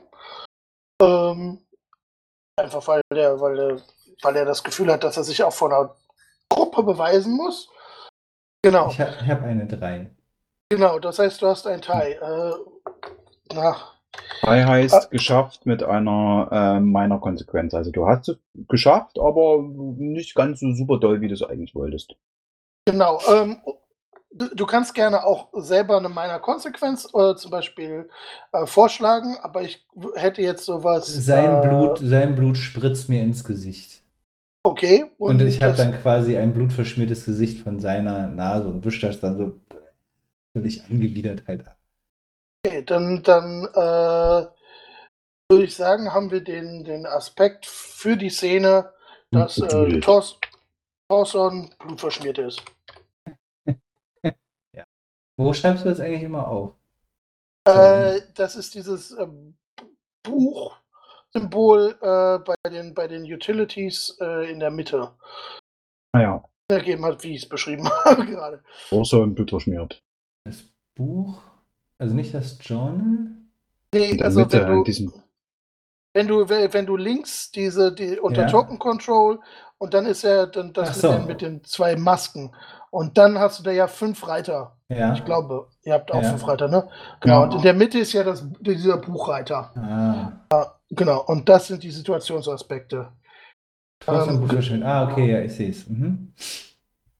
Ähm, 1.02 1.58
einfach 2.58 2.88
weil 2.88 3.02
der, 3.12 3.42
weil 3.42 3.56
der, 3.56 3.82
weil 4.22 4.36
er 4.36 4.46
das 4.46 4.64
Gefühl 4.64 4.92
hat, 4.92 5.04
dass 5.04 5.18
er 5.18 5.24
sich 5.24 5.42
auch 5.44 5.52
vor 5.52 5.72
einer 5.72 5.96
Gruppe 6.48 6.84
beweisen 6.84 7.36
muss. 7.36 7.70
Genau, 8.62 8.90
Ich 8.92 9.00
habe 9.02 9.26
hab 9.28 9.42
eine 9.44 9.66
3. 9.66 10.12
genau. 10.70 11.00
Das 11.00 11.18
heißt, 11.18 11.42
du 11.42 11.48
hast 11.48 11.66
ein 11.66 11.82
Tie. 11.82 11.92
Äh, 11.92 12.54
na, 13.54 13.76
Drei 14.44 14.64
heißt 14.64 14.94
Ah. 14.94 15.08
geschafft 15.10 15.66
mit 15.66 15.82
einer 15.82 16.50
äh, 16.52 16.80
meiner 16.80 17.18
Konsequenz. 17.20 17.74
Also 17.74 17.90
du 17.90 18.06
hast 18.08 18.30
es 18.30 18.38
geschafft, 18.68 19.18
aber 19.18 19.64
nicht 19.64 20.36
ganz 20.36 20.60
so 20.60 20.72
super 20.74 21.00
doll, 21.00 21.20
wie 21.22 21.30
du 21.30 21.34
es 21.34 21.42
eigentlich 21.42 21.74
wolltest. 21.74 22.14
genau. 22.86 23.20
Ähm, 23.28 23.60
du, 24.32 24.56
du 24.56 24.66
kannst 24.66 24.94
gerne 24.94 25.24
auch 25.24 25.50
selber 25.54 25.98
eine 25.98 26.10
meiner 26.10 26.40
Konsequenz 26.40 27.08
äh, 27.14 27.36
zum 27.36 27.52
Beispiel 27.52 28.10
äh, 28.52 28.66
vorschlagen, 28.66 29.38
aber 29.42 29.62
ich 29.62 29.86
hätte 30.16 30.42
jetzt 30.42 30.66
sowas. 30.66 31.08
Sein 31.08 31.58
äh, 31.58 31.68
Blut, 31.68 32.00
sein 32.02 32.36
Blut 32.36 32.58
spritzt 32.58 33.10
mir 33.10 33.22
ins 33.22 33.44
Gesicht. 33.44 34.02
Okay. 34.64 35.06
Und, 35.18 35.42
ich 35.42 35.62
habe 35.62 35.76
dann 35.76 36.00
quasi 36.02 36.38
ein 36.38 36.54
blutverschmiertes 36.54 37.26
Gesicht 37.26 37.64
von 37.64 37.80
seiner 37.80 38.28
Nase 38.28 38.68
und 38.68 38.84
wische 38.84 39.08
das 39.08 39.20
dann 39.20 39.38
so 39.38 39.60
völlig 40.54 40.84
angewidert 40.84 41.44
halt 41.48 41.68
ab. 41.68 41.78
Okay, 42.66 42.84
dann, 42.84 43.24
dann 43.24 43.64
äh, 43.74 44.48
würde 45.50 45.64
ich 45.64 45.76
sagen, 45.76 46.14
haben 46.14 46.30
wir 46.30 46.44
den, 46.44 46.84
den 46.84 47.06
Aspekt 47.06 47.66
für 47.66 48.18
die 48.18 48.30
Szene, 48.30 48.92
dass 49.32 49.58
äh. 49.60 50.00
Thors, 50.02 50.38
Thorson 51.08 51.70
blutverschmiert 51.80 52.38
ist. 52.38 52.62
Wo 55.40 55.54
schreibst 55.54 55.86
du 55.86 55.90
das 55.90 56.02
eigentlich 56.02 56.24
immer 56.24 56.46
auf? 56.50 56.74
Äh, 57.66 58.20
das 58.36 58.58
ist 58.58 58.76
dieses 58.76 59.12
ähm, 59.18 59.56
Buchsymbol 60.24 61.98
äh, 62.02 62.40
bei, 62.40 62.70
den, 62.70 62.94
bei 62.94 63.08
den 63.08 63.24
Utilities 63.24 64.18
äh, 64.20 64.52
in 64.52 64.60
der 64.60 64.70
Mitte 64.70 65.14
Naja, 66.14 66.44
ergeben 66.70 67.06
hat, 67.06 67.24
wie 67.24 67.36
ich 67.36 67.44
es 67.44 67.50
beschrieben 67.50 67.88
habe 68.06 68.26
gerade. 68.26 68.62
Thorson 68.90 69.34
Blut 69.34 69.52
verschmiert. 69.52 70.04
Das 70.44 70.62
Buch, 70.96 71.42
also 72.00 72.14
nicht 72.16 72.34
das 72.34 72.58
Journal? 72.60 73.30
Nee, 73.94 74.10
In 74.12 74.18
der 74.18 74.26
also 74.26 74.42
Mitte, 74.42 74.60
wenn 74.60 74.68
du, 74.68 74.78
in 74.80 74.84
diesem, 74.84 75.14
wenn 76.14 76.28
du 76.28 76.50
wenn 76.50 76.86
du 76.86 76.98
links 76.98 77.50
diese 77.52 77.94
die 77.94 78.20
unter 78.20 78.42
Ja. 78.42 78.50
Token 78.50 78.78
Control 78.78 79.40
und 79.78 79.94
dann 79.94 80.06
ist 80.06 80.24
ja 80.24 80.48
dann 80.48 80.74
das 80.74 81.00
so. 81.00 81.14
den, 81.14 81.28
mit 81.28 81.42
den 81.42 81.64
zwei 81.64 81.96
Masken 81.96 82.54
und 82.92 83.18
dann 83.18 83.38
hast 83.40 83.60
du 83.60 83.64
da 83.64 83.72
ja 83.72 83.88
fünf 83.88 84.28
Reiter. 84.28 84.76
Ja. 84.90 85.14
Ich 85.14 85.24
glaube, 85.26 85.68
ihr 85.84 85.94
habt 85.94 86.12
auch 86.12 86.22
Ja. 86.22 86.30
fünf 86.30 86.48
Reiter, 86.48 86.68
ne? 86.68 86.88
Genau. 87.22 87.42
Ja. 87.42 87.44
Und 87.44 87.56
in 87.56 87.62
der 87.62 87.74
Mitte 87.74 88.00
ist 88.00 88.14
ja 88.14 88.24
das 88.24 88.46
dieser 88.62 88.98
Buchreiter. 88.98 89.72
Ah, 90.50 90.76
Genau. 90.92 91.24
Und 91.24 91.48
das 91.48 91.68
sind 91.68 91.84
die 91.84 91.92
Situationsaspekte. 91.92 93.10
trotzdem 94.00 94.36
Ähm, 94.36 94.42
gut 94.42 94.54
verschwindet. 94.54 94.88
Ah, 94.88 95.12
okay, 95.12 95.32
ja, 95.32 95.42
ich 95.42 95.54
sehe 95.54 95.70
es. 95.70 95.88
Mhm. 95.88 96.34
Ich 96.38 96.76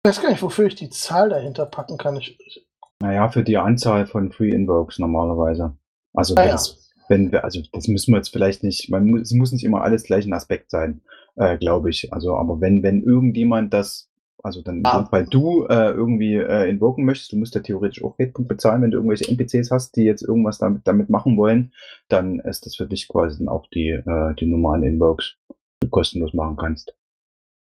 weiß 0.06 0.22
gar 0.22 0.30
nicht, 0.32 0.42
wofür 0.42 0.66
ich 0.68 0.76
die 0.76 0.90
Zahl 0.90 1.30
dahinter 1.30 1.66
packen 1.66 1.98
kann. 1.98 2.16
Ich, 2.18 2.40
ich, 2.40 2.66
naja, 3.02 3.30
für 3.30 3.44
die 3.44 3.58
Anzahl 3.58 4.08
von 4.08 4.32
Free 4.32 4.50
Invokes 4.50 4.98
normalerweise. 4.98 5.76
Also 6.14 6.36
Ah, 6.36 6.46
ja. 6.46 6.52
das, 6.54 6.90
wenn 7.10 7.32
wir, 7.32 7.44
also 7.44 7.62
das 7.74 7.88
müssen 7.88 8.14
wir 8.14 8.18
jetzt 8.18 8.30
vielleicht 8.32 8.64
nicht, 8.64 8.90
man 8.90 9.06
muss, 9.06 9.22
es 9.22 9.34
muss 9.34 9.52
nicht 9.52 9.64
immer 9.66 9.82
alles 9.84 10.04
gleich 10.04 10.26
ein 10.26 10.34
Aspekt 10.34 10.72
sein, 10.72 11.02
äh, 11.36 11.58
glaube 11.58 11.90
ich. 11.90 12.12
Also, 12.14 12.36
aber 12.38 12.60
wenn, 12.62 12.82
wenn 12.82 13.04
irgendjemand 13.04 13.74
das, 13.74 14.09
also 14.44 14.62
dann, 14.62 14.82
Ah. 14.86 15.08
weil 15.12 15.26
du 15.26 15.66
äh, 15.66 15.92
irgendwie 15.92 16.36
äh, 16.36 16.70
invoken 16.70 17.06
möchtest, 17.06 17.32
du 17.32 17.38
musst 17.38 17.56
ja 17.56 17.62
theoretisch 17.62 18.04
auch 18.04 18.16
Hitpunkt 18.18 18.48
bezahlen, 18.48 18.82
wenn 18.82 18.92
du 18.92 18.98
irgendwelche 18.98 19.30
NPCs 19.30 19.72
hast, 19.72 19.96
die 19.96 20.04
jetzt 20.04 20.22
irgendwas 20.22 20.58
damit, 20.58 20.88
damit 20.88 21.10
machen 21.10 21.38
wollen, 21.38 21.74
dann 22.08 22.40
ist 22.40 22.66
das 22.66 22.76
für 22.76 22.88
dich 22.88 23.08
quasi 23.08 23.38
dann 23.38 23.50
auch 23.50 23.68
die, 23.68 23.90
äh, 23.90 24.36
die 24.36 24.46
normalen 24.46 24.84
Invokes, 24.84 25.36
die 25.50 25.86
du 25.86 25.90
kostenlos 25.90 26.34
machen 26.34 26.58
kannst. 26.58 26.96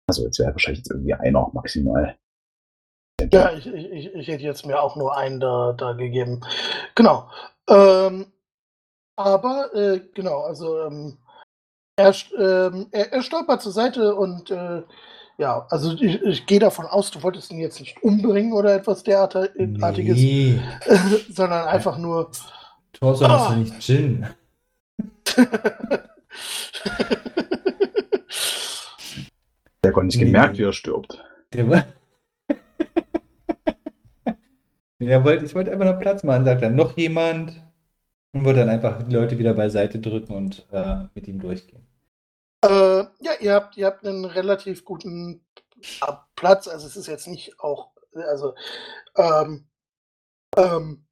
Also 0.08 0.24
jetzt 0.24 0.38
wäre 0.38 0.52
wahrscheinlich 0.52 0.80
jetzt 0.80 0.90
irgendwie 0.90 1.14
einer 1.14 1.50
maximal. 1.52 2.16
ja, 3.32 3.52
ich, 3.52 3.66
ich, 3.66 4.14
ich, 4.14 4.28
hätte 4.28 4.44
jetzt 4.44 4.66
mir 4.66 4.80
auch 4.80 4.96
nur 4.96 5.16
einen 5.16 5.40
da, 5.40 5.72
da 5.72 5.92
gegeben. 5.92 6.40
Genau. 6.94 7.30
Ähm, 7.68 8.26
aber, 9.16 9.74
äh, 9.74 10.00
genau, 10.14 10.40
also 10.40 10.80
ähm, 10.82 11.18
er, 11.96 12.14
ähm, 12.38 12.88
er, 12.90 13.12
er 13.12 13.22
stolpert 13.22 13.62
zur 13.62 13.72
Seite 13.72 14.14
und 14.16 14.50
äh, 14.50 14.82
ja, 15.38 15.66
also 15.70 15.92
ich, 15.94 16.22
ich 16.22 16.46
gehe 16.46 16.58
davon 16.60 16.86
aus, 16.86 17.10
du 17.10 17.22
wolltest 17.22 17.50
ihn 17.52 17.58
jetzt 17.58 17.80
nicht 17.80 18.02
umbringen 18.02 18.52
oder 18.52 18.74
etwas 18.74 19.02
derartiges, 19.02 20.16
Nee, 20.16 20.60
sondern 21.30 21.66
einfach 21.68 21.98
nur. 21.98 22.30
Thorson 22.92 23.26
ist 23.30 23.36
Ah. 23.36 23.50
ja 23.50 23.56
nicht 23.56 23.88
Jin. 23.88 24.26
Der 29.82 29.92
konnte 29.92 30.06
nicht 30.08 30.18
Nee. 30.18 30.24
gemerkt, 30.26 30.58
wie 30.58 30.62
er 30.64 30.72
stirbt. 30.72 31.22
Der 31.52 31.68
war. 31.68 31.84
Der 35.00 35.24
wollte, 35.24 35.44
ich 35.44 35.54
wollte 35.54 35.70
einfach 35.72 35.84
nur 35.84 35.94
Platz 35.94 36.22
machen, 36.24 36.44
sagt 36.44 36.62
dann 36.62 36.76
noch 36.76 36.96
jemand 36.96 37.62
und 38.32 38.44
wollte 38.44 38.60
dann 38.60 38.70
einfach 38.70 39.02
die 39.02 39.14
Leute 39.14 39.38
wieder 39.38 39.52
beiseite 39.54 39.98
drücken 39.98 40.32
und 40.34 40.66
äh, 40.72 40.96
mit 41.14 41.28
ihm 41.28 41.38
durchgehen. 41.40 41.86
Äh, 42.64 43.04
ja, 43.20 43.32
ihr 43.40 43.52
habt, 43.52 43.76
ihr 43.76 43.86
habt 43.86 44.06
einen 44.06 44.24
relativ 44.24 44.84
guten 44.84 45.44
Platz. 46.34 46.66
Also 46.66 46.86
es 46.86 46.96
ist 46.96 47.08
jetzt 47.08 47.26
nicht 47.26 47.60
auch, 47.60 47.90
also 48.14 48.54
ähm, 49.16 49.68
ähm, 50.56 51.06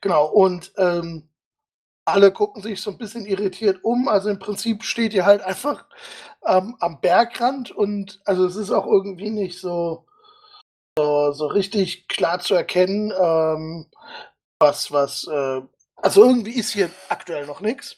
genau, 0.00 0.26
und 0.26 0.72
ähm, 0.76 1.30
alle 2.04 2.32
gucken 2.32 2.62
sich 2.62 2.82
so 2.82 2.90
ein 2.90 2.98
bisschen 2.98 3.24
irritiert 3.24 3.82
um. 3.84 4.08
Also 4.08 4.28
im 4.28 4.38
Prinzip 4.38 4.82
steht 4.82 5.14
ihr 5.14 5.24
halt 5.24 5.40
einfach 5.42 5.86
am 6.40 7.00
Bergrand 7.00 7.70
und 7.70 8.20
also 8.24 8.46
es 8.46 8.56
ist 8.56 8.70
auch 8.70 8.86
irgendwie 8.86 9.30
nicht 9.30 9.58
so, 9.58 10.06
so, 10.96 11.32
so 11.32 11.46
richtig 11.46 12.08
klar 12.08 12.40
zu 12.40 12.54
erkennen, 12.54 13.12
ähm, 13.18 13.86
was, 14.58 14.90
was, 14.92 15.26
äh, 15.26 15.62
also 15.96 16.24
irgendwie 16.24 16.52
ist 16.52 16.72
hier 16.72 16.90
aktuell 17.08 17.46
noch 17.46 17.60
nichts. 17.60 17.96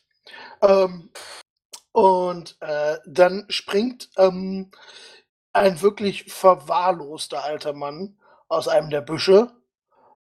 Ähm, 0.63 1.11
und 1.93 2.57
äh, 2.61 2.99
dann 3.07 3.47
springt 3.49 4.11
ähm, 4.17 4.71
ein 5.53 5.81
wirklich 5.83 6.25
verwahrloster 6.33 7.43
alter 7.45 7.73
Mann 7.73 8.19
aus 8.49 8.69
einem 8.69 8.91
der 8.91 9.01
Büsche. 9.01 9.53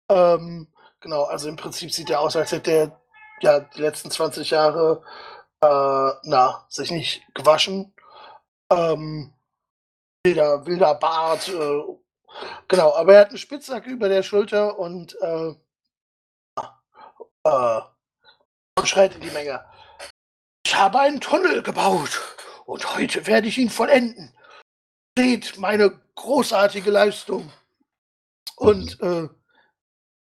Ähm, 0.09 0.69
genau, 1.01 1.25
also 1.25 1.49
im 1.49 1.57
Prinzip 1.57 1.93
sieht 1.93 2.11
er 2.11 2.21
aus, 2.21 2.37
als 2.37 2.53
hätte 2.53 2.71
er 2.71 3.01
ja 3.41 3.61
die 3.61 3.81
letzten 3.81 4.11
20 4.11 4.51
Jahre 4.51 5.03
äh, 5.61 6.11
na, 6.25 6.67
sich 6.69 6.91
nicht 6.91 7.23
gewaschen. 7.35 7.95
Ähm, 8.71 9.33
wilder, 10.25 10.67
wilder 10.67 10.95
Bart. 10.95 11.49
Äh, 11.49 11.83
genau, 12.69 12.95
aber 12.95 13.15
er 13.15 13.21
hat 13.23 13.31
eine 13.31 13.39
Spitzhacke 13.39 13.91
über 13.91 14.09
der 14.09 14.23
Schulter 14.23 14.79
und 14.79 15.17
äh, 15.21 15.55
äh, 17.45 17.81
und 18.79 18.89
schreit 18.89 19.15
in 19.15 19.21
die 19.21 19.31
Menge. 19.31 19.65
Ich 20.71 20.79
habe 20.79 21.01
einen 21.01 21.21
Tunnel 21.21 21.65
gebaut 21.65 22.21
und 22.65 22.97
heute 22.97 23.27
werde 23.27 23.49
ich 23.49 23.59
ihn 23.59 23.71
vollenden. 23.71 24.33
Seht 25.19 25.59
meine 25.59 26.01
großartige 26.15 26.93
Leistung. 26.93 27.51
Und 28.55 28.97
äh, 29.01 29.27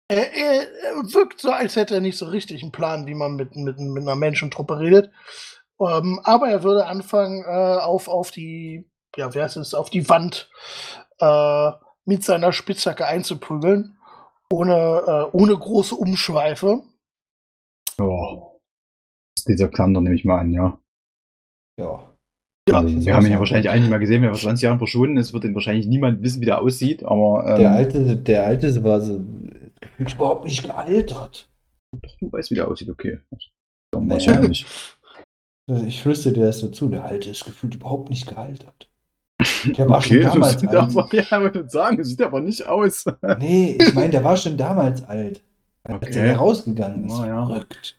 er, 0.07 0.33
er, 0.33 0.73
er, 0.85 0.95
wirkt 1.13 1.41
so, 1.41 1.51
als 1.51 1.75
hätte 1.75 1.95
er 1.95 2.01
nicht 2.01 2.17
so 2.17 2.27
richtig 2.27 2.63
einen 2.63 2.71
Plan, 2.71 3.09
wie 3.09 3.15
man 3.15 3.35
mit, 3.35 3.57
mit, 3.57 3.81
mit 3.81 4.03
einer 4.05 4.15
Menschentruppe 4.15 4.79
redet. 4.79 5.11
Ähm, 5.81 6.21
aber 6.23 6.49
er 6.49 6.63
würde 6.63 6.87
anfangen, 6.87 7.43
äh, 7.43 7.81
auf, 7.81 8.07
auf 8.07 8.31
die, 8.31 8.89
ja, 9.17 9.35
wer 9.35 9.47
ist 9.47 9.57
es, 9.57 9.75
auf 9.75 9.91
die 9.91 10.09
Wand 10.09 10.49
äh, 11.19 11.73
mit 12.05 12.23
seiner 12.23 12.53
Spitzhacke 12.53 13.05
einzuprügeln, 13.05 13.99
ohne, 14.53 15.29
äh, 15.33 15.37
ohne 15.37 15.59
große 15.59 15.97
Umschweife. 15.97 16.85
Oh. 17.99 18.46
Dieser 19.49 19.69
Klander 19.69 20.01
nehme 20.01 20.15
ich 20.15 20.25
mal 20.25 20.41
an, 20.41 20.53
ja. 20.53 20.79
Ja. 21.79 22.13
Ja, 22.69 22.79
also, 22.79 23.07
wir 23.07 23.15
haben 23.15 23.27
ihn 23.27 23.33
ja 23.33 23.39
wahrscheinlich 23.39 23.71
eigentlich 23.71 23.91
mal 23.91 23.99
gesehen, 23.99 24.23
wer 24.23 24.31
vor 24.31 24.41
20 24.41 24.65
Jahren 24.65 24.79
verschwunden 24.79 25.17
ist, 25.19 25.33
wird 25.33 25.45
ihn 25.45 25.55
wahrscheinlich 25.55 25.87
niemand 25.87 26.23
wissen, 26.23 26.41
wie 26.41 26.47
der 26.47 26.61
aussieht, 26.61 27.05
aber. 27.05 27.47
Ähm, 27.47 27.59
der 27.61 27.71
alte, 27.71 28.17
der 28.17 28.45
alte 28.45 28.83
war 28.83 29.01
so 29.01 29.25
gefühlt 29.81 30.15
überhaupt 30.15 30.45
nicht 30.45 30.65
gealtert. 30.65 31.49
Du 32.21 32.33
weißt, 32.33 32.51
wie 32.51 32.57
der 32.57 32.69
aussieht, 32.69 32.91
okay. 32.91 33.21
Wahrscheinlich. 33.93 34.67
Ich 35.69 36.01
flüstere 36.01 36.33
dir 36.33 36.47
das 36.47 36.61
dazu, 36.61 36.89
der 36.89 37.05
alte 37.05 37.29
ist 37.29 37.45
gefühlt 37.45 37.75
überhaupt 37.75 38.09
nicht 38.09 38.29
gealtert. 38.29 38.89
Der 39.77 39.89
war 39.89 39.99
okay, 39.99 40.23
schon 40.23 40.33
damals 40.33 40.65
alt. 40.65 40.95
Man 40.95 41.09
ja 41.55 41.69
sagen, 41.69 42.05
sieht 42.05 42.23
aber 42.23 42.41
nicht 42.41 42.65
aus. 42.67 43.05
nee, 43.41 43.77
ich 43.81 43.93
meine, 43.93 44.11
der 44.11 44.23
war 44.23 44.37
schon 44.37 44.57
damals 44.57 45.03
alt. 45.05 45.43
Als 45.83 45.97
okay. 45.97 46.29
er 46.29 46.37
rausgegangen 46.37 47.07
ist. 47.07 47.19
Oh, 47.19 47.25
ja. 47.25 47.47
Verrückt. 47.47 47.97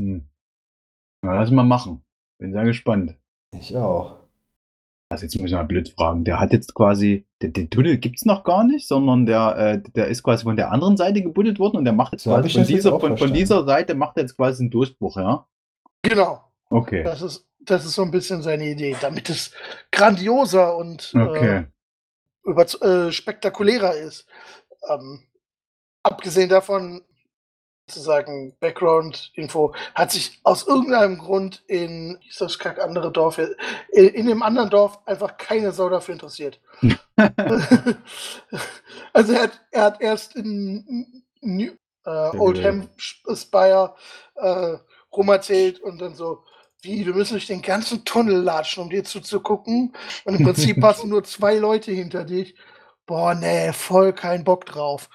Hm. 0.00 0.24
Na, 1.22 1.34
lass 1.34 1.50
mal 1.50 1.64
machen. 1.64 2.02
Bin 2.38 2.52
sehr 2.52 2.64
gespannt. 2.64 3.16
Ich 3.52 3.76
auch. 3.76 4.20
Also 5.10 5.24
jetzt 5.24 5.36
muss 5.36 5.50
ich 5.50 5.56
mal 5.56 5.64
blöd 5.64 5.88
fragen. 5.88 6.24
Der 6.24 6.38
hat 6.38 6.52
jetzt 6.52 6.72
quasi, 6.72 7.26
den, 7.42 7.52
den 7.52 7.68
Tunnel 7.68 7.98
gibt 7.98 8.18
es 8.18 8.24
noch 8.24 8.44
gar 8.44 8.62
nicht, 8.62 8.86
sondern 8.86 9.26
der, 9.26 9.56
äh, 9.56 9.90
der 9.90 10.06
ist 10.06 10.22
quasi 10.22 10.44
von 10.44 10.56
der 10.56 10.70
anderen 10.70 10.96
Seite 10.96 11.20
gebuddelt 11.20 11.58
worden 11.58 11.78
und 11.78 11.84
der 11.84 11.92
macht 11.92 12.12
jetzt 12.12 12.22
so 12.22 12.30
quasi 12.30 12.48
von 12.50 12.64
dieser, 12.64 13.00
von, 13.00 13.18
von, 13.18 13.34
dieser 13.34 13.64
Seite 13.64 13.94
macht 13.94 14.16
er 14.16 14.22
jetzt 14.22 14.36
quasi 14.36 14.62
einen 14.62 14.70
Durchbruch, 14.70 15.16
ja? 15.16 15.46
Genau. 16.02 16.44
Okay. 16.70 17.02
Das 17.02 17.22
ist, 17.22 17.44
das 17.58 17.84
ist 17.84 17.94
so 17.94 18.02
ein 18.02 18.12
bisschen 18.12 18.42
seine 18.42 18.70
Idee, 18.70 18.96
damit 19.00 19.28
es 19.30 19.50
grandioser 19.90 20.76
und 20.76 21.12
okay. 21.14 21.56
äh, 21.56 21.64
über, 22.44 22.62
äh, 22.62 23.10
spektakulärer 23.10 23.96
ist. 23.96 24.26
Ähm, 24.88 25.24
abgesehen 26.04 26.48
davon 26.48 27.02
sozusagen 27.90 28.54
Background-Info, 28.60 29.74
hat 29.94 30.12
sich 30.12 30.40
aus 30.42 30.66
irgendeinem 30.66 31.18
Grund 31.18 31.62
in 31.66 32.18
das 32.38 32.58
kack 32.58 32.80
andere 32.80 33.12
Dorf, 33.12 33.38
in, 33.38 34.08
in 34.08 34.26
dem 34.26 34.42
anderen 34.42 34.70
Dorf 34.70 34.98
einfach 35.06 35.36
keine 35.36 35.72
Sau 35.72 35.88
dafür 35.88 36.14
interessiert. 36.14 36.60
also 39.12 39.32
er 39.32 39.42
hat, 39.42 39.60
er 39.70 39.82
hat 39.82 40.00
erst 40.00 40.36
in 40.36 41.24
New, 41.40 41.72
äh, 42.04 42.36
Old 42.38 42.62
Hampshire 42.64 43.94
äh, 44.36 44.76
rumerzählt 45.12 45.80
und 45.80 46.00
dann 46.00 46.14
so, 46.14 46.44
wie, 46.82 47.04
wir 47.04 47.14
müssen 47.14 47.34
durch 47.34 47.46
den 47.46 47.62
ganzen 47.62 48.04
Tunnel 48.04 48.40
latschen, 48.40 48.82
um 48.82 48.90
dir 48.90 49.04
zuzugucken. 49.04 49.92
Und 50.24 50.34
im 50.34 50.44
Prinzip 50.44 50.80
passen 50.80 51.10
nur 51.10 51.24
zwei 51.24 51.56
Leute 51.56 51.92
hinter 51.92 52.24
dich. 52.24 52.54
Boah, 53.06 53.34
nee, 53.34 53.72
voll 53.72 54.12
kein 54.12 54.44
Bock 54.44 54.66
drauf. 54.66 55.10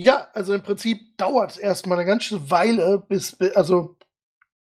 Ja, 0.00 0.28
also 0.32 0.54
im 0.54 0.62
Prinzip 0.62 1.16
dauert 1.16 1.52
es 1.52 1.58
erstmal 1.58 1.98
eine 1.98 2.06
ganze 2.06 2.50
Weile, 2.50 2.98
bis, 2.98 3.38
also 3.54 3.96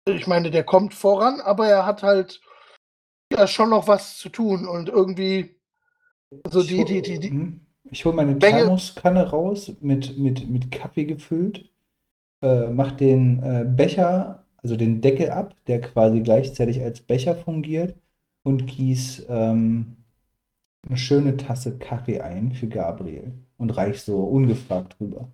ich 0.07 0.27
meine, 0.27 0.51
der 0.51 0.65
kommt 0.65 0.95
voran, 0.95 1.41
aber 1.41 1.67
er 1.67 1.87
hat 1.87 2.03
halt 2.03 2.41
ja 3.33 3.47
schon 3.47 3.71
noch 3.71 3.89
was 3.89 4.19
zu 4.19 4.29
tun 4.29 4.67
und 4.67 4.89
irgendwie 4.89 5.57
also 6.45 6.63
die, 6.63 6.85
die, 6.85 7.03
die, 7.03 7.19
die. 7.19 7.31
Hm? 7.31 7.61
Ich 7.91 8.05
hole 8.05 8.17
meine 8.17 8.39
Thermoskanne 8.39 9.29
raus, 9.29 9.73
mit, 9.81 10.19
mit, 10.19 10.49
mit 10.49 10.71
Kaffee 10.71 11.05
gefüllt, 11.05 11.71
äh, 12.43 12.69
mach 12.69 12.93
den 12.93 13.43
äh, 13.43 13.65
Becher, 13.65 14.45
also 14.57 14.77
den 14.77 15.01
Deckel 15.01 15.31
ab, 15.31 15.55
der 15.67 15.81
quasi 15.81 16.21
gleichzeitig 16.21 16.83
als 16.83 17.01
Becher 17.01 17.37
fungiert 17.37 17.95
und 18.43 18.67
gieß 18.67 19.27
ähm, 19.29 19.97
eine 20.87 20.97
schöne 20.97 21.37
Tasse 21.37 21.79
Kaffee 21.79 22.21
ein 22.21 22.53
für 22.53 22.69
Gabriel 22.69 23.35
und 23.65 23.71
reich 23.71 24.03
so 24.03 24.23
ungefragt 24.25 24.97
rüber. 25.01 25.33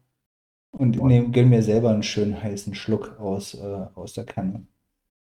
Und 0.71 1.03
nehm, 1.03 1.33
gönn 1.33 1.49
mir 1.49 1.63
selber 1.63 1.91
einen 1.91 2.05
schönen 2.05 2.41
heißen 2.41 2.77
Schluck 2.77 3.19
aus, 3.19 3.55
äh, 3.55 3.87
aus 3.97 4.13
der 4.13 4.25
Kanne. 4.25 4.67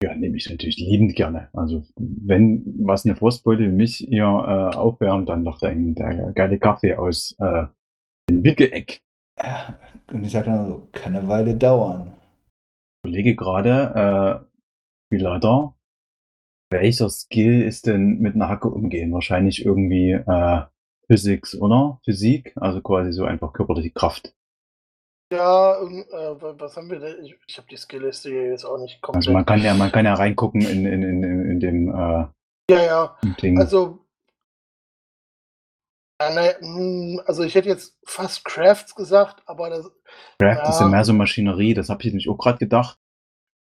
Ja, 0.02 0.14
nehme 0.14 0.36
ich 0.36 0.48
natürlich 0.48 0.78
liebend 0.78 1.16
gerne. 1.16 1.48
Also, 1.52 1.82
wenn 1.96 2.62
was 2.78 3.04
eine 3.04 3.16
Frostbeute 3.16 3.68
mich 3.68 3.96
hier 3.96 4.24
äh, 4.24 4.76
aufwärmt, 4.76 5.28
dann 5.28 5.42
noch 5.42 5.58
der, 5.58 5.74
der 5.74 6.32
geile 6.32 6.58
Kaffee 6.58 6.94
aus 6.94 7.34
äh, 7.40 7.66
dem 8.30 8.44
Wickeleck. 8.44 9.02
Ja, 9.36 9.76
und 10.12 10.24
ich 10.24 10.30
sage 10.30 10.46
dann 10.46 10.68
so, 10.68 10.88
kann 10.92 11.16
eine 11.16 11.26
Weile 11.26 11.56
dauern. 11.56 12.12
Ich 13.02 13.08
überlege 13.08 13.34
gerade, 13.34 14.40
äh, 14.40 15.12
wie 15.12 15.18
leider, 15.18 15.74
welcher 16.70 17.10
Skill 17.10 17.62
ist 17.62 17.88
denn 17.88 18.20
mit 18.20 18.36
einer 18.36 18.48
Hacke 18.48 18.68
umgehen? 18.68 19.12
Wahrscheinlich 19.12 19.66
irgendwie 19.66 20.12
äh, 20.12 20.62
Physics, 21.10 21.56
oder? 21.56 21.98
Physik, 22.04 22.52
also 22.56 22.80
quasi 22.80 23.12
so 23.12 23.24
einfach 23.24 23.52
körperliche 23.52 23.90
Kraft. 23.90 24.32
Ja, 25.32 25.80
äh, 25.80 26.36
was 26.40 26.76
haben 26.76 26.90
wir 26.90 27.00
denn? 27.00 27.24
Ich, 27.24 27.36
ich 27.48 27.58
habe 27.58 27.66
die 27.68 27.76
Skillliste 27.76 28.30
hier 28.30 28.50
jetzt 28.50 28.64
auch 28.64 28.78
nicht 28.78 29.00
komplett. 29.00 29.26
Also 29.26 29.32
man 29.32 29.44
kann 29.44 29.60
ja, 29.60 29.74
man 29.74 29.90
kann 29.90 30.04
ja 30.04 30.14
reingucken 30.22 30.60
in, 30.60 30.86
in, 30.86 31.02
in, 31.02 31.22
in 31.22 31.60
dem 31.60 31.88
äh, 31.88 32.26
Ja, 32.70 32.84
ja. 32.84 33.16
Ding. 33.42 33.58
Also 33.58 34.04
ne, 36.28 36.56
hm, 36.60 37.20
also 37.26 37.42
ich 37.42 37.54
hätte 37.54 37.68
jetzt 37.68 37.96
fast 38.04 38.44
Crafts 38.44 38.94
gesagt, 38.94 39.42
aber 39.46 39.70
das. 39.70 39.90
Craft 40.38 40.62
ja, 40.64 40.68
ist 40.68 40.80
ja 40.80 40.88
mehr 40.88 41.04
so 41.04 41.12
Maschinerie, 41.12 41.74
das 41.74 41.88
habe 41.88 42.02
ich 42.04 42.12
nicht 42.12 42.28
auch 42.28 42.38
gerade 42.38 42.58
gedacht. 42.58 42.99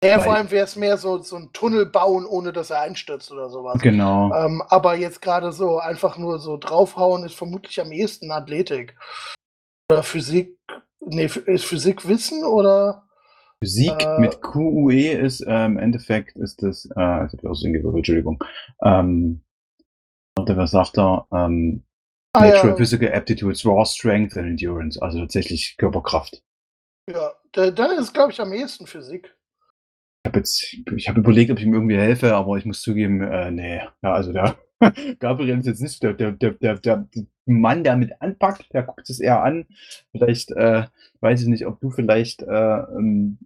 Ja, 0.03 0.19
vor 0.19 0.35
allem 0.35 0.51
wäre 0.51 0.65
es 0.65 0.77
mehr 0.77 0.99
so, 0.99 1.19
so 1.19 1.37
ein 1.37 1.51
Tunnel 1.53 1.87
bauen, 1.87 2.27
ohne 2.27 2.53
dass 2.53 2.71
er 2.71 2.81
einstürzt 2.81 3.33
oder 3.33 3.49
sowas. 3.49 3.81
Genau. 3.81 4.35
Ähm, 4.35 4.63
aber 4.69 4.97
jetzt 4.97 5.23
gerade 5.23 5.51
so 5.53 5.79
einfach 5.79 6.19
nur 6.19 6.39
so 6.39 6.57
draufhauen 6.59 7.25
ist 7.25 7.35
vermutlich 7.35 7.81
am 7.81 7.91
ehesten 7.91 8.31
Athletik. 8.31 8.97
Oder 9.91 10.03
Physik. 10.03 10.59
Nee, 11.01 11.31
ist 11.47 11.65
Physik 11.65 12.07
Wissen 12.07 12.45
oder? 12.45 13.05
Physik 13.63 14.03
äh, 14.03 14.19
mit 14.19 14.43
QUE 14.43 15.13
ist 15.13 15.41
äh, 15.41 15.65
im 15.65 15.79
Endeffekt 15.79 16.37
ist 16.37 16.63
das, 16.63 16.87
äh, 16.97 17.01
also 17.01 17.39
Entschuldigung. 17.67 18.43
Ähm, 18.83 19.43
was 20.37 20.71
sagt 20.71 20.99
er? 20.99 21.27
Ähm, 21.33 21.85
ah, 22.35 22.41
Natural 22.41 22.71
ja. 22.71 22.77
Physical 22.77 23.13
Aptitudes, 23.13 23.65
Raw 23.65 23.85
Strength 23.87 24.37
and 24.37 24.49
Endurance, 24.49 25.01
also 25.01 25.21
tatsächlich 25.21 25.77
Körperkraft. 25.79 26.43
Ja, 27.11 27.33
dann 27.53 27.91
ist 27.93 28.01
es, 28.01 28.13
glaube 28.13 28.33
ich, 28.33 28.41
am 28.41 28.53
ehesten 28.53 28.87
Physik 28.87 29.35
habe 30.25 30.39
jetzt, 30.39 30.77
ich 30.97 31.09
habe 31.09 31.21
überlegt, 31.21 31.51
ob 31.51 31.59
ich 31.59 31.65
ihm 31.65 31.75
irgendwie 31.75 31.97
helfe, 31.97 32.35
aber 32.35 32.57
ich 32.57 32.65
muss 32.65 32.83
zugeben, 32.83 33.21
äh, 33.21 33.51
nee, 33.51 33.81
ja, 34.03 34.13
also 34.13 34.33
der 34.33 34.57
Gabriel 35.19 35.59
ist 35.59 35.67
jetzt 35.67 35.83
nicht 35.83 36.03
der, 36.03 36.15
der, 36.15 36.33
der, 36.33 36.53
der, 36.53 36.77
der 36.77 37.07
Mann, 37.47 37.85
der 37.85 37.97
mit 37.97 38.21
anpackt, 38.21 38.73
der 38.73 38.83
guckt 38.83 39.09
es 39.09 39.21
eher 39.21 39.43
an. 39.43 39.67
Vielleicht, 40.13 40.51
äh, 40.53 40.85
weiß 41.21 41.43
ich 41.43 41.49
nicht, 41.49 41.67
ob 41.67 41.81
du 41.81 41.91
vielleicht 41.91 42.43
äh, 42.43 42.79
ähm, 42.97 43.39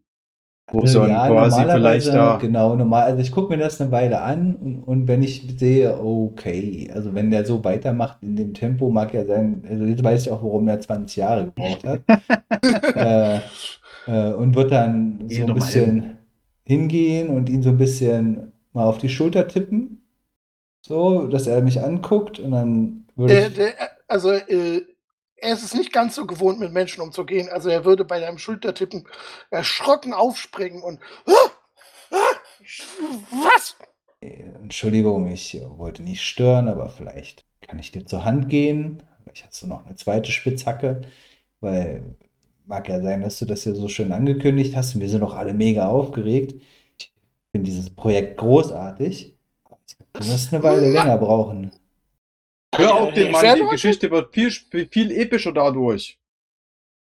so 0.84 1.06
ja, 1.06 1.28
quasi 1.28 1.62
vielleicht 1.64 2.08
da. 2.08 2.36
Genau, 2.36 2.76
normal. 2.76 3.04
Also 3.04 3.22
ich 3.22 3.32
gucke 3.32 3.56
mir 3.56 3.62
das 3.62 3.80
eine 3.80 3.90
Weile 3.90 4.20
an 4.20 4.54
und, 4.54 4.82
und, 4.82 5.08
wenn 5.08 5.22
ich 5.22 5.54
sehe, 5.56 5.98
okay, 5.98 6.90
also 6.94 7.14
wenn 7.14 7.30
der 7.30 7.46
so 7.46 7.64
weitermacht 7.64 8.18
in 8.22 8.36
dem 8.36 8.52
Tempo, 8.52 8.90
mag 8.90 9.14
ja 9.14 9.24
sein, 9.24 9.62
also 9.68 9.84
jetzt 9.84 10.04
weiß 10.04 10.26
ich 10.26 10.30
auch, 10.30 10.42
warum 10.42 10.66
der 10.66 10.80
20 10.80 11.16
Jahre 11.16 11.46
gebraucht 11.46 11.84
hat. 11.84 12.00
äh, 12.94 13.40
äh, 14.06 14.34
und 14.34 14.54
wird 14.54 14.72
dann 14.72 15.24
so 15.28 15.46
ein 15.46 15.54
bisschen 15.54 16.17
hingehen 16.68 17.30
und 17.30 17.48
ihn 17.48 17.62
so 17.62 17.70
ein 17.70 17.78
bisschen 17.78 18.52
mal 18.72 18.84
auf 18.84 18.98
die 18.98 19.08
Schulter 19.08 19.48
tippen. 19.48 20.02
So, 20.82 21.26
dass 21.26 21.46
er 21.46 21.62
mich 21.62 21.82
anguckt 21.82 22.38
und 22.38 22.52
dann 22.52 23.06
würde 23.16 23.34
der, 23.34 23.50
der, 23.50 23.90
Also, 24.06 24.32
äh, 24.32 24.82
er 25.36 25.52
ist 25.52 25.64
es 25.64 25.74
nicht 25.74 25.92
ganz 25.92 26.14
so 26.14 26.26
gewohnt, 26.26 26.60
mit 26.60 26.72
Menschen 26.72 27.00
umzugehen. 27.00 27.48
Also, 27.48 27.70
er 27.70 27.84
würde 27.84 28.04
bei 28.04 28.20
deinem 28.20 28.38
Schultertippen 28.38 29.08
erschrocken 29.50 30.12
aufspringen 30.12 30.82
und. 30.82 31.00
Ah, 31.26 31.50
ah, 32.12 32.36
was? 33.30 33.76
Entschuldigung, 34.20 35.28
ich 35.28 35.60
wollte 35.68 36.02
nicht 36.02 36.22
stören, 36.22 36.68
aber 36.68 36.90
vielleicht 36.90 37.46
kann 37.62 37.78
ich 37.78 37.92
dir 37.92 38.04
zur 38.04 38.24
Hand 38.24 38.48
gehen. 38.48 39.02
Vielleicht 39.22 39.46
hast 39.46 39.62
du 39.62 39.66
noch 39.66 39.86
eine 39.86 39.96
zweite 39.96 40.32
Spitzhacke, 40.32 41.00
weil 41.60 42.16
mag 42.68 42.88
ja 42.88 43.00
sein, 43.00 43.22
dass 43.22 43.38
du 43.38 43.46
das 43.46 43.64
ja 43.64 43.74
so 43.74 43.88
schön 43.88 44.12
angekündigt 44.12 44.76
hast 44.76 44.94
und 44.94 45.00
wir 45.00 45.08
sind 45.08 45.22
auch 45.22 45.34
alle 45.34 45.54
mega 45.54 45.88
aufgeregt. 45.88 46.54
Ich 46.98 47.12
finde 47.50 47.64
dieses 47.68 47.90
Projekt 47.90 48.36
großartig. 48.36 49.34
Du 50.12 50.26
wirst 50.26 50.52
eine 50.52 50.62
Weile 50.62 50.90
länger 50.90 51.16
brauchen. 51.16 51.70
Hör 52.74 52.94
auf 52.94 53.14
den 53.14 53.32
Mann, 53.32 53.56
die 53.56 53.68
Geschichte 53.70 54.10
wird 54.10 54.34
viel, 54.34 54.50
viel 54.50 55.10
epischer 55.10 55.52
dadurch. 55.52 56.18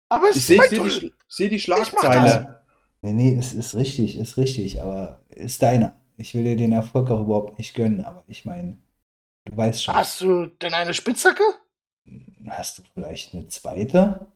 Aber 0.09 0.29
es 0.29 0.37
Ich 0.37 0.45
sehe 0.45 0.61
seh 0.69 0.79
die, 0.79 1.13
seh 1.27 1.49
die 1.49 1.59
Schlagzeile. 1.59 2.61
Nee, 3.01 3.13
nee, 3.13 3.37
es 3.37 3.53
ist 3.53 3.75
richtig, 3.75 4.17
ist 4.17 4.37
richtig, 4.37 4.81
aber 4.81 5.19
ist 5.29 5.61
deiner. 5.61 5.95
Ich 6.17 6.33
will 6.33 6.43
dir 6.45 6.55
den 6.55 6.71
Erfolg 6.71 7.11
auch 7.11 7.21
überhaupt 7.21 7.59
nicht 7.59 7.75
gönnen, 7.75 8.03
aber 8.03 8.23
ich 8.27 8.45
meine, 8.45 8.77
du 9.45 9.55
weißt 9.55 9.83
schon, 9.83 9.93
Hast 9.93 10.21
du 10.21 10.47
denn 10.47 10.73
eine 10.73 10.93
Spitzhacke? 10.93 11.43
hast 12.47 12.79
du 12.79 12.83
vielleicht 12.93 13.33
eine 13.33 13.47
zweite? 13.49 14.27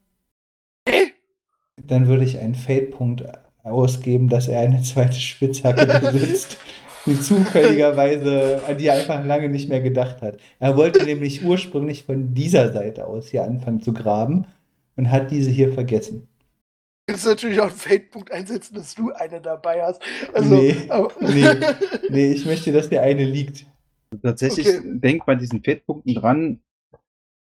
Dann 1.88 2.08
würde 2.08 2.24
ich 2.24 2.40
einen 2.40 2.56
Fate-Punkt 2.56 3.24
ausgeben, 3.64 4.28
dass 4.30 4.48
er 4.48 4.62
eine 4.62 4.82
zweite 4.82 5.20
Spitzhacke 5.20 5.86
besitzt, 6.12 6.58
die 7.06 7.20
zufälligerweise, 7.20 8.62
an 8.68 8.78
die 8.78 8.88
er 8.88 8.96
einfach 8.96 9.24
lange 9.26 9.50
nicht 9.50 9.70
mehr 9.70 9.82
gedacht 9.82 10.22
hat. 10.22 10.38
Er 10.60 10.78
wollte 10.78 11.04
nämlich 11.06 11.44
ursprünglich 11.44 12.04
von 12.04 12.34
dieser 12.34 12.72
Seite 12.74 13.06
aus 13.08 13.30
hier 13.30 13.44
anfangen 13.44 13.82
zu 13.82 13.94
graben 13.94 14.46
und 14.96 15.12
hat 15.12 15.32
diese 15.32 15.50
hier 15.52 15.74
vergessen. 15.74 16.28
kannst 17.08 17.26
du 17.26 17.30
natürlich 17.30 17.60
auch 17.60 17.68
einen 17.68 17.76
Fade-Punkt 17.76 18.32
einsetzen, 18.32 18.76
dass 18.76 18.96
du 18.96 19.12
eine 19.12 19.42
dabei 19.42 19.84
hast. 19.84 20.02
Also, 20.34 20.56
Nee, 20.56 20.76
nee. 21.20 21.46
Nee, 22.10 22.32
ich 22.34 22.46
möchte, 22.46 22.72
dass 22.72 22.90
dir 22.90 23.02
eine 23.02 23.26
liegt. 23.26 23.66
Tatsächlich 24.22 24.68
Okay. 24.68 24.82
denk 24.84 25.26
bei 25.26 25.36
diesen 25.36 25.64
Fettpunkten 25.64 26.16
dran, 26.16 26.60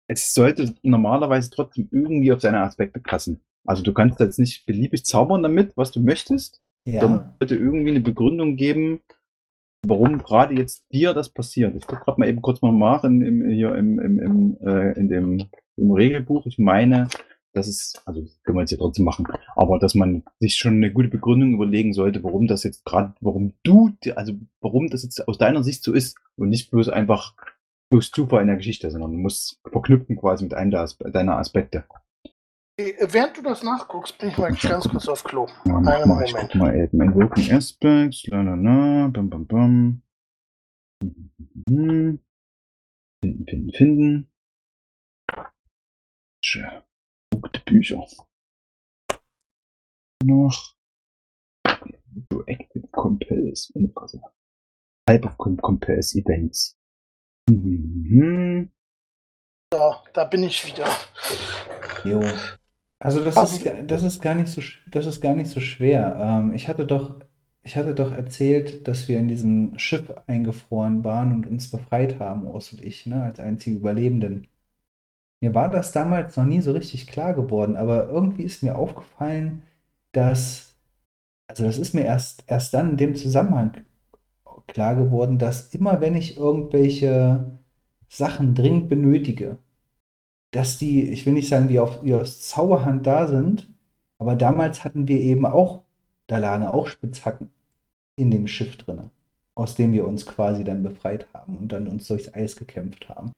es 0.08 0.34
sollte 0.34 0.74
normalerweise 0.82 1.50
trotzdem 1.50 1.88
irgendwie 1.92 2.32
auf 2.32 2.40
seine 2.40 2.60
Aspekte 2.60 2.98
passen. 2.98 3.40
Also 3.68 3.82
du 3.82 3.92
kannst 3.92 4.18
jetzt 4.18 4.38
nicht 4.38 4.64
beliebig 4.64 5.04
zaubern 5.04 5.42
damit, 5.42 5.76
was 5.76 5.90
du 5.90 6.00
möchtest. 6.00 6.62
Ja, 6.86 7.02
Dann 7.02 7.34
sollte 7.38 7.54
irgendwie 7.54 7.90
eine 7.90 8.00
Begründung 8.00 8.56
geben, 8.56 9.00
warum 9.86 10.16
gerade 10.18 10.54
jetzt 10.54 10.86
dir 10.90 11.12
das 11.12 11.28
passiert. 11.28 11.76
Ich 11.76 11.86
gucke 11.86 12.02
gerade 12.02 12.18
mal 12.18 12.28
eben 12.28 12.40
kurz 12.40 12.62
mal 12.62 12.72
nach 12.72 13.04
in, 13.04 13.20
im, 13.20 13.50
hier 13.50 13.74
im, 13.74 13.98
im, 13.98 14.18
im, 14.18 14.56
äh, 14.66 14.92
in 14.98 15.08
dem, 15.10 15.48
im 15.76 15.90
Regelbuch. 15.90 16.46
Ich 16.46 16.58
meine, 16.58 17.08
das 17.52 17.68
ist, 17.68 18.00
also 18.06 18.22
das 18.22 18.42
können 18.42 18.56
wir 18.56 18.62
jetzt 18.62 18.70
hier 18.70 18.78
trotzdem 18.78 19.04
machen, 19.04 19.26
aber 19.54 19.78
dass 19.78 19.94
man 19.94 20.22
sich 20.40 20.56
schon 20.56 20.76
eine 20.76 20.90
gute 20.90 21.08
Begründung 21.08 21.52
überlegen 21.52 21.92
sollte, 21.92 22.24
warum 22.24 22.46
das 22.46 22.62
jetzt 22.62 22.86
gerade, 22.86 23.12
warum 23.20 23.52
du, 23.64 23.90
also 24.16 24.32
warum 24.62 24.88
das 24.88 25.02
jetzt 25.02 25.28
aus 25.28 25.36
deiner 25.36 25.62
Sicht 25.62 25.84
so 25.84 25.92
ist 25.92 26.16
und 26.36 26.48
nicht 26.48 26.70
bloß 26.70 26.88
einfach 26.88 27.34
bloß 27.90 28.12
Zufall 28.12 28.40
in 28.40 28.48
der 28.48 28.56
Geschichte, 28.56 28.90
sondern 28.90 29.12
du 29.12 29.18
musst 29.18 29.60
verknüpfen 29.70 30.16
quasi 30.16 30.44
mit 30.44 30.54
einem 30.54 30.70
deiner 30.70 31.36
Aspekte. 31.36 31.84
Äh, 32.78 33.12
während 33.12 33.36
du 33.36 33.42
das 33.42 33.62
nachguckst, 33.62 34.16
bin 34.18 34.30
ich 34.30 34.38
mal 34.38 34.54
ganz 34.54 34.88
kurz 34.88 35.08
auf 35.08 35.24
Klo. 35.24 35.46
Ja, 35.64 35.80
mach 35.80 36.06
mal, 36.06 36.24
ich 36.24 36.32
guck 36.32 36.54
mal 36.54 36.74
eben. 36.74 37.02
Invoking 37.02 37.52
Aspects, 37.52 38.26
la 38.28 38.42
la 38.42 38.54
la, 38.54 39.08
bam 39.08 39.28
bam 39.28 39.46
bam. 39.46 40.02
Mhm. 41.68 42.20
Finden, 43.22 43.46
finden, 43.48 43.72
finden. 43.72 44.30
Schön. 46.44 46.82
Gute 47.34 47.60
Bücher. 47.66 48.06
Noch. 50.24 50.74
To 52.30 52.44
active 52.46 52.88
compels. 52.92 53.72
Type 55.06 55.24
of 55.24 55.36
com 55.38 55.56
compels 55.56 56.14
events. 56.14 56.76
Mhm. 57.48 58.70
So, 59.72 59.96
da 60.12 60.24
bin 60.24 60.44
ich 60.44 60.64
wieder. 60.66 60.88
jo. 62.04 62.20
Also 63.00 63.24
das 63.24 63.42
ist, 63.42 63.64
das 63.86 64.02
ist 64.02 64.20
gar 64.20 64.34
nicht 64.34 64.48
so, 64.48 64.60
sch- 64.60 64.78
das 64.90 65.06
ist 65.06 65.20
gar 65.20 65.34
nicht 65.34 65.50
so 65.50 65.60
schwer. 65.60 66.16
Ähm, 66.20 66.52
ich 66.54 66.68
hatte 66.68 66.84
doch, 66.86 67.20
ich 67.62 67.76
hatte 67.76 67.94
doch 67.94 68.10
erzählt, 68.12 68.88
dass 68.88 69.06
wir 69.08 69.18
in 69.18 69.28
diesem 69.28 69.78
Schiff 69.78 70.12
eingefroren 70.26 71.04
waren 71.04 71.32
und 71.32 71.46
uns 71.46 71.70
befreit 71.70 72.18
haben, 72.18 72.46
Urs 72.46 72.72
und 72.72 72.82
ich, 72.84 73.06
ne, 73.06 73.22
als 73.22 73.38
einzige 73.40 73.76
Überlebenden. 73.76 74.48
Mir 75.40 75.54
war 75.54 75.70
das 75.70 75.92
damals 75.92 76.36
noch 76.36 76.44
nie 76.46 76.60
so 76.60 76.72
richtig 76.72 77.06
klar 77.08 77.34
geworden, 77.34 77.76
aber 77.76 78.08
irgendwie 78.08 78.44
ist 78.44 78.62
mir 78.62 78.76
aufgefallen, 78.76 79.62
dass, 80.12 80.76
also 81.48 81.64
das 81.64 81.78
ist 81.78 81.94
mir 81.94 82.04
erst, 82.04 82.44
erst 82.48 82.74
dann 82.74 82.92
in 82.92 82.96
dem 82.98 83.16
Zusammenhang 83.16 83.72
klar 84.66 84.94
geworden, 84.96 85.38
dass 85.38 85.74
immer 85.74 86.00
wenn 86.00 86.14
ich 86.16 86.36
irgendwelche 86.36 87.58
Sachen 88.08 88.54
dringend 88.54 88.88
benötige, 88.88 89.58
dass 90.50 90.78
die, 90.78 91.10
ich 91.10 91.26
will 91.26 91.34
nicht 91.34 91.48
sagen, 91.48 91.68
die 91.68 91.78
auf, 91.78 92.02
aus 92.12 92.40
Zauberhand 92.48 93.06
da 93.06 93.26
sind, 93.28 93.68
aber 94.18 94.34
damals 94.34 94.84
hatten 94.84 95.08
wir 95.08 95.20
eben 95.20 95.46
auch, 95.46 95.82
da 96.26 96.38
lagen 96.38 96.66
auch 96.66 96.88
Spitzhacken 96.88 97.50
in 98.16 98.30
dem 98.30 98.48
Schiff 98.48 98.76
drin, 98.76 99.10
aus 99.54 99.74
dem 99.74 99.92
wir 99.92 100.06
uns 100.06 100.26
quasi 100.26 100.64
dann 100.64 100.82
befreit 100.82 101.28
haben 101.34 101.56
und 101.58 101.72
dann 101.72 101.88
uns 101.88 102.08
durchs 102.08 102.32
Eis 102.34 102.56
gekämpft 102.56 103.08
haben. 103.08 103.32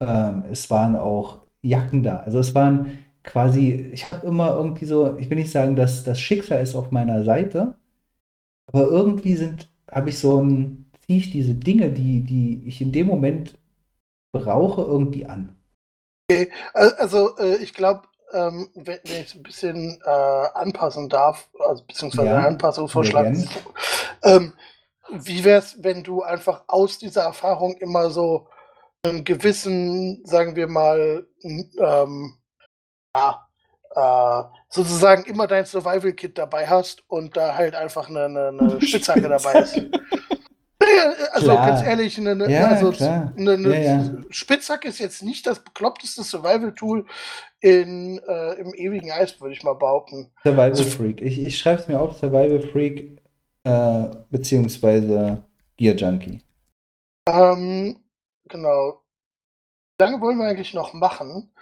Ähm, 0.00 0.44
es 0.50 0.70
waren 0.70 0.96
auch 0.96 1.40
Jacken 1.62 2.02
da. 2.02 2.18
Also 2.20 2.38
es 2.38 2.54
waren 2.54 2.98
quasi, 3.22 3.72
ich 3.92 4.10
habe 4.10 4.26
immer 4.26 4.54
irgendwie 4.56 4.86
so, 4.86 5.16
ich 5.18 5.30
will 5.30 5.38
nicht 5.38 5.50
sagen, 5.52 5.76
dass 5.76 6.04
das 6.04 6.20
Schicksal 6.20 6.62
ist 6.62 6.74
auf 6.74 6.90
meiner 6.90 7.24
Seite, 7.24 7.74
aber 8.66 8.88
irgendwie 8.88 9.36
sind, 9.36 9.70
habe 9.90 10.10
ich 10.10 10.18
so 10.18 10.42
ein, 10.42 10.86
ziehe 11.06 11.18
ich 11.18 11.30
diese 11.30 11.54
Dinge, 11.54 11.90
die, 11.92 12.22
die 12.22 12.62
ich 12.66 12.80
in 12.80 12.92
dem 12.92 13.06
Moment 13.06 13.58
brauche, 14.32 14.82
irgendwie 14.82 15.26
an. 15.26 15.56
Al- 16.74 16.94
Also, 16.98 17.36
äh, 17.38 17.56
ich 17.56 17.74
glaube, 17.74 18.02
ähm, 18.32 18.70
wenn, 18.74 18.98
wenn 19.04 19.20
ich 19.22 19.28
es 19.28 19.34
ein 19.34 19.42
bisschen 19.42 20.00
äh, 20.04 20.08
anpassen 20.10 21.08
darf, 21.08 21.48
also 21.58 21.84
beziehungsweise 21.84 22.28
Ja, 22.28 22.36
eine 22.38 22.46
Anpassung 22.48 22.88
vorschlagen, 22.88 23.34
sehr 23.34 23.48
ähm, 24.24 24.54
wie 25.10 25.44
wäre 25.44 25.58
es, 25.58 25.82
wenn 25.82 26.02
du 26.02 26.22
einfach 26.22 26.64
aus 26.68 26.98
dieser 26.98 27.22
Erfahrung 27.22 27.76
immer 27.78 28.10
so 28.10 28.48
einen 29.04 29.24
gewissen, 29.24 30.24
sagen 30.24 30.56
wir 30.56 30.68
mal, 30.68 31.26
ähm, 31.42 32.38
ja, 33.14 33.46
äh, 33.94 34.44
sozusagen 34.70 35.24
immer 35.24 35.46
dein 35.46 35.66
Survival-Kit 35.66 36.38
dabei 36.38 36.66
hast 36.66 37.02
und 37.10 37.36
da 37.36 37.54
halt 37.56 37.74
einfach 37.74 38.08
eine, 38.08 38.24
eine, 38.24 38.48
eine 38.48 38.80
Spitzhacke 38.86 39.28
dabei 39.28 39.60
ist. 39.60 39.76
Also 41.42 41.52
Klar. 41.54 41.66
ganz 41.66 41.82
ehrlich, 41.86 42.18
eine, 42.18 42.30
eine, 42.32 42.50
Ja, 42.52 42.68
also 42.68 42.90
klar. 42.92 43.32
eine, 43.36 43.52
eine 43.52 43.84
Ja, 43.84 44.02
ja. 44.02 44.10
Spitzhacke 44.30 44.88
ist 44.88 44.98
jetzt 44.98 45.22
nicht 45.22 45.46
das 45.46 45.60
bekloppteste 45.62 46.22
Survival-Tool 46.22 47.06
in, 47.60 48.18
äh, 48.26 48.54
im 48.54 48.74
ewigen 48.74 49.10
Eis, 49.10 49.40
würde 49.40 49.54
ich 49.54 49.62
mal 49.62 49.74
behaupten. 49.74 50.30
Survival 50.42 50.70
Also- 50.70 50.84
Freak. 50.84 51.20
Ich, 51.20 51.40
ich 51.40 51.58
schreibe 51.58 51.80
es 51.82 51.88
mir 51.88 52.00
auf, 52.00 52.16
Survival 52.18 52.60
Freak, 52.60 53.20
äh, 53.64 54.08
beziehungsweise 54.30 55.42
Gear 55.76 55.94
Junkie. 55.96 56.40
Ähm, 57.28 57.98
genau. 58.48 59.02
Wie 59.98 60.04
lange 60.04 60.20
wollen 60.20 60.38
wir 60.38 60.46
eigentlich 60.46 60.74
noch 60.74 60.92
machen? 60.92 61.52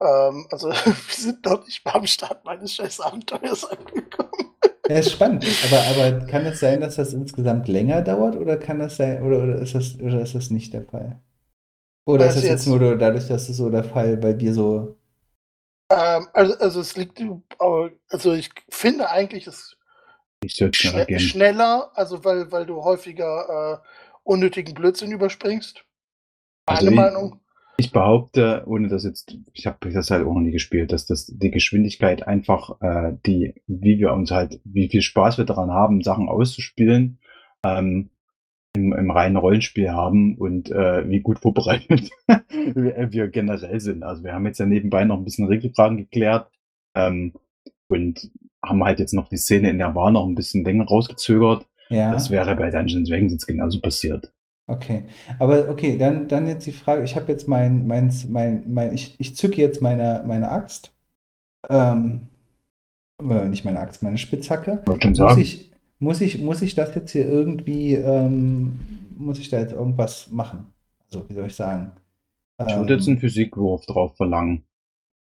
Ähm, 0.00 0.46
also, 0.50 0.68
wir 0.84 0.94
sind 1.08 1.44
noch 1.44 1.64
nicht 1.66 1.84
mal 1.84 1.94
am 1.94 2.06
Start 2.06 2.44
meines 2.44 2.74
scheiß 2.74 3.00
Abenteuers 3.00 3.64
angekommen. 3.64 4.54
Ja, 4.88 4.98
ist 4.98 5.12
spannend, 5.12 5.44
aber, 5.66 5.82
aber 6.04 6.26
kann 6.26 6.46
es 6.46 6.60
sein, 6.60 6.80
dass 6.80 6.96
das 6.96 7.12
insgesamt 7.12 7.68
länger 7.68 8.02
dauert 8.02 8.36
oder 8.36 8.56
kann 8.56 8.78
das 8.78 8.96
sein, 8.96 9.22
oder, 9.22 9.42
oder 9.42 9.56
ist 9.56 9.74
das, 9.74 9.98
oder 10.00 10.20
ist 10.22 10.34
das 10.34 10.50
nicht 10.50 10.72
der 10.72 10.84
Fall? 10.84 11.20
Oder 12.06 12.26
Was 12.26 12.36
ist 12.36 12.44
das 12.44 12.50
jetzt 12.50 12.66
jetzt? 12.66 12.80
nur 12.80 12.96
dadurch, 12.96 13.28
dass 13.28 13.48
es 13.48 13.56
so 13.58 13.70
der 13.70 13.84
Fall 13.84 14.16
bei 14.16 14.32
dir 14.32 14.54
so. 14.54 14.96
Ähm, 15.90 16.28
also, 16.32 16.54
also, 16.58 16.80
es 16.80 16.96
liegt, 16.96 17.20
aber- 17.58 17.90
also 18.08 18.32
ich 18.32 18.50
finde 18.70 19.10
eigentlich, 19.10 19.46
es 19.46 19.76
schne 20.74 21.06
schneller 21.18 21.90
also 21.94 22.24
weil, 22.24 22.50
weil 22.52 22.66
du 22.66 22.82
häufiger 22.82 23.82
äh, 23.82 23.88
unnötigen 24.24 24.74
Blödsinn 24.74 25.12
überspringst. 25.12 25.84
Meine 26.66 26.78
Also 26.78 26.90
ich- 26.90 26.96
Meinung. 26.96 27.40
Ich 27.80 27.92
behaupte, 27.92 28.64
ohne 28.66 28.88
das 28.88 29.04
jetzt, 29.04 29.38
ich 29.52 29.66
habe 29.68 29.90
das 29.92 30.10
halt 30.10 30.26
auch 30.26 30.34
noch 30.34 30.40
nie 30.40 30.50
gespielt, 30.50 30.90
dass 30.90 31.06
das 31.06 31.26
die 31.26 31.52
Geschwindigkeit 31.52 32.26
einfach, 32.26 32.80
äh, 32.80 33.12
die, 33.24 33.54
wie 33.68 34.00
wir 34.00 34.12
uns 34.12 34.32
halt, 34.32 34.60
wie 34.64 34.88
viel 34.88 35.00
Spaß 35.00 35.38
wir 35.38 35.44
daran 35.44 35.70
haben, 35.70 36.02
Sachen 36.02 36.28
auszuspielen, 36.28 37.20
ähm, 37.64 38.10
im, 38.74 38.92
im 38.92 39.10
reinen 39.12 39.36
Rollenspiel 39.36 39.90
haben 39.90 40.36
und 40.36 40.72
äh, 40.72 41.08
wie 41.08 41.20
gut 41.20 41.38
vorbereitet 41.38 42.10
wir, 42.74 43.12
wir 43.12 43.28
generell 43.28 43.78
sind. 43.78 44.02
Also 44.02 44.24
wir 44.24 44.34
haben 44.34 44.46
jetzt 44.46 44.58
ja 44.58 44.66
nebenbei 44.66 45.04
noch 45.04 45.16
ein 45.16 45.24
bisschen 45.24 45.46
Regelfragen 45.46 45.98
geklärt 45.98 46.50
ähm, 46.96 47.34
und 47.86 48.28
haben 48.60 48.82
halt 48.82 48.98
jetzt 48.98 49.14
noch 49.14 49.28
die 49.28 49.36
Szene 49.36 49.70
in 49.70 49.78
der 49.78 49.90
Bar 49.90 50.10
noch 50.10 50.26
ein 50.26 50.34
bisschen 50.34 50.64
länger 50.64 50.84
rausgezögert. 50.84 51.64
Ja, 51.90 52.10
Das 52.10 52.30
wäre 52.30 52.56
bei 52.56 52.70
Dungeons 52.70 53.08
Dragons 53.08 53.32
jetzt 53.32 53.46
genauso 53.46 53.80
passiert. 53.80 54.32
Okay. 54.68 55.04
Aber 55.38 55.68
okay, 55.68 55.98
dann, 55.98 56.28
dann 56.28 56.46
jetzt 56.46 56.66
die 56.66 56.72
Frage, 56.72 57.02
ich 57.02 57.16
habe 57.16 57.30
jetzt 57.32 57.48
mein, 57.48 57.86
mein, 57.86 58.12
mein, 58.28 58.72
mein 58.72 58.94
ich, 58.94 59.16
ich 59.18 59.36
zücke 59.36 59.60
jetzt 59.60 59.82
meine, 59.82 60.24
meine 60.26 60.50
Axt. 60.50 60.92
Ähm, 61.68 62.28
äh, 63.20 63.48
nicht 63.48 63.64
meine 63.64 63.80
Axt, 63.80 64.02
meine 64.02 64.18
Spitzhacke. 64.18 64.82
Wollte 64.86 65.02
schon 65.02 65.10
Muss 65.10 65.18
sagen. 65.18 65.40
ich, 65.40 65.72
muss 65.98 66.20
ich, 66.20 66.38
muss 66.40 66.62
ich 66.62 66.74
das 66.74 66.94
jetzt 66.94 67.12
hier 67.12 67.26
irgendwie, 67.26 67.94
ähm, 67.94 68.78
muss 69.16 69.38
ich 69.40 69.48
da 69.48 69.58
jetzt 69.58 69.72
irgendwas 69.72 70.30
machen? 70.30 70.72
Also, 71.06 71.28
wie 71.28 71.34
soll 71.34 71.46
ich 71.46 71.56
sagen? 71.56 71.92
Ich 72.66 72.76
würde 72.76 72.94
jetzt 72.94 73.06
Ähm, 73.06 73.12
einen 73.12 73.20
Physikwurf 73.20 73.86
drauf 73.86 74.16
verlangen. 74.16 74.64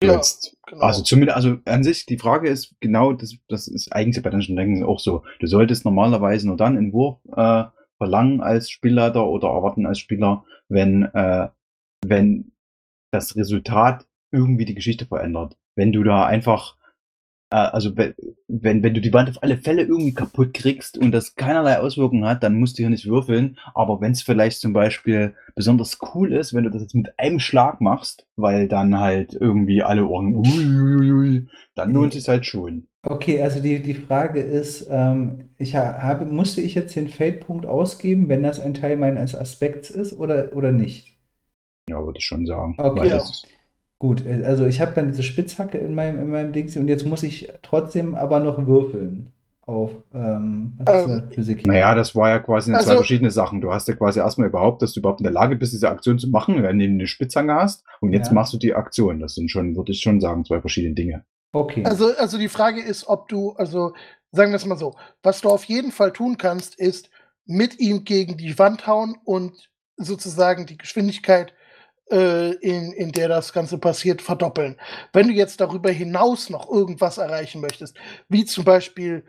Ja, 0.02 0.14
Jetzt. 0.14 0.56
genau. 0.66 0.82
Also 0.82 1.02
zumindest, 1.02 1.36
also 1.36 1.58
an 1.64 1.84
sich, 1.84 2.06
die 2.06 2.18
Frage 2.18 2.48
ist 2.48 2.74
genau, 2.80 3.12
das, 3.12 3.36
das 3.48 3.68
ist 3.68 3.92
eigentlich 3.92 4.22
bei 4.22 4.30
Dungeons 4.30 4.56
Dragons 4.56 4.82
auch 4.82 4.98
so. 4.98 5.22
Du 5.38 5.46
solltest 5.46 5.84
normalerweise 5.84 6.46
nur 6.48 6.56
dann 6.56 6.76
einen 6.76 6.92
Wurf 6.92 7.18
äh, 7.36 7.64
verlangen 8.02 8.40
als 8.40 8.68
Spielleiter 8.68 9.28
oder 9.28 9.48
erwarten 9.48 9.86
als 9.86 10.00
Spieler, 10.00 10.44
wenn, 10.68 11.04
äh, 11.14 11.48
wenn 12.04 12.50
das 13.12 13.36
Resultat 13.36 14.06
irgendwie 14.32 14.64
die 14.64 14.74
Geschichte 14.74 15.06
verändert. 15.06 15.56
Wenn 15.76 15.92
du 15.92 16.02
da 16.02 16.26
einfach 16.26 16.76
äh, 17.52 17.56
also 17.56 17.96
wenn, 17.96 18.82
wenn 18.82 18.94
du 18.94 19.00
die 19.00 19.12
Wand 19.12 19.28
auf 19.28 19.42
alle 19.42 19.58
Fälle 19.58 19.82
irgendwie 19.82 20.14
kaputt 20.14 20.54
kriegst 20.54 20.98
und 20.98 21.12
das 21.12 21.36
keinerlei 21.36 21.78
Auswirkungen 21.78 22.24
hat, 22.24 22.42
dann 22.42 22.58
musst 22.58 22.78
du 22.78 22.82
hier 22.82 22.90
nicht 22.90 23.06
würfeln. 23.06 23.58
Aber 23.74 24.00
wenn 24.00 24.12
es 24.12 24.22
vielleicht 24.22 24.58
zum 24.60 24.72
Beispiel 24.72 25.34
besonders 25.54 25.98
cool 26.14 26.32
ist, 26.32 26.54
wenn 26.54 26.64
du 26.64 26.70
das 26.70 26.82
jetzt 26.82 26.94
mit 26.94 27.16
einem 27.18 27.38
Schlag 27.38 27.80
machst, 27.80 28.26
weil 28.36 28.66
dann 28.66 28.98
halt 28.98 29.34
irgendwie 29.34 29.82
alle 29.82 30.06
Ohren, 30.06 30.34
uiuiui, 30.36 31.46
dann 31.76 31.92
lohnt 31.92 32.16
es 32.16 32.26
halt 32.26 32.46
schon. 32.46 32.88
Okay, 33.04 33.42
also 33.42 33.60
die, 33.60 33.82
die 33.82 33.94
Frage 33.94 34.40
ist, 34.40 34.86
ähm, 34.88 35.50
ich 35.58 35.74
habe, 35.74 36.24
musste 36.24 36.60
ich 36.60 36.74
jetzt 36.74 36.94
den 36.94 37.08
Feldpunkt 37.08 37.66
ausgeben, 37.66 38.28
wenn 38.28 38.44
das 38.44 38.60
ein 38.60 38.74
Teil 38.74 38.96
meines 38.96 39.34
Aspekts 39.34 39.90
ist 39.90 40.12
oder, 40.12 40.54
oder 40.54 40.70
nicht? 40.70 41.16
Ja, 41.88 42.04
würde 42.04 42.18
ich 42.18 42.24
schon 42.24 42.46
sagen. 42.46 42.76
Okay, 42.78 43.08
ja. 43.08 43.22
Gut, 43.98 44.24
äh, 44.24 44.44
also 44.44 44.66
ich 44.66 44.80
habe 44.80 44.92
dann 44.94 45.08
diese 45.08 45.24
Spitzhacke 45.24 45.78
in 45.78 45.96
meinem, 45.96 46.20
in 46.20 46.30
meinem 46.30 46.52
Dings 46.52 46.76
und 46.76 46.86
jetzt 46.86 47.04
muss 47.04 47.24
ich 47.24 47.52
trotzdem 47.62 48.14
aber 48.14 48.38
noch 48.38 48.66
würfeln 48.68 49.32
auf 49.66 49.90
ähm, 50.14 50.72
was 50.78 51.08
ähm, 51.08 51.30
Physik. 51.30 51.66
Naja, 51.66 51.94
das 51.96 52.14
war 52.14 52.28
ja 52.28 52.38
quasi 52.38 52.72
also, 52.72 52.86
zwei 52.86 52.96
verschiedene 52.96 53.30
Sachen. 53.32 53.60
Du 53.60 53.72
hast 53.72 53.88
ja 53.88 53.94
quasi 53.94 54.20
erstmal 54.20 54.48
überhaupt, 54.48 54.82
dass 54.82 54.92
du 54.92 55.00
überhaupt 55.00 55.20
in 55.20 55.24
der 55.24 55.32
Lage 55.32 55.56
bist, 55.56 55.72
diese 55.72 55.88
Aktion 55.88 56.18
zu 56.20 56.28
machen, 56.28 56.62
wenn 56.62 56.78
du 56.78 56.84
eine 56.84 57.06
Spitzhacke 57.06 57.52
hast 57.52 57.84
und 58.00 58.12
jetzt 58.12 58.28
ja. 58.28 58.34
machst 58.34 58.52
du 58.52 58.58
die 58.58 58.74
Aktion. 58.74 59.18
Das 59.18 59.34
sind 59.34 59.50
schon, 59.50 59.76
würde 59.76 59.92
ich 59.92 60.00
schon 60.00 60.20
sagen, 60.20 60.44
zwei 60.44 60.60
verschiedene 60.60 60.94
Dinge. 60.94 61.24
Okay. 61.52 61.84
Also, 61.84 62.16
also 62.16 62.38
die 62.38 62.48
Frage 62.48 62.80
ist, 62.80 63.06
ob 63.06 63.28
du, 63.28 63.52
also 63.52 63.94
sagen 64.32 64.52
wir 64.52 64.56
es 64.56 64.64
mal 64.64 64.78
so, 64.78 64.94
was 65.22 65.40
du 65.42 65.50
auf 65.50 65.64
jeden 65.64 65.92
Fall 65.92 66.12
tun 66.12 66.38
kannst, 66.38 66.74
ist 66.76 67.10
mit 67.44 67.78
ihm 67.78 68.04
gegen 68.04 68.36
die 68.36 68.58
Wand 68.58 68.86
hauen 68.86 69.16
und 69.24 69.68
sozusagen 69.96 70.64
die 70.66 70.78
Geschwindigkeit 70.78 71.52
äh, 72.10 72.52
in, 72.54 72.92
in 72.92 73.12
der 73.12 73.28
das 73.28 73.52
Ganze 73.52 73.78
passiert, 73.78 74.22
verdoppeln. 74.22 74.76
Wenn 75.12 75.28
du 75.28 75.34
jetzt 75.34 75.60
darüber 75.60 75.90
hinaus 75.90 76.48
noch 76.50 76.70
irgendwas 76.70 77.18
erreichen 77.18 77.60
möchtest, 77.60 77.96
wie 78.28 78.44
zum 78.44 78.64
Beispiel 78.64 79.24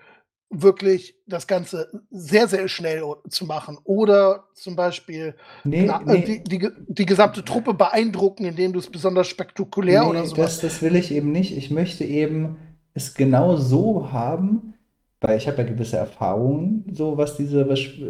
wirklich 0.61 1.15
das 1.27 1.47
Ganze 1.47 1.89
sehr, 2.11 2.47
sehr 2.47 2.67
schnell 2.67 3.03
zu 3.29 3.45
machen 3.45 3.77
oder 3.83 4.45
zum 4.53 4.75
Beispiel 4.75 5.35
nee, 5.63 5.85
na, 5.85 6.01
nee. 6.05 6.41
Die, 6.43 6.43
die, 6.43 6.69
die, 6.87 7.05
gesamte 7.05 7.43
Truppe 7.43 7.73
beeindrucken, 7.73 8.45
indem 8.45 8.73
du 8.73 8.79
es 8.79 8.89
besonders 8.89 9.27
spektakulär 9.27 10.03
nee, 10.03 10.09
oder 10.09 10.25
so 10.25 10.35
das, 10.35 10.59
das 10.59 10.81
will 10.81 10.95
ich 10.95 11.11
eben 11.11 11.31
nicht. 11.31 11.55
Ich 11.57 11.71
möchte 11.71 12.03
eben 12.03 12.57
es 12.93 13.13
genau 13.13 13.55
so 13.55 14.11
haben, 14.11 14.75
weil 15.21 15.37
ich 15.37 15.47
habe 15.47 15.57
ja 15.59 15.67
gewisse 15.67 15.97
Erfahrungen, 15.97 16.85
so 16.91 17.17
was 17.17 17.35
diese 17.35 17.65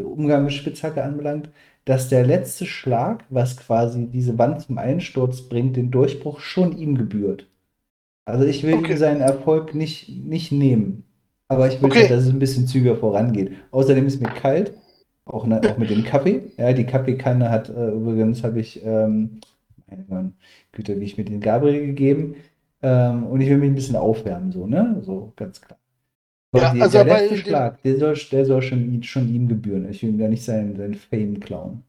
Umgang 0.06 0.44
mit 0.44 0.54
Spitzhacke 0.54 1.04
anbelangt, 1.04 1.50
dass 1.86 2.10
der 2.10 2.26
letzte 2.26 2.66
Schlag, 2.66 3.26
was 3.30 3.58
quasi 3.58 4.08
diese 4.08 4.38
Wand 4.38 4.62
zum 4.62 4.78
Einsturz 4.78 5.42
bringt, 5.42 5.76
den 5.76 5.92
Durchbruch 5.92 6.40
schon 6.40 6.78
ihm 6.78 6.98
gebührt. 6.98 7.48
Also 8.26 8.46
ich 8.46 8.64
will 8.64 8.76
okay. 8.76 8.94
ihm 8.94 8.98
seinen 8.98 9.22
Erfolg 9.22 9.76
nicht, 9.76 10.10
nicht 10.10 10.52
nehmen. 10.52 11.06
Aber 11.54 11.68
ich 11.68 11.82
will, 11.82 11.90
okay. 11.90 12.08
dass 12.08 12.24
es 12.24 12.30
ein 12.30 12.40
bisschen 12.40 12.68
zügiger 12.68 12.96
vorangeht. 12.96 13.54
Außerdem 13.72 14.08
ist 14.08 14.22
mir 14.22 14.30
kalt, 14.30 14.74
auch, 15.26 15.46
ne, 15.46 15.62
auch 15.64 15.78
mit 15.78 15.90
dem 15.90 16.04
Kaffee. 16.04 16.52
Ja, 16.58 16.74
die 16.74 16.86
Kaffeekanne 16.86 17.50
hat 17.50 17.70
äh, 17.70 17.90
übrigens, 17.90 18.44
habe 18.44 18.60
ich, 18.60 18.84
ähm, 18.84 19.42
meine 20.08 20.34
Güte, 20.72 21.00
wie 21.00 21.06
ich 21.06 21.18
mit 21.18 21.30
den 21.30 21.42
Gabriel 21.42 21.86
gegeben. 21.86 22.36
Ähm, 22.82 23.26
und 23.28 23.42
ich 23.42 23.50
will 23.50 23.58
mich 23.58 23.70
ein 23.70 23.76
bisschen 23.76 23.96
aufwärmen, 23.96 24.52
so, 24.52 24.68
ne? 24.68 25.02
So, 25.04 25.32
ganz 25.36 25.62
klar. 25.62 25.80
Ja, 26.56 26.74
die, 26.74 26.82
also 26.82 27.04
der 27.04 27.06
letzte 27.06 27.38
Schlag, 27.38 27.82
der 27.82 27.98
soll, 27.98 28.16
der 28.32 28.46
soll 28.46 28.62
schon, 28.62 29.02
schon 29.04 29.34
ihm 29.34 29.48
gebühren. 29.48 29.90
Ich 29.90 30.04
will 30.04 30.10
ihm 30.10 30.20
da 30.20 30.28
nicht 30.28 30.44
seinen, 30.44 30.76
seinen 30.76 30.94
Fame 30.96 31.40
klauen. 31.40 31.84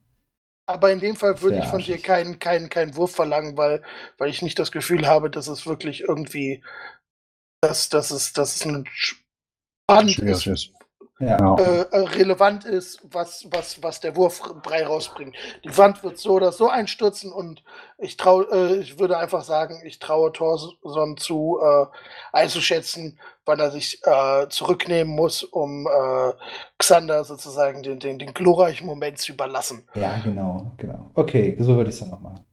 Aber 0.66 0.90
in 0.90 1.00
dem 1.00 1.16
Fall 1.16 1.42
würde 1.42 1.58
ich 1.58 1.66
von 1.66 1.82
dir 1.82 1.98
keinen 1.98 2.38
kein, 2.38 2.70
kein 2.70 2.96
Wurf 2.96 3.14
verlangen, 3.14 3.56
weil, 3.58 3.82
weil 4.16 4.30
ich 4.30 4.40
nicht 4.40 4.58
das 4.58 4.72
Gefühl 4.72 5.06
habe, 5.06 5.28
dass 5.28 5.46
es 5.46 5.66
wirklich 5.66 6.00
irgendwie, 6.08 6.62
dass, 7.60 7.90
dass, 7.90 8.10
es, 8.10 8.32
dass 8.32 8.56
es 8.56 8.64
ein 8.64 8.86
spannend 9.84 10.18
ist, 10.18 10.70
ja. 11.20 11.56
äh, 11.56 11.80
äh, 11.90 11.98
relevant 11.98 12.64
ist, 12.64 13.00
was, 13.04 13.46
was, 13.50 13.82
was 13.82 14.00
der 14.00 14.16
Wurfbrei 14.16 14.84
rausbringt. 14.86 15.36
Die 15.64 15.76
Wand 15.76 16.02
wird 16.02 16.18
so 16.18 16.32
oder 16.32 16.52
so 16.52 16.68
einstürzen 16.68 17.32
und 17.32 17.62
ich 17.98 18.16
traue, 18.16 18.46
äh, 18.50 18.76
ich 18.76 18.98
würde 18.98 19.18
einfach 19.18 19.44
sagen, 19.44 19.80
ich 19.84 19.98
traue 19.98 20.32
Thorson 20.32 21.16
zu 21.16 21.60
äh, 21.62 21.86
einzuschätzen, 22.32 23.18
wann 23.44 23.60
er 23.60 23.70
sich 23.70 24.00
äh, 24.04 24.48
zurücknehmen 24.48 25.14
muss, 25.14 25.44
um 25.44 25.86
äh, 25.86 26.32
Xander 26.78 27.24
sozusagen 27.24 27.82
den, 27.82 28.00
den, 28.00 28.18
den 28.18 28.34
glorreichen 28.34 28.86
Moment 28.86 29.18
zu 29.18 29.32
überlassen. 29.32 29.86
Ja, 29.94 30.18
genau, 30.24 30.72
genau. 30.78 31.10
Okay, 31.14 31.56
so 31.60 31.76
würde 31.76 31.90
ich 31.90 31.96
es 31.96 32.00
dann 32.00 32.10
noch 32.10 32.20
machen. 32.20 32.44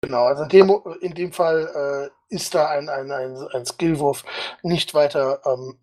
Genau, 0.00 0.24
also 0.24 0.44
in 0.44 0.48
dem, 0.48 0.80
in 1.00 1.14
dem 1.14 1.32
Fall 1.32 2.10
ist 2.28 2.54
da 2.54 2.68
ein, 2.68 2.88
ein, 2.88 3.10
ein, 3.10 3.36
ein 3.52 3.66
Skillwurf 3.66 4.24
nicht 4.62 4.94
weiter 4.94 5.40
ähm, 5.44 5.76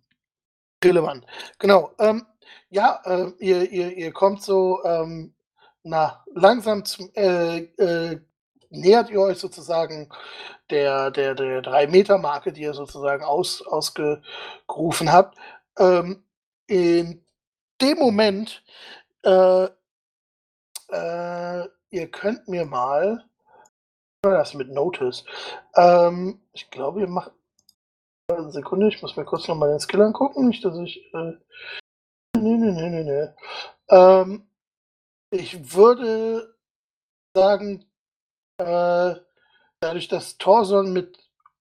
relevant. 0.86 1.26
Genau. 1.58 1.92
Ähm, 1.98 2.26
ja, 2.70 3.00
äh, 3.04 3.30
ihr, 3.38 3.70
ihr, 3.70 3.96
ihr 3.96 4.12
kommt 4.12 4.42
so 4.42 4.82
ähm, 4.84 5.34
na, 5.82 6.24
langsam 6.34 6.84
zum, 6.84 7.10
äh, 7.14 7.58
äh, 7.58 8.20
nähert 8.70 9.10
ihr 9.10 9.20
euch 9.20 9.38
sozusagen 9.38 10.08
der, 10.70 11.10
der, 11.10 11.34
der 11.34 11.62
3-Meter-Marke, 11.62 12.52
die 12.52 12.62
ihr 12.62 12.74
sozusagen 12.74 13.22
aus, 13.22 13.62
ausgerufen 13.62 15.12
habt. 15.12 15.38
Ähm, 15.78 16.24
in 16.66 17.24
dem 17.80 17.98
Moment, 17.98 18.64
äh, 19.22 19.68
äh, 20.88 21.68
ihr 21.90 22.10
könnt 22.10 22.48
mir 22.48 22.64
mal, 22.64 23.24
das 24.22 24.54
mit 24.54 24.70
Notice, 24.70 25.24
ähm, 25.76 26.40
ich 26.52 26.68
glaube, 26.70 27.00
ihr 27.00 27.08
macht, 27.08 27.30
eine 28.28 28.50
Sekunde, 28.50 28.88
ich 28.88 29.00
muss 29.02 29.16
mir 29.16 29.24
kurz 29.24 29.46
noch 29.46 29.54
mal 29.56 29.70
den 29.70 29.80
Skill 29.80 30.02
angucken, 30.02 30.48
nicht, 30.48 30.64
dass 30.64 30.76
ich. 30.78 31.12
Äh, 31.14 31.32
nee, 32.36 32.56
nee, 32.56 32.72
nee, 32.72 32.90
nee, 32.90 33.04
nee. 33.04 33.28
Ähm, 33.88 34.48
ich 35.30 35.74
würde 35.74 36.56
sagen, 37.34 37.84
äh, 38.58 39.14
dadurch, 39.80 40.08
dass 40.08 40.38
Thorson 40.38 40.92
mit 40.92 41.18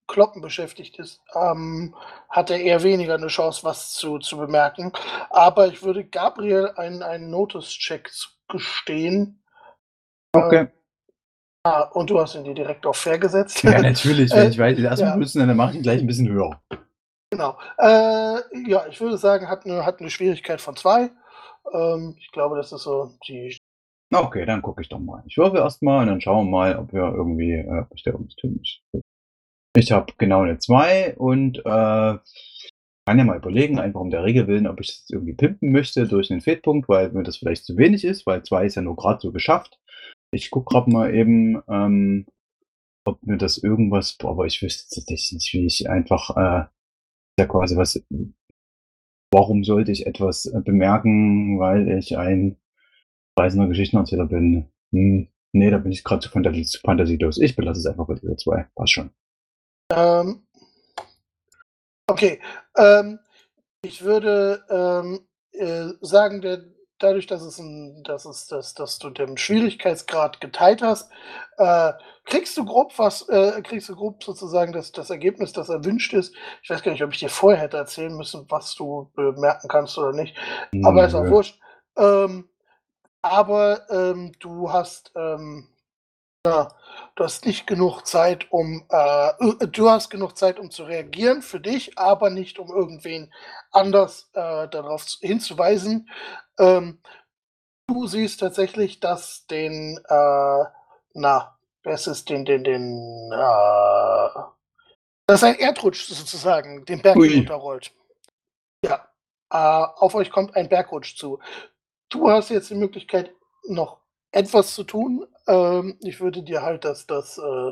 Kloppen 0.08 0.42
beschäftigt 0.42 1.00
ist, 1.00 1.22
ähm, 1.34 1.96
hat 2.30 2.50
er 2.50 2.60
eher 2.60 2.84
weniger 2.84 3.16
eine 3.16 3.28
Chance, 3.28 3.64
was 3.64 3.94
zu, 3.94 4.20
zu 4.20 4.38
bemerken. 4.38 4.92
Aber 5.30 5.68
ich 5.68 5.84
würde 5.84 6.06
Gabriel 6.06 6.72
einen, 6.76 7.04
einen 7.04 7.30
Notice-Check 7.30 8.12
gestehen. 8.48 9.44
Okay. 10.32 10.64
Äh, 10.64 10.68
Ah, 11.66 11.90
und 11.94 12.12
du 12.12 12.20
hast 12.20 12.36
ihn 12.36 12.44
dir 12.44 12.54
direkt 12.54 12.86
auf 12.86 12.96
fair 12.96 13.18
gesetzt. 13.18 13.64
Ja, 13.64 13.82
natürlich. 13.82 14.32
Wenn 14.32 14.52
ich 14.52 14.60
weiß, 14.60 14.78
das 14.78 15.00
ja. 15.00 15.16
müssen, 15.16 15.48
dann 15.48 15.58
mache 15.58 15.72
ich 15.72 15.78
ihn 15.78 15.82
gleich 15.82 16.00
ein 16.00 16.06
bisschen 16.06 16.30
höher. 16.30 16.62
Genau. 17.32 17.58
Äh, 17.80 18.38
ja, 18.70 18.86
ich 18.88 19.02
würde 19.02 19.18
sagen, 19.18 19.50
hat 19.50 19.66
eine, 19.66 19.84
hat 19.84 20.00
eine 20.00 20.12
Schwierigkeit 20.12 20.62
von 20.62 20.76
zwei. 20.76 21.10
Ähm, 21.74 22.16
ich 22.20 22.32
glaube, 22.32 22.56
das 22.56 22.72
ist 22.72 22.84
so 22.84 23.14
die. 23.28 23.58
Okay, 24.14 24.46
dann 24.46 24.62
gucke 24.62 24.84
ich 24.84 24.90
doch 24.90 25.00
mal. 25.00 25.24
Ich 25.26 25.38
würfe 25.38 25.58
erstmal 25.58 26.04
und 26.04 26.08
dann 26.08 26.22
schauen 26.22 26.46
wir 26.46 26.52
mal, 26.52 26.78
ob 26.78 26.94
wir 26.94 27.02
irgendwie, 27.02 27.54
äh, 27.54 27.80
ob 27.80 27.98
ich 29.76 29.92
habe 29.92 30.14
genau 30.20 30.44
eine 30.44 30.60
2 30.60 31.16
und 31.18 31.58
äh, 31.60 31.62
kann 31.64 33.18
ja 33.18 33.24
mal 33.24 33.38
überlegen, 33.38 33.80
einfach 33.80 34.02
um 34.02 34.12
der 34.12 34.24
Regel 34.24 34.46
willen, 34.46 34.68
ob 34.68 34.80
ich 34.82 34.90
es 34.90 35.10
irgendwie 35.10 35.34
pimpen 35.34 35.72
möchte 35.72 36.08
durch 36.08 36.30
einen 36.30 36.42
Fehlpunkt, 36.42 36.88
weil 36.88 37.10
mir 37.12 37.24
das 37.24 37.38
vielleicht 37.38 37.66
zu 37.66 37.76
wenig 37.76 38.06
ist, 38.06 38.28
weil 38.28 38.44
2 38.44 38.68
ist 38.68 38.76
ja 38.76 38.84
nur 38.84 38.96
gerade 38.96 39.20
so 39.20 39.32
geschafft. 39.32 39.80
Ich 40.31 40.52
gucke 40.52 40.73
gerade 40.73 40.91
mal 40.91 41.14
eben, 41.14 41.61
ähm, 41.68 42.26
ob 43.06 43.22
mir 43.23 43.38
das 43.38 43.57
irgendwas, 43.57 44.18
boah, 44.18 44.31
aber 44.31 44.45
ich 44.45 44.61
wüsste 44.61 44.95
tatsächlich 44.95 45.34
nicht, 45.34 45.53
wie 45.53 45.65
ich 45.65 45.89
einfach, 45.89 46.35
äh, 46.35 46.65
ja 47.39 47.45
quasi 47.47 47.77
was, 47.77 48.02
warum 49.31 49.64
sollte 49.64 49.91
ich 49.91 50.07
etwas 50.07 50.45
äh, 50.45 50.61
bemerken, 50.61 51.60
weil 51.60 51.89
ich 51.97 52.18
ein 52.18 52.57
reisender 53.38 53.68
Geschichtenerzähler 53.68 54.26
bin? 54.26 54.72
Hm, 54.91 55.27
nee, 55.53 55.69
da 55.69 55.77
bin 55.77 55.91
ich 55.91 56.03
gerade 56.03 56.22
zu, 56.22 56.30
fantasie. 56.30 57.19
Ich 57.41 57.56
belasse 57.56 57.80
es 57.80 57.85
einfach 57.85 58.07
bei 58.07 58.15
dieser 58.15 58.38
zwei. 58.38 58.68
Passt 58.76 58.93
schon. 58.93 59.11
Ähm, 59.91 60.47
okay. 62.07 62.39
Ähm, 62.77 63.19
ich 63.84 64.03
würde 64.03 64.64
ähm, 64.69 65.19
äh, 65.52 65.93
sagen, 66.02 66.41
der, 66.41 66.65
dadurch, 66.99 67.27
dass 67.27 67.41
es 67.41 67.59
ein, 67.59 68.03
dass 68.03 68.26
es, 68.26 68.47
dass, 68.47 68.73
dass 68.73 68.99
du 68.99 69.09
den 69.09 69.38
Schwierigkeitsgrad 69.38 70.41
geteilt 70.41 70.81
hast, 70.81 71.11
äh, 71.57 71.93
kriegst 72.26 72.57
du 72.57 72.65
grob 72.65 72.97
was, 72.97 73.27
äh, 73.30 73.61
kriegst 73.61 73.89
du 73.89 73.95
grob 73.95 74.23
sozusagen 74.23 74.73
das, 74.73 74.91
das 74.91 75.09
Ergebnis, 75.09 75.53
das 75.53 75.69
erwünscht 75.69 76.13
ist. 76.13 76.35
Ich 76.63 76.69
weiß 76.69 76.84
gar 76.84 76.91
nicht, 76.91 77.03
ob 77.03 77.13
ich 77.13 77.19
dir 77.19 77.30
vorher 77.30 77.61
hätte 77.61 77.77
erzählen 77.77 78.15
müssen, 78.15 78.45
was 78.49 78.76
du 78.76 79.11
bemerken 79.15 79.67
kannst 79.67 79.97
oder 79.97 80.13
nicht. 80.13 80.38
Aber 80.84 81.05
ist 81.05 81.15
auch 81.15 81.27
wurscht. 81.27 81.59
Ähm, 81.97 82.49
aber 83.22 83.89
ähm, 83.89 84.34
du 84.39 84.72
hast 84.72 85.11
ähm, 85.15 85.67
ja, 86.45 86.69
du 87.15 87.23
hast 87.23 87.45
nicht 87.45 87.67
genug 87.67 88.03
Zeit, 88.03 88.51
um 88.51 88.85
äh, 88.89 89.30
äh, 89.30 89.67
du 89.67 89.89
hast 89.89 90.09
genug 90.09 90.38
Zeit, 90.38 90.59
um 90.59 90.72
zu 90.72 90.84
reagieren 90.84 91.41
für 91.41 91.59
dich, 91.59 91.97
aber 91.97 92.30
nicht 92.30 92.59
um 92.59 92.69
irgendwen 92.69 93.34
anders 93.72 94.30
äh, 94.34 94.67
darauf 94.69 95.05
hinzuweisen. 95.22 96.09
Ähm, 96.59 97.01
du 97.88 98.07
siehst 98.07 98.39
tatsächlich, 98.39 98.99
dass 98.99 99.47
den, 99.47 99.99
äh, 100.07 100.63
na, 101.13 101.57
es 101.84 102.07
ist 102.07 102.30
den, 102.30 102.45
den, 102.45 102.63
den, 102.63 103.31
äh, 103.34 104.39
dass 105.27 105.43
ein 105.43 105.55
Erdrutsch 105.55 106.07
sozusagen 106.07 106.85
den 106.85 107.01
Berg 107.01 107.17
Ui. 107.17 107.35
runterrollt. 107.35 107.91
Ja, 108.84 109.07
äh, 109.49 109.57
auf 109.57 110.13
euch 110.15 110.30
kommt 110.30 110.55
ein 110.55 110.69
Bergrutsch 110.69 111.17
zu. 111.17 111.39
Du 112.09 112.30
hast 112.30 112.49
jetzt 112.49 112.69
die 112.69 112.76
Möglichkeit, 112.76 113.31
noch 113.67 113.99
etwas 114.31 114.76
zu 114.76 114.84
tun. 114.84 115.26
Ähm, 115.47 115.97
ich 116.01 116.19
würde 116.19 116.43
dir 116.43 116.61
halt 116.61 116.85
das, 116.85 117.07
das 117.07 117.38
äh, 117.38 117.72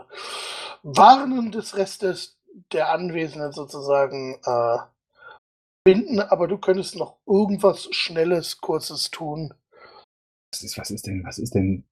Warnen 0.83 1.51
des 1.51 1.75
Restes 1.75 2.37
der 2.71 2.89
Anwesenden 2.89 3.51
sozusagen 3.51 4.39
äh, 4.45 4.77
binden, 5.83 6.19
aber 6.19 6.47
du 6.47 6.57
könntest 6.57 6.95
noch 6.95 7.17
irgendwas 7.25 7.89
Schnelles, 7.91 8.61
Kurzes 8.61 9.09
tun. 9.11 9.53
Was 10.51 10.63
ist, 10.63 10.77
was 10.77 10.91
ist 10.91 11.07
denn, 11.07 11.23
was 11.25 11.39
ist 11.39 11.55
denn, 11.55 11.83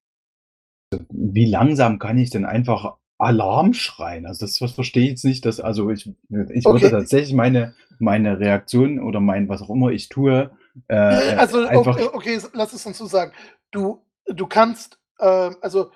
wie 1.09 1.45
langsam 1.45 1.99
kann 1.99 2.17
ich 2.17 2.29
denn 2.29 2.45
einfach 2.45 2.97
Alarm 3.17 3.73
schreien? 3.73 4.25
Also 4.25 4.45
das, 4.45 4.57
das 4.59 4.71
verstehe 4.73 5.03
ich 5.03 5.09
jetzt 5.11 5.25
nicht, 5.25 5.45
dass, 5.45 5.59
also 5.59 5.89
ich, 5.89 6.07
ich 6.07 6.65
Okay. 6.65 6.81
würde 6.81 6.91
tatsächlich 6.91 7.33
meine, 7.33 7.75
meine 7.99 8.39
Reaktion 8.39 8.99
oder 8.99 9.19
mein, 9.19 9.49
was 9.49 9.61
auch 9.61 9.69
immer 9.69 9.89
ich 9.89 10.09
tue, 10.09 10.51
äh, 10.87 10.95
Äh, 10.95 11.35
also, 11.35 11.65
einfach, 11.65 11.95
okay, 11.95 12.09
okay, 12.13 12.41
lass 12.53 12.73
es 12.73 12.85
uns 12.85 12.97
so 12.97 13.05
sagen. 13.05 13.33
Du, 13.71 14.05
du 14.25 14.47
kannst, 14.47 14.99
ähm, 15.21 15.57
also 15.61 15.91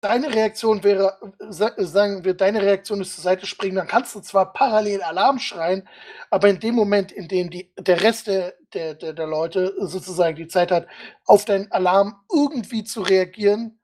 deine 0.00 0.34
Reaktion 0.34 0.82
wäre, 0.82 1.18
sa 1.50 1.72
sagen 1.76 2.24
wir, 2.24 2.34
deine 2.34 2.62
Reaktion 2.62 3.00
ist 3.00 3.14
zur 3.14 3.22
Seite 3.22 3.46
springen, 3.46 3.76
dann 3.76 3.86
kannst 3.86 4.14
du 4.14 4.20
zwar 4.20 4.52
parallel 4.52 5.02
Alarm 5.02 5.38
schreien, 5.38 5.88
aber 6.30 6.48
in 6.48 6.60
dem 6.60 6.74
Moment, 6.74 7.12
in 7.12 7.28
dem 7.28 7.50
die, 7.50 7.72
der 7.78 8.00
Rest 8.02 8.26
der, 8.26 8.54
der, 8.72 8.94
der, 8.94 9.12
der 9.12 9.26
Leute 9.26 9.74
sozusagen 9.78 10.36
die 10.36 10.48
Zeit 10.48 10.70
hat, 10.70 10.86
auf 11.26 11.44
deinen 11.44 11.70
Alarm 11.72 12.22
irgendwie 12.32 12.84
zu 12.84 13.02
reagieren, 13.02 13.78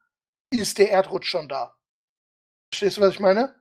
ist 0.51 0.78
der 0.78 0.90
Erdrutsch 0.90 1.28
schon 1.28 1.48
da. 1.48 1.74
Verstehst 2.72 2.97
du, 2.97 3.02
was 3.02 3.14
ich 3.14 3.20
meine? 3.20 3.55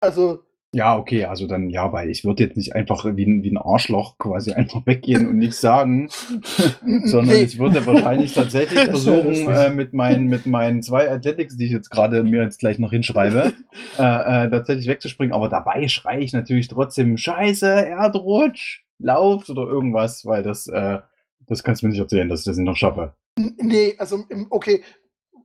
Also, 0.00 0.44
ja, 0.74 0.98
okay, 0.98 1.24
also 1.24 1.46
dann, 1.46 1.70
ja, 1.70 1.92
weil 1.92 2.10
ich 2.10 2.24
würde 2.24 2.42
jetzt 2.42 2.56
nicht 2.56 2.74
einfach 2.74 3.04
wie 3.04 3.24
ein, 3.24 3.44
wie 3.44 3.50
ein 3.50 3.58
Arschloch 3.58 4.18
quasi 4.18 4.52
einfach 4.54 4.84
weggehen 4.86 5.28
und 5.28 5.38
nichts 5.38 5.60
sagen, 5.60 6.08
sondern 7.04 7.36
ich 7.36 7.58
würde 7.58 7.86
wahrscheinlich 7.86 8.34
tatsächlich 8.34 8.80
versuchen, 8.80 9.48
äh, 9.48 9.70
mit, 9.70 9.92
meinen, 9.94 10.26
mit 10.26 10.46
meinen 10.46 10.82
zwei 10.82 11.10
Athletics, 11.10 11.56
die 11.56 11.66
ich 11.66 11.70
jetzt 11.70 11.90
gerade 11.90 12.24
mir 12.24 12.42
jetzt 12.42 12.58
gleich 12.58 12.78
noch 12.78 12.90
hinschreibe, 12.90 13.52
äh, 13.98 14.02
äh, 14.46 14.50
tatsächlich 14.50 14.88
wegzuspringen. 14.88 15.32
Aber 15.32 15.48
dabei 15.48 15.86
schreie 15.86 16.20
ich 16.20 16.32
natürlich 16.32 16.66
trotzdem 16.66 17.16
Scheiße, 17.16 17.68
Erdrutsch, 17.68 18.82
lauft 18.98 19.50
oder 19.50 19.62
irgendwas, 19.62 20.26
weil 20.26 20.42
das, 20.42 20.66
äh, 20.66 20.98
das 21.46 21.62
kannst 21.62 21.82
du 21.82 21.86
mir 21.86 21.92
nicht 21.92 22.00
erzählen, 22.00 22.28
dass 22.28 22.40
ich 22.40 22.46
das 22.46 22.56
nicht 22.56 22.66
noch 22.66 22.76
schaffe. 22.76 23.14
Nee, 23.36 23.94
also 23.98 24.24
okay, 24.50 24.82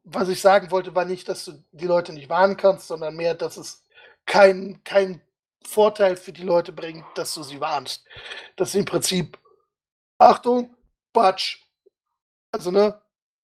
was 0.04 0.30
ich 0.30 0.42
sagen 0.42 0.72
wollte, 0.72 0.96
war 0.96 1.06
nicht, 1.06 1.30
dass 1.30 1.46
du 1.46 1.52
die 1.72 1.86
Leute 1.86 2.14
nicht 2.14 2.30
warnen 2.30 2.58
kannst, 2.58 2.88
sondern 2.88 3.16
mehr, 3.16 3.36
dass 3.36 3.58
es 3.58 3.84
keinen 4.30 4.82
kein 4.86 5.22
Vorteil 5.66 6.16
für 6.16 6.32
die 6.32 6.44
Leute 6.44 6.72
bringt, 6.72 7.04
dass 7.16 7.34
du 7.34 7.44
sie 7.44 7.60
warnst. 7.60 8.06
Das 8.56 8.70
ist 8.70 8.76
im 8.76 8.86
Prinzip, 8.86 9.38
Achtung, 10.18 10.76
Batsch. 11.12 11.66
Also, 12.52 12.72
ne? 12.72 13.02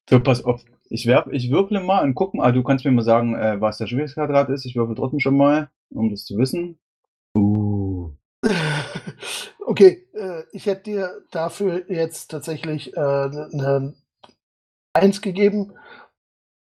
So, 0.10 0.22
pass 0.22 0.44
auf. 0.44 0.64
Ich, 0.90 1.08
werf, 1.08 1.28
ich 1.32 1.52
würfle 1.52 1.82
mal 1.82 2.04
und 2.04 2.14
guck 2.14 2.36
mal, 2.36 2.54
du 2.54 2.64
kannst 2.64 2.86
mir 2.86 2.92
mal 2.92 3.02
sagen, 3.02 3.36
äh, 3.36 3.60
was 3.60 3.80
der 3.80 3.88
Schwierigkeitsgrad 3.88 4.50
ist. 4.50 4.66
Ich 4.66 4.76
würfel 4.76 4.96
trotzdem 4.96 5.20
schon 5.20 5.36
mal, 5.36 5.70
um 5.90 6.12
das 6.12 6.26
zu 6.26 6.38
wissen. 6.38 6.80
Uh. 7.36 8.14
Okay, 9.68 10.08
äh, 10.14 10.44
ich 10.52 10.68
hätte 10.68 10.84
dir 10.84 11.24
dafür 11.32 11.90
jetzt 11.92 12.30
tatsächlich 12.30 12.96
äh, 12.96 13.00
eine 13.00 13.96
Eins 14.94 15.24
gegeben. 15.24 15.74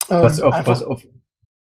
Ähm, 0.10 0.22
Pass 0.22 0.40
auf, 0.40 0.64
pass 0.64 0.84
auf. 0.84 1.04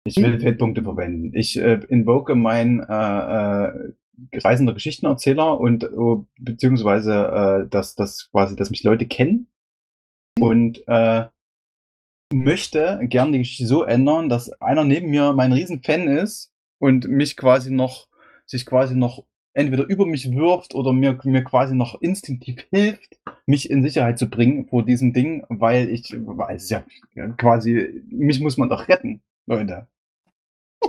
Ich 0.07 0.17
will 0.17 0.39
Feldpunkte 0.39 0.84
verwenden. 0.84 1.31
Ich 1.34 1.59
äh, 1.59 1.79
invoke 1.89 2.35
meinen 2.35 2.79
äh, 2.79 2.84
äh, 2.84 3.91
reisender 4.34 4.73
Geschichtenerzähler 4.73 5.59
und 5.59 5.84
äh, 5.84 5.88
beziehungsweise 6.39 7.65
äh, 7.65 7.69
dass 7.69 7.95
das 7.95 8.29
quasi, 8.31 8.55
dass 8.55 8.69
mich 8.69 8.84
Leute 8.84 9.05
kennen 9.05 9.47
und 10.39 10.84
äh, 10.88 11.25
möchte 12.34 12.99
gern 13.03 13.31
die 13.31 13.39
Geschichte 13.39 13.67
so 13.67 13.84
ändern, 13.84 14.29
dass 14.29 14.51
einer 14.61 14.84
neben 14.84 15.09
mir 15.09 15.34
mein 15.34 15.53
Riesenfan 15.53 16.07
ist 16.07 16.51
und 16.79 17.07
mich 17.07 17.38
quasi 17.38 17.71
noch, 17.71 18.07
sich 18.45 18.65
quasi 18.65 18.95
noch 18.95 19.23
entweder 19.53 19.85
über 19.85 20.05
mich 20.05 20.31
wirft 20.35 20.75
oder 20.75 20.93
mir, 20.93 21.19
mir 21.23 21.43
quasi 21.43 21.73
noch 21.73 21.99
instinktiv 22.01 22.67
hilft, 22.69 23.17
mich 23.45 23.69
in 23.69 23.81
Sicherheit 23.81 24.19
zu 24.19 24.29
bringen 24.29 24.67
vor 24.67 24.85
diesem 24.85 25.13
Ding, 25.13 25.43
weil 25.49 25.89
ich, 25.89 26.13
ist 26.13 26.69
ja 26.69 26.84
quasi, 27.38 28.03
mich 28.09 28.39
muss 28.39 28.57
man 28.57 28.69
doch 28.69 28.88
retten, 28.88 29.21
Leute. 29.47 29.88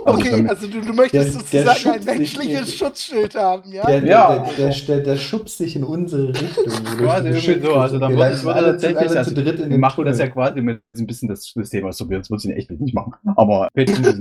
Also 0.05 0.19
Okay, 0.19 0.31
damit- 0.31 0.49
also 0.49 0.67
du, 0.67 0.81
du 0.81 0.93
möchtest 0.93 1.13
Der- 1.13 1.23
der 1.23 1.31
sozusagen 1.31 1.69
ein 1.69 1.75
schützt 1.75 2.07
dich 2.09 2.37
menschliches. 2.37 2.75
Schutzschild 2.75 3.35
haben, 3.35 3.71
ja? 3.71 3.85
Der, 3.85 4.03
Ja. 4.05 4.39
der, 4.57 4.69
der, 4.69 4.75
der, 4.87 4.99
der 5.01 5.15
schubst 5.17 5.59
dich 5.59 5.75
in 5.75 5.83
unsere 5.83 6.29
Richtung. 6.29 6.65
Quasi 6.97 7.27
irgendwie 7.29 7.59
so, 7.65 7.73
also 7.75 7.99
dann 7.99 8.15
Wir 8.15 8.23
alle 8.25 8.35
zu- 8.37 8.45
tatsächlich, 8.45 9.17
also 9.17 9.29
zu 9.31 9.35
dritt 9.35 9.55
in 9.55 9.59
wir 9.63 9.69
den 9.69 9.79
machen 9.79 10.05
das 10.05 10.19
ja 10.19 10.27
quasi 10.27 10.61
mit 10.61 10.81
ein 10.97 11.07
bisschen 11.07 11.29
das, 11.29 11.51
das 11.55 11.69
Thema 11.69 11.89
ausprobieren, 11.89 12.21
das 12.21 12.29
würde 12.29 12.43
ich 12.51 12.57
echt 12.57 12.71
nicht 12.79 12.93
machen. 12.93 13.13
Aber 13.35 13.69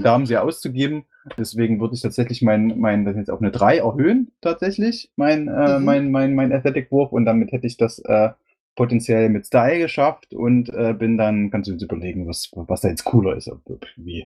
da, 0.02 0.16
um 0.16 0.26
sie 0.26 0.36
auszugeben, 0.36 1.04
deswegen 1.38 1.80
würde 1.80 1.94
ich 1.94 2.02
tatsächlich 2.02 2.42
mein, 2.42 2.78
mein, 2.78 3.04
das 3.04 3.16
jetzt 3.16 3.30
auf 3.30 3.40
eine 3.40 3.50
3 3.50 3.78
erhöhen, 3.78 4.30
tatsächlich, 4.40 5.10
mein, 5.16 5.48
äh, 5.48 5.78
Mhm. 5.78 5.84
mein, 5.84 6.10
mein, 6.10 6.34
mein 6.34 6.52
Athletic-Wurf 6.52 7.12
und 7.12 7.24
damit 7.24 7.52
hätte 7.52 7.66
ich 7.66 7.76
das 7.76 7.98
äh, 8.00 8.30
potenziell 8.76 9.28
mit 9.28 9.44
Style 9.46 9.78
geschafft 9.80 10.32
und 10.32 10.68
äh, 10.70 10.94
bin 10.96 11.18
dann, 11.18 11.50
kannst 11.50 11.68
du 11.68 11.72
jetzt 11.72 11.82
überlegen, 11.82 12.28
was, 12.28 12.50
was 12.54 12.80
da 12.82 12.88
jetzt 12.88 13.04
cooler 13.04 13.36
ist, 13.36 13.48
ob, 13.48 13.60
ob 13.68 13.84
wie 13.96 14.24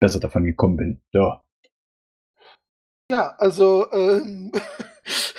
besser 0.00 0.20
davon 0.20 0.44
gekommen 0.44 0.76
bin. 0.76 1.00
Ja. 1.12 1.42
Ja, 3.10 3.34
also 3.38 3.90
ähm, 3.92 4.50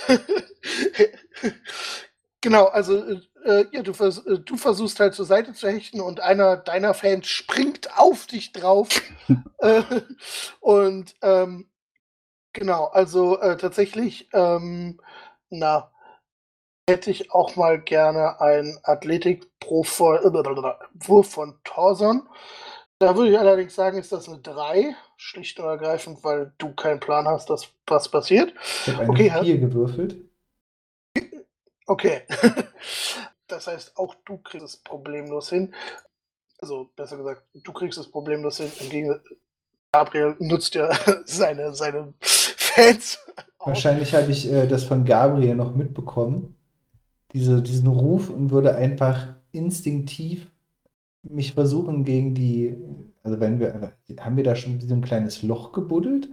genau, 2.41 2.65
also 2.65 3.19
äh, 3.43 3.65
ja, 3.71 3.81
du, 3.81 3.93
vers 3.93 4.19
äh, 4.25 4.39
du 4.39 4.57
versuchst 4.57 4.99
halt 4.99 5.13
zur 5.13 5.25
Seite 5.25 5.53
zu 5.53 5.67
hechten 5.67 6.01
und 6.01 6.19
einer 6.19 6.57
deiner 6.57 6.93
Fans 6.93 7.27
springt 7.27 7.97
auf 7.97 8.27
dich 8.27 8.51
drauf. 8.51 8.89
äh, 9.59 9.83
und 10.59 11.15
ähm, 11.21 11.69
genau, 12.53 12.85
also 12.85 13.39
äh, 13.39 13.57
tatsächlich, 13.57 14.29
ähm, 14.33 14.99
na, 15.49 15.91
hätte 16.87 17.09
ich 17.11 17.31
auch 17.31 17.55
mal 17.55 17.79
gerne 17.81 18.39
ein 18.41 18.77
Athletik-Wurf 18.83 19.87
von 21.29 21.59
Torson. 21.63 22.29
Da 22.99 23.15
würde 23.17 23.31
ich 23.31 23.39
allerdings 23.39 23.75
sagen, 23.75 23.97
ist 23.97 24.11
das 24.11 24.29
eine 24.29 24.39
3, 24.39 24.95
schlicht 25.17 25.59
und 25.59 25.65
ergreifend, 25.65 26.23
weil 26.23 26.53
du 26.57 26.73
keinen 26.73 26.99
Plan 26.99 27.27
hast, 27.27 27.49
dass 27.49 27.67
was 27.87 28.09
passiert. 28.09 28.53
Ich 28.85 28.93
habe 28.93 29.03
eine 29.03 29.09
Okay, 29.11 29.27
ja. 29.27 29.43
4 29.43 29.57
gewürfelt. 29.59 30.15
Okay. 31.85 32.21
Das 33.47 33.67
heißt, 33.67 33.95
auch 33.99 34.15
du 34.25 34.37
kriegst 34.39 34.65
es 34.65 34.77
problemlos 34.77 35.49
hin. 35.49 35.75
Also, 36.57 36.89
besser 36.95 37.15
gesagt, 37.15 37.43
du 37.53 37.71
kriegst 37.73 37.99
es 37.99 38.09
problemlos 38.09 38.57
hin. 38.57 38.71
Im 38.79 38.89
Gegensatz, 38.89 39.21
Gabriel 39.91 40.35
nutzt 40.39 40.73
ja 40.73 40.89
seine, 41.25 41.75
seine 41.75 42.15
Fans. 42.21 43.19
Wahrscheinlich 43.59 44.15
habe 44.15 44.31
ich 44.31 44.51
äh, 44.51 44.65
das 44.65 44.83
von 44.83 45.05
Gabriel 45.05 45.53
noch 45.53 45.75
mitbekommen. 45.75 46.57
Diese, 47.33 47.61
diesen 47.61 47.87
Ruf 47.87 48.31
und 48.31 48.49
würde 48.49 48.75
einfach 48.75 49.35
instinktiv 49.51 50.47
mich 51.29 51.53
versuchen 51.53 52.03
gegen 52.05 52.33
die. 52.35 52.75
Also 53.23 53.39
wenn 53.39 53.59
wir. 53.59 53.93
Haben 54.19 54.37
wir 54.37 54.43
da 54.43 54.55
schon 54.55 54.79
so 54.81 54.93
ein 54.93 55.01
kleines 55.01 55.43
Loch 55.43 55.71
gebuddelt? 55.71 56.29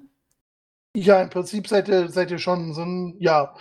Ja, 0.94 1.23
im 1.23 1.31
Prinzip 1.31 1.69
seid 1.69 1.89
ihr, 1.89 2.09
seid 2.09 2.31
ihr 2.31 2.39
schon 2.39 2.74
so 2.74 2.82
ein, 2.82 3.16
ja, 3.19 3.55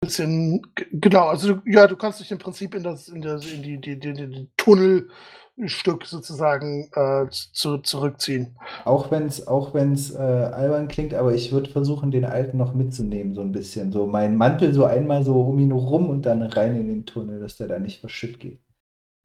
bisschen, 0.00 0.62
genau, 0.92 1.26
also 1.26 1.54
du- 1.54 1.70
ja, 1.70 1.86
du 1.86 1.96
kannst 1.96 2.20
dich 2.20 2.30
im 2.30 2.38
Prinzip 2.38 2.74
in 2.74 2.82
das, 2.84 3.08
in 3.08 3.20
das, 3.20 3.44
in 3.50 3.62
die, 3.62 3.80
die, 3.80 3.98
die, 3.98 4.12
die, 4.12 4.28
die 4.28 4.48
Tunnelstück 4.56 6.06
sozusagen 6.06 6.88
äh, 6.94 7.26
zu, 7.30 7.78
zurückziehen. 7.78 8.56
Auch 8.84 9.10
wenn 9.10 9.26
es 9.26 9.48
auch 9.48 9.74
wenn's, 9.74 10.12
äh, 10.14 10.18
albern 10.18 10.86
klingt, 10.88 11.14
aber 11.14 11.34
ich 11.34 11.50
würde 11.50 11.70
versuchen, 11.70 12.12
den 12.12 12.24
Alten 12.24 12.58
noch 12.58 12.74
mitzunehmen, 12.74 13.34
so 13.34 13.40
ein 13.40 13.50
bisschen. 13.52 13.90
So 13.90 14.06
meinen 14.06 14.36
Mantel 14.36 14.72
so 14.72 14.84
einmal 14.84 15.24
so 15.24 15.40
um 15.42 15.58
ihn 15.58 15.72
rum 15.72 16.08
und 16.10 16.22
dann 16.26 16.42
rein 16.42 16.76
in 16.76 16.86
den 16.86 17.04
Tunnel, 17.06 17.40
dass 17.40 17.56
der 17.56 17.66
da 17.66 17.78
nicht 17.80 18.00
verschütt 18.00 18.38
geht. 18.38 18.60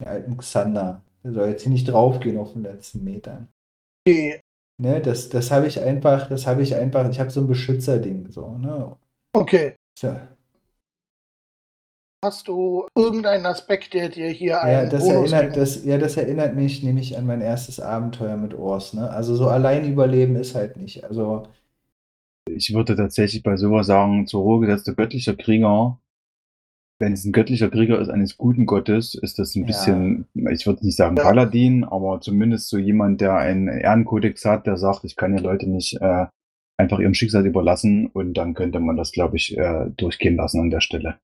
Den 0.00 0.08
alten 0.08 0.36
Xander. 0.38 1.02
Der 1.24 1.32
soll 1.32 1.48
jetzt 1.48 1.62
hier 1.62 1.72
nicht 1.72 1.86
draufgehen 1.86 2.38
auf 2.38 2.52
den 2.52 2.62
letzten 2.62 3.02
Metern. 3.04 3.48
Okay, 4.06 4.40
Ne, 4.78 5.00
das, 5.00 5.28
das 5.28 5.50
habe 5.50 5.66
ich 5.68 5.80
einfach, 5.80 6.28
das 6.28 6.46
habe 6.46 6.62
ich 6.62 6.74
einfach, 6.74 7.08
ich 7.08 7.20
habe 7.20 7.30
so 7.30 7.40
ein 7.40 7.46
Beschützerding, 7.46 8.30
so, 8.30 8.56
ne? 8.58 8.96
okay. 9.34 9.76
So. 9.98 10.16
Hast 12.24 12.48
du 12.48 12.86
irgendeinen 12.96 13.44
Aspekt, 13.46 13.92
der 13.94 14.08
dir 14.08 14.28
hier 14.30 14.62
Ja, 14.62 14.62
einen 14.62 14.90
das 14.90 15.04
Bonus 15.04 15.30
erinnert, 15.32 15.56
das, 15.56 15.84
ja, 15.84 15.98
das 15.98 16.16
erinnert 16.16 16.54
mich 16.56 16.82
nämlich 16.82 17.16
an 17.18 17.26
mein 17.26 17.40
erstes 17.42 17.80
Abenteuer 17.80 18.36
mit 18.36 18.54
Ors, 18.54 18.94
ne? 18.94 19.10
Also 19.10 19.36
so 19.36 19.48
allein 19.48 19.84
überleben 19.90 20.34
ist 20.36 20.54
halt 20.54 20.76
nicht. 20.76 21.04
Also, 21.04 21.46
Ich 22.48 22.72
würde 22.72 22.96
tatsächlich 22.96 23.42
bei 23.42 23.56
sowas 23.58 23.86
sagen, 23.86 24.26
zu 24.26 24.40
Ruhe 24.40 24.60
gesetzter 24.66 24.94
göttlicher 24.94 25.36
Krieger 25.36 26.00
wenn 27.00 27.12
es 27.12 27.24
ein 27.24 27.32
göttlicher 27.32 27.70
Krieger 27.70 27.98
ist 28.00 28.08
eines 28.08 28.36
guten 28.36 28.66
Gottes, 28.66 29.14
ist 29.14 29.38
das 29.38 29.54
ein 29.54 29.62
Ja. 29.62 29.66
bisschen, 29.66 30.26
ich 30.50 30.66
würde 30.66 30.84
nicht 30.84 30.96
sagen. 30.96 31.16
Paladin, 31.16 31.84
aber 31.84 32.20
zumindest 32.20 32.68
so 32.68 32.78
jemand, 32.78 33.20
der 33.20 33.36
einen 33.36 33.68
Ehrenkodex 33.68 34.44
hat, 34.44 34.66
der 34.66 34.76
sagt, 34.76 35.04
ich 35.04 35.16
kann 35.16 35.36
ja 35.36 35.40
Leute 35.42 35.68
nicht 35.68 36.00
äh, 36.00 36.26
einfach 36.76 36.98
ihrem 36.98 37.14
Schicksal 37.14 37.46
überlassen 37.46 38.08
und 38.08 38.34
dann 38.34 38.54
könnte 38.54 38.80
man 38.80 38.96
das, 38.96 39.12
glaube 39.12 39.36
ich, 39.36 39.56
äh, 39.56 39.90
durchgehen 39.96 40.36
lassen 40.36 40.60
an 40.60 40.70
der 40.70 40.80
Stelle. 40.80 41.18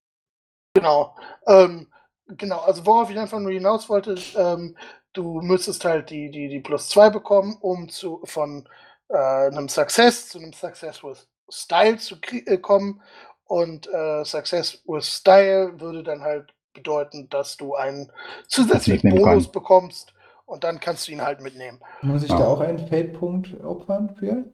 Genau. 0.74 1.14
Ähm, 1.47 1.88
genau, 2.26 2.60
also 2.60 2.86
worauf 2.86 3.10
ich 3.10 3.18
einfach 3.18 3.40
nur 3.40 3.52
hinaus 3.52 3.88
wollte, 3.88 4.16
ähm, 4.36 4.76
du 5.12 5.40
müsstest 5.40 5.84
halt 5.84 6.10
die, 6.10 6.30
die, 6.30 6.48
die 6.48 6.60
plus 6.60 6.88
2 6.88 7.10
bekommen, 7.10 7.56
um 7.60 7.88
zu 7.88 8.20
von 8.24 8.68
äh, 9.09 9.16
einem 9.16 9.68
Success 9.68 10.28
zu 10.28 10.38
einem 10.38 10.52
Success 10.52 11.02
with 11.02 11.28
Style 11.52 11.97
zu 11.98 12.16
äh, 12.47 12.59
kommen. 12.59 13.02
Und 13.51 13.89
äh, 13.93 14.24
Success 14.24 14.81
with 14.86 15.05
Style 15.09 15.81
würde 15.81 16.05
dann 16.05 16.20
halt 16.20 16.55
bedeuten, 16.72 17.28
dass 17.31 17.56
du 17.56 17.74
einen 17.74 18.12
zusätzlichen 18.47 19.10
Bonus 19.10 19.47
kann. 19.47 19.52
bekommst 19.52 20.14
und 20.47 20.62
dann 20.62 20.78
kannst 20.78 21.09
du 21.09 21.12
ihn 21.12 21.20
halt 21.20 21.40
mitnehmen. 21.40 21.81
Muss 22.02 22.22
ich 22.22 22.31
Ja. 22.31 22.39
da 22.39 22.47
auch 22.47 22.60
einen 22.60 22.78
Fate-Punkt 22.78 23.60
opfern 23.64 24.14
für? 24.14 24.44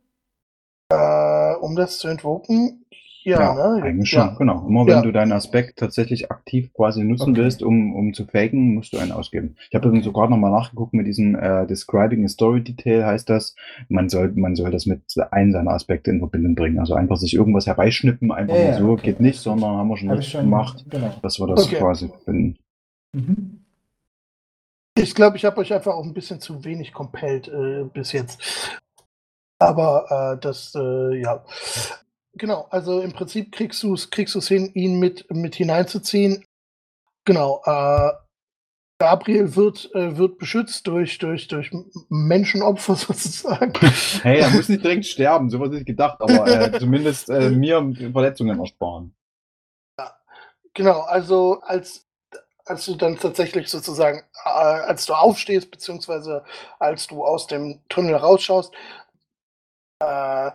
Äh, 0.89 1.57
um 1.57 1.77
das 1.77 1.99
zu 1.99 2.09
entwucken, 2.09 2.87
ja, 3.27 3.55
ne? 3.55 3.83
eigentlich 3.83 4.11
ja. 4.13 4.29
schon, 4.29 4.37
genau. 4.39 4.67
Immer 4.67 4.87
wenn 4.87 4.95
Ja. 4.95 5.03
du 5.03 5.13
deinen 5.13 5.33
Aspekt 5.33 5.79
tatsächlich 5.79 6.31
aktiv 6.31 6.73
quasi 6.73 7.03
nutzen 7.05 7.33
Okay. 7.33 7.41
willst, 7.43 7.63
um, 7.63 7.95
um 7.95 8.15
zu 8.15 8.25
faken, 8.27 8.75
musst 8.75 8.93
du 8.93 8.99
einen 8.99 9.13
ausgeben. 9.13 9.57
Ich 9.69 9.75
habe 9.75 9.89
Okay. 9.89 10.01
sogar 10.03 10.29
nochmal 10.31 10.51
nachgeguckt 10.51 10.95
mit 10.95 11.07
diesem 11.07 11.35
äh, 11.35 11.67
Describing 11.67 12.25
a 12.25 12.29
Story 12.29 12.63
Detail 12.63 13.05
heißt 13.05 13.29
das, 13.29 13.55
man 13.89 14.09
soll, 14.09 14.33
man 14.35 14.55
soll 14.57 14.71
das 14.71 14.87
mit 14.87 15.03
einem 15.31 15.53
seiner 15.53 15.73
Aspekte 15.73 16.11
in 16.11 16.21
Verbindung 16.21 16.55
bringen. 16.55 16.79
Also 16.79 16.95
einfach 16.95 17.17
sich 17.17 17.35
irgendwas 17.35 17.67
herbeischnippen, 17.67 18.33
einfach 18.33 18.55
Ja, 18.57 18.63
nur 18.63 18.71
ja, 18.73 18.79
so, 18.79 18.91
okay. 18.93 19.03
geht 19.11 19.21
nicht, 19.21 19.41
sondern 19.41 19.77
haben 19.77 19.89
wir 19.89 19.97
schon 19.97 20.23
schon 20.23 20.41
gemacht, 20.43 20.85
Genau. 20.89 21.13
dass 21.23 21.39
wir 21.41 21.47
das 21.49 21.65
Okay. 21.67 21.77
quasi 21.77 22.11
finden. 22.25 22.57
Mhm. 23.13 23.61
Ich 24.99 25.15
glaube, 25.15 25.37
ich 25.37 25.45
habe 25.45 25.59
euch 25.59 25.73
einfach 25.73 25.95
auch 25.95 26.05
ein 26.05 26.15
bisschen 26.15 26.41
zu 26.41 26.65
wenig 26.65 26.93
compelled 26.93 27.49
äh, 27.49 27.85
bis 27.93 28.13
jetzt. 28.13 28.41
Aber 29.59 30.37
äh, 30.37 30.41
das, 30.41 30.75
äh, 30.75 31.21
ja. 31.21 31.45
Genau, 32.39 32.67
also 32.71 33.01
im 33.01 33.13
Prinzip 33.13 33.51
kriegst 33.53 33.83
du 33.83 33.95
es 33.95 34.11
kriegst 34.11 34.35
du's 34.35 34.49
hin, 34.49 34.71
ihn 34.75 34.99
mit, 34.99 35.31
mit 35.31 35.55
hineinzuziehen. 35.55 36.45
Genau, 37.25 37.63
äh, 37.65 38.13
Gabriel 38.99 39.57
wird, 39.57 39.91
äh, 39.95 40.17
wird 40.17 40.39
beschützt 40.39 40.87
durch, 40.87 41.19
durch, 41.19 41.49
durch 41.49 41.71
Menschenopfer 42.09 42.95
sozusagen. 42.97 43.73
Hey, 44.23 44.41
er 44.41 44.51
muss 44.51 44.69
nicht 44.69 44.85
direkt 44.85 45.07
sterben, 45.07 45.49
sowas 45.49 45.71
nicht 45.71 45.87
gedacht, 45.87 46.21
aber 46.21 46.47
äh, 46.47 46.73
zumindest 46.79 47.31
äh, 47.31 47.51
mir 47.51 47.95
Verletzungen 48.13 48.59
ersparen. 48.59 49.15
Genau, 50.75 51.01
also 51.01 51.61
als, 51.63 52.07
als 52.67 52.85
du 52.85 52.97
dann 52.97 53.17
tatsächlich 53.19 53.69
sozusagen, 53.69 54.23
äh, 54.45 54.49
als 54.49 55.07
du 55.07 55.15
aufstehst, 55.15 55.71
beziehungsweise 55.71 56.45
als 56.79 57.07
du 57.07 57.25
aus 57.25 57.47
dem 57.47 57.81
Tunnel 57.89 58.15
rausschaust, 58.15 58.75
äh, 60.01 60.51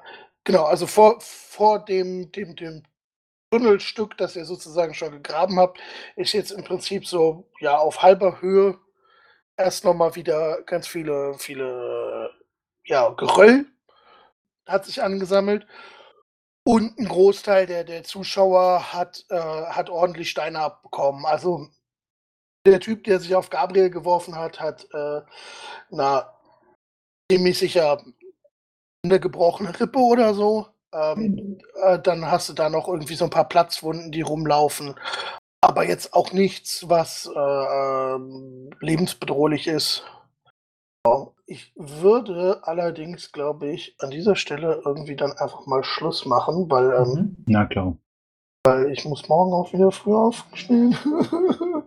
genau, 0.51 0.65
also 0.65 0.87
vor, 0.87 1.19
vor 1.21 1.83
dem, 1.85 2.31
dem, 2.31 2.55
dem 2.55 2.83
Tunnelstück, 3.51 4.17
das 4.17 4.35
ihr 4.35 4.45
sozusagen 4.45 4.93
schon 4.93 5.11
gegraben 5.11 5.59
habt, 5.59 5.79
ist 6.15 6.33
jetzt 6.33 6.51
im 6.51 6.63
Prinzip 6.63 7.07
so, 7.07 7.49
ja, 7.59 7.77
auf 7.77 8.01
halber 8.01 8.41
Höhe 8.41 8.77
erst 9.57 9.85
nochmal 9.85 10.15
wieder 10.15 10.61
ganz 10.63 10.87
viele, 10.87 11.35
viele, 11.37 12.31
ja, 12.85 13.09
Geröll 13.09 13.65
hat 14.67 14.85
sich 14.85 15.01
angesammelt. 15.01 15.67
Und 16.63 16.97
ein 16.99 17.07
Großteil 17.07 17.65
der, 17.65 17.83
der 17.83 18.03
Zuschauer 18.03 18.93
hat, 18.93 19.25
äh, 19.29 19.35
hat 19.35 19.89
ordentlich 19.89 20.29
Steine 20.29 20.59
abbekommen. 20.59 21.25
Also 21.25 21.69
der 22.65 22.79
Typ, 22.79 23.03
der 23.05 23.19
sich 23.19 23.35
auf 23.35 23.49
Gabriel 23.49 23.89
geworfen 23.89 24.35
hat, 24.35 24.59
hat 24.59 24.87
äh, 24.93 25.21
na, 25.89 26.33
ziemlich 27.31 27.57
sicher 27.57 28.03
eine 29.03 29.19
gebrochene 29.19 29.77
Rippe 29.79 29.99
oder 29.99 30.33
so. 30.33 30.67
Ähm, 30.93 31.59
äh, 31.83 31.99
dann 31.99 32.29
hast 32.29 32.49
du 32.49 32.53
da 32.53 32.69
noch 32.69 32.87
irgendwie 32.87 33.15
so 33.15 33.25
ein 33.25 33.29
paar 33.31 33.47
Platzwunden, 33.47 34.11
die 34.11 34.21
rumlaufen. 34.21 34.95
Aber 35.61 35.85
jetzt 35.85 36.13
auch 36.13 36.33
nichts, 36.33 36.89
was 36.89 37.29
äh, 37.33 37.39
ähm, 37.39 38.69
lebensbedrohlich 38.79 39.67
ist. 39.67 40.03
Ich 41.45 41.73
würde 41.75 42.59
allerdings, 42.63 43.31
glaube 43.31 43.67
ich, 43.69 43.95
an 43.99 44.11
dieser 44.11 44.35
Stelle 44.35 44.81
irgendwie 44.85 45.15
dann 45.15 45.31
einfach 45.33 45.65
mal 45.65 45.83
Schluss 45.83 46.25
machen, 46.25 46.69
weil 46.69 46.91
ähm, 46.91 47.13
Mhm. 47.13 47.35
Na 47.47 47.65
klar. 47.65 47.97
weil 48.65 48.91
ich 48.91 49.05
muss 49.05 49.27
morgen 49.27 49.53
auch 49.53 49.73
wieder 49.73 49.91
früh 49.91 50.13
aufstehen. 50.13 50.95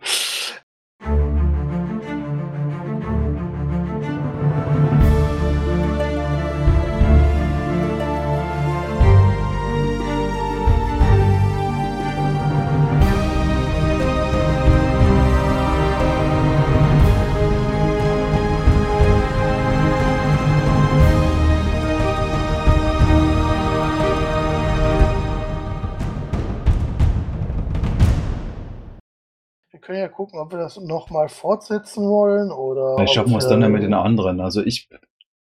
können 29.84 29.98
ja 29.98 30.08
gucken, 30.08 30.38
ob 30.40 30.50
wir 30.52 30.58
das 30.58 30.78
nochmal 30.80 31.28
fortsetzen 31.28 32.08
wollen 32.08 32.50
oder. 32.50 32.96
Vielleicht 32.96 33.14
schaffen 33.14 33.32
wir 33.32 33.38
es 33.38 33.48
dann 33.48 33.60
ja 33.62 33.68
mit 33.68 33.82
den 33.82 33.94
anderen. 33.94 34.40
Also 34.40 34.64
ich 34.64 34.88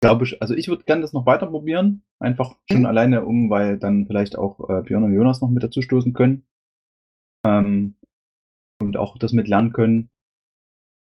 glaube, 0.00 0.24
ich- 0.24 0.40
also 0.40 0.54
ich 0.54 0.68
würde 0.68 0.84
gerne 0.84 1.02
das 1.02 1.12
noch 1.12 1.26
weiter 1.26 1.46
probieren. 1.46 2.02
Einfach 2.18 2.56
schon 2.70 2.80
Mhm. 2.80 2.86
alleine 2.86 3.24
um, 3.24 3.50
weil 3.50 3.78
dann 3.78 4.06
vielleicht 4.06 4.36
auch 4.38 4.68
äh, 4.70 4.82
Björn 4.82 5.04
und 5.04 5.12
Jonas 5.14 5.40
noch 5.40 5.48
mit 5.50 5.62
dazu 5.62 5.82
stoßen 5.82 6.12
können. 6.12 6.46
Ähm, 7.46 7.96
und 8.80 8.96
auch 8.96 9.18
das 9.18 9.32
mit 9.32 9.48
lernen 9.48 9.72
können. 9.72 10.10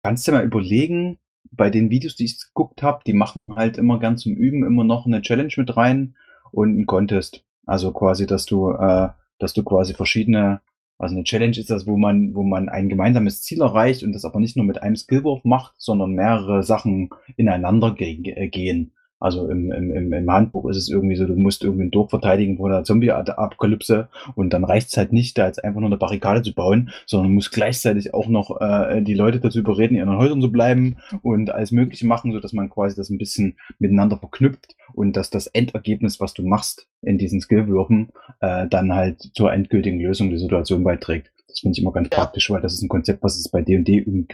Kannst 0.04 0.26
du 0.26 0.32
mal 0.32 0.44
überlegen, 0.44 1.18
bei 1.52 1.70
den 1.70 1.90
Videos, 1.90 2.16
die 2.16 2.24
ich 2.24 2.38
geguckt 2.40 2.82
habe, 2.82 3.02
die 3.06 3.12
machen 3.12 3.38
halt 3.54 3.76
immer 3.78 3.98
gern 3.98 4.18
zum 4.18 4.34
Üben 4.34 4.64
immer 4.64 4.84
noch 4.84 5.06
eine 5.06 5.20
Challenge 5.22 5.52
mit 5.56 5.76
rein 5.76 6.16
und 6.52 6.70
einen 6.70 6.86
Contest. 6.86 7.44
Also 7.66 7.92
quasi, 7.92 8.26
dass 8.26 8.46
du, 8.46 8.70
äh, 8.72 9.08
dass 9.38 9.52
du 9.52 9.62
quasi 9.64 9.94
verschiedene, 9.94 10.60
also 11.00 11.14
eine 11.14 11.24
Challenge 11.24 11.56
ist 11.58 11.70
das, 11.70 11.86
wo 11.86 11.96
man, 11.96 12.34
wo 12.34 12.42
man 12.42 12.68
ein 12.68 12.90
gemeinsames 12.90 13.40
Ziel 13.40 13.62
erreicht 13.62 14.02
und 14.02 14.12
das 14.12 14.26
aber 14.26 14.38
nicht 14.38 14.56
nur 14.56 14.66
mit 14.66 14.82
einem 14.82 14.96
Skillwurf 14.96 15.44
macht, 15.44 15.72
sondern 15.78 16.12
mehrere 16.12 16.62
Sachen 16.62 17.08
ineinander 17.36 17.96
äh, 17.98 18.48
gehen. 18.48 18.92
Also 19.20 19.48
im, 19.48 19.70
im, 19.70 20.12
im, 20.12 20.30
Handbuch 20.32 20.68
ist 20.70 20.78
es 20.78 20.88
irgendwie 20.88 21.14
so, 21.14 21.26
du 21.26 21.36
musst 21.36 21.62
irgendwie 21.62 21.84
ein 21.84 21.90
Dorf 21.90 22.08
verteidigen 22.08 22.56
vor 22.56 22.70
der 22.70 22.84
Zombie-Apokalypse 22.84 24.08
und 24.34 24.52
dann 24.52 24.64
reicht 24.64 24.88
es 24.88 24.96
halt 24.96 25.12
nicht, 25.12 25.36
da 25.36 25.46
jetzt 25.46 25.62
einfach 25.62 25.80
nur 25.80 25.90
eine 25.90 25.98
Barrikade 25.98 26.42
zu 26.42 26.54
bauen, 26.54 26.90
sondern 27.06 27.32
musst 27.34 27.52
gleichzeitig 27.52 28.14
auch 28.14 28.28
noch 28.28 28.60
äh, 28.60 29.02
die 29.02 29.14
Leute 29.14 29.38
dazu 29.40 29.58
überreden, 29.58 29.94
in 29.94 30.00
ihren 30.08 30.16
Häusern 30.16 30.40
zu 30.40 30.50
bleiben 30.50 30.96
und 31.22 31.50
alles 31.50 31.70
Mögliche 31.70 32.06
machen, 32.06 32.32
sodass 32.32 32.52
man 32.54 32.70
quasi 32.70 32.96
das 32.96 33.10
ein 33.10 33.18
bisschen 33.18 33.56
miteinander 33.78 34.16
verknüpft 34.16 34.74
und 34.94 35.16
dass 35.16 35.30
das 35.30 35.46
Endergebnis, 35.48 36.18
was 36.18 36.32
du 36.34 36.42
machst 36.42 36.86
in 37.02 37.18
diesen 37.18 37.40
Skillwürfen, 37.40 38.08
äh, 38.40 38.66
dann 38.68 38.94
halt 38.94 39.20
zur 39.34 39.52
endgültigen 39.52 40.00
Lösung 40.00 40.30
der 40.30 40.38
Situation 40.38 40.82
beiträgt. 40.82 41.30
Das 41.46 41.60
finde 41.60 41.76
ich 41.76 41.82
immer 41.82 41.92
ganz 41.92 42.08
Ja. 42.12 42.18
praktisch, 42.18 42.48
weil 42.50 42.60
das 42.60 42.74
ist 42.74 42.82
ein 42.82 42.88
Konzept, 42.88 43.22
was 43.22 43.36
es 43.36 43.48
bei 43.48 43.60
D&D 43.60 43.98
irgendwie 43.98 44.26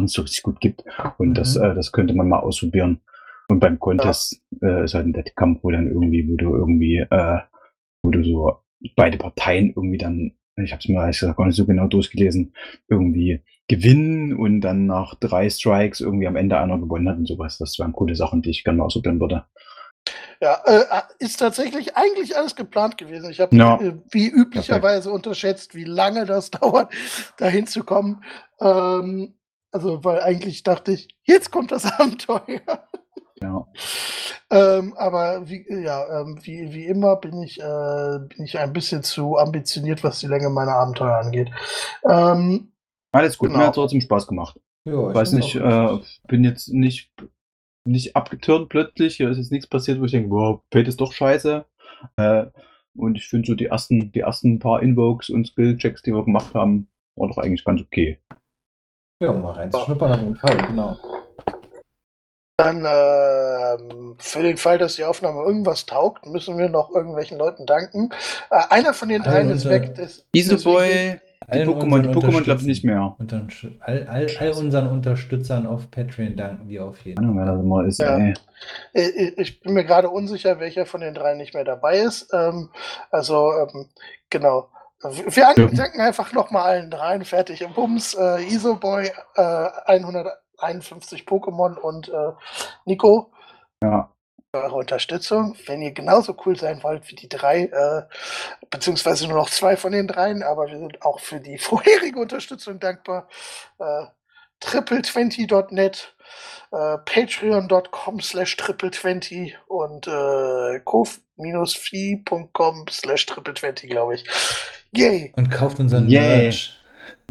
nicht 0.00 0.10
so 0.10 0.22
richtig 0.22 0.42
gut 0.42 0.60
gibt. 0.60 0.82
Und 1.18 1.34
das, 1.34 1.56
Mhm. 1.56 1.62
äh, 1.64 1.74
das 1.74 1.92
könnte 1.92 2.14
man 2.14 2.28
mal 2.28 2.40
ausprobieren. 2.40 3.00
Und 3.52 3.60
beim 3.60 3.78
Contest 3.78 4.40
äh, 4.62 4.84
ist 4.84 4.94
halt 4.94 5.04
ein 5.04 5.14
Wettkampf, 5.14 5.62
wo 5.62 5.70
dann 5.70 5.86
irgendwie, 5.86 6.26
wo 6.26 6.36
du 6.36 6.56
irgendwie, 6.56 7.00
äh, 7.00 7.38
wo 8.02 8.10
du 8.10 8.24
so 8.24 8.56
beide 8.96 9.18
Parteien 9.18 9.74
irgendwie 9.76 9.98
dann, 9.98 10.32
ich 10.56 10.72
habe 10.72 10.80
es 10.80 10.88
mir 10.88 11.00
ehrlich 11.00 11.20
gesagt 11.20 11.36
gar 11.36 11.44
nicht 11.46 11.56
so 11.56 11.66
genau 11.66 11.86
durchgelesen, 11.86 12.54
irgendwie 12.88 13.42
gewinnen 13.68 14.34
und 14.34 14.62
dann 14.62 14.86
nach 14.86 15.16
drei 15.16 15.50
Strikes 15.50 16.00
irgendwie 16.00 16.26
am 16.26 16.36
Ende 16.36 16.56
einer 16.58 16.78
gewonnen 16.78 17.06
hat 17.10 17.18
und 17.18 17.28
sowas. 17.28 17.58
Das 17.58 17.78
wären 17.78 17.92
coole 17.92 18.16
Sachen, 18.16 18.40
die 18.40 18.48
ich 18.48 18.64
gerne 18.64 18.78
mal 18.78 18.86
ausprobieren 18.86 19.20
würde. 19.20 19.44
Ja, 20.40 20.58
äh, 20.64 20.84
ist 21.18 21.36
tatsächlich 21.36 21.94
eigentlich 21.94 22.34
alles 22.34 22.56
geplant 22.56 22.96
gewesen. 22.96 23.30
Ich 23.30 23.40
habe 23.40 23.54
Ja. 23.54 23.78
äh, 23.82 23.98
wie 24.10 24.28
üblicherweise 24.28 25.12
unterschätzt, 25.12 25.74
wie 25.74 25.84
lange 25.84 26.24
das 26.24 26.50
dauert, 26.50 26.90
dahin 27.36 27.66
zu 27.66 27.84
kommen. 27.84 28.24
Ähm, 28.62 29.34
also, 29.70 30.02
weil 30.04 30.22
eigentlich 30.22 30.62
dachte 30.62 30.92
ich, 30.92 31.08
jetzt 31.24 31.50
kommt 31.50 31.70
das 31.70 31.84
Abenteuer. 32.00 32.88
Ja. 33.42 33.66
Ähm, 34.50 34.94
aber 34.96 35.48
wie, 35.48 35.64
ja, 35.82 36.20
ähm, 36.20 36.38
wie, 36.42 36.72
wie 36.74 36.84
immer 36.86 37.16
bin 37.16 37.42
ich, 37.42 37.58
äh, 37.60 38.18
bin 38.28 38.44
ich 38.44 38.58
ein 38.58 38.72
bisschen 38.72 39.02
zu 39.02 39.38
ambitioniert, 39.38 40.04
was 40.04 40.20
die 40.20 40.26
Länge 40.26 40.50
meiner 40.50 40.72
Abenteuer 40.74 41.16
angeht. 41.16 41.50
Ähm, 42.08 42.72
Alles 43.12 43.38
gut, 43.38 43.48
Genau. 43.48 43.60
mir 43.60 43.66
hat 43.68 43.74
trotzdem 43.74 44.00
Spaß 44.02 44.26
gemacht. 44.26 44.60
Ja, 44.84 45.08
ich 45.08 45.14
weiß 45.14 45.32
nicht, 45.32 45.54
äh, 45.54 45.98
bin 46.28 46.44
jetzt 46.44 46.68
nicht, 46.68 47.10
nicht 47.84 48.14
abgetürnt 48.16 48.68
plötzlich. 48.68 49.16
Hier 49.16 49.30
ist 49.30 49.38
jetzt 49.38 49.52
nichts 49.52 49.66
passiert, 49.68 50.00
wo 50.00 50.04
ich 50.04 50.12
denke, 50.12 50.30
wow, 50.30 50.60
Fate 50.72 50.88
ist 50.88 51.00
doch 51.00 51.12
scheiße. 51.12 51.64
Äh, 52.16 52.46
und 52.94 53.16
ich 53.16 53.28
finde 53.28 53.46
so 53.46 53.54
die 53.54 53.66
ersten, 53.66 54.12
die 54.12 54.20
ersten 54.20 54.58
paar 54.58 54.82
Invokes 54.82 55.30
und 55.30 55.46
Skill-Checks, 55.46 56.02
die 56.02 56.12
wir 56.12 56.24
gemacht 56.24 56.52
haben, 56.54 56.88
war 57.16 57.28
doch 57.28 57.38
eigentlich 57.38 57.64
ganz 57.64 57.80
okay. 57.80 58.18
Ja, 59.22 59.32
mal 59.32 59.52
reinzuschnuppern 59.52 60.12
auf 60.12 60.20
jeden 60.20 60.36
Fall, 60.36 60.56
genau. 60.66 60.98
Dann 62.62 62.86
ähm, 62.86 64.14
für 64.18 64.42
den 64.42 64.56
Fall, 64.56 64.78
dass 64.78 64.96
die 64.96 65.04
Aufnahme 65.04 65.42
irgendwas 65.42 65.86
taugt, 65.86 66.26
müssen 66.26 66.58
wir 66.58 66.68
noch 66.68 66.90
irgendwelchen 66.94 67.38
Leuten 67.38 67.66
danken. 67.66 68.10
Äh, 68.50 68.60
einer 68.70 68.94
von 68.94 69.08
den 69.08 69.22
dreien 69.22 69.50
ist 69.50 69.68
weg. 69.68 69.92
Easyboy, 70.32 71.20
die 71.52 71.58
Pokémon, 71.64 72.02
die 72.02 72.08
Pokémon 72.08 72.42
glaube 72.42 72.60
ich 72.60 72.66
nicht 72.66 72.84
mehr. 72.84 73.16
All, 73.80 74.06
all, 74.08 74.26
all 74.38 74.50
unseren 74.52 74.88
Unterstützern 74.88 75.66
auf 75.66 75.90
Patreon 75.90 76.36
danken 76.36 76.68
wir 76.68 76.84
auf 76.84 76.98
jeden 77.04 77.24
immer 77.24 77.84
ist, 77.84 77.98
Ja. 78.00 78.16
ey. 78.16 78.34
Äh, 78.92 79.32
Ich 79.36 79.60
bin 79.60 79.74
mir 79.74 79.84
gerade 79.84 80.08
unsicher, 80.08 80.60
welcher 80.60 80.86
von 80.86 81.00
den 81.00 81.14
drei 81.14 81.34
nicht 81.34 81.54
mehr 81.54 81.64
dabei 81.64 81.98
ist. 81.98 82.32
Ähm, 82.32 82.70
also, 83.10 83.52
ähm, 83.52 83.88
genau. 84.30 84.68
Wir 85.02 85.48
an- 85.48 85.54
Ja. 85.56 85.66
danken 85.66 86.00
einfach 86.00 86.32
nochmal 86.32 86.62
allen 86.62 86.90
dreien. 86.90 87.24
Fertig 87.24 87.60
im 87.60 87.72
Bums. 87.72 88.14
Äh, 88.14 88.44
Isoboy, 88.46 89.10
äh, 89.34 89.68
151 90.62 91.26
Pokémon 91.26 91.76
und 91.76 92.08
äh, 92.08 92.32
Nico. 92.84 93.32
Ja. 93.82 94.12
für 94.54 94.62
Eure 94.62 94.76
Unterstützung. 94.76 95.56
Wenn 95.66 95.82
ihr 95.82 95.92
genauso 95.92 96.36
cool 96.44 96.56
sein 96.56 96.82
wollt 96.82 97.10
wie 97.10 97.16
die 97.16 97.28
drei, 97.28 97.64
äh, 97.64 98.02
beziehungsweise 98.70 99.26
nur 99.26 99.38
noch 99.38 99.50
zwei 99.50 99.76
von 99.76 99.92
den 99.92 100.06
dreien, 100.06 100.42
aber 100.42 100.68
wir 100.68 100.78
sind 100.78 101.02
auch 101.02 101.20
für 101.20 101.40
die 101.40 101.58
vorherige 101.58 102.20
Unterstützung 102.20 102.78
dankbar. 102.78 103.28
Äh, 103.78 104.04
triple20.net, 104.62 106.14
äh, 106.70 106.98
patreon.com 106.98 108.20
slash 108.20 108.56
triple20 108.56 109.54
und 109.66 110.06
äh, 110.06 110.78
kof-fi.com 110.84 112.86
slash 112.88 113.26
triple20, 113.26 113.88
glaube 113.88 114.14
ich. 114.14 114.24
Yay! 114.92 115.32
Und 115.36 115.50
kauft 115.50 115.80
unseren 115.80 116.08
Yay. 116.08 116.42
Merch. 116.42 116.81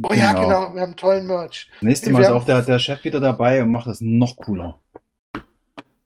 Oh 0.03 0.13
ja, 0.13 0.33
Genau. 0.33 0.47
genau, 0.47 0.73
wir 0.75 0.81
haben 0.81 0.95
tollen 0.95 1.27
Merch. 1.27 1.69
Nächstes 1.81 2.09
Wir 2.09 2.13
Mal 2.13 2.21
ist 2.21 2.29
auch 2.31 2.45
der, 2.45 2.61
der 2.61 2.79
Chef 2.79 3.03
wieder 3.03 3.19
dabei 3.19 3.61
und 3.63 3.71
macht 3.71 3.87
das 3.87 4.01
noch 4.01 4.35
cooler. 4.37 4.79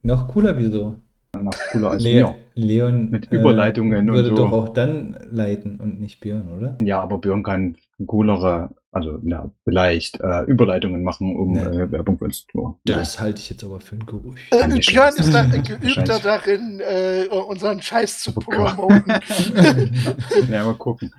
Noch 0.01 0.27
cooler, 0.27 0.57
wieso? 0.57 0.95
Noch 1.39 1.53
cooler 1.71 1.91
als 1.91 2.03
Le 2.03 2.13
mir. 2.13 2.35
Leon 2.55 3.09
Mit 3.09 3.31
Überleitungen 3.31 4.07
und 4.09 4.15
würde 4.15 4.29
so. 4.29 4.35
doch 4.35 4.51
auch 4.53 4.69
dann 4.69 5.17
leiten 5.29 5.79
und 5.81 5.99
nicht 5.99 6.21
Björn, 6.21 6.47
oder? 6.57 6.77
Ja, 6.81 7.01
aber 7.01 7.17
Björn 7.17 7.43
kann 7.43 7.75
coolere, 8.07 8.69
also 8.93 9.19
ja, 9.23 9.49
vielleicht 9.65 10.21
äh, 10.21 10.43
Überleitungen 10.43 11.03
machen, 11.03 11.35
um 11.35 11.51
Nee. 11.53 11.59
äh, 11.59 11.91
Werbung 11.91 12.17
für 12.17 12.25
uns 12.25 12.45
zu 12.47 12.57
machen. 12.57 12.75
Das 12.85 13.19
halte 13.19 13.39
ich 13.41 13.49
jetzt 13.49 13.63
aber 13.65 13.81
für 13.81 13.95
ein 13.97 14.05
Gerücht. 14.05 14.53
Äh, 14.53 14.67
Björn 14.79 15.13
ist 15.17 15.33
da 15.33 15.43
geübter 15.45 16.21
Wahrscheinlich. 16.21 16.21
darin, 16.23 16.79
äh, 16.79 17.27
unseren 17.27 17.81
Scheiß 17.81 18.19
zu 18.19 18.31
Oh 18.35 18.39
promoten. 18.39 19.03
Ja, 20.49 20.63
mal 20.63 20.75
gucken. 20.75 21.11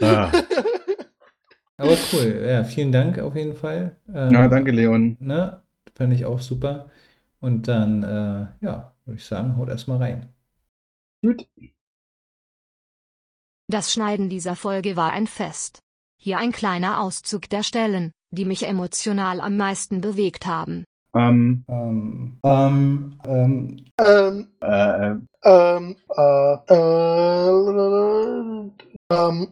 Ah. 0.00 0.30
Aber 1.78 1.96
cool, 2.12 2.44
ja, 2.46 2.64
vielen 2.64 2.90
Dank 2.92 3.18
auf 3.20 3.36
jeden 3.36 3.54
Fall. 3.54 3.96
Ähm, 4.12 4.32
Ja, 4.32 4.48
danke, 4.48 4.72
Leon. 4.72 5.16
Ne, 5.20 5.62
fand 5.94 6.12
ich 6.12 6.26
auch 6.26 6.40
super. 6.40 6.90
Und 7.40 7.68
dann, 7.68 8.02
äh, 8.02 8.46
ja, 8.64 8.92
würde 9.04 9.16
ich 9.18 9.24
sagen, 9.24 9.56
haut 9.56 9.68
erstmal 9.68 9.98
rein. 9.98 10.28
Gut. 11.22 11.46
Das 13.68 13.92
Schneiden 13.92 14.28
dieser 14.28 14.56
Folge 14.56 14.96
war 14.96 15.12
ein 15.12 15.26
Fest. 15.28 15.78
Hier 16.20 16.38
ein 16.38 16.50
kleiner 16.52 17.00
Auszug 17.00 17.48
der 17.48 17.62
Stellen, 17.62 18.10
die 18.32 18.44
mich 18.44 18.66
emotional 18.66 19.40
am 19.40 19.56
meisten 19.56 20.00
bewegt 20.00 20.46
haben. 20.46 20.84
Ähm, 21.14 21.64
Ähm, 21.68 22.38
ähm, 22.42 23.18
ähm, 23.24 23.76
ähm, 23.98 24.48
äh, 24.60 25.14
ähm, 25.44 25.96
äh, 26.16 26.54
äh, 26.68 27.18
ähm, 29.10 29.48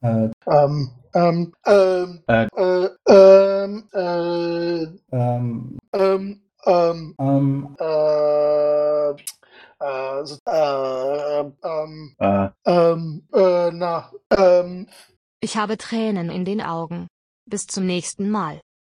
äh, 0.00 0.30
ähm, 0.46 0.90
ähm, 1.14 1.52
ähm, 1.66 2.22
Äh. 2.26 2.46
äh, 2.56 2.88
ähm, 3.08 3.88
äh, 3.92 4.82
ähm, 5.12 5.78
ähm, 5.92 6.42
ähm, 6.66 7.14
ähm, 7.18 7.76
äh, 7.78 9.10
äh, 9.80 10.24
so- 10.24 10.38
äh, 10.46 11.40
ähm, 11.64 12.14
äh, 12.18 12.48
ähm, 12.66 13.28
äh, 13.34 13.70
na, 13.72 14.10
ähm, 14.36 14.86
Ich 15.40 15.56
habe 15.56 15.76
Tränen 15.76 16.30
in 16.30 16.44
den 16.44 16.60
Augen. 16.62 17.08
Bis 17.46 17.66
zum 17.66 17.86
nächsten 17.86 18.30
Mal. 18.30 18.62